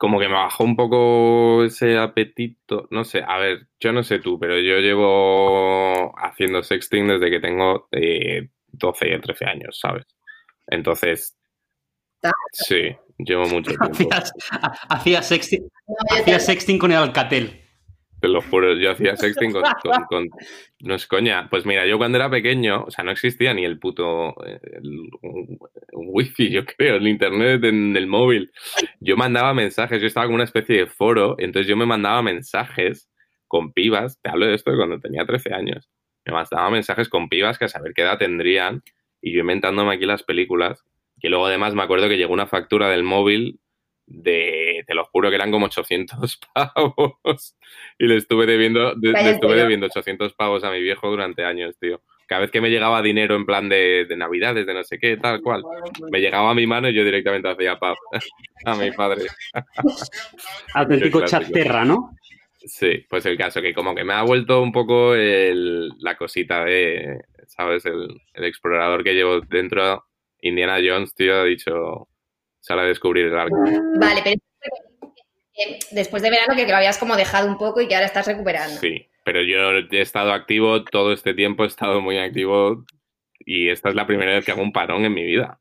como 0.01 0.19
que 0.19 0.29
me 0.29 0.35
bajó 0.35 0.65
un 0.65 0.77
poco 0.77 1.63
ese 1.63 1.99
apetito. 1.99 2.89
No 2.91 3.05
sé, 3.05 3.23
a 3.23 3.37
ver, 3.37 3.67
yo 3.79 3.93
no 3.93 4.03
sé 4.03 4.19
tú, 4.19 4.39
pero 4.39 4.59
yo 4.59 4.79
llevo 4.79 6.19
haciendo 6.19 6.63
sexting 6.63 7.07
desde 7.07 7.29
que 7.31 7.39
tengo 7.39 7.87
eh, 7.93 8.49
12 8.69 9.15
y 9.15 9.21
13 9.21 9.45
años, 9.45 9.79
¿sabes? 9.79 10.07
Entonces, 10.69 11.37
sí, 12.53 12.97
llevo 13.19 13.47
mucho 13.49 13.73
tiempo. 13.73 14.09
Hacías, 14.15 14.33
ha- 14.53 14.95
hacías 14.95 15.29
sexting, 15.29 15.69
hacías 16.19 16.47
sexting 16.47 16.79
con 16.79 16.93
el 16.93 16.97
Alcatel. 16.97 17.61
Te 18.21 18.29
lo 18.29 18.43
juro, 18.43 18.75
yo 18.75 18.91
hacía 18.91 19.17
sexting 19.17 19.53
con, 19.53 20.29
No 20.81 20.95
es 20.95 21.07
coña. 21.07 21.49
Pues 21.49 21.65
mira, 21.65 21.87
yo 21.87 21.97
cuando 21.97 22.19
era 22.19 22.29
pequeño, 22.29 22.85
o 22.85 22.91
sea, 22.91 23.03
no 23.03 23.11
existía 23.11 23.55
ni 23.55 23.65
el 23.65 23.79
puto 23.79 24.35
eh, 24.45 24.61
el, 24.63 25.09
wifi, 25.93 26.51
yo 26.51 26.65
creo, 26.67 26.97
el 26.97 27.09
internet 27.09 27.65
en 27.65 27.97
el 27.97 28.07
móvil. 28.07 28.53
Yo 29.01 29.17
mandaba 29.17 29.55
mensajes, 29.55 30.01
yo 30.01 30.07
estaba 30.07 30.27
como 30.27 30.35
una 30.35 30.45
especie 30.45 30.77
de 30.77 30.87
foro, 30.87 31.37
entonces 31.39 31.67
yo 31.67 31.77
me 31.77 31.87
mandaba 31.87 32.23
mensajes 32.23 33.09
con 33.49 33.73
pibas, 33.73 34.21
te 34.21 34.31
hablo 34.31 34.47
de 34.47 34.55
esto 34.55 34.71
cuando 34.77 35.01
tenía 35.01 35.25
13 35.25 35.55
años. 35.55 35.91
Me 36.27 36.33
mandaba 36.33 36.71
mensajes 36.71 37.09
con 37.09 37.29
pibas 37.29 37.59
que 37.59 37.65
a 37.65 37.69
saber 37.69 37.93
qué 37.95 38.03
edad 38.03 38.19
tendrían, 38.19 38.83
y 39.23 39.33
yo 39.33 39.41
inventándome 39.41 39.95
aquí 39.95 40.05
las 40.05 40.23
películas, 40.23 40.85
que 41.21 41.29
luego 41.29 41.47
además 41.47 41.75
me 41.75 41.83
acuerdo 41.83 42.09
que 42.09 42.17
llegó 42.17 42.33
una 42.33 42.47
factura 42.47 42.91
del 42.91 43.03
móvil 43.03 43.61
de, 44.13 44.83
te 44.87 44.95
lo 44.95 45.05
juro 45.05 45.31
que 45.31 45.37
eran 45.37 45.51
como 45.53 45.67
800 45.67 46.39
pavos. 46.55 47.57
Y 47.99 48.07
le 48.07 48.17
estuve 48.17 48.45
debiendo, 48.47 48.95
de- 48.97 49.13
le 49.13 49.31
estuve 49.31 49.53
debiendo 49.63 49.87
800 49.87 50.35
pavos 50.35 50.65
a 50.65 50.71
mi 50.71 50.81
viejo 50.81 51.09
durante 51.09 51.45
años, 51.45 51.77
tío. 51.79 52.03
Cada 52.27 52.43
vez 52.43 52.51
que 52.51 52.61
me 52.61 52.71
llegaba 52.71 53.03
dinero 53.03 53.35
en 53.35 53.45
plan 53.47 53.69
de, 53.69 54.05
de 54.09 54.17
navidades, 54.17 54.65
de 54.67 54.75
no 54.75 54.85
sé 54.85 54.99
qué, 54.99 55.17
tal 55.17 55.41
cual, 55.43 55.63
me 56.11 56.21
llegaba 56.21 56.51
a 56.51 56.55
mi 56.55 56.67
mano 56.67 56.89
y 56.89 56.95
yo 56.95 57.05
directamente 57.05 57.49
hacía 57.49 57.79
pap 57.79 57.97
a 58.65 58.77
mi 58.77 58.91
padre. 58.93 59.23
Auténtico 60.75 61.25
chaterra, 61.27 61.85
¿no? 61.85 62.11
Sí, 62.57 63.05
pues 63.09 63.25
el 63.27 63.39
caso 63.39 63.63
que 63.63 63.73
como 63.75 63.95
que 63.95 64.05
me 64.05 64.13
ha 64.13 64.23
vuelto 64.23 64.61
un 64.63 64.71
poco 64.71 65.15
el- 65.15 65.89
la 65.99 66.17
cosita 66.17 66.65
de, 66.65 67.19
¿sabes? 67.47 67.87
El, 67.87 68.21
el 68.35 68.45
explorador 68.45 69.03
que 69.03 69.15
llevo 69.15 69.41
dentro, 69.41 70.05
Indiana 70.43 70.79
Jones, 70.85 71.15
tío, 71.15 71.35
ha 71.41 71.45
dicho, 71.45 72.09
sale 72.61 72.83
a 72.83 72.85
descubrir 72.85 73.27
el 73.27 73.39
arco. 73.39 73.57
Vale, 73.99 74.21
pero 74.23 74.37
eh, 75.57 75.79
después 75.93 76.23
de 76.23 76.31
verano 76.31 76.55
que 76.55 76.67
lo 76.67 76.77
habías 76.77 76.99
como 76.99 77.17
dejado 77.17 77.49
un 77.49 77.59
poco 77.59 77.81
y 77.81 77.89
que 77.89 77.95
ahora 77.95 78.07
estás 78.07 78.27
recuperando. 78.27 78.79
Sí, 78.81 79.09
pero 79.25 79.43
yo 79.43 79.71
he 79.73 80.01
estado 80.01 80.33
activo 80.33 80.85
todo 80.85 81.13
este 81.13 81.35
tiempo, 81.35 81.65
he 81.65 81.67
estado 81.69 82.01
muy 82.01 82.19
activo 82.19 82.85
y 83.41 83.69
esta 83.69 83.89
es 83.89 83.95
la 83.95 84.07
primera 84.07 84.33
vez 84.33 84.45
que 84.45 84.53
hago 84.53 84.63
un 84.63 84.73
parón 84.73 85.05
en 85.05 85.15
mi 85.15 85.25
vida. 85.25 85.61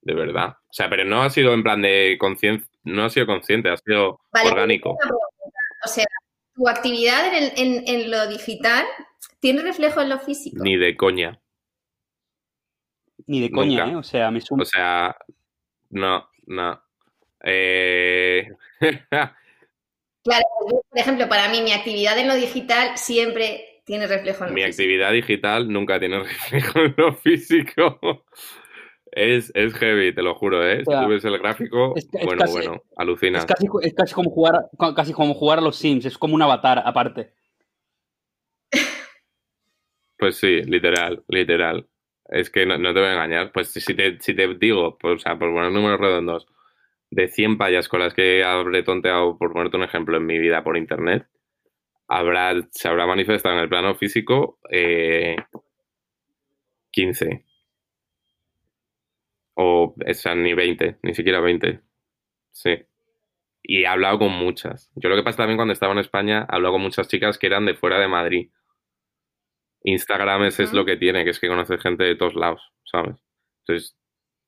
De 0.00 0.14
verdad. 0.14 0.50
O 0.68 0.72
sea, 0.72 0.88
pero 0.88 1.04
no 1.04 1.22
ha 1.22 1.30
sido 1.30 1.52
en 1.54 1.62
plan 1.62 1.82
de 1.82 2.16
conciencia, 2.18 2.68
no 2.84 3.04
ha 3.04 3.10
sido 3.10 3.26
consciente, 3.26 3.68
ha 3.68 3.76
sido 3.76 4.20
Vale, 4.32 4.50
orgánico. 4.50 4.96
O 5.84 5.88
sea, 5.88 6.04
tu 6.54 6.68
actividad 6.68 7.28
en, 7.28 7.34
el- 7.44 7.52
en- 7.56 7.84
en 7.88 8.10
lo 8.10 8.26
digital 8.28 8.84
tiene 9.40 9.62
reflejo 9.62 10.00
en 10.00 10.08
lo 10.08 10.18
físico. 10.18 10.62
Ni 10.62 10.76
de 10.76 10.96
coña. 10.96 11.40
Ni 13.26 13.40
de 13.40 13.50
coña, 13.50 13.84
Nunca. 13.84 13.92
¿eh? 13.92 13.96
O 13.96 14.02
sea, 14.02 14.30
me 14.30 14.40
sumo. 14.40 14.62
O 14.62 14.64
sea, 14.64 15.14
no, 15.90 16.28
no. 16.46 16.82
Eh... 17.44 18.48
Claro, 20.24 20.44
por 20.90 20.98
ejemplo, 20.98 21.26
para 21.28 21.48
mí 21.48 21.62
mi 21.62 21.72
actividad 21.72 22.18
en 22.18 22.28
lo 22.28 22.34
digital 22.34 22.98
siempre 22.98 23.80
tiene 23.86 24.06
reflejo 24.06 24.44
en 24.44 24.50
lo 24.50 24.54
Mi 24.54 24.62
físico. 24.62 24.82
actividad 24.82 25.12
digital 25.12 25.72
nunca 25.72 25.98
tiene 25.98 26.18
reflejo 26.22 26.80
en 26.80 26.94
lo 26.98 27.14
físico. 27.14 28.24
Es, 29.10 29.50
es 29.54 29.72
heavy, 29.74 30.14
te 30.14 30.20
lo 30.22 30.34
juro, 30.34 30.68
¿eh? 30.68 30.78
Si 30.84 30.90
O 30.90 30.92
sea, 30.92 31.02
tú 31.04 31.08
ves 31.08 31.24
el 31.24 31.38
gráfico, 31.38 31.94
es 31.96 32.08
que- 32.10 32.18
es 32.18 32.24
bueno, 32.26 32.40
casi- 32.40 32.52
bueno, 32.52 32.82
alucinas. 32.96 33.44
Es 33.44 33.46
casi, 33.46 33.66
es 33.82 33.94
casi 33.94 34.12
como 34.14 34.28
jugar 34.30 34.66
casi 34.94 35.12
como 35.14 35.32
jugar 35.32 35.60
a 35.60 35.62
los 35.62 35.76
Sims, 35.76 36.04
es 36.04 36.18
como 36.18 36.34
un 36.34 36.42
avatar 36.42 36.82
aparte. 36.84 37.32
Pues 40.18 40.36
sí, 40.36 40.62
literal, 40.64 41.22
literal. 41.28 41.86
Es 42.28 42.50
que 42.50 42.66
no, 42.66 42.76
te 42.76 43.00
voy 43.00 43.08
a 43.08 43.12
engañar. 43.12 43.52
Pues 43.52 43.72
si 43.72 43.94
te, 43.94 44.18
digo, 44.58 44.98
pues, 44.98 45.16
o 45.16 45.18
sea, 45.18 45.38
por 45.38 45.52
poner 45.52 45.72
números 45.72 46.00
redondos, 46.00 46.46
de 47.10 47.28
100 47.28 47.58
payas 47.58 47.88
con 47.88 48.00
las 48.00 48.14
que 48.14 48.44
habré 48.44 48.82
tonteado, 48.82 49.38
por 49.38 49.52
ponerte 49.52 49.76
un 49.76 49.84
ejemplo, 49.84 50.16
en 50.16 50.26
mi 50.26 50.38
vida 50.38 50.62
por 50.62 50.76
internet, 50.76 51.26
habrá, 52.06 52.54
se 52.70 52.88
habrá 52.88 53.06
manifestado 53.06 53.56
en 53.56 53.62
el 53.62 53.68
plano 53.68 53.94
físico 53.94 54.58
eh, 54.70 55.36
15. 56.90 57.44
O, 59.54 59.94
o 59.96 60.34
ni 60.36 60.54
20, 60.54 60.98
ni 61.02 61.14
siquiera 61.14 61.40
20. 61.40 61.80
Sí. 62.52 62.76
Y 63.62 63.82
he 63.82 63.86
hablado 63.86 64.18
con 64.18 64.32
muchas. 64.32 64.90
Yo 64.94 65.08
lo 65.08 65.16
que 65.16 65.22
pasa 65.22 65.38
también 65.38 65.56
cuando 65.58 65.72
estaba 65.72 65.92
en 65.92 65.98
España, 65.98 66.46
he 66.50 66.54
hablado 66.54 66.74
con 66.74 66.82
muchas 66.82 67.08
chicas 67.08 67.38
que 67.38 67.46
eran 67.46 67.66
de 67.66 67.74
fuera 67.74 67.98
de 67.98 68.08
Madrid. 68.08 68.50
Instagram 69.84 70.44
es, 70.44 70.60
es 70.60 70.72
lo 70.72 70.84
que 70.84 70.96
tiene, 70.96 71.24
que 71.24 71.30
es 71.30 71.40
que 71.40 71.48
conoces 71.48 71.80
gente 71.80 72.04
de 72.04 72.16
todos 72.16 72.34
lados, 72.34 72.60
¿sabes? 72.84 73.16
Entonces, 73.66 73.96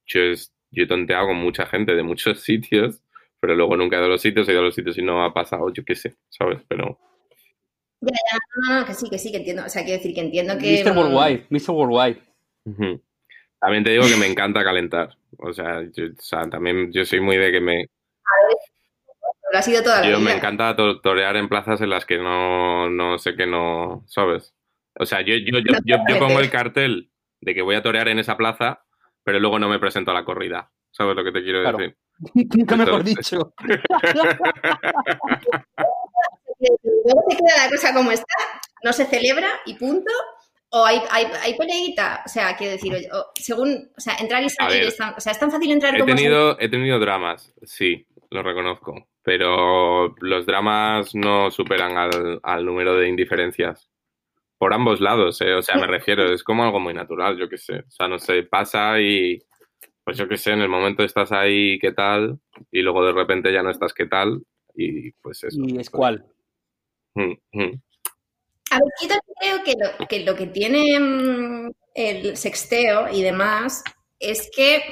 yo, 0.06 0.20
es- 0.22 0.52
yo 0.70 0.84
he 0.84 0.86
tonteado 0.86 1.28
con 1.28 1.36
mucha 1.36 1.66
gente 1.66 1.94
de 1.94 2.02
muchos 2.02 2.40
sitios, 2.44 3.02
pero 3.40 3.54
luego 3.54 3.76
nunca 3.76 3.96
he 3.96 3.98
ido 4.00 4.06
a 4.06 4.10
los 4.10 4.20
sitios, 4.22 4.48
he 4.48 4.52
ido 4.52 4.60
a 4.60 4.64
los 4.64 4.74
sitios 4.74 4.98
y 4.98 5.02
no 5.02 5.24
ha 5.24 5.32
pasado, 5.32 5.72
yo 5.72 5.84
qué 5.84 5.94
sé, 5.94 6.16
¿sabes? 6.28 6.60
Pero 6.68 6.98
Ya, 8.00 8.12
ya, 8.32 8.38
no, 8.74 8.80
no, 8.80 8.86
que 8.86 8.94
sí, 8.94 9.08
que 9.10 9.18
sí, 9.18 9.30
que 9.30 9.38
entiendo. 9.38 9.64
O 9.64 9.68
sea, 9.68 9.82
quiero 9.84 9.98
decir 9.98 10.14
que 10.14 10.20
entiendo 10.20 10.56
que. 10.58 10.82
Mr. 10.84 10.92
mm, 10.94 10.98
Worldwide, 10.98 11.46
Mr. 11.50 11.70
Worldwide. 11.70 12.20
también 13.60 13.84
te 13.84 13.90
digo 13.90 14.04
que 14.06 14.16
me 14.16 14.26
encanta 14.26 14.64
calentar. 14.64 15.16
O 15.38 15.52
sea, 15.52 15.82
yo, 15.92 16.06
o 16.06 16.20
sea, 16.20 16.48
también 16.50 16.92
yo 16.92 17.04
soy 17.04 17.20
muy 17.20 17.36
de 17.36 17.52
que 17.52 17.60
me, 17.60 17.86
Lo 19.52 19.58
ha 19.58 19.62
sido 19.62 19.82
toda 19.82 20.00
la 20.02 20.10
Yo 20.10 20.20
me 20.20 20.32
encanta 20.32 20.74
to- 20.76 21.00
torear 21.00 21.36
en 21.36 21.48
plazas 21.48 21.80
en 21.80 21.90
las 21.90 22.04
que 22.06 22.18
no, 22.18 22.88
no 22.90 23.18
sé 23.18 23.34
que 23.36 23.46
no, 23.46 24.02
¿sabes? 24.06 24.54
O 25.00 25.06
sea, 25.06 25.20
yo, 25.22 25.34
yo, 25.36 25.58
yo, 25.58 25.74
yo, 25.84 25.96
yo 26.08 26.18
pongo 26.18 26.40
el 26.40 26.50
cartel 26.50 27.10
de 27.40 27.54
que 27.54 27.62
voy 27.62 27.74
a 27.76 27.82
torear 27.82 28.08
en 28.08 28.18
esa 28.18 28.36
plaza, 28.36 28.84
pero 29.24 29.38
luego 29.40 29.58
no 29.58 29.68
me 29.68 29.78
presento 29.78 30.10
a 30.10 30.14
la 30.14 30.24
corrida. 30.24 30.70
¿Sabes 30.90 31.16
lo 31.16 31.24
que 31.24 31.32
te 31.32 31.42
quiero 31.42 31.62
Claro. 31.62 31.78
decir? 31.78 31.96
Nunca 32.58 32.76
mejor 32.76 33.00
Entonces- 33.06 33.30
dicho. 33.30 33.54
Luego 37.04 37.22
se 37.30 37.36
queda 37.36 37.64
la 37.64 37.70
cosa 37.70 37.94
como 37.94 38.10
está, 38.12 38.34
no 38.84 38.92
se 38.92 39.06
celebra 39.06 39.48
y 39.66 39.74
punto. 39.74 40.12
O 40.72 40.84
hay, 40.84 41.00
hay, 41.10 41.26
hay 41.42 41.56
peleita. 41.56 42.22
O 42.24 42.28
sea, 42.28 42.56
quiero 42.56 42.72
decir, 42.74 42.92
o 43.12 43.26
según. 43.34 43.90
O 43.96 44.00
sea, 44.00 44.14
entrar 44.20 44.42
y 44.42 44.48
salir. 44.50 44.78
ver. 44.80 44.88
es 44.88 44.96
tan- 44.96 45.14
o 45.16 45.20
sea, 45.20 45.32
es 45.32 45.38
tan 45.38 45.50
fácil 45.50 45.70
entrar 45.72 45.94
He 45.96 45.98
como. 46.00 46.14
tenido, 46.14 46.60
he 46.60 46.68
tenido 46.68 46.98
dramas, 47.00 47.52
sí, 47.62 48.06
lo 48.30 48.42
reconozco, 48.44 49.08
pero 49.22 50.14
los 50.20 50.46
dramas 50.46 51.12
no 51.14 51.50
superan 51.50 51.96
al, 51.96 52.38
al 52.44 52.64
número 52.64 52.94
de 52.94 53.08
indiferencias. 53.08 53.89
Por 54.60 54.74
ambos 54.74 55.00
lados, 55.00 55.40
¿eh? 55.40 55.54
O 55.54 55.62
sea, 55.62 55.76
me 55.76 55.86
refiero, 55.86 56.30
es 56.34 56.44
como 56.44 56.62
algo 56.62 56.78
muy 56.80 56.92
natural, 56.92 57.38
yo 57.38 57.48
qué 57.48 57.56
sé. 57.56 57.78
O 57.78 57.90
sea, 57.90 58.08
no 58.08 58.18
sé, 58.18 58.42
pasa 58.42 59.00
y, 59.00 59.38
pues 60.04 60.18
yo 60.18 60.28
qué 60.28 60.36
sé, 60.36 60.52
en 60.52 60.60
el 60.60 60.68
momento 60.68 61.02
estás 61.02 61.32
ahí, 61.32 61.78
¿qué 61.78 61.92
tal? 61.92 62.38
Y 62.70 62.82
luego 62.82 63.06
de 63.06 63.12
repente 63.12 63.50
ya 63.54 63.62
no 63.62 63.70
estás, 63.70 63.94
¿qué 63.94 64.04
tal? 64.04 64.42
Y 64.74 65.12
pues 65.12 65.44
eso. 65.44 65.58
Y 65.66 65.78
es 65.78 65.88
cual. 65.88 66.26
Mm, 67.14 67.32
mm. 67.52 67.80
A 68.72 68.78
ver, 68.78 68.92
yo 69.02 69.08
creo 69.40 69.64
que 69.64 69.74
lo 69.80 70.06
que, 70.06 70.20
lo 70.26 70.36
que 70.36 70.46
tiene 70.48 71.00
mm, 71.00 71.72
el 71.94 72.36
sexteo 72.36 73.08
y 73.10 73.22
demás 73.22 73.82
es 74.18 74.50
que, 74.54 74.82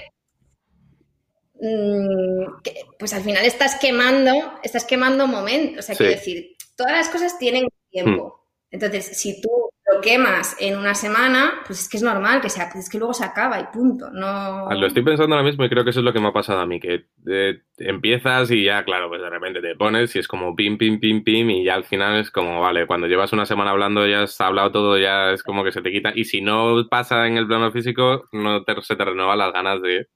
que, 2.65 2.85
pues 2.99 3.13
al 3.13 3.23
final 3.23 3.45
estás 3.45 3.79
quemando, 3.79 4.33
estás 4.63 4.87
quemando 4.87 5.27
momentos. 5.27 5.81
O 5.81 5.83
sea, 5.83 5.95
Sí. 5.95 6.05
quiero 6.05 6.19
decir, 6.19 6.57
todas 6.75 6.93
las 6.93 7.11
cosas 7.11 7.39
tienen 7.39 7.69
tiempo. 7.91 8.38
Entonces, 8.71 9.19
si 9.19 9.41
tú 9.41 9.49
lo 9.91 10.01
quemas 10.03 10.57
en 10.61 10.77
una 10.79 10.95
semana, 10.95 11.63
pues 11.67 11.81
es 11.81 11.89
que 11.89 11.97
es 11.97 12.03
normal 12.03 12.41
que 12.43 12.51
sea, 12.51 12.69
pues 12.71 12.85
es 12.85 12.91
que 12.91 12.99
luego 12.99 13.15
se 13.15 13.25
acaba 13.25 13.59
y 13.61 13.65
punto. 13.73 14.11
No. 14.11 14.69
Ah, 14.69 14.75
Lo 14.75 14.87
estoy 14.87 15.03
pensando 15.03 15.35
ahora 15.35 15.47
mismo 15.49 15.65
y 15.65 15.71
creo 15.71 15.83
que 15.85 15.91
eso 15.91 16.01
es 16.01 16.05
lo 16.05 16.13
que 16.13 16.21
me 16.21 16.29
ha 16.29 16.33
pasado 16.33 16.61
a 16.61 16.67
mí, 16.67 16.79
que 16.79 17.07
eh, 17.27 17.63
empiezas 17.79 18.51
y 18.51 18.65
ya, 18.65 18.85
claro, 18.85 19.09
pues 19.09 19.23
de 19.23 19.31
repente 19.31 19.63
te 19.63 19.75
pones 19.77 20.15
y 20.15 20.19
es 20.19 20.29
como 20.29 20.55
pim, 20.55 20.77
pim, 20.77 21.01
pim, 21.01 21.25
pim 21.25 21.49
y 21.51 21.65
ya 21.65 21.75
al 21.75 21.85
final 21.85 22.21
es 22.21 22.31
como, 22.31 22.61
vale, 22.61 22.87
cuando 22.87 23.07
llevas 23.07 23.33
una 23.33 23.47
semana 23.47 23.71
hablando 23.71 24.07
ya 24.07 24.25
has 24.25 24.39
hablado 24.43 24.71
todo, 24.73 24.99
ya 24.99 25.33
es 25.33 25.43
como 25.43 25.65
que 25.65 25.73
se 25.73 25.81
te 25.81 25.91
quita. 25.91 26.13
Y 26.15 26.25
si 26.27 26.43
no 26.43 26.87
pasa 26.91 27.27
en 27.27 27.39
el 27.39 27.47
plano 27.47 27.73
físico, 27.73 28.25
no 28.33 28.65
te- 28.65 28.83
se 28.83 28.97
te 28.97 29.05
renuevan 29.07 29.39
las 29.39 29.53
ganas 29.55 29.81
de... 29.81 30.09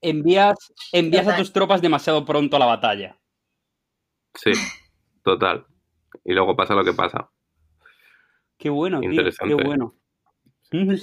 Envías, 0.00 0.72
envías 0.92 1.26
a 1.26 1.30
Total. 1.30 1.40
tus 1.40 1.52
tropas 1.52 1.82
demasiado 1.82 2.24
pronto 2.24 2.54
a 2.54 2.60
la 2.60 2.66
batalla. 2.66 3.18
Sí, 4.34 4.52
total. 5.24 5.66
Y 6.24 6.34
luego 6.34 6.56
pasa 6.56 6.74
lo 6.74 6.84
que 6.84 6.94
pasa. 6.94 7.30
Qué 8.64 8.70
bueno, 8.70 9.00
tío. 9.00 9.10
Interesante. 9.10 9.54
Qué 9.54 9.62
bueno. 9.62 9.92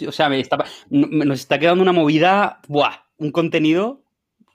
O 0.07 0.11
sea, 0.11 0.29
me 0.29 0.39
está- 0.39 0.65
nos 0.89 1.39
está 1.39 1.59
quedando 1.59 1.83
una 1.83 1.91
movida. 1.91 2.59
¡Buah! 2.67 2.91
Un 3.19 3.29
contenido 3.31 4.01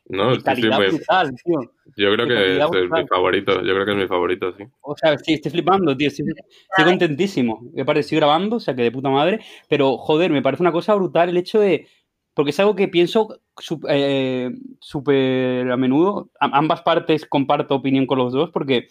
No, 0.08 0.30
de 0.30 0.40
sí, 0.40 0.40
sí, 0.56 0.66
brutal, 0.66 1.32
tío. 1.44 1.60
yo 1.96 2.12
creo 2.12 2.26
que 2.26 2.32
es, 2.34 2.58
calidad 2.58 2.68
es 2.74 2.90
mi 2.90 3.06
favorito, 3.06 3.52
yo 3.62 3.72
creo 3.74 3.84
que 3.86 3.90
es 3.92 3.96
mi 3.96 4.06
favorito, 4.08 4.52
sí. 4.56 4.64
O 4.80 4.96
sea, 4.96 5.16
sí, 5.18 5.34
estoy 5.34 5.52
flipando, 5.52 5.96
tío. 5.96 6.08
Estoy, 6.08 6.26
estoy 6.70 6.84
contentísimo. 6.84 7.60
Me 7.74 7.84
parece, 7.84 8.00
estoy 8.06 8.16
grabando, 8.18 8.56
o 8.56 8.60
sea, 8.60 8.74
que 8.74 8.82
de 8.82 8.90
puta 8.90 9.08
madre. 9.08 9.38
Pero, 9.68 9.96
joder, 9.98 10.32
me 10.32 10.42
parece 10.42 10.64
una 10.64 10.72
cosa 10.72 10.96
brutal 10.96 11.28
el 11.28 11.36
hecho 11.36 11.60
de. 11.60 11.86
Porque 12.34 12.50
es 12.50 12.58
algo 12.58 12.74
que 12.74 12.88
pienso 12.88 13.40
eh, 13.88 14.50
súper 14.80 15.70
a 15.70 15.76
menudo. 15.76 16.30
A- 16.40 16.58
ambas 16.58 16.82
partes 16.82 17.24
comparto 17.24 17.76
opinión 17.76 18.04
con 18.06 18.18
los 18.18 18.32
dos, 18.32 18.50
porque 18.50 18.88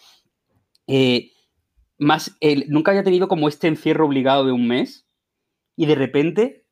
eh, 0.86 1.30
más 1.98 2.36
el- 2.40 2.66
nunca 2.68 2.90
había 2.90 3.04
tenido 3.04 3.28
como 3.28 3.48
este 3.48 3.68
encierro 3.68 4.06
obligado 4.06 4.44
de 4.44 4.52
un 4.52 4.66
mes 4.68 5.06
y 5.76 5.86
de 5.86 5.94
repente 5.94 6.66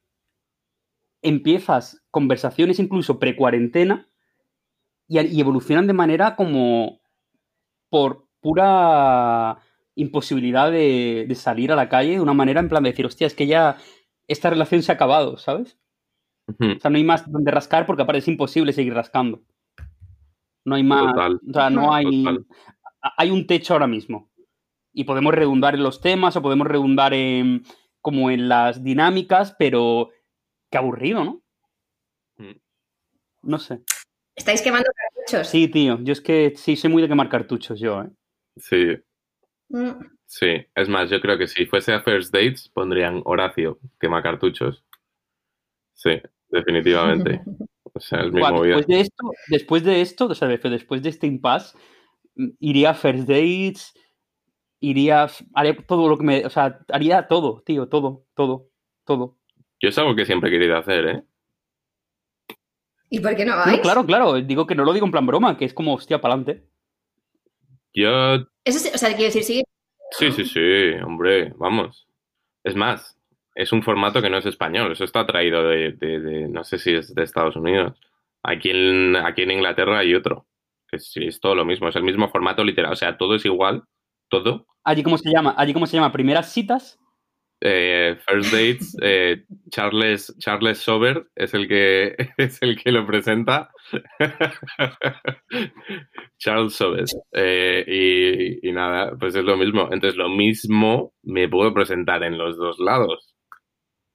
empiezas 1.22 2.02
conversaciones 2.10 2.78
incluso 2.78 3.18
pre-cuarentena 3.18 4.08
y, 5.08 5.20
y 5.20 5.40
evolucionan 5.40 5.86
de 5.86 5.92
manera 5.92 6.36
como 6.36 7.00
por 7.88 8.26
pura 8.40 9.58
imposibilidad 9.94 10.70
de, 10.70 11.24
de 11.28 11.34
salir 11.34 11.72
a 11.72 11.76
la 11.76 11.88
calle 11.88 12.12
de 12.12 12.20
una 12.20 12.34
manera 12.34 12.60
en 12.60 12.68
plan 12.68 12.82
de 12.82 12.90
decir, 12.90 13.06
hostia, 13.06 13.26
es 13.26 13.34
que 13.34 13.46
ya 13.46 13.78
esta 14.26 14.50
relación 14.50 14.82
se 14.82 14.92
ha 14.92 14.96
acabado, 14.96 15.38
¿sabes? 15.38 15.78
O 16.46 16.80
sea, 16.80 16.90
no 16.90 16.98
hay 16.98 17.04
más 17.04 17.30
donde 17.30 17.50
rascar 17.50 17.86
porque 17.86 18.02
aparte 18.02 18.18
es 18.18 18.28
imposible 18.28 18.72
seguir 18.74 18.92
rascando. 18.92 19.42
No 20.66 20.74
hay 20.74 20.82
más. 20.82 21.12
Total. 21.12 21.40
O 21.48 21.52
sea, 21.52 21.70
no 21.70 21.94
hay. 21.94 22.24
Total. 22.24 22.46
Hay 23.16 23.30
un 23.30 23.46
techo 23.46 23.72
ahora 23.72 23.86
mismo. 23.86 24.28
Y 24.94 25.04
podemos 25.04 25.34
redundar 25.34 25.74
en 25.74 25.82
los 25.82 26.00
temas 26.00 26.36
o 26.36 26.42
podemos 26.42 26.66
redundar 26.66 27.12
en 27.12 27.64
como 28.00 28.30
en 28.30 28.48
las 28.48 28.82
dinámicas, 28.82 29.54
pero 29.58 30.10
qué 30.70 30.78
aburrido, 30.78 31.24
¿no? 31.24 31.42
Mm. 32.38 32.52
No 33.42 33.58
sé. 33.58 33.80
Estáis 34.36 34.62
quemando 34.62 34.88
cartuchos. 34.94 35.48
Sí, 35.48 35.68
tío. 35.68 35.98
Yo 36.02 36.12
es 36.12 36.20
que 36.20 36.52
sí 36.56 36.76
soy 36.76 36.90
muy 36.90 37.02
de 37.02 37.08
quemar 37.08 37.28
cartuchos, 37.28 37.78
yo, 37.80 38.02
¿eh? 38.02 38.08
Sí, 38.56 38.96
Mm. 39.68 39.92
sí. 40.26 40.66
Es 40.74 40.88
más, 40.88 41.10
yo 41.10 41.20
creo 41.20 41.38
que 41.38 41.48
si 41.48 41.66
fuese 41.66 41.92
a 41.92 42.00
First 42.02 42.32
Dates 42.32 42.68
pondrían 42.68 43.22
Horacio, 43.24 43.78
quema 43.98 44.22
cartuchos. 44.22 44.84
Sí, 45.94 46.20
definitivamente. 46.48 47.40
O 47.96 48.00
sea, 48.00 48.22
es 48.22 48.32
mi 48.32 48.40
movida. 48.40 48.74
después 48.74 48.86
de 48.88 49.00
esto, 49.00 49.30
después 49.46 49.84
de 49.84 50.00
esto, 50.00 50.26
o 50.26 50.34
sea, 50.34 50.48
de- 50.48 50.58
después 50.58 51.00
de 51.00 51.10
este 51.10 51.28
impasse, 51.28 51.78
iría 52.58 52.90
a 52.90 52.94
First 52.94 53.28
Dates, 53.28 53.94
iría, 54.80 55.26
haría 55.54 55.76
todo 55.86 56.08
lo 56.08 56.16
que 56.18 56.24
me, 56.24 56.44
o 56.46 56.50
sea, 56.50 56.80
haría 56.88 57.26
todo, 57.28 57.62
tío, 57.64 57.88
todo, 57.88 58.24
todo, 58.34 58.68
todo. 59.04 59.38
Yo 59.80 59.88
es 59.88 59.98
algo 59.98 60.14
que 60.14 60.24
siempre 60.26 60.50
he 60.50 60.52
querido 60.52 60.76
hacer, 60.76 61.06
¿eh? 61.06 61.22
¿Y 63.10 63.20
por 63.20 63.36
qué 63.36 63.44
no 63.44 63.52
No, 63.56 63.64
vais? 63.64 63.80
claro, 63.80 64.04
claro, 64.06 64.34
digo 64.40 64.66
que 64.66 64.74
no 64.74 64.84
lo 64.84 64.92
digo 64.92 65.06
en 65.06 65.12
plan 65.12 65.26
broma, 65.26 65.56
que 65.56 65.64
es 65.66 65.74
como, 65.74 65.94
hostia, 65.94 66.20
para 66.20 66.34
adelante. 66.34 66.66
Yo 67.92 68.36
Eso 68.64 68.78
sí, 68.78 68.90
o 68.92 68.98
sea, 68.98 69.10
quiero 69.10 69.24
decir, 69.32 69.44
sí. 69.44 69.62
Sí, 70.10 70.32
sí, 70.32 70.44
sí, 70.44 70.60
hombre, 71.04 71.52
vamos. 71.56 72.08
Es 72.64 72.74
más, 72.74 73.18
es 73.54 73.72
un 73.72 73.82
formato 73.82 74.20
que 74.22 74.30
no 74.30 74.38
es 74.38 74.46
español, 74.46 74.92
eso 74.92 75.04
está 75.04 75.26
traído 75.26 75.62
de, 75.68 75.92
de- 75.92 76.20
de- 76.20 76.48
no 76.48 76.64
sé 76.64 76.78
si 76.78 76.94
es 76.94 77.14
de 77.14 77.22
Estados 77.22 77.56
Unidos. 77.56 77.98
Aquí 78.42 78.70
en, 78.70 79.16
aquí 79.16 79.42
en 79.42 79.52
Inglaterra 79.52 79.98
hay 79.98 80.14
otro, 80.14 80.46
que 80.88 80.98
sí, 80.98 81.24
es 81.26 81.40
todo 81.40 81.54
lo 81.54 81.64
mismo, 81.64 81.88
es 81.88 81.96
el 81.96 82.02
mismo 82.02 82.28
formato 82.28 82.64
literal, 82.64 82.92
o 82.92 82.96
sea, 82.96 83.16
todo 83.16 83.34
es 83.36 83.44
igual, 83.44 83.84
todo. 84.28 84.66
Allí 84.84 85.02
cómo 85.02 85.18
se 85.18 85.30
llama, 85.30 85.54
allí 85.56 85.72
cómo 85.72 85.86
se 85.86 85.96
llama, 85.96 86.12
primeras 86.12 86.52
citas. 86.52 86.98
Eh, 87.60 88.18
First 88.26 88.52
Dates, 88.52 88.96
eh, 89.02 89.44
Charles, 89.70 90.34
Charles 90.38 90.78
Sober 90.78 91.26
es 91.34 91.54
el 91.54 91.66
que 91.66 92.14
es 92.36 92.60
el 92.60 92.82
que 92.82 92.92
lo 92.92 93.06
presenta. 93.06 93.70
Charles 96.38 96.74
Sober. 96.74 97.04
Eh, 97.32 97.84
y, 98.62 98.68
y 98.68 98.72
nada, 98.72 99.16
pues 99.18 99.34
es 99.34 99.44
lo 99.44 99.56
mismo. 99.56 99.88
Entonces, 99.90 100.16
lo 100.16 100.28
mismo 100.28 101.12
me 101.22 101.48
puedo 101.48 101.72
presentar 101.72 102.22
en 102.22 102.38
los 102.38 102.56
dos 102.56 102.78
lados. 102.78 103.34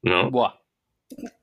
¿No? 0.02 0.30
Buah. 0.30 0.54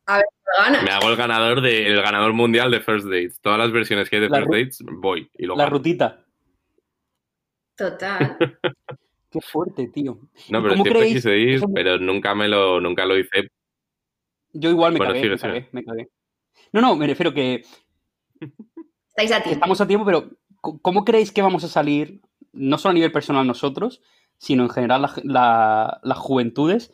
Ganas. 0.06 0.82
Me 0.84 0.90
hago 0.90 1.10
el 1.10 1.16
ganador 1.16 1.60
de, 1.60 1.88
el 1.88 2.01
ganador 2.01 2.32
mundial 2.32 2.70
de 2.70 2.80
First 2.80 3.06
Dates. 3.06 3.40
Todas 3.40 3.59
las 3.59 3.72
versiones 3.72 4.09
que 4.09 4.16
hay 4.16 4.22
de 4.22 4.28
La 4.28 4.38
First 4.38 4.52
Dates, 4.52 4.78
voy 5.01 5.28
y 5.34 5.47
lo 5.47 5.56
La 5.56 5.64
gano. 5.64 5.76
rutita. 5.76 6.24
Total. 7.77 8.36
Qué 9.31 9.40
fuerte, 9.40 9.89
tío. 9.89 10.19
No, 10.48 10.59
¿Y 10.59 10.62
pero 10.62 10.69
cómo 10.70 10.74
siempre 10.85 10.93
creéis 10.93 11.15
quise 11.16 11.36
ir, 11.39 11.61
pero 11.74 11.98
nunca 11.98 12.35
me 12.35 12.48
lo, 12.48 12.81
nunca 12.81 13.05
lo 13.05 13.19
hice. 13.19 13.48
Yo 14.53 14.70
igual 14.70 14.93
me 14.93 14.98
Bueno, 14.98 15.12
cagué, 15.12 15.23
sigue, 15.23 15.35
me 15.35 15.39
cagué, 15.40 15.69
me 15.73 15.85
cagué. 15.85 16.09
No, 16.73 16.81
no, 16.81 16.97
me 16.97 17.07
refiero 17.07 17.35
que 17.35 17.62
Estáis 19.09 19.32
a 19.32 19.36
que 19.39 19.43
tiempo. 19.44 19.55
estamos 19.55 19.81
a 19.81 19.86
tiempo, 19.86 20.07
pero 20.07 20.31
¿cómo 20.61 21.05
creéis 21.05 21.32
que 21.32 21.43
vamos 21.43 21.65
a 21.65 21.69
salir, 21.69 22.20
no 22.53 22.78
solo 22.78 22.90
a 22.90 22.94
nivel 22.94 23.12
personal 23.12 23.47
nosotros, 23.47 24.01
sino 24.39 24.62
en 24.62 24.70
general 24.70 25.03
la- 25.03 25.15
la- 25.24 26.01
las 26.03 26.19
juventudes, 26.19 26.93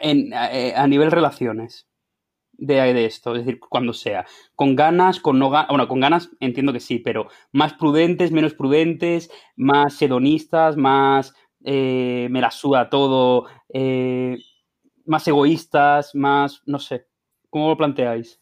en- 0.00 0.32
a, 0.34 0.52
eh, 0.52 0.74
a 0.76 0.86
nivel 0.86 1.10
relaciones 1.10 1.87
de, 2.58 2.74
de 2.92 3.06
esto? 3.06 3.34
Es 3.34 3.46
decir, 3.46 3.58
cuando 3.60 3.94
sea. 3.94 4.26
Con 4.54 4.76
ganas, 4.76 5.20
con 5.20 5.38
no 5.38 5.48
ganas. 5.48 5.68
Bueno, 5.68 5.88
con 5.88 6.00
ganas 6.00 6.30
entiendo 6.40 6.72
que 6.72 6.80
sí, 6.80 6.98
pero 6.98 7.28
más 7.52 7.72
prudentes, 7.74 8.30
menos 8.32 8.54
prudentes, 8.54 9.30
más 9.56 10.00
hedonistas, 10.02 10.76
más 10.76 11.32
eh, 11.64 12.28
me 12.30 12.40
la 12.40 12.50
suda 12.50 12.90
todo, 12.90 13.46
eh, 13.72 14.36
más 15.06 15.26
egoístas, 15.26 16.14
más. 16.14 16.62
no 16.66 16.78
sé. 16.78 17.06
¿Cómo 17.48 17.70
lo 17.70 17.76
planteáis? 17.76 18.40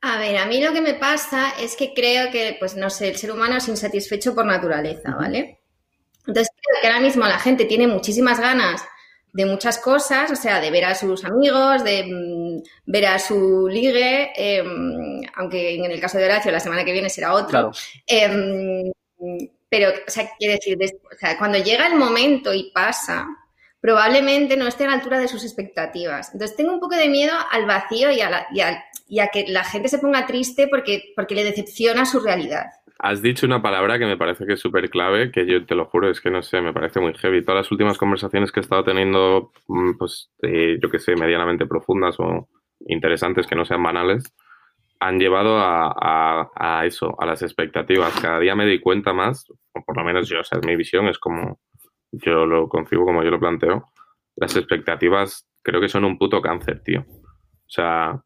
A 0.00 0.18
ver, 0.18 0.36
a 0.36 0.46
mí 0.46 0.62
lo 0.62 0.72
que 0.72 0.80
me 0.80 0.94
pasa 0.94 1.50
es 1.58 1.74
que 1.74 1.92
creo 1.92 2.30
que, 2.30 2.56
pues 2.60 2.76
no 2.76 2.88
sé, 2.90 3.08
el 3.08 3.16
ser 3.16 3.32
humano 3.32 3.56
es 3.56 3.68
insatisfecho 3.68 4.34
por 4.34 4.46
naturaleza. 4.46 5.14
¿vale? 5.16 5.60
Entonces 6.26 6.50
creo 6.54 6.80
que 6.80 6.86
ahora 6.86 7.00
mismo 7.00 7.24
la 7.24 7.38
gente 7.38 7.64
tiene 7.64 7.86
muchísimas 7.86 8.38
ganas 8.38 8.84
de 9.32 9.46
muchas 9.46 9.78
cosas, 9.78 10.30
o 10.30 10.36
sea, 10.36 10.60
de 10.60 10.70
ver 10.70 10.84
a 10.86 10.94
sus 10.94 11.24
amigos, 11.24 11.84
de 11.84 12.04
mm, 12.04 12.62
ver 12.86 13.06
a 13.06 13.18
su 13.18 13.68
ligue, 13.68 14.32
eh, 14.36 14.64
aunque 15.36 15.74
en 15.76 15.84
el 15.90 16.00
caso 16.00 16.18
de 16.18 16.24
Horacio 16.24 16.50
la 16.50 16.60
semana 16.60 16.84
que 16.84 16.92
viene 16.92 17.10
será 17.10 17.34
otro. 17.34 17.48
Claro. 17.48 17.72
Eh, 18.06 18.90
pero, 19.68 19.90
o 19.90 20.10
sea, 20.10 20.30
quiero 20.38 20.54
decir, 20.54 20.78
des- 20.78 20.94
o 20.94 21.16
sea, 21.18 21.36
cuando 21.38 21.58
llega 21.58 21.86
el 21.86 21.94
momento 21.96 22.54
y 22.54 22.70
pasa, 22.72 23.26
probablemente 23.80 24.56
no 24.56 24.66
esté 24.66 24.84
a 24.84 24.88
la 24.88 24.94
altura 24.94 25.18
de 25.18 25.28
sus 25.28 25.44
expectativas. 25.44 26.30
Entonces 26.32 26.56
tengo 26.56 26.72
un 26.72 26.80
poco 26.80 26.96
de 26.96 27.08
miedo 27.08 27.34
al 27.50 27.66
vacío 27.66 28.10
y 28.10 28.20
a, 28.20 28.30
la- 28.30 28.46
y 28.52 28.60
a- 28.60 28.84
y 29.10 29.20
a 29.20 29.28
que 29.28 29.44
la 29.48 29.64
gente 29.64 29.88
se 29.88 29.98
ponga 29.98 30.26
triste 30.26 30.68
porque, 30.68 31.12
porque 31.16 31.34
le 31.34 31.44
decepciona 31.44 32.04
su 32.06 32.20
realidad. 32.20 32.66
Has 33.00 33.22
dicho 33.22 33.46
una 33.46 33.62
palabra 33.62 33.98
que 33.98 34.06
me 34.06 34.16
parece 34.16 34.44
que 34.44 34.54
es 34.54 34.60
súper 34.60 34.90
clave, 34.90 35.30
que 35.30 35.46
yo 35.46 35.64
te 35.64 35.76
lo 35.76 35.86
juro, 35.86 36.10
es 36.10 36.20
que 36.20 36.30
no 36.30 36.42
sé, 36.42 36.60
me 36.60 36.72
parece 36.72 36.98
muy 37.00 37.14
heavy. 37.14 37.44
Todas 37.44 37.62
las 37.64 37.70
últimas 37.70 37.96
conversaciones 37.96 38.50
que 38.50 38.58
he 38.58 38.62
estado 38.62 38.82
teniendo, 38.82 39.52
mm, 39.68 39.92
pues, 39.98 40.30
yo 40.42 40.90
que 40.90 40.98
sé, 40.98 41.14
medianamente 41.14 41.66
profundas 41.66 42.16
o 42.18 42.48
interesantes, 42.88 43.46
que 43.46 43.54
no 43.54 43.64
sean 43.64 43.82
banales, 43.84 44.24
han 45.00 45.18
llevado 45.20 45.58
a, 45.58 45.92
a- 45.96 46.50
a 46.56 46.86
eso, 46.86 47.14
a 47.20 47.26
las 47.26 47.42
expectativas. 47.42 48.18
Cada 48.20 48.40
día 48.40 48.56
me 48.56 48.64
doy 48.66 48.80
cuenta 48.80 49.12
más, 49.12 49.46
o 49.74 49.84
por 49.84 49.96
lo 49.96 50.04
menos 50.04 50.28
yo, 50.28 50.40
o 50.40 50.44
sea, 50.44 50.58
es 50.58 50.66
mi 50.66 50.74
visión, 50.76 51.06
es 51.08 51.18
como 51.18 51.60
yo 52.12 52.46
lo 52.46 52.68
concibo, 52.68 53.04
como 53.04 53.22
yo 53.22 53.30
lo 53.30 53.40
planteo. 53.40 53.90
Las 54.36 54.56
expectativas 54.56 55.46
creo 55.62 55.80
que 55.80 55.88
son 55.88 56.04
un 56.04 56.18
puto 56.18 56.40
cáncer, 56.42 56.82
tío. 56.82 57.02
O 57.08 57.70
sea, 57.70 58.20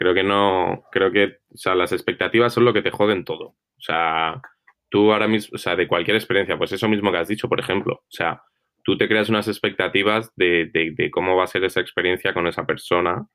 creo 0.00 0.14
que 0.14 0.24
no, 0.24 0.84
creo 0.92 1.12
que, 1.12 1.26
o 1.54 1.58
sea, 1.58 1.76
las 1.76 1.92
expectativas 1.92 2.54
son 2.54 2.66
lo 2.66 2.74
que 2.74 2.82
te 2.82 2.92
joden 2.92 3.24
todo. 3.26 3.46
O 3.50 3.82
sea, 3.82 4.42
tú 4.90 5.12
ahora 5.12 5.28
mismo, 5.28 5.56
o 5.56 5.58
sea, 5.58 5.76
de 5.76 5.88
cualquier 5.88 6.16
experiencia, 6.16 6.58
pues 6.58 6.72
eso 6.72 6.88
mismo 6.88 7.12
que 7.12 7.18
has 7.18 7.28
dicho, 7.28 7.48
por 7.50 7.60
ejemplo. 7.60 7.96
O 7.96 8.04
sea, 8.10 8.42
tú 8.84 8.98
te 8.98 9.08
creas 9.08 9.30
unas 9.30 9.48
expectativas 9.48 10.32
de, 10.36 10.70
de- 10.74 11.12
cómo 11.12 11.36
va 11.36 11.44
a 11.44 11.48
ser 11.48 11.64
esa 11.64 11.80
experiencia 11.82 12.34
con 12.34 12.48
esa 12.48 12.66
persona 12.66 13.26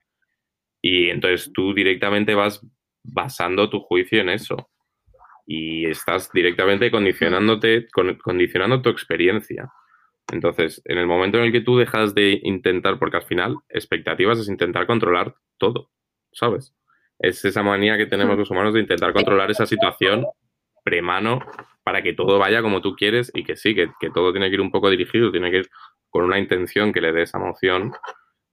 y 0.81 1.09
entonces 1.09 1.51
tú 1.53 1.73
directamente 1.73 2.35
vas 2.35 2.61
basando 3.03 3.69
tu 3.69 3.79
juicio 3.81 4.21
en 4.21 4.29
eso 4.29 4.69
y 5.47 5.87
estás 5.87 6.31
directamente 6.33 6.91
condicionándote, 6.91 7.87
con- 7.93 8.15
condicionando 8.17 8.81
tu 8.81 8.89
experiencia. 8.89 9.69
Entonces, 10.31 10.81
en 10.85 10.99
el 10.99 11.07
momento 11.07 11.39
en 11.39 11.45
el 11.45 11.53
que 11.53 11.61
tú 11.61 11.77
dejas 11.77 12.15
de 12.15 12.39
intentar, 12.43 12.99
porque 12.99 13.17
al 13.17 13.23
final, 13.23 13.57
expectativas 13.69 14.39
es 14.39 14.49
intentar 14.49 14.87
controlar 14.87 15.35
todo, 15.59 15.91
¿sabes? 16.35 16.75
Es 17.17 17.43
esa 17.45 17.63
manía 17.63 17.97
que 17.97 18.05
tenemos 18.05 18.37
los 18.37 18.51
humanos 18.51 18.73
de 18.75 18.81
intentar 18.81 19.11
controlar 19.13 19.49
esa 19.49 19.65
situación 19.65 20.25
premano 20.83 21.39
para 21.83 22.03
que 22.03 22.13
todo 22.13 22.37
vaya 22.37 22.61
como 22.61 22.81
tú 22.81 22.95
quieres 22.95 23.31
y 23.33 23.43
que 23.43 23.55
sí, 23.55 23.73
que, 23.73 23.89
que 23.99 24.09
todo 24.11 24.31
tiene 24.31 24.49
que 24.49 24.55
ir 24.55 24.61
un 24.61 24.69
poco 24.71 24.89
dirigido, 24.89 25.31
tiene 25.31 25.49
que 25.49 25.57
ir 25.57 25.69
con 26.09 26.25
una 26.25 26.37
intención 26.37 26.93
que 26.93 27.01
le 27.01 27.11
dé 27.11 27.23
esa 27.23 27.37
emoción, 27.39 27.93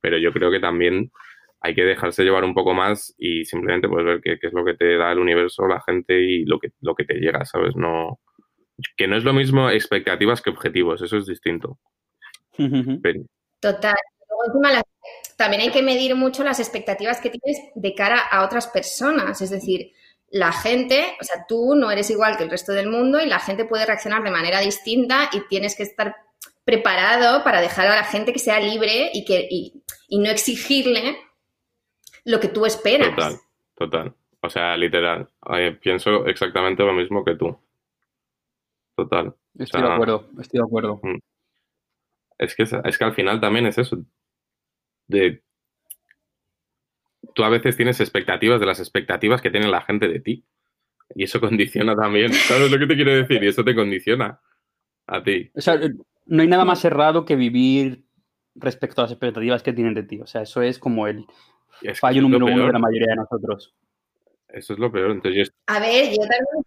pero 0.01 0.17
yo 0.19 0.33
creo 0.33 0.51
que 0.51 0.61
también 0.61 1.11
hay 1.61 1.75
que 1.75 1.85
dejarse 1.85 2.25
llevar 2.25 2.45
un 2.45 2.55
poco 2.55 2.73
más 2.75 3.15
y 3.19 3.45
simplemente 3.45 3.89
pues 3.89 4.05
ver 4.05 4.21
qué, 4.23 4.39
qué 4.39 4.47
es 4.49 4.53
lo 4.53 4.65
que 4.65 4.75
te 4.75 4.97
da 4.97 5.13
el 5.13 5.19
universo, 5.19 5.67
la 5.69 5.81
gente 5.83 6.21
y 6.21 6.45
lo 6.45 6.59
que, 6.59 6.71
lo 6.81 6.95
que 6.95 7.05
te 7.05 7.15
llega, 7.15 7.45
¿sabes? 7.45 7.77
No, 7.77 8.19
que 8.97 9.07
no 9.07 9.17
es 9.17 9.25
lo 9.25 9.33
mismo 9.33 9.71
expectativas 9.71 10.41
que 10.43 10.51
objetivos, 10.51 11.03
eso 11.03 11.17
es 11.19 11.27
distinto. 11.27 11.79
Pero- 13.03 13.21
Total. 13.61 13.95
Luego, 14.29 14.45
encima, 14.47 14.73
las- 14.73 14.85
también 15.37 15.63
hay 15.63 15.71
que 15.71 15.83
medir 15.83 16.15
mucho 16.15 16.45
las 16.45 16.61
expectativas 16.61 17.21
que 17.21 17.31
tienes 17.31 17.73
de 17.75 17.95
cara 17.95 18.19
a 18.19 18.45
otras 18.45 18.69
personas. 18.69 19.41
Es 19.41 19.51
decir, 19.51 19.93
la 20.31 20.53
gente, 20.53 21.17
o 21.21 21.25
sea, 21.25 21.45
tú 21.49 21.75
no 21.75 21.91
eres 21.91 22.11
igual 22.11 22.37
que 22.37 22.45
el 22.45 22.51
resto 22.51 22.73
del 22.73 22.89
mundo 22.89 23.21
y 23.21 23.27
la 23.27 23.39
gente 23.39 23.65
puede 23.65 23.87
reaccionar 23.87 24.23
de 24.23 24.31
manera 24.31 24.61
distinta 24.61 25.29
y 25.33 25.47
tienes 25.49 25.77
que 25.77 25.83
estar 25.83 26.17
preparado 26.65 27.43
para 27.45 27.61
dejar 27.61 27.89
a 27.89 27.97
la 27.97 28.05
gente 28.05 28.33
que 28.33 28.39
sea 28.39 28.61
libre 28.61 29.11
y, 29.13 29.25
que, 29.25 29.47
y, 29.51 29.83
y 30.09 30.19
no 30.19 30.31
exigirle 30.31 31.17
lo 32.25 32.41
que 32.41 32.49
tú 32.49 32.65
esperas. 32.65 33.11
Total, 33.11 33.37
total. 33.75 34.15
O 34.41 34.51
sea, 34.51 34.77
literal. 34.77 35.29
Eh, 35.57 35.79
pienso 35.81 36.27
exactamente 36.27 36.83
lo 36.83 36.93
mismo 36.93 37.25
que 37.25 37.37
tú. 37.37 37.59
Total. 38.97 39.35
Estoy 39.59 39.81
O 39.81 39.85
sea, 39.85 39.89
de 39.89 39.95
acuerdo, 39.95 40.31
estoy 40.41 40.59
de 40.59 40.65
acuerdo. 40.65 41.01
Es 42.39 42.55
que, 42.57 42.63
es, 42.65 42.73
es 42.73 42.99
que 42.99 43.05
al 43.05 43.15
final 43.15 43.41
también 43.41 43.67
es 43.67 43.79
eso. 43.79 43.99
De, 45.13 45.43
tú 47.35 47.45
a 47.45 47.49
veces 47.49 47.77
tienes 47.77 48.01
expectativas 48.01 48.61
de 48.61 48.67
las 48.67 48.81
expectativas 48.81 49.41
que 49.41 49.51
tiene 49.51 49.69
la 49.69 49.81
gente 49.83 50.09
de 50.09 50.21
ti. 50.21 50.45
Y 51.15 51.25
eso 51.25 51.41
condiciona 51.41 51.95
también. 51.95 52.33
¿Sabes 52.33 52.71
lo 52.71 52.79
que 52.79 52.87
te 52.87 52.95
quiero 52.97 53.15
decir? 53.15 53.43
Y 53.43 53.49
eso 53.49 53.65
te 53.65 53.75
condiciona 53.75 54.41
a 55.07 55.23
ti. 55.23 55.51
O 55.55 55.61
sea, 55.61 55.79
no 56.27 56.43
hay 56.43 56.49
nada 56.49 56.65
más 56.65 56.85
errado 56.85 57.25
que 57.25 57.37
vivir 57.37 58.05
respecto 58.55 59.01
a 59.01 59.05
las 59.05 59.13
expectativas 59.13 59.63
que 59.63 59.73
tienen 59.73 59.95
de 59.95 60.03
ti. 60.03 60.21
O 60.21 60.27
sea, 60.27 60.43
eso 60.43 60.63
es 60.63 60.79
como 60.79 61.07
el 61.07 61.25
es 61.83 61.99
fallo 62.01 62.23
número 62.23 62.47
uno 62.47 62.67
de 62.67 62.73
la 62.73 62.79
mayoría 62.79 63.09
de 63.09 63.17
nosotros. 63.17 63.75
Eso 64.49 64.73
es 64.75 64.79
lo 64.79 64.93
peor. 64.93 65.11
Entonces 65.11 65.49
yo 65.49 65.55
A 65.67 65.81
ver, 65.81 66.11
yo 66.11 66.17
también, 66.19 66.45
o 66.57 66.63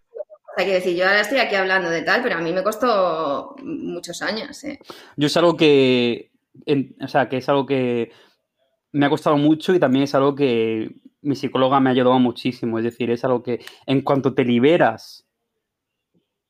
sea, 0.56 0.64
quiero 0.64 0.72
decir, 0.72 0.96
yo 0.96 1.06
ahora 1.06 1.20
estoy 1.20 1.38
aquí 1.38 1.54
hablando 1.54 1.88
de 1.88 2.02
tal, 2.02 2.22
pero 2.22 2.36
a 2.36 2.40
mí 2.40 2.52
me 2.52 2.62
costó 2.64 3.54
muchos 3.62 4.22
años, 4.22 4.62
¿eh? 4.64 4.78
Yo 5.16 5.26
es 5.28 5.36
algo 5.36 5.56
que, 5.56 6.30
en- 6.66 6.96
o 7.00 7.08
sea, 7.08 7.28
que 7.28 7.36
es 7.38 7.48
algo 7.48 7.64
que 7.66 8.10
me 8.96 9.06
ha 9.06 9.10
costado 9.10 9.36
mucho 9.36 9.74
y 9.74 9.78
también 9.78 10.04
es 10.04 10.14
algo 10.14 10.34
que 10.34 10.90
mi 11.20 11.36
psicóloga 11.36 11.80
me 11.80 11.90
ha 11.90 11.92
ayudado 11.92 12.18
muchísimo. 12.18 12.78
Es 12.78 12.84
decir, 12.84 13.10
es 13.10 13.24
algo 13.24 13.42
que 13.42 13.60
en 13.86 14.00
cuanto 14.00 14.32
te 14.34 14.44
liberas, 14.44 15.26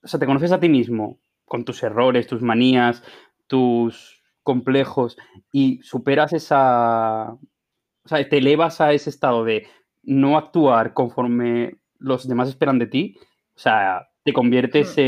o 0.03 0.07
sea, 0.09 0.21
te 0.21 0.27
conoces 0.27 0.53
a 0.53 0.61
ti 0.61 0.69
mismo 0.69 1.19
con 1.45 1.65
tus 1.65 1.83
errores, 1.83 2.27
tus 2.29 2.43
manías, 2.43 3.03
tus 3.49 4.23
complejos 4.45 5.17
y 5.53 5.81
superas 5.83 6.33
esa, 6.33 7.33
o 7.33 8.09
sea, 8.09 8.29
te 8.29 8.39
elevas 8.39 8.81
a 8.81 8.93
ese 8.93 9.11
estado 9.11 9.45
de 9.45 9.67
no 10.05 10.39
actuar 10.39 10.95
conforme 10.95 11.79
los 11.99 12.29
demás 12.29 12.49
esperan 12.49 12.79
de 12.79 12.87
ti, 12.87 13.17
o 13.57 13.59
sea, 13.59 14.09
te 14.25 14.33
conviertes 14.33 14.97
Mm. 14.97 15.01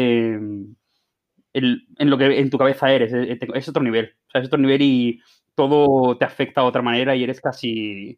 en, 1.52 1.86
en 1.98 2.10
lo 2.10 2.19
que 2.19 2.39
en 2.40 2.51
tu 2.51 2.59
cabeza 2.59 2.90
eres. 2.93 3.12
Es, 3.12 3.39
es 3.55 3.69
otro 3.69 3.82
nivel. 3.82 4.15
O 4.28 4.31
sea, 4.31 4.40
es 4.40 4.48
otro 4.48 4.59
nivel 4.59 4.82
y 4.82 5.20
todo 5.59 6.16
te 6.16 6.24
afecta 6.24 6.60
de 6.60 6.68
otra 6.68 6.82
manera 6.82 7.16
y 7.16 7.24
eres 7.24 7.40
casi. 7.40 8.16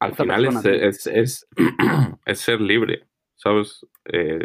Al 0.00 0.14
final 0.16 0.42
persona, 0.42 0.74
es, 0.74 1.06
es, 1.06 1.06
es, 1.06 1.48
es 2.26 2.40
ser 2.40 2.60
libre, 2.60 3.06
¿sabes? 3.36 3.86
Eh, 4.06 4.44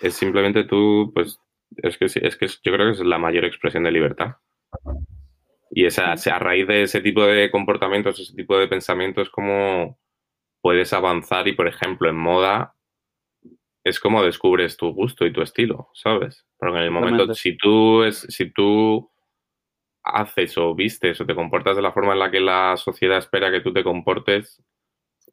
es 0.00 0.14
simplemente 0.14 0.64
tú, 0.64 1.12
pues, 1.14 1.38
es 1.76 1.96
que, 1.96 2.06
es 2.06 2.36
que 2.36 2.48
yo 2.48 2.72
creo 2.72 2.86
que 2.86 2.92
es 2.94 3.00
la 3.00 3.18
mayor 3.18 3.44
expresión 3.44 3.84
de 3.84 3.92
libertad. 3.92 4.38
Y 5.70 5.86
esa, 5.86 6.12
a 6.14 6.38
raíz 6.40 6.66
de 6.66 6.82
ese 6.82 7.00
tipo 7.00 7.24
de 7.24 7.48
comportamientos, 7.52 8.18
ese 8.18 8.34
tipo 8.34 8.58
de 8.58 8.66
pensamientos, 8.66 9.30
como 9.30 10.00
puedes 10.60 10.92
avanzar 10.92 11.46
y, 11.46 11.52
por 11.52 11.68
ejemplo, 11.68 12.08
en 12.08 12.16
moda, 12.16 12.74
es 13.84 14.00
como 14.00 14.24
descubres 14.24 14.76
tu 14.76 14.92
gusto 14.92 15.26
y 15.26 15.32
tu 15.32 15.42
estilo, 15.42 15.90
¿sabes? 15.94 16.44
Porque 16.58 16.78
en 16.78 16.84
el 16.84 16.90
momento, 16.90 17.32
si 17.34 17.56
tú, 17.56 18.02
es, 18.02 18.26
si 18.28 18.50
tú 18.50 19.12
haces 20.06 20.56
o 20.58 20.74
vistes 20.74 21.20
o 21.20 21.26
te 21.26 21.34
comportas 21.34 21.76
de 21.76 21.82
la 21.82 21.92
forma 21.92 22.12
en 22.12 22.20
la 22.20 22.30
que 22.30 22.40
la 22.40 22.76
sociedad 22.76 23.18
espera 23.18 23.50
que 23.50 23.60
tú 23.60 23.72
te 23.72 23.84
comportes, 23.84 24.62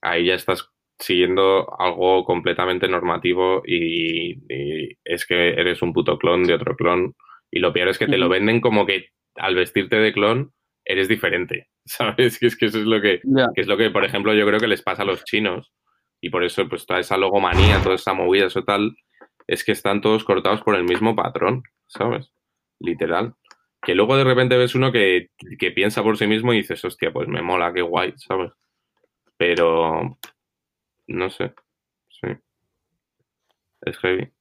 ahí 0.02 0.26
ya 0.26 0.36
estás 0.36 0.70
siguiendo 1.00 1.68
algo 1.80 2.24
completamente 2.24 2.88
normativo 2.88 3.62
y, 3.66 4.34
y 4.54 4.98
es 5.04 5.26
que 5.26 5.50
eres 5.50 5.82
un 5.82 5.94
puto 5.94 6.18
clon 6.18 6.44
de 6.44 6.54
otro 6.54 6.76
clon. 6.76 7.16
Y 7.52 7.60
lo 7.60 7.72
peor 7.72 7.90
es 7.90 8.00
que 8.00 8.08
te 8.08 8.18
lo 8.18 8.30
venden 8.30 8.62
como 8.62 8.86
que 8.86 9.10
al 9.36 9.56
vestirte 9.56 9.98
de 9.98 10.14
clon 10.14 10.54
eres 10.86 11.08
diferente, 11.08 11.70
¿sabes? 11.86 12.40
Que 12.40 12.48
es 12.48 12.58
que 12.58 12.66
eso 12.66 12.80
es 12.80 12.86
lo 12.86 13.02
que, 13.02 13.22
que 13.56 13.62
es 13.62 13.68
lo 13.68 13.78
que, 13.78 13.90
por 13.90 14.06
ejemplo, 14.06 14.34
yo 14.34 14.46
creo 14.46 14.60
que 14.60 14.68
les 14.68 14.82
pasa 14.82 15.04
a 15.04 15.06
los 15.06 15.24
chinos. 15.24 15.72
Y 16.22 16.30
por 16.30 16.44
eso, 16.44 16.68
pues, 16.70 16.86
toda 16.86 17.02
esa 17.02 17.18
logomanía, 17.18 17.82
toda 17.84 17.96
esa 17.96 18.14
movida, 18.14 18.46
eso 18.46 18.64
tal, 18.64 18.96
es 19.46 19.64
que 19.66 19.74
están 19.74 20.00
todos 20.00 20.24
cortados 20.24 20.62
por 20.62 20.76
el 20.76 20.86
mismo 20.86 21.16
patrón, 21.16 21.64
¿sabes? 21.88 22.32
Literal. 22.80 23.36
Que 23.86 23.96
luego 23.96 24.16
de 24.16 24.24
repente 24.24 24.58
ves 24.58 24.76
uno 24.76 24.92
que, 24.92 25.30
que 25.60 25.72
piensa 25.72 26.02
por 26.04 26.18
sí 26.18 26.26
mismo 26.28 26.54
y 26.54 26.58
dices, 26.58 26.84
hostia, 26.86 27.12
pues 27.12 27.28
me 27.28 27.42
mola, 27.42 27.74
qué 27.74 27.82
guay, 27.82 28.14
¿sabes? 28.18 28.52
Pero, 29.38 30.18
no 31.08 31.30
sé. 31.30 31.54
Sí. 32.22 32.30
Es 33.82 33.98
heavy. 33.98 34.32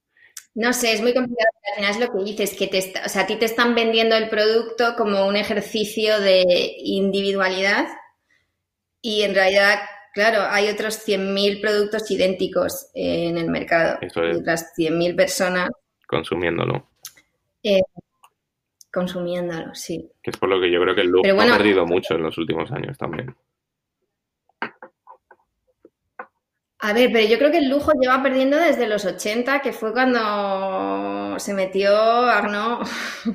No 0.55 0.73
sé, 0.73 0.93
es 0.93 1.01
muy 1.01 1.14
complicado. 1.14 1.48
Al 1.70 1.74
final 1.77 1.90
es 1.90 2.01
lo 2.01 2.12
que 2.12 2.24
dices, 2.31 2.56
que 2.56 2.69
te 2.69 2.78
está- 2.78 3.02
o 3.06 3.09
sea, 3.09 3.23
a 3.23 3.27
ti 3.27 3.36
te 3.36 3.47
están 3.47 3.74
vendiendo 3.74 4.16
el 4.16 4.28
producto 4.28 4.94
como 4.97 5.27
un 5.27 5.36
ejercicio 5.36 6.20
de 6.20 6.44
individualidad 6.78 7.89
y 9.01 9.23
en 9.23 9.35
realidad, 9.35 9.81
claro, 10.14 10.43
hay 10.51 10.69
otros 10.69 10.94
100.000 10.97 11.60
productos 11.60 12.09
idénticos 12.10 12.90
en 12.94 13.39
el 13.39 13.51
mercado 13.51 13.98
Eso 14.02 14.23
es. 14.24 14.36
y 14.36 14.40
otras 14.40 14.73
100.000 14.77 15.16
personas 15.16 15.70
Consumiéndolo. 16.06 16.90
Consumiéndolo, 18.93 19.74
sí. 19.74 20.10
Que 20.23 20.31
es 20.31 20.36
por 20.36 20.48
lo 20.48 20.60
que 20.60 20.70
yo 20.70 20.81
creo 20.81 20.94
que 20.94 21.01
el 21.02 21.09
look 21.09 21.23
Pero 21.23 21.35
bueno- 21.36 21.55
ha 21.55 21.56
perdido 21.59 21.86
mucho 21.86 22.14
en 22.14 22.23
los 22.23 22.36
últimos 22.39 22.70
años 22.73 22.97
también. 22.98 23.35
A 26.85 26.93
ver, 26.93 27.10
pero 27.12 27.28
yo 27.28 27.39
creo 27.39 27.52
que 27.52 27.59
el 27.59 27.69
lujo 27.70 27.93
lleva 28.01 28.20
perdiendo 28.24 28.56
desde 28.59 28.89
los 28.89 29.05
80, 29.05 29.60
que 29.60 29.73
fue 29.73 29.93
cuando 29.93 31.39
se 31.39 31.55
metió 31.55 31.97
Arnaud. 31.97 32.85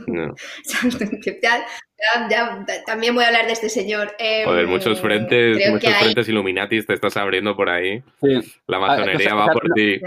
No. 0.08 0.36
ya, 1.42 1.66
ya- 2.10 2.28
ya- 2.30 2.66
también 2.86 3.16
voy 3.16 3.24
a 3.24 3.28
hablar 3.28 3.46
de 3.46 3.54
este 3.54 3.70
señor. 3.70 4.14
Eh, 4.20 4.44
Joder, 4.44 4.68
muchos 4.68 5.00
frentes, 5.00 5.58
muchos 5.72 5.94
hay- 5.94 6.02
frentes 6.04 6.28
Illuminatis 6.28 6.86
te 6.86 6.94
estás 6.94 7.16
abriendo 7.16 7.56
por 7.56 7.70
ahí. 7.70 8.04
Sí. 8.22 8.42
La 8.68 8.78
Ah, 8.78 8.82
masonería 8.82 9.16
o 9.16 9.20
sea, 9.20 9.36
va 9.36 9.42
o 9.44 9.46
sea, 9.46 9.54
por 9.54 9.70
no- 9.70 9.74
ti. 9.76 10.02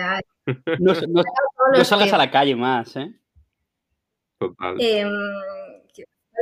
No, 0.79 0.93
no- 1.09 1.23
no 1.79 1.85
salgas 1.85 2.13
a 2.13 2.19
la 2.19 2.31
calle 2.31 2.55
más, 2.57 2.95
¿eh? 2.97 3.11
Total. 4.41 4.75
em, 4.81 5.13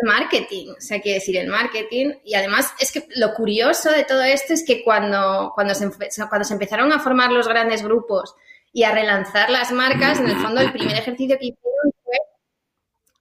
el 0.00 0.08
marketing, 0.08 0.68
o 0.70 0.80
sea, 0.80 1.00
quiere 1.00 1.18
decir 1.18 1.36
el 1.36 1.48
marketing. 1.48 2.12
Y 2.24 2.34
además 2.34 2.72
es 2.78 2.92
que 2.92 3.08
lo 3.16 3.34
curioso 3.34 3.90
de 3.90 4.04
todo 4.04 4.22
esto 4.22 4.52
es 4.52 4.64
que 4.64 4.84
cuando, 4.84 5.52
cuando, 5.54 5.74
se, 5.74 5.90
cuando 6.28 6.44
se 6.44 6.54
empezaron 6.54 6.92
a 6.92 7.00
formar 7.00 7.32
los 7.32 7.48
grandes 7.48 7.82
grupos 7.82 8.34
y 8.72 8.84
a 8.84 8.92
relanzar 8.92 9.50
las 9.50 9.72
marcas, 9.72 10.20
en 10.20 10.28
el 10.28 10.36
fondo 10.36 10.60
el 10.60 10.72
primer 10.72 10.96
ejercicio 10.96 11.38
que 11.38 11.46
hicieron 11.46 11.92
fue 12.04 12.18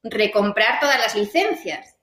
recomprar 0.03 0.79
todas 0.79 0.99
las 0.99 1.15
licencias. 1.15 1.95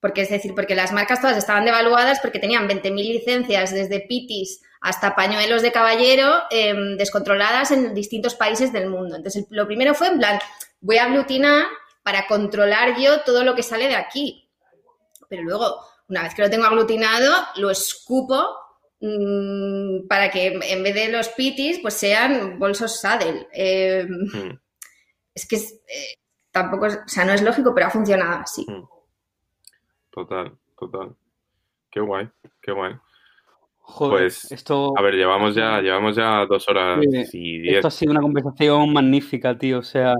Porque 0.00 0.22
es 0.22 0.30
decir, 0.30 0.54
porque 0.54 0.74
las 0.74 0.92
marcas 0.92 1.20
todas 1.20 1.36
estaban 1.36 1.64
devaluadas 1.64 2.20
porque 2.20 2.38
tenían 2.38 2.68
20.000 2.68 2.94
licencias 2.94 3.72
desde 3.72 4.00
pitis 4.00 4.62
hasta 4.82 5.14
pañuelos 5.14 5.62
de 5.62 5.72
caballero 5.72 6.42
em, 6.50 6.96
descontroladas 6.98 7.70
en 7.70 7.94
distintos 7.94 8.34
países 8.34 8.70
del 8.72 8.88
mundo. 8.88 9.16
Entonces, 9.16 9.46
lo 9.48 9.66
primero 9.66 9.94
fue 9.94 10.08
en 10.08 10.18
plan, 10.18 10.38
voy 10.80 10.98
a 10.98 11.04
aglutinar 11.04 11.66
para 12.04 12.26
controlar 12.28 12.96
yo 12.96 13.22
todo 13.22 13.42
lo 13.42 13.56
que 13.56 13.64
sale 13.64 13.88
de 13.88 13.96
aquí. 13.96 14.48
Pero 15.28 15.42
luego, 15.42 15.80
una 16.08 16.22
vez 16.22 16.34
que 16.34 16.42
lo 16.42 16.50
tengo 16.50 16.66
aglutinado, 16.66 17.34
lo 17.56 17.70
escupo 17.70 18.46
mm, 19.00 20.06
para 20.08 20.30
que 20.30 20.46
en 20.46 20.82
vez 20.82 20.94
de 20.94 21.08
los 21.08 21.28
pitis, 21.30 21.80
pues 21.80 21.94
sean 21.94 22.58
bolsos 22.58 23.00
saddle. 23.00 23.48
Eh, 23.52 24.06
Mm, 24.08 24.58
es 25.34 25.48
que 25.48 25.56
es, 25.56 25.72
eh, 25.88 26.14
tampoco, 26.52 26.86
es- 26.86 26.96
o 27.04 27.08
sea, 27.08 27.24
no 27.24 27.32
es 27.32 27.42
lógico, 27.42 27.74
pero 27.74 27.86
ha 27.88 27.90
funcionado 27.90 28.40
así. 28.42 28.64
mm. 28.68 28.84
Total, 30.10 30.56
total. 30.78 31.16
Qué 31.90 32.00
guay, 32.00 32.28
qué 32.62 32.72
guay. 32.72 32.94
Joder, 33.86 34.18
Pues, 34.20 34.50
esto, 34.52 34.94
A 34.96 35.02
ver, 35.02 35.14
llevamos 35.14 35.54
ya, 35.54 35.80
llevamos 35.80 36.16
ya 36.16 36.46
dos 36.46 36.66
horas 36.68 37.00
Sí, 37.30 37.38
y 37.38 37.58
diez. 37.60 37.74
esto 37.76 37.88
ha 37.88 37.90
sido 37.90 38.12
una 38.12 38.20
conversación 38.22 38.92
magnífica, 38.92 39.58
tío. 39.58 39.80
O 39.80 39.82
sea, 39.82 40.14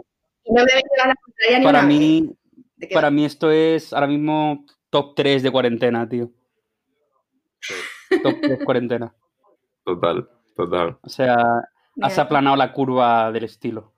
Y 0.45 0.53
no 0.53 0.63
me 0.65 0.71
llevado 0.71 1.09
la 1.09 1.15
contraria 1.17 1.59
ni 1.59 1.65
para 1.65 1.79
una 1.81 1.89
mí, 1.89 2.31
¿De 2.77 2.89
qué 2.89 2.95
para 2.95 3.11
mí 3.11 3.25
esto 3.25 3.51
es 3.51 3.93
ahora 3.93 4.07
mismo 4.07 4.65
top 4.91 5.15
3 5.15 5.43
de 5.43 5.51
cuarentena, 5.51 6.09
tío. 6.09 6.31
Top 8.23 8.35
3 8.41 8.59
cuarentena. 8.65 9.15
Total, 9.85 10.29
total. 10.57 10.99
O 11.03 11.09
sea, 11.09 11.37
has 12.01 12.19
aplanado 12.19 12.57
la 12.57 12.73
curva 12.73 13.31
del 13.33 13.45
estilo. 13.45 13.93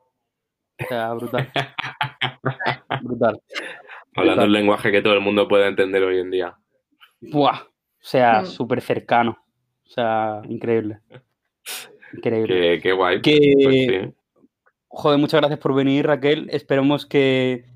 O 0.83 0.85
sea, 0.89 1.13
brutal. 1.15 1.51
Brutal. 3.03 3.41
Hablando 4.15 4.45
el 4.45 4.53
lenguaje 4.53 4.93
que 4.93 5.03
todo 5.03 5.15
el 5.15 5.21
mundo 5.21 5.49
pueda 5.49 5.67
entender 5.69 6.03
hoy 6.03 6.19
en 6.21 6.31
día. 6.31 6.57
Buah. 7.21 7.61
O 7.63 7.69
sea, 8.09 8.43
Mm. 8.43 8.47
súper 8.47 8.81
cercano. 8.81 9.39
O 9.85 9.89
sea, 9.89 10.43
increíble. 10.49 11.01
Increíble. 12.13 12.55
Qué, 12.77 12.81
qué 12.83 12.93
guay. 12.93 13.21
Que- 13.21 13.55
Pues 13.63 13.75
sí. 13.75 14.16
Joder, 14.99 15.19
muchas 15.19 15.43
gracias 15.43 15.61
por 15.61 15.75
venir, 15.75 16.07
Raquel. 16.07 16.49
Esperemos 16.51 17.05
que, 17.05 17.67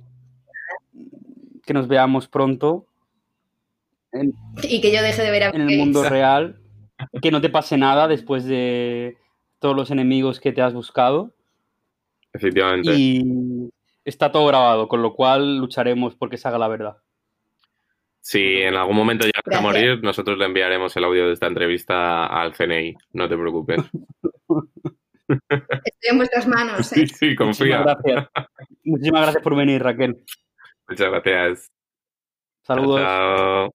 que 1.67 1.75
nos 1.75 1.87
veamos 1.87 2.29
pronto 2.29 2.87
en, 4.11 4.33
Y 4.63 4.81
que 4.81 4.91
yo 4.91 5.03
deje 5.03 5.21
de 5.21 5.31
ver 5.31 5.43
a 5.43 5.51
en 5.51 5.69
el 5.69 5.79
mundo 5.79 6.03
real. 6.03 6.63
Que 7.21 7.31
no 7.31 7.43
te 7.43 7.51
pase 7.51 7.77
nada 7.77 8.09
después 8.09 8.47
de 8.47 9.19
todos 9.59 9.77
los 9.77 9.91
enemigos 9.91 10.41
que 10.41 10.53
te 10.53 10.63
has 10.63 10.73
buscado. 10.73 11.35
Efectivamente. 12.33 12.91
Y 12.97 13.71
está 14.03 14.33
todo 14.33 14.47
grabado, 14.47 14.89
con 14.89 15.03
lo 15.03 15.13
cual 15.13 15.59
lucharemos 15.59 16.15
porque 16.15 16.39
se 16.39 16.49
haga 16.49 16.57
la 16.57 16.69
verdad. 16.69 16.97
Si 18.23 18.63
en 18.63 18.77
algún 18.77 18.97
momento 18.97 19.27
llegas 19.27 19.43
a 19.45 19.51
Gracias. 19.51 19.63
morir, 19.63 20.03
nosotros 20.03 20.39
le 20.39 20.47
enviaremos 20.47 20.97
el 20.97 21.05
audio 21.05 21.27
de 21.27 21.35
esta 21.35 21.49
entrevista 21.49 22.25
al 22.25 22.55
CNI. 22.55 22.97
No 23.13 23.29
te 23.29 23.37
preocupes. 23.37 23.79
Estoy 25.49 26.11
en 26.11 26.17
vuestras 26.17 26.47
manos. 26.47 26.87
Sí, 26.87 27.03
¿eh? 27.03 27.07
sí, 27.07 27.37
confía. 27.37 27.79
Muchísimas 27.79 28.03
gracias. 28.03 28.47
Muchísimas 28.85 29.23
gracias 29.23 29.43
por 29.43 29.57
venir, 29.57 29.83
Raquel. 29.83 30.25
Muchas 30.89 31.11
gracias. 31.11 31.73
Saludos. 32.63 33.01
Chao. 33.01 33.71